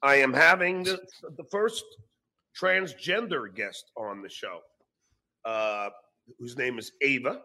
I 0.03 0.17
am 0.17 0.35
having 0.35 0.83
the, 0.83 0.99
the 1.39 1.45
first 1.51 1.83
transgender 2.61 3.55
guest 3.55 3.91
on 3.97 4.21
the 4.21 4.29
show, 4.29 4.59
uh, 5.47 5.89
whose 6.39 6.59
name 6.59 6.79
is 6.79 6.93
Ava, 7.01 7.41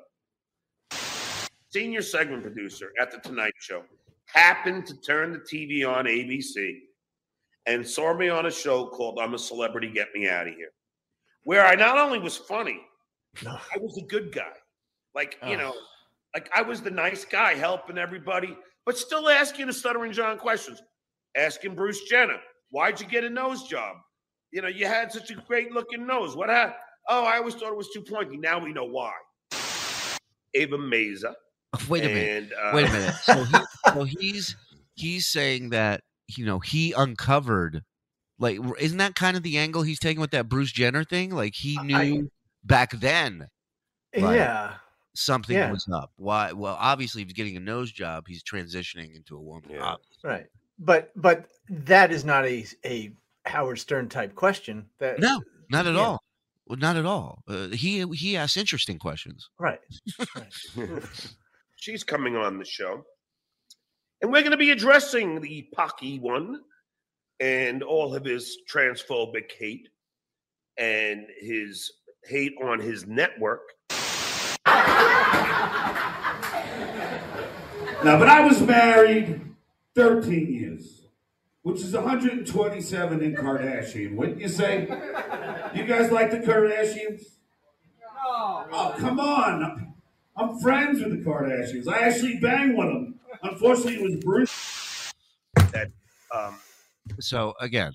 senior 1.69 2.01
segment 2.01 2.43
producer 2.43 2.91
at 3.01 3.11
The 3.11 3.19
Tonight 3.19 3.53
Show. 3.59 3.83
Happened 4.25 4.85
to 4.87 4.95
turn 4.99 5.31
the 5.31 5.39
TV 5.39 5.87
on 5.87 6.03
ABC 6.03 6.81
and 7.67 7.87
saw 7.87 8.13
me 8.13 8.29
on 8.29 8.45
a 8.45 8.51
show 8.51 8.87
called 8.87 9.19
I'm 9.21 9.33
a 9.33 9.39
Celebrity, 9.39 9.89
Get 9.89 10.07
Me 10.15 10.27
Out 10.27 10.47
of 10.47 10.55
Here, 10.55 10.71
where 11.43 11.65
I 11.65 11.75
not 11.75 11.97
only 11.97 12.17
was 12.17 12.37
funny, 12.37 12.81
No. 13.43 13.51
I 13.75 13.77
was 13.77 13.97
a 13.97 14.05
good 14.07 14.33
guy. 14.33 14.53
Like, 15.13 15.37
you 15.47 15.57
know, 15.57 15.73
like 16.33 16.49
I 16.55 16.61
was 16.61 16.81
the 16.81 16.91
nice 16.91 17.25
guy 17.25 17.55
helping 17.55 17.97
everybody, 17.97 18.55
but 18.85 18.97
still 18.97 19.29
asking 19.29 19.67
the 19.67 19.73
stuttering 19.73 20.11
John 20.11 20.37
questions. 20.37 20.81
Asking 21.35 21.75
Bruce 21.75 22.03
Jenner, 22.03 22.37
why'd 22.69 23.01
you 23.01 23.07
get 23.07 23.23
a 23.23 23.29
nose 23.29 23.63
job? 23.63 23.97
You 24.51 24.61
know, 24.61 24.67
you 24.67 24.85
had 24.85 25.11
such 25.11 25.31
a 25.31 25.35
great 25.35 25.71
looking 25.71 26.05
nose. 26.05 26.35
What 26.35 26.49
happened? 26.49 26.75
Oh, 27.09 27.25
I 27.25 27.37
always 27.37 27.55
thought 27.55 27.71
it 27.71 27.77
was 27.77 27.89
too 27.89 28.01
pointy. 28.01 28.37
Now 28.37 28.59
we 28.59 28.73
know 28.73 28.85
why. 28.85 29.11
Ava 30.53 30.77
Meza. 30.77 31.33
Wait 31.89 32.05
a 32.05 32.07
minute. 32.07 32.51
Uh, 32.59 32.71
Wait 32.73 32.87
a 32.87 32.91
minute. 32.91 33.15
So, 33.15 33.43
he, 33.43 33.57
so 33.93 34.03
he's 34.03 34.55
he's 34.95 35.27
saying 35.27 35.69
that 35.71 36.01
you 36.27 36.45
know 36.45 36.59
he 36.59 36.91
uncovered, 36.93 37.83
like, 38.39 38.59
isn't 38.79 38.97
that 38.97 39.15
kind 39.15 39.37
of 39.37 39.43
the 39.43 39.57
angle 39.57 39.81
he's 39.83 39.99
taking 39.99 40.21
with 40.21 40.31
that 40.31 40.49
Bruce 40.49 40.71
Jenner 40.71 41.03
thing? 41.03 41.31
Like 41.31 41.55
he 41.55 41.77
knew 41.83 41.95
I- 41.95 42.21
back 42.63 42.91
then 42.91 43.47
Right. 44.15 44.35
Yeah. 44.35 44.75
something 45.15 45.55
Yeah. 45.55 45.71
was 45.71 45.87
up. 45.93 46.11
Why? 46.17 46.51
Well, 46.53 46.75
obviously, 46.79 47.23
he's 47.23 47.33
getting 47.33 47.57
a 47.57 47.59
nose 47.61 47.91
job, 47.91 48.25
he's 48.27 48.43
transitioning 48.43 49.15
into 49.15 49.35
a 49.37 49.41
woman. 49.41 49.69
Yeah. 49.71 49.95
Right. 50.23 50.47
But 50.79 51.11
but 51.15 51.49
that 51.69 52.11
is 52.11 52.23
not 52.25 52.45
a 52.45 52.65
a 52.85 53.11
Howard 53.45 53.79
Stern 53.79 54.09
type 54.09 54.35
question. 54.35 54.85
That 54.99 55.19
No, 55.19 55.41
not 55.69 55.87
at 55.87 55.95
Yeah. 55.95 56.01
all. 56.01 56.23
Well, 56.67 56.77
not 56.77 56.97
at 56.97 57.05
all. 57.05 57.43
Uh, 57.47 57.69
he 57.69 58.05
he 58.13 58.35
asks 58.37 58.57
interesting 58.57 58.99
questions. 58.99 59.49
Right. 59.57 59.79
she's 61.75 62.03
coming 62.03 62.35
on 62.35 62.57
the 62.57 62.65
show. 62.65 63.05
And 64.21 64.31
we're 64.31 64.41
going 64.41 64.51
to 64.51 64.57
be 64.57 64.71
addressing 64.71 65.41
the 65.41 65.67
Pocky 65.73 66.17
one 66.17 66.61
and 67.39 67.83
all 67.83 68.15
of 68.15 68.25
his 68.25 68.57
transphobic 68.71 69.51
hate 69.57 69.89
and 70.77 71.27
his 71.39 71.91
hate 72.23 72.55
on 72.63 72.79
his 72.79 73.05
network. 73.05 73.61
Now, 78.03 78.17
but 78.19 78.27
I 78.27 78.41
was 78.45 78.59
married 78.61 79.41
13 79.95 80.53
years, 80.53 81.01
which 81.61 81.81
is 81.81 81.93
127 81.93 83.21
in 83.21 83.35
Kardashian, 83.35 84.15
wouldn't 84.15 84.39
you 84.39 84.49
say? 84.49 84.87
You 85.75 85.83
guys 85.85 86.11
like 86.11 86.31
the 86.31 86.39
Kardashians? 86.39 87.21
Oh, 88.25 88.95
come 88.97 89.19
on. 89.19 89.93
I'm 90.35 90.59
friends 90.59 91.01
with 91.01 91.11
the 91.11 91.23
Kardashians. 91.29 91.87
I 91.87 91.99
actually 91.99 92.39
banged 92.39 92.75
one 92.75 92.87
of 92.87 92.93
them. 92.93 93.16
Unfortunately, 93.43 93.95
it 93.95 94.03
was 94.03 94.15
Bruce. 94.23 95.13
That 95.71 95.87
um, 96.35 96.57
So 97.19 97.53
again, 97.59 97.93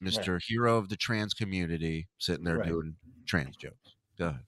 Mister 0.00 0.40
Hero 0.46 0.76
of 0.76 0.88
the 0.88 0.96
trans 0.96 1.34
community, 1.34 2.08
sitting 2.18 2.44
there 2.44 2.58
Right. 2.58 2.68
doing 2.68 2.94
trans 3.26 3.56
jokes. 3.56 3.94
Go 4.18 4.26
ahead. 4.28 4.40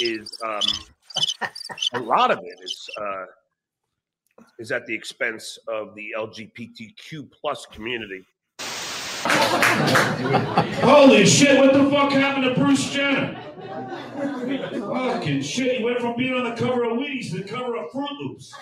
is 0.00 0.38
um, 0.44 1.48
a 1.92 2.00
lot 2.00 2.30
of 2.30 2.38
it 2.38 2.58
is 2.64 2.88
uh, 3.00 3.24
is 4.58 4.72
at 4.72 4.84
the 4.86 4.94
expense 4.94 5.58
of 5.68 5.94
the 5.94 6.12
LGBTQ 6.18 7.30
plus 7.30 7.66
community. 7.66 8.24
Holy 10.82 11.24
shit, 11.24 11.58
what 11.58 11.72
the 11.72 11.88
fuck 11.90 12.12
happened 12.12 12.44
to 12.44 12.54
Bruce 12.60 12.90
Jenner? 12.90 13.40
Fucking 13.74 15.42
shit, 15.42 15.78
he 15.78 15.84
went 15.84 16.00
from 16.00 16.16
being 16.16 16.34
on 16.34 16.44
the 16.44 16.56
cover 16.56 16.84
of 16.84 16.98
Wheaties 16.98 17.30
to 17.30 17.38
the 17.38 17.44
cover 17.44 17.76
of 17.76 17.90
Froot 17.90 18.08
Loops. 18.20 18.54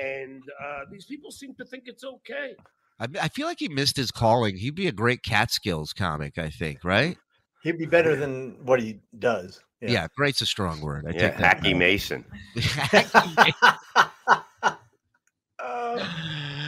And 0.00 0.42
uh, 0.62 0.80
these 0.90 1.04
people 1.04 1.30
seem 1.30 1.54
to 1.54 1.64
think 1.64 1.84
it's 1.86 2.04
okay. 2.04 2.54
I, 2.98 3.06
I 3.22 3.28
feel 3.28 3.46
like 3.46 3.60
he 3.60 3.68
missed 3.68 3.96
his 3.96 4.10
calling. 4.10 4.56
He'd 4.56 4.74
be 4.74 4.88
a 4.88 4.92
great 4.92 5.22
Catskills 5.22 5.92
comic. 5.92 6.38
I 6.38 6.50
think. 6.50 6.84
Right? 6.84 7.16
He'd 7.62 7.78
be 7.78 7.86
better 7.86 8.16
than 8.16 8.56
what 8.64 8.80
he 8.80 9.00
does. 9.18 9.60
Yeah. 9.80 10.06
great's 10.16 10.42
a 10.42 10.46
strong 10.46 10.80
word. 10.80 11.06
I 11.06 11.10
yeah, 11.10 11.28
take 11.28 11.38
that 11.38 11.58
Hacky 11.58 11.72
back. 11.72 11.76
Mason. 11.76 12.24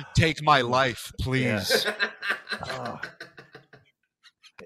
Take 0.14 0.42
my 0.42 0.60
life, 0.60 1.12
please. 1.20 1.86
Oh. 2.84 3.00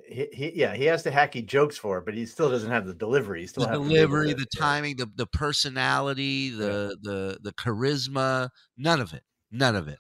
He, 0.07 0.27
he, 0.33 0.53
yeah, 0.55 0.75
he 0.75 0.85
has 0.85 1.03
the 1.03 1.11
hacky 1.11 1.45
jokes 1.45 1.77
for 1.79 1.99
it, 1.99 2.05
but 2.05 2.15
he 2.15 2.27
still 2.27 2.51
doesn't 2.51 2.71
have 2.71 2.87
the 2.87 2.95
delivery. 2.95 3.41
He 3.43 3.47
still 3.47 3.65
the 3.65 3.71
has 3.71 3.79
to 3.79 3.85
be 3.89 3.97
able 3.97 4.09
delivery, 4.17 4.33
the 4.35 4.47
timing, 4.57 4.97
the 4.97 5.07
the 5.17 5.27
personality, 5.27 6.51
the 6.51 6.97
the 7.03 7.39
the 7.43 7.53
charisma, 7.53 8.51
none 8.77 9.01
of 9.01 9.15
it. 9.15 9.23
None 9.51 9.77
of 9.77 9.89
it. 9.89 9.99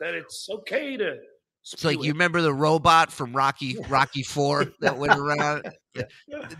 That 0.00 0.14
it's 0.14 0.48
okay 0.50 0.96
to. 0.96 1.18
It's 1.72 1.84
like 1.84 2.02
you 2.02 2.12
remember 2.12 2.40
the 2.40 2.54
robot 2.54 3.12
from 3.12 3.32
Rocky 3.32 3.76
Rocky 3.88 4.22
Four 4.22 4.66
that 4.80 4.96
went 4.96 5.14
around. 5.14 5.70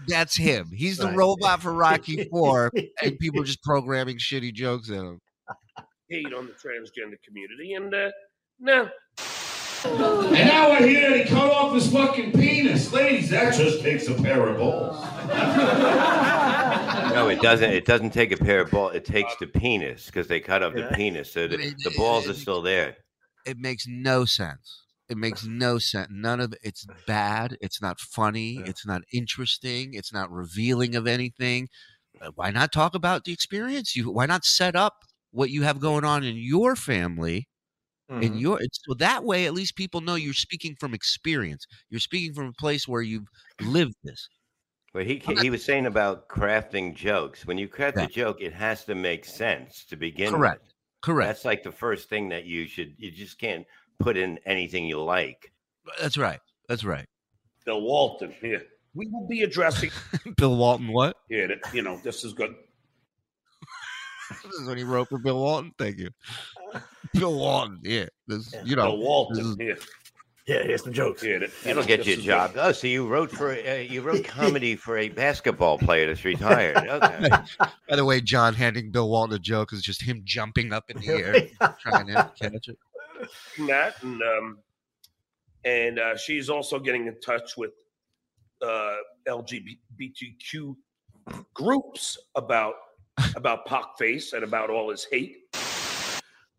That's 0.06 0.36
him. 0.36 0.70
He's 0.72 0.98
the 0.98 1.06
Right. 1.06 1.16
robot 1.16 1.62
for 1.62 1.72
Rocky 1.72 2.28
Four, 2.30 2.70
and 3.02 3.18
people 3.20 3.40
are 3.42 3.46
just 3.46 3.62
programming 3.62 4.18
shitty 4.18 4.52
jokes 4.52 4.90
at 4.90 4.96
him. 4.98 5.20
hate 6.08 6.32
on 6.32 6.46
the 6.46 6.52
transgender 6.52 7.16
community, 7.26 7.74
and 7.74 7.92
uh, 7.94 8.10
no, 8.60 8.88
And 9.84 10.48
now 10.48 10.70
I 10.72 10.78
hear 10.86 11.10
that 11.10 11.18
he 11.20 11.24
cut 11.24 11.50
off 11.50 11.74
his 11.74 11.90
fucking 11.92 12.32
penis. 12.32 12.92
Ladies, 12.92 13.30
that 13.30 13.54
just 13.54 13.80
takes 13.82 14.08
a 14.08 14.14
pair 14.14 14.46
of 14.48 14.58
balls. 14.58 15.02
No, 17.14 17.28
it 17.28 17.40
doesn't. 17.40 17.70
It 17.70 17.84
doesn't 17.84 18.10
take 18.10 18.32
a 18.32 18.36
pair 18.36 18.60
of 18.60 18.70
balls. 18.70 18.94
It 18.94 19.04
takes 19.04 19.34
the 19.36 19.46
penis 19.46 20.06
because 20.06 20.28
they 20.28 20.40
cut 20.40 20.62
off 20.62 20.74
the 20.74 20.88
penis, 20.94 21.32
so 21.32 21.46
the, 21.48 21.58
It- 21.60 21.74
the 21.84 21.92
balls 21.96 22.28
are 22.28 22.34
still 22.34 22.62
there. 22.62 22.96
It 23.46 23.58
makes 23.58 23.84
no 23.88 24.24
sense. 24.24 24.82
It 25.08 25.16
makes 25.16 25.44
no 25.44 25.78
sense. 25.78 26.08
None 26.10 26.38
of 26.40 26.52
it. 26.52 26.58
It's 26.62 26.86
bad. 27.06 27.56
It's 27.62 27.80
not 27.80 27.98
funny. 27.98 28.60
It's 28.66 28.86
not 28.86 29.02
interesting. 29.12 29.94
It's 29.94 30.12
not 30.12 30.30
revealing 30.30 30.94
of 30.94 31.06
anything. 31.06 31.68
Uh, 32.20 32.30
Why 32.34 32.50
not 32.50 32.72
talk 32.72 32.94
about 32.94 33.24
the 33.24 33.32
experience? 33.32 33.96
You 33.96 34.10
why 34.10 34.26
not 34.26 34.44
set 34.44 34.76
up 34.76 34.96
what 35.30 35.48
you 35.50 35.62
have 35.62 35.80
going 35.80 36.04
on 36.04 36.24
in 36.24 36.36
your 36.36 36.76
family 36.76 37.48
in 38.08 38.32
Mhm. 38.34 38.40
your 38.40 38.62
it's, 38.62 38.80
so 38.86 38.94
that 38.94 39.24
way 39.24 39.46
at 39.46 39.52
least 39.54 39.76
people 39.76 40.00
know 40.00 40.14
you're 40.14 40.32
speaking 40.34 40.74
from 40.80 40.94
experience. 40.94 41.66
You're 41.90 42.00
speaking 42.00 42.32
from 42.34 42.46
a 42.46 42.52
place 42.52 42.88
where 42.88 43.02
you've 43.02 43.28
lived 43.60 43.96
this. 44.02 44.28
But 44.94 45.06
he 45.06 45.18
he 45.42 45.50
was 45.50 45.62
saying 45.64 45.86
about 45.86 46.28
crafting 46.28 46.94
jokes. 46.96 47.44
When 47.46 47.58
you 47.58 47.68
craft 47.68 47.98
Yeah. 47.98 48.04
a 48.04 48.08
joke, 48.08 48.40
it 48.40 48.54
has 48.54 48.84
to 48.86 48.94
make 48.94 49.24
sense 49.26 49.84
to 49.86 49.96
begin 49.96 50.32
Correct. 50.32 50.62
with. 50.62 50.72
Correct. 51.02 51.28
That's 51.28 51.44
like 51.44 51.62
the 51.62 51.70
first 51.72 52.08
thing 52.08 52.30
that 52.30 52.44
you 52.46 52.66
should. 52.66 52.94
You 52.98 53.10
just 53.10 53.38
can't 53.38 53.66
put 53.98 54.16
in 54.16 54.38
anything 54.46 54.86
you 54.86 55.00
like. 55.02 55.52
That's 56.00 56.16
right. 56.16 56.40
That's 56.68 56.84
right. 56.84 57.06
Bill 57.64 57.82
Walton 57.82 58.32
here. 58.40 58.62
We 58.94 59.06
will 59.08 59.28
be 59.28 59.42
addressing 59.42 59.90
Bill 60.38 60.56
Walton, 60.56 60.88
what? 60.88 61.16
here. 61.28 61.46
That 61.48 61.60
you 61.74 61.82
know, 61.82 61.98
this 62.02 62.24
is 62.24 62.32
good. 62.32 62.56
This 64.44 64.52
is 64.54 64.68
when 64.68 64.78
he 64.78 64.84
wrote 64.84 65.08
for 65.08 65.18
Bill 65.18 65.38
Walton. 65.40 65.72
Thank 65.78 65.98
you, 65.98 66.10
Bill 67.14 67.34
Walton. 67.38 67.80
Yeah, 67.82 68.06
this 68.26 68.54
you 68.64 68.76
know, 68.76 68.86
Bill 68.86 68.98
Walton 68.98 69.36
this 69.36 69.46
is- 69.46 69.56
here. 69.58 69.78
Yeah, 70.46 70.62
here's 70.62 70.82
some 70.82 70.94
jokes. 70.94 71.20
Here, 71.20 71.38
that, 71.40 71.50
That'll 71.62 71.84
get 71.84 72.06
you 72.06 72.14
a 72.14 72.16
job. 72.16 72.54
good. 72.54 72.60
Oh, 72.64 72.72
so 72.72 72.86
you 72.86 73.06
wrote 73.06 73.30
for 73.30 73.52
uh, 73.52 73.74
you 73.74 74.00
wrote 74.00 74.24
comedy 74.26 74.76
for 74.76 74.96
a 74.96 75.10
basketball 75.10 75.76
player 75.76 76.06
that's 76.06 76.24
retired. 76.24 76.78
Okay. 76.78 77.28
By 77.88 77.96
the 77.96 78.04
way, 78.06 78.22
John 78.22 78.54
handing 78.54 78.90
Bill 78.90 79.10
Walton 79.10 79.36
a 79.36 79.38
joke 79.38 79.74
is 79.74 79.82
just 79.82 80.00
him 80.00 80.22
jumping 80.24 80.72
up 80.72 80.88
in 80.90 80.98
the 81.02 81.08
air 81.08 81.48
trying 81.82 82.06
to 82.06 82.32
catch 82.40 82.68
it. 82.68 82.78
that 83.66 84.02
and 84.02 84.22
um 84.22 84.58
and 85.66 85.98
uh, 85.98 86.16
she's 86.16 86.48
also 86.48 86.78
getting 86.78 87.06
in 87.08 87.20
touch 87.20 87.58
with 87.58 87.72
uh 88.62 88.94
LGBTQ 89.28 90.76
groups 91.52 92.16
about 92.36 92.74
about 93.36 93.66
Pac 93.66 93.96
face 93.98 94.32
and 94.32 94.44
about 94.44 94.70
all 94.70 94.90
his 94.90 95.06
hate. 95.10 95.36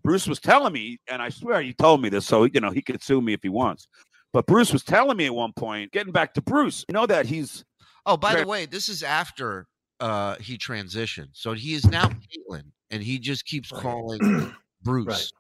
Bruce 0.04 0.28
was 0.28 0.40
telling 0.40 0.74
me, 0.74 1.00
and 1.08 1.22
I 1.22 1.30
swear 1.30 1.62
he 1.62 1.74
told 1.74 2.02
me 2.02 2.10
this, 2.10 2.26
so 2.26 2.46
you 2.46 2.60
know 2.60 2.72
he 2.72 2.82
could 2.82 3.04
sue 3.04 3.22
me 3.22 3.34
if 3.34 3.42
he 3.44 3.50
wants. 3.50 3.88
But 4.32 4.46
Bruce 4.46 4.72
was 4.72 4.84
telling 4.84 5.18
me 5.18 5.26
at 5.26 5.34
one 5.34 5.54
point, 5.54 5.92
getting 5.92 6.14
back 6.14 6.34
to 6.36 6.42
Bruce, 6.42 6.86
you 6.88 6.94
know 6.94 7.06
that 7.06 7.26
he's 7.26 7.66
Oh, 8.06 8.18
by 8.18 8.36
the 8.36 8.48
way, 8.48 8.66
this 8.66 8.90
is 8.90 9.04
after 9.04 9.68
uh 10.00 10.36
he 10.38 10.58
transitioned. 10.58 11.30
So 11.34 11.54
he 11.54 11.74
is 11.74 11.86
now 11.86 12.08
Caitlyn, 12.08 12.64
and 12.90 13.04
he 13.04 13.20
just 13.20 13.46
keeps 13.46 13.70
calling 13.70 14.54
Bruce, 14.84 15.34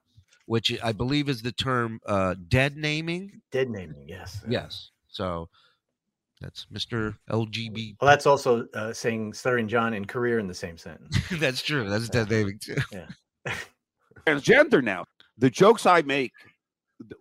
which 0.46 0.78
I 0.84 0.91
believe 0.91 1.30
is 1.30 1.41
the 1.41 1.52
term 1.52 2.00
uh 2.06 2.36
dead 2.48 2.76
naming. 2.76 3.41
Dead 3.52 3.70
naming, 3.70 4.08
yes. 4.08 4.44
Yes. 4.48 4.91
So 5.08 5.50
that's 6.41 6.66
Mr. 6.74 7.16
LGB. 7.30 7.95
Well, 8.02 8.10
that's 8.10 8.26
also 8.26 8.66
uh, 8.74 8.94
saying 8.94 9.34
stuttering 9.34 9.68
John 9.68 9.94
and 9.94 10.07
career 10.07 10.40
in 10.40 10.48
the 10.48 10.53
same 10.53 10.78
sentence. 10.78 11.18
that's 11.34 11.61
true. 11.61 11.90
That's 11.90 12.10
dead 12.10 12.30
naming 12.30 12.60
too. 12.60 12.76
Yeah. 12.91 13.07
transgender 14.26 14.84
now. 14.84 15.06
The 15.38 15.49
jokes 15.49 15.86
I 15.86 16.02
make 16.02 16.32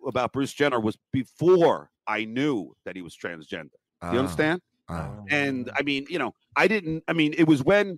about 0.05 0.33
Bruce 0.33 0.53
Jenner 0.53 0.79
was 0.79 0.97
before 1.13 1.89
I 2.07 2.25
knew 2.25 2.75
that 2.85 2.95
he 2.95 3.01
was 3.01 3.15
transgender. 3.15 3.69
Ah, 4.01 4.11
You 4.11 4.19
understand? 4.19 4.61
ah. 4.89 5.11
And 5.29 5.69
I 5.77 5.83
mean, 5.83 6.05
you 6.09 6.19
know, 6.19 6.33
I 6.55 6.67
didn't. 6.67 7.03
I 7.07 7.13
mean, 7.13 7.33
it 7.37 7.47
was 7.47 7.63
when 7.63 7.97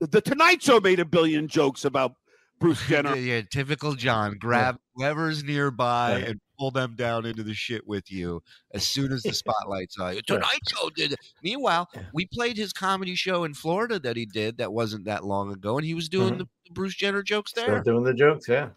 the 0.00 0.20
Tonight 0.20 0.62
Show 0.62 0.80
made 0.80 1.00
a 1.00 1.04
billion 1.04 1.48
jokes 1.48 1.84
about 1.84 2.12
Bruce 2.60 2.80
Jenner. 2.88 3.14
yeah, 3.16 3.36
yeah, 3.36 3.42
typical 3.50 3.94
John. 3.94 4.36
Grab 4.38 4.78
whoever's 4.98 5.44
nearby 5.44 6.12
Right. 6.14 6.24
and 6.28 6.40
pull 6.58 6.70
them 6.72 6.94
down 6.96 7.24
into 7.24 7.42
the 7.44 7.54
shit 7.54 7.86
with 7.86 8.10
you 8.10 8.42
as 8.74 8.86
soon 8.86 9.12
as 9.12 9.22
the 9.22 9.32
spotlight's 9.32 9.96
on. 9.98 10.16
you. 10.16 10.22
Tonight 10.22 10.58
Show 10.68 10.90
did 10.90 11.12
it. 11.12 11.18
Meanwhile, 11.42 11.88
Yeah. 11.94 12.02
we 12.12 12.26
played 12.26 12.56
his 12.56 12.72
comedy 12.72 13.14
show 13.14 13.44
in 13.44 13.54
Florida 13.54 13.98
that 14.00 14.16
he 14.16 14.26
did 14.26 14.58
that 14.58 14.72
wasn't 14.72 15.04
that 15.04 15.24
long 15.24 15.52
ago, 15.52 15.78
and 15.78 15.86
he 15.86 15.94
was 15.94 16.08
doing 16.08 16.34
Mhm. 16.34 16.38
the 16.38 16.46
Bruce 16.72 16.94
Jenner 16.96 17.22
jokes 17.22 17.52
there. 17.52 17.64
Still 17.64 17.74
there. 17.74 17.82
doing 17.84 18.04
the 18.04 18.14
jokes, 18.14 18.48
yeah. 18.48 18.70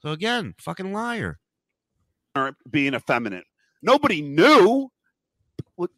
So 0.00 0.12
again, 0.12 0.54
fucking 0.58 0.92
liar. 0.92 1.38
being 2.70 2.94
effeminate. 2.94 3.44
Nobody 3.82 4.22
knew. 4.22 4.90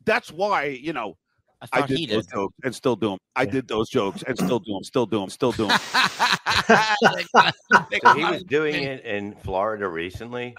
That's 0.07 0.33
why 0.33 0.65
you 0.67 0.95
know 0.95 1.19
I 1.63 1.83
I 1.83 1.87
did 1.87 1.99
he 1.99 2.07
those 2.07 2.27
did. 2.27 2.35
jokes 2.35 2.55
and 2.65 2.75
still 2.75 2.97
do 2.97 3.11
them. 3.11 3.19
I 3.37 3.43
Yeah. 3.43 3.51
did 3.51 3.69
those 3.69 3.89
jokes 3.91 4.23
and 4.27 4.37
still 4.39 4.59
do 4.59 4.73
them. 4.73 4.83
Still 4.85 5.07
do 5.07 5.21
them. 5.21 5.29
Still 5.31 5.53
do 5.53 5.67
them. 5.69 5.79
So 8.03 8.15
he 8.15 8.25
was 8.25 8.43
doing 8.45 8.83
it 8.83 9.05
in 9.05 9.35
Florida 9.37 9.89
recently. 9.89 10.55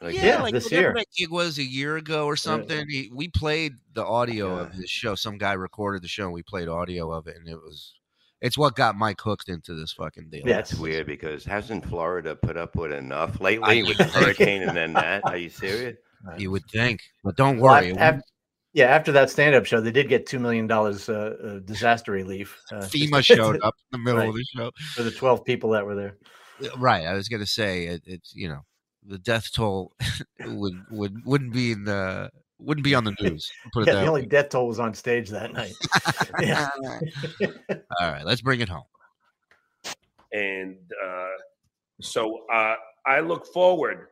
Like, 0.00 0.14
yeah, 0.14 0.24
Yeah, 0.24 0.42
like 0.42 0.54
this 0.54 0.64
whatever 0.64 0.82
year. 0.82 0.94
that 0.94 1.06
gig 1.16 1.30
was 1.30 1.58
a 1.58 1.62
year 1.64 1.96
ago 1.96 2.24
or 2.26 2.36
something. 2.36 2.86
He, 2.88 3.10
we 3.14 3.28
played 3.28 3.74
the 3.92 4.04
audio 4.04 4.56
of 4.58 4.72
Yeah. 4.72 4.80
his 4.80 4.90
show. 4.90 5.14
Some 5.14 5.36
guy 5.36 5.52
recorded 5.52 6.02
the 6.02 6.08
show, 6.08 6.24
and 6.24 6.32
we 6.32 6.42
played 6.42 6.68
audio 6.68 7.10
of 7.12 7.26
it, 7.26 7.36
and 7.36 7.48
it 7.48 7.56
was. 7.56 7.94
It's 8.40 8.56
what 8.56 8.74
got 8.74 8.96
Mike 8.96 9.20
hooked 9.20 9.50
into 9.50 9.74
this 9.74 9.92
fucking 9.92 10.30
deal. 10.30 10.40
That's 10.46 10.74
weird 10.74 11.06
because 11.06 11.44
hasn't 11.44 11.84
Florida 11.84 12.34
put 12.34 12.56
up 12.56 12.74
with 12.74 12.90
enough 12.92 13.38
lately 13.38 13.82
with 13.82 13.98
the 13.98 14.04
hurricane 14.04 14.62
and 14.62 14.74
then 14.74 14.94
that? 14.94 15.20
Are 15.26 15.36
you 15.36 15.50
serious? 15.50 15.98
You 16.38 16.50
would 16.50 16.64
think, 16.72 17.00
but 17.22 17.36
don't 17.36 17.58
Well, 17.60 17.74
worry. 17.74 17.90
af- 17.90 17.98
af- 18.16 18.22
yeah, 18.72 18.86
after 18.86 19.12
that 19.12 19.30
stand-up 19.30 19.66
show, 19.66 19.80
they 19.80 19.90
did 19.92 20.08
get 20.08 20.26
two 20.26 20.38
million 20.38 20.66
dollars 20.66 21.08
uh, 21.08 21.34
uh, 21.44 21.58
disaster 21.60 22.12
relief. 22.12 22.56
Uh, 22.72 22.82
FEMA 22.82 23.24
showed 23.24 23.60
up 23.62 23.74
in 23.92 23.98
the 24.00 24.04
middle 24.12 24.28
of 24.28 24.34
the 24.34 24.44
show. 24.56 24.70
for 24.94 25.02
the 25.02 25.10
twelve 25.10 25.44
people 25.44 25.70
that 25.70 25.84
were 25.84 25.94
there. 25.96 26.16
Right. 26.76 27.06
I 27.06 27.14
was 27.14 27.28
gonna 27.28 27.46
say 27.46 27.86
it, 27.86 28.02
it's 28.06 28.32
you 28.34 28.48
know 28.48 28.60
the 29.06 29.18
death 29.18 29.50
toll 29.52 29.92
would 30.46 30.74
would 30.90 31.14
wouldn't 31.24 31.52
be 31.52 31.72
in 31.72 31.84
the 31.84 32.30
wouldn't 32.58 32.84
be 32.84 32.94
on 32.94 33.04
the 33.04 33.16
news. 33.20 33.50
Put 33.72 33.82
it 33.82 33.86
Yeah, 33.88 33.94
that 33.94 34.00
the 34.02 34.08
only 34.08 34.20
way. 34.22 34.26
death 34.28 34.50
toll 34.50 34.68
was 34.68 34.78
on 34.78 34.92
stage 34.94 35.30
that 35.30 35.52
night. 35.52 35.72
yeah. 36.40 36.68
All 38.00 38.10
right, 38.12 38.24
let's 38.24 38.42
bring 38.42 38.60
it 38.60 38.68
home. 38.68 38.84
And 40.32 40.76
uh, 41.04 41.26
so 42.02 42.44
uh, 42.52 42.74
I 43.06 43.20
look 43.20 43.46
forward 43.46 44.08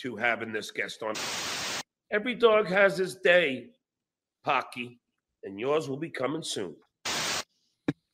to 0.00 0.16
having 0.16 0.52
this 0.52 0.70
guest 0.70 1.02
on. 1.02 1.14
Every 2.10 2.34
dog 2.34 2.66
has 2.66 2.98
his 2.98 3.14
day, 3.16 3.70
Pocky, 4.44 5.00
and 5.44 5.58
yours 5.60 5.88
will 5.88 5.96
be 5.98 6.10
coming 6.10 6.42
soon. 6.42 6.76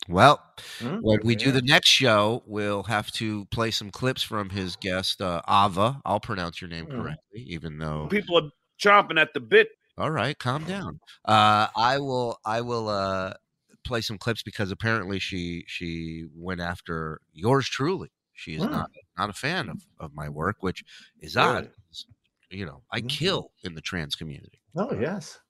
Well, 0.09 0.41
Hmm? 0.79 0.99
when 1.01 1.19
we 1.25 1.35
do 1.35 1.51
the 1.51 1.63
next 1.63 1.89
show, 1.89 2.43
we'll 2.47 2.85
have 2.85 3.11
to 3.13 3.47
play 3.47 3.71
some 3.73 3.91
clips 3.91 4.23
from 4.23 4.51
his 4.51 4.77
guest 4.77 5.21
uh, 5.21 5.43
Ava. 5.49 6.01
I'll 6.05 6.21
pronounce 6.21 6.61
your 6.61 6.71
name 6.71 6.87
Mm. 6.87 6.97
correctly, 6.97 7.41
even 7.41 7.79
though. 7.79 8.09
People 8.09 8.37
are 8.39 8.51
chomping 8.81 9.21
at 9.21 9.35
the 9.35 9.41
bit. 9.41 9.69
All 9.99 10.11
right, 10.11 10.39
calm 10.39 10.65
down. 10.65 11.01
Uh, 11.25 11.67
I 11.77 11.99
will. 11.99 12.39
I 12.45 12.61
will 12.61 12.89
uh, 12.89 13.35
play 13.85 14.01
some 14.01 14.19
clips 14.19 14.43
because 14.43 14.71
apparently 14.71 15.19
she 15.19 15.65
she 15.67 16.27
went 16.35 16.61
after 16.61 17.21
yours 17.33 17.67
truly. 17.69 18.11
She 18.35 18.55
is 18.55 18.63
Hmm. 18.65 18.71
not 18.73 18.91
not 19.19 19.31
a 19.31 19.33
fan 19.33 19.71
of, 19.71 19.83
of 19.99 20.15
my 20.15 20.29
work, 20.29 20.57
which 20.61 20.85
is 21.21 21.35
Really? 21.35 21.69
odd. 21.69 21.71
You 22.51 22.67
know, 22.67 22.85
I 22.93 23.01
Mhm. 23.01 23.09
kill 23.09 23.53
in 23.65 23.75
the 23.75 23.81
trans 23.81 24.15
community. 24.17 24.63
Oh 24.77 24.95
yes. 24.95 25.41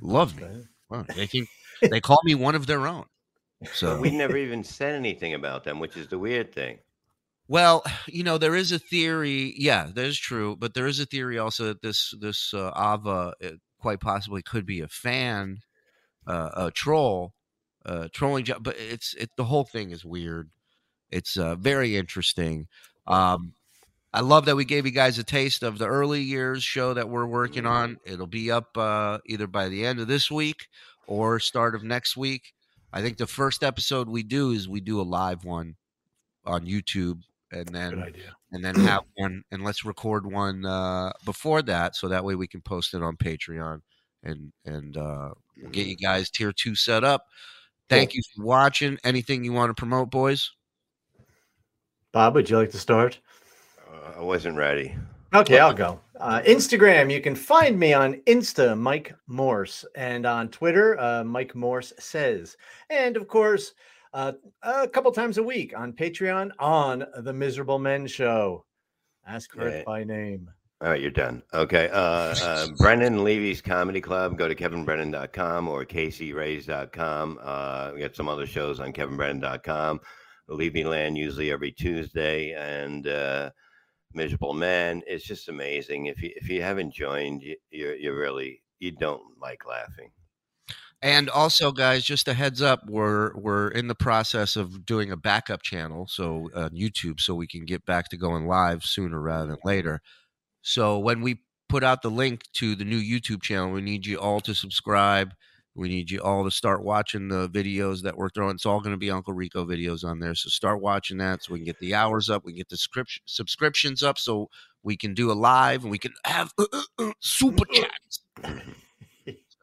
Love 0.00 0.36
me. 0.36 0.50
Well, 0.88 1.06
they 1.14 1.26
think 1.26 1.48
they 1.90 2.00
call 2.00 2.20
me 2.24 2.34
one 2.34 2.54
of 2.54 2.66
their 2.66 2.86
own. 2.86 3.06
So 3.72 3.98
We 3.98 4.10
never 4.10 4.36
even 4.36 4.62
said 4.62 4.94
anything 4.94 5.32
about 5.34 5.64
them, 5.64 5.78
which 5.80 5.96
is 5.96 6.08
the 6.08 6.18
weird 6.18 6.52
thing. 6.52 6.80
Well, 7.48 7.82
you 8.08 8.22
know, 8.24 8.38
there 8.38 8.54
is 8.56 8.72
a 8.72 8.78
theory. 8.78 9.54
Yeah, 9.56 9.90
that 9.94 10.04
is 10.04 10.18
true, 10.18 10.56
but 10.56 10.74
there 10.74 10.86
is 10.86 11.00
a 11.00 11.06
theory 11.06 11.38
also 11.38 11.64
that 11.66 11.82
this 11.82 12.14
this 12.20 12.52
uh, 12.54 12.70
Ava 12.76 13.34
uh, 13.42 13.50
quite 13.78 14.00
possibly 14.00 14.42
could 14.42 14.66
be 14.66 14.80
a 14.80 14.88
fan, 14.88 15.58
uh, 16.26 16.50
a 16.56 16.72
troll, 16.72 17.34
uh, 17.86 18.08
trolling. 18.12 18.44
jo- 18.46 18.60
But 18.60 18.76
it's 18.78 19.14
it. 19.14 19.30
The 19.36 19.44
whole 19.46 19.64
thing 19.64 19.90
is 19.92 20.04
weird. 20.04 20.50
It's 21.10 21.36
uh, 21.38 21.56
very 21.56 21.96
interesting. 21.96 22.68
Um, 23.06 23.54
I 24.14 24.20
love 24.20 24.44
that 24.44 24.54
we 24.54 24.64
gave 24.64 24.86
you 24.86 24.92
guys 24.92 25.18
a 25.18 25.24
taste 25.24 25.64
of 25.64 25.76
the 25.76 25.88
early 25.88 26.22
years 26.22 26.62
show 26.62 26.94
that 26.94 27.08
we're 27.08 27.26
working 27.26 27.66
on. 27.66 27.98
It'll 28.04 28.28
be 28.28 28.48
up 28.48 28.78
uh, 28.78 29.18
either 29.26 29.48
by 29.48 29.68
the 29.68 29.84
end 29.84 29.98
of 29.98 30.06
this 30.06 30.30
week 30.30 30.68
or 31.08 31.40
start 31.40 31.74
of 31.74 31.82
next 31.82 32.16
week. 32.16 32.52
I 32.92 33.02
think 33.02 33.16
the 33.16 33.26
first 33.26 33.64
episode 33.64 34.08
we 34.08 34.22
do 34.22 34.52
is 34.52 34.68
we 34.68 34.80
do 34.80 35.00
a 35.00 35.02
live 35.02 35.44
one 35.44 35.74
on 36.44 36.64
YouTube, 36.64 37.22
and 37.50 37.66
then 37.66 38.14
and 38.52 38.64
then 38.64 38.76
have 38.76 39.02
one, 39.16 39.42
and 39.50 39.64
let's 39.64 39.84
record 39.84 40.30
one 40.30 40.64
uh, 40.64 41.12
before 41.24 41.62
that, 41.62 41.96
so 41.96 42.06
that 42.06 42.24
way 42.24 42.36
we 42.36 42.46
can 42.46 42.60
post 42.60 42.94
it 42.94 43.02
on 43.02 43.16
Patreon 43.16 43.80
and 44.24 44.52
and 44.64 44.96
uh, 44.96 45.30
we'll 45.60 45.72
get 45.72 45.88
you 45.88 45.96
guys 45.96 46.30
tier 46.30 46.52
two 46.52 46.76
set 46.76 47.02
up. 47.02 47.26
Thank 47.88 48.14
you 48.14 48.22
for 48.34 48.44
watching. 48.44 48.96
Anything 49.02 49.42
you 49.42 49.52
want 49.52 49.70
to 49.70 49.74
promote, 49.74 50.10
boys? 50.10 50.52
Bob, 52.12 52.34
would 52.34 52.48
you 52.48 52.56
like 52.56 52.70
to 52.70 52.78
start? 52.78 53.18
I 54.16 54.20
wasn't 54.20 54.56
ready. 54.56 54.94
Okay, 55.34 55.58
I'll 55.58 55.74
go. 55.74 56.00
Uh, 56.20 56.40
Instagram, 56.46 57.10
you 57.12 57.20
can 57.20 57.34
find 57.34 57.78
me 57.78 57.92
on 57.92 58.14
Insta, 58.26 58.78
Mike 58.78 59.14
Morse, 59.26 59.84
and 59.96 60.26
on 60.26 60.48
Twitter, 60.48 60.98
uh, 61.00 61.24
Mike 61.24 61.54
Morse 61.56 61.92
says. 61.98 62.56
And 62.88 63.16
of 63.16 63.26
course, 63.26 63.72
uh, 64.12 64.32
a 64.62 64.86
couple 64.86 65.10
times 65.10 65.38
a 65.38 65.42
week 65.42 65.76
on 65.76 65.92
Patreon 65.92 66.50
on 66.60 67.04
The 67.18 67.32
Miserable 67.32 67.80
Men 67.80 68.06
Show. 68.06 68.64
Ask 69.26 69.52
for 69.52 69.68
Yeah. 69.68 69.76
it 69.78 69.86
by 69.86 70.04
name. 70.04 70.48
All 70.80 70.90
right, 70.90 71.00
you're 71.00 71.10
done. 71.10 71.42
Okay. 71.52 71.88
Uh, 71.92 72.34
uh, 72.42 72.66
Brennan 72.78 73.24
Levy's 73.24 73.60
Comedy 73.62 74.00
Club. 74.00 74.36
Go 74.36 74.46
to 74.48 74.54
kevinbrennan.com 74.54 75.66
or 75.68 75.84
caseyrays.com. 75.84 77.38
Uh, 77.42 77.90
we 77.94 78.00
got 78.00 78.14
some 78.14 78.28
other 78.28 78.46
shows 78.46 78.80
on 78.80 78.92
kevinbrennan.com. 78.92 80.00
Levy 80.48 80.84
Land 80.84 81.16
usually 81.16 81.50
every 81.50 81.72
Tuesday. 81.72 82.52
And 82.52 83.06
uh, 83.08 83.50
Miserable 84.14 84.54
Man. 84.54 85.02
It's 85.06 85.24
just 85.24 85.48
amazing. 85.48 86.06
If 86.06 86.22
you 86.22 86.30
if 86.36 86.48
you 86.48 86.62
haven't 86.62 86.92
joined, 86.92 87.42
you, 87.42 87.56
you're, 87.70 87.94
you're 87.94 88.18
really, 88.18 88.62
you 88.78 88.92
don't 88.92 89.22
like 89.40 89.66
laughing. 89.66 90.10
And 91.02 91.28
also, 91.28 91.70
guys, 91.70 92.04
just 92.04 92.28
a 92.28 92.34
heads 92.34 92.62
up: 92.62 92.82
we're 92.88 93.36
we're 93.36 93.68
in 93.68 93.88
the 93.88 93.94
process 93.94 94.56
of 94.56 94.86
doing 94.86 95.10
a 95.10 95.16
backup 95.16 95.62
channel, 95.62 96.06
so 96.08 96.50
uh, 96.54 96.70
YouTube, 96.70 97.20
so 97.20 97.34
we 97.34 97.46
can 97.46 97.64
get 97.64 97.84
back 97.84 98.08
to 98.10 98.16
going 98.16 98.46
live 98.46 98.84
sooner 98.84 99.20
rather 99.20 99.48
than 99.48 99.58
later. 99.64 100.00
So 100.62 100.98
when 100.98 101.20
we 101.20 101.40
put 101.74 101.82
out 101.82 102.02
the 102.02 102.10
link 102.10 102.42
to 102.52 102.76
the 102.76 102.84
new 102.84 103.00
YouTube 103.00 103.42
channel. 103.42 103.72
We 103.72 103.80
need 103.80 104.06
you 104.06 104.16
all 104.18 104.40
to 104.42 104.54
subscribe. 104.54 105.34
We 105.76 105.88
need 105.88 106.10
you 106.10 106.20
all 106.20 106.44
to 106.44 106.50
start 106.50 106.84
watching 106.84 107.28
the 107.28 107.48
videos 107.48 108.02
that 108.02 108.16
we're 108.16 108.28
throwing. 108.30 108.54
It's 108.54 108.66
all 108.66 108.80
going 108.80 108.94
to 108.94 108.98
be 108.98 109.10
Uncle 109.10 109.34
Rico 109.34 109.64
videos 109.64 110.04
on 110.04 110.20
there. 110.20 110.34
So 110.34 110.48
start 110.48 110.80
watching 110.80 111.18
that 111.18 111.42
so 111.42 111.52
we 111.52 111.58
can 111.58 111.66
get 111.66 111.80
the 111.80 111.94
hours 111.94 112.30
up. 112.30 112.44
We 112.44 112.52
can 112.52 112.58
get 112.58 112.68
the 112.68 112.76
script, 112.76 113.20
subscriptions 113.24 114.02
up 114.02 114.18
so 114.18 114.50
we 114.84 114.96
can 114.96 115.14
do 115.14 115.32
a 115.32 115.34
live 115.34 115.82
and 115.82 115.90
we 115.90 115.98
can 115.98 116.12
have 116.24 116.52
uh, 116.58 116.66
uh, 116.72 116.82
uh, 116.98 117.12
super 117.18 117.64
chats. 117.72 118.20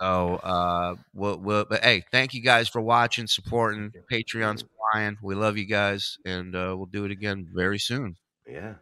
So, 0.01 0.35
uh, 0.43 0.95
we'll, 1.13 1.37
we'll, 1.37 1.65
but 1.65 1.83
hey, 1.83 2.03
thank 2.11 2.33
you 2.33 2.41
guys 2.41 2.67
for 2.67 2.81
watching, 2.81 3.27
supporting. 3.27 3.93
Patreon's 4.11 4.65
flying. 4.91 5.17
We 5.21 5.35
love 5.35 5.57
you 5.57 5.65
guys, 5.65 6.17
and 6.25 6.55
uh, 6.55 6.73
we'll 6.75 6.87
do 6.87 7.05
it 7.05 7.11
again 7.11 7.47
very 7.53 7.77
soon. 7.77 8.17
Yeah. 8.47 8.75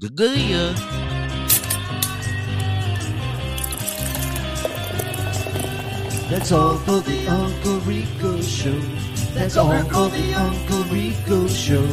Good. 0.00 1.33
That's 6.34 6.50
all 6.50 6.76
for 6.78 6.98
the 6.98 7.28
Uncle 7.28 7.78
Rico 7.86 8.42
Show. 8.42 8.76
That's 9.34 9.56
all 9.56 9.70
for 9.84 10.10
the 10.10 10.34
Uncle 10.34 10.82
Rico 10.92 11.46
Show. 11.46 11.86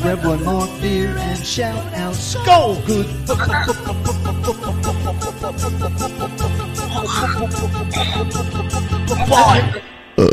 Grab 0.00 0.24
one 0.24 0.42
more 0.44 0.66
beer 0.80 1.14
and 1.14 1.44
shout 1.44 1.92
out, 1.92 2.14
Skull! 2.14 2.80
Good. 2.86 3.06
Bye! 9.28 9.82